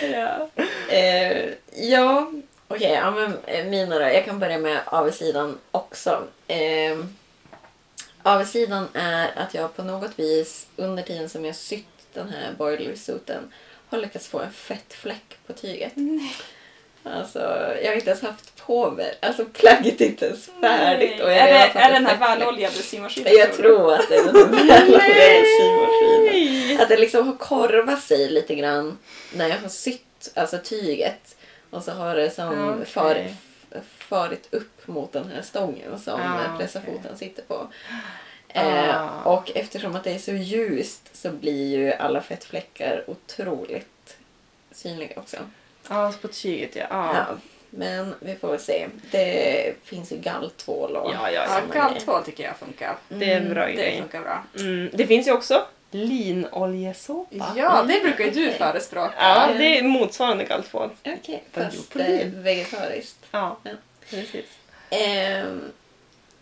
ja. 0.12 0.49
Eh, 0.95 1.49
ja, 1.77 2.31
okej. 2.69 2.93
ja, 2.93 3.11
men 3.11 3.39
eh, 3.47 3.65
mina 3.65 3.99
då. 3.99 4.05
Jag 4.05 4.25
kan 4.25 4.39
börja 4.39 4.59
med 4.59 4.81
avsidan 4.87 5.59
också. 5.71 6.23
Eh, 6.49 6.99
avsidan 8.25 8.89
är 8.95 9.31
att 9.37 9.55
jag 9.55 9.77
på 9.77 9.83
något 9.83 10.19
vis 10.19 10.67
under 10.77 11.03
tiden 11.03 11.29
som 11.29 11.45
jag 11.45 11.57
sytt 11.57 11.87
den 12.15 12.29
här 12.29 12.53
boilersuiten 12.59 13.53
har 13.89 13.99
lyckats 13.99 14.29
få 14.29 14.41
en 14.41 14.53
fettfläck 14.53 15.39
på 15.47 15.53
tyget. 15.53 15.93
Alltså, 17.07 17.39
jag 17.83 17.89
har 17.91 17.95
inte 17.95 18.11
ens 18.11 18.23
haft 18.23 18.57
på 18.57 18.91
mig. 18.91 19.19
Alltså 19.23 19.45
plagget 19.45 20.01
är 20.01 20.05
inte 20.05 20.27
ens 20.27 20.51
färdigt. 20.61 21.21
Och 21.23 21.31
jag 21.31 21.39
är, 21.39 21.75
det, 21.75 21.81
är 21.81 21.87
en 21.87 21.93
den 21.93 22.07
här 22.07 22.37
väloljade 22.37 22.75
symaskinen? 22.75 23.33
Jag 23.33 23.53
tror 23.53 23.95
att 23.95 24.09
det 24.09 24.17
är 24.17 24.25
den 24.25 24.33
väloljade 24.51 25.45
symaskinen. 25.61 26.81
Att 26.81 26.89
det 26.89 26.97
liksom 26.97 27.27
har 27.27 27.37
korvat 27.37 28.03
sig 28.03 28.29
lite 28.31 28.55
grann 28.55 28.99
när 29.33 29.49
jag 29.49 29.57
har 29.59 29.69
sytt 29.69 30.33
alltså 30.35 30.59
tyget. 30.65 31.37
Och 31.71 31.83
så 31.83 31.91
har 31.91 32.17
det 32.17 32.31
som 32.31 32.45
Ja, 32.59 32.75
okej. 32.75 32.87
farit, 32.87 33.33
farit 33.99 34.49
upp 34.55 34.87
mot 34.89 35.13
den 35.13 35.31
här 35.31 35.43
stången 35.43 35.99
som 36.01 36.15
okej. 36.21 36.59
pressarfoten 36.59 37.17
sitter 37.19 37.43
på. 37.43 37.55
Ah. 38.55 38.61
Eh, 38.61 39.27
och 39.27 39.51
eftersom 39.55 39.97
att 39.97 40.05
det 40.05 40.11
är 40.15 40.19
så 40.19 40.33
ljust 40.33 41.17
så 41.17 41.31
blir 41.31 41.77
ju 41.79 41.93
alla 41.93 42.21
fettfläckar 42.21 43.05
otroligt 43.07 44.17
synliga 44.71 45.13
också. 45.17 45.37
Ja, 45.89 46.13
på 46.23 46.29
tyget 46.29 46.77
ja. 46.77 46.87
Ja. 46.91 47.15
Ja, 47.15 47.25
Men 47.71 48.15
vi 48.21 48.35
får 48.35 48.49
väl 48.51 48.61
se. 48.61 48.89
Det 49.11 49.75
finns 49.85 50.13
ju 50.13 50.17
galltvål 50.17 50.97
och 50.97 51.13
Ja, 51.15 51.31
ja, 51.31 51.47
ja. 51.49 51.61
Galltvål 51.81 52.25
tycker 52.25 52.45
jag 52.45 52.57
funkar. 52.57 52.97
det 53.09 53.33
är 53.33 53.41
en 53.41 53.49
bra 53.55 53.67
Det 53.67 53.73
grej. 53.73 53.99
funkar 53.99 54.21
bra. 54.21 54.45
Mm, 54.59 54.91
det 54.93 55.07
finns 55.07 55.27
ju 55.29 55.33
också 55.33 55.67
linoljesåpa. 55.95 57.53
Ja, 57.57 57.83
det 57.89 58.01
brukar 58.01 58.25
ju 58.25 58.31
du 58.31 58.53
förespråka. 58.53 59.15
Ja, 59.19 59.49
det 59.59 59.79
är 59.79 59.83
motsvarande 59.83 60.45
galltvål. 60.45 60.91
Okej, 61.05 61.45
Fast 61.53 61.77
fast 61.77 61.97
eh, 61.97 62.27
vegetariskt. 62.29 63.19
Ja, 63.31 63.57
Ja. 63.62 63.71
precis. 64.11 64.47
Ehm, 64.91 65.62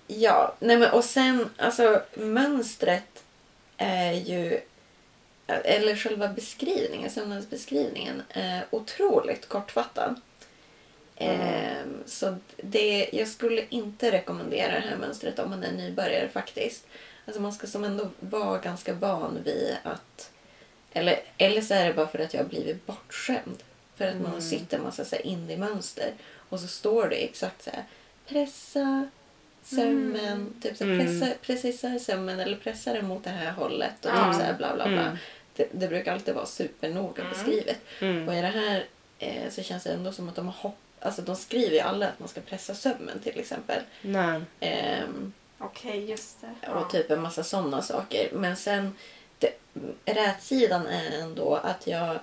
ja, 0.07 0.55
nej 0.59 0.77
men 0.77 0.91
och 0.91 1.05
sen 1.05 1.51
alltså 1.57 2.03
mönstret 2.15 3.23
är 3.77 4.13
ju 4.13 4.61
eller 5.47 5.97
själva 5.97 6.29
beskrivningen, 6.29 7.11
sömnadsbeskrivningen 7.11 8.23
är 8.29 8.65
otroligt 8.71 9.49
kortfattad. 9.49 10.21
Ehm, 11.17 12.03
så 12.07 12.37
det, 12.57 13.09
jag 13.13 13.29
skulle 13.29 13.63
inte 13.69 14.13
rekommendera 14.13 14.73
det 14.73 14.87
här 14.89 14.97
mönstret 14.97 15.39
om 15.39 15.51
man 15.51 15.65
är 15.65 15.73
nybörjare 15.73 16.29
faktiskt. 16.29 16.87
Alltså 17.27 17.41
man 17.43 17.53
ska 17.53 17.67
som 17.67 17.85
ändå 17.85 18.09
vara 18.21 18.59
ganska 18.59 18.95
van 18.95 19.39
vid 19.45 19.77
att 19.83 20.31
eller, 20.93 21.21
eller 21.39 21.61
så 21.63 21.75
är 21.75 21.87
det 21.89 21.95
bara 21.95 22.07
för 22.09 22.19
att 22.19 22.35
jag 22.35 22.41
har 22.43 22.49
blivit 22.49 22.87
bortskämd. 22.87 23.63
För 23.97 24.09
att 24.09 24.21
man 24.21 24.33
har 24.33 24.41
sytt 24.41 24.73
en 24.73 24.83
massa 24.83 25.05
så 25.05 25.17
indie-mönster. 25.17 26.13
Och 26.49 26.61
så 26.61 26.67
står 26.67 27.09
det 27.09 27.17
exakt 27.17 27.63
så 27.65 27.71
här. 27.71 27.85
Pressa 28.27 29.09
sömmen. 29.63 30.55
Typ 30.63 30.77
så 30.77 30.85
här, 30.85 30.93
Mm. 30.93 31.07
pressa, 31.21 31.35
precisare 31.43 31.99
sömmen 32.01 32.41
eller 32.41 32.57
pressa 32.57 32.93
den 32.93 33.07
mot 33.07 33.25
det 33.25 33.31
här 33.31 33.51
hållet. 33.53 34.05
Och 34.05 34.11
Ja. 34.11 34.25
typ 34.33 34.35
så 34.41 34.47
här 34.47 34.55
bla 34.55 34.75
bla 34.75 34.89
bla. 34.89 35.03
Mm. 35.03 35.17
Det, 35.57 35.69
det 35.73 35.89
brukar 35.89 36.13
alltid 36.13 36.35
vara 36.35 36.47
supernoga 36.47 37.23
Mm. 37.23 37.33
beskrivet. 37.33 37.79
Mm. 38.01 38.29
Och 38.29 38.35
i 38.35 38.41
det 38.41 38.47
här 38.47 38.85
eh, 39.19 39.51
så 39.51 39.63
känns 39.63 39.85
det 39.85 39.93
ändå 39.93 40.13
som 40.13 40.29
att 40.29 40.35
de 40.37 40.47
har 40.47 40.55
hopp... 40.55 40.77
Alltså 41.01 41.23
de 41.23 41.37
skriver 41.37 41.73
ju 41.75 41.81
alla 41.81 42.09
att 42.09 42.19
man 42.19 42.29
ska 42.29 42.41
pressa 42.41 42.75
sömmen 42.75 43.21
till 43.21 43.41
exempel. 43.41 43.83
Nej. 44.03 44.41
Ehm, 44.61 45.33
Okej, 45.63 46.11
just 46.11 46.41
det. 46.41 46.69
och 46.69 46.91
typ 46.91 47.11
en 47.11 47.23
massa 47.23 47.45
sådana 47.45 47.83
saker. 47.83 48.29
Men 48.33 48.57
sen, 48.57 48.95
det, 49.39 49.59
rätsidan 50.05 50.87
är 50.87 51.21
ändå 51.21 51.55
att 51.55 51.87
jag, 51.87 52.19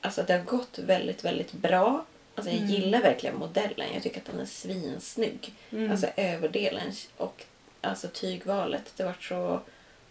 alltså 0.00 0.22
det 0.22 0.32
har 0.32 0.44
gått 0.44 0.78
väldigt, 0.78 1.24
väldigt 1.24 1.52
bra. 1.52 2.04
Alltså 2.34 2.52
jag 2.52 2.70
gillar 2.70 3.02
verkligen 3.02 3.36
modellen. 3.36 3.86
Jag 3.94 4.02
tycker 4.02 4.20
att 4.20 4.26
den 4.26 4.40
är 4.40 4.46
svinsnygg. 4.46 5.54
Mm. 5.70 5.90
Alltså 5.90 6.06
överdelen 6.16 6.92
och 7.16 7.44
alltså 7.80 8.08
tygvalet. 8.08 8.92
Det 8.96 9.04
var 9.04 9.16
så 9.20 9.60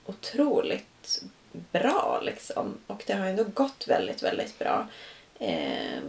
otroligt 0.06 1.24
bra 1.52 2.22
liksom. 2.24 2.78
Och 2.88 3.04
det 3.08 3.14
har 3.14 3.26
ändå 3.26 3.44
gått 3.44 3.88
väldigt, 3.88 4.24
väldigt 4.24 4.60
bra. 4.60 4.88
Eh, 5.40 6.02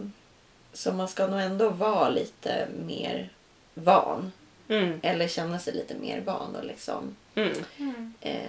så 0.73 0.91
man 0.91 1.07
ska 1.07 1.27
nog 1.27 1.41
ändå 1.41 1.69
vara 1.69 2.09
lite 2.09 2.67
mer 2.85 3.29
van. 3.73 4.31
Mm. 4.67 4.99
Eller 5.03 5.27
känna 5.27 5.59
sig 5.59 5.73
lite 5.73 5.95
mer 5.95 6.21
van 6.21 6.55
och 6.55 6.65
liksom 6.65 7.15
Mm. 7.35 8.13
eh, 8.21 8.41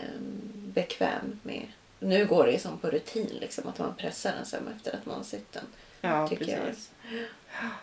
bekväm 0.55 1.41
med. 1.43 1.67
Nu 1.99 2.27
går 2.27 2.47
det 2.47 2.53
ju 2.53 2.59
som 2.59 2.79
på 2.79 2.91
rutin 2.91 3.31
liksom 3.41 3.69
att 3.69 3.79
man 3.79 3.95
pressar 3.95 4.33
en 4.41 4.47
söm 4.47 4.69
efter 4.77 4.93
att 4.97 5.07
man 5.07 5.17
har 5.17 5.25
sytt 5.25 5.53
den. 5.53 5.65
Ja, 6.01 6.29
Tycker 6.29 6.49
jag. 6.49 6.61
precis. 6.67 6.91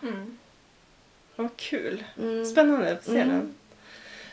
Mm. 0.02 0.38
Vad 1.36 1.56
kul. 1.56 2.04
Mm. 2.18 2.46
Spännande 2.46 2.92
att 2.92 3.04
se 3.04 3.10
Mm. 3.20 3.28
den. 3.28 3.54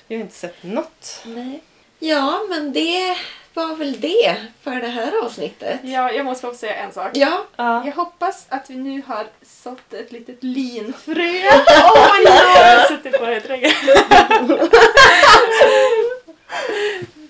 Vi 0.07 0.15
har 0.15 0.21
inte 0.21 0.35
sett 0.35 0.63
något. 0.63 1.21
Nej. 1.26 1.61
Ja, 1.99 2.41
men 2.49 2.73
det 2.73 3.17
var 3.53 3.76
väl 3.76 3.99
det 3.99 4.35
för 4.63 4.76
det 4.76 4.88
här 4.88 5.26
avsnittet. 5.26 5.80
Ja, 5.84 6.11
jag 6.11 6.26
måste 6.26 6.45
bara 6.45 6.53
få 6.53 6.59
säga 6.59 6.76
en 6.76 6.91
sak. 6.91 7.11
Ja, 7.13 7.45
Ja. 7.55 7.85
Jag 7.85 7.93
hoppas 7.93 8.45
att 8.49 8.69
vi 8.69 8.76
nu 8.76 9.01
har 9.07 9.27
sått 9.41 9.93
ett 9.93 10.11
litet 10.11 10.43
linfrö. 10.43 11.13
Åh 11.15 11.93
oh, 11.93 12.15
ja! 12.26 12.41
Jag 12.55 12.80
har 12.80 12.85
suttit 12.88 13.19
på 13.19 13.26
det 13.26 13.47
länge. 13.47 13.69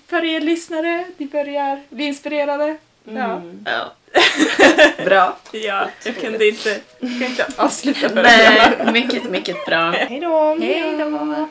För 0.06 0.24
er 0.24 0.40
lyssnare, 0.40 1.04
ni 1.16 1.26
börjar 1.26 1.80
bli 1.88 2.04
inspirerade. 2.04 2.76
Ja. 3.04 3.10
Mm. 3.24 3.66
ja. 3.66 3.92
bra. 5.04 5.36
ja, 5.52 5.88
jag 6.04 6.16
kunde 6.16 6.48
inte, 6.48 6.80
jag 6.98 7.18
kan 7.18 7.22
inte 7.22 7.46
avsluta 7.56 8.08
för 8.08 8.22
Nej, 8.22 8.92
mycket, 8.92 9.24
mycket 9.30 9.66
bra. 9.66 9.90
Hej 9.90 10.20
då! 10.20 10.56
Hej 10.60 10.96
då! 10.98 11.48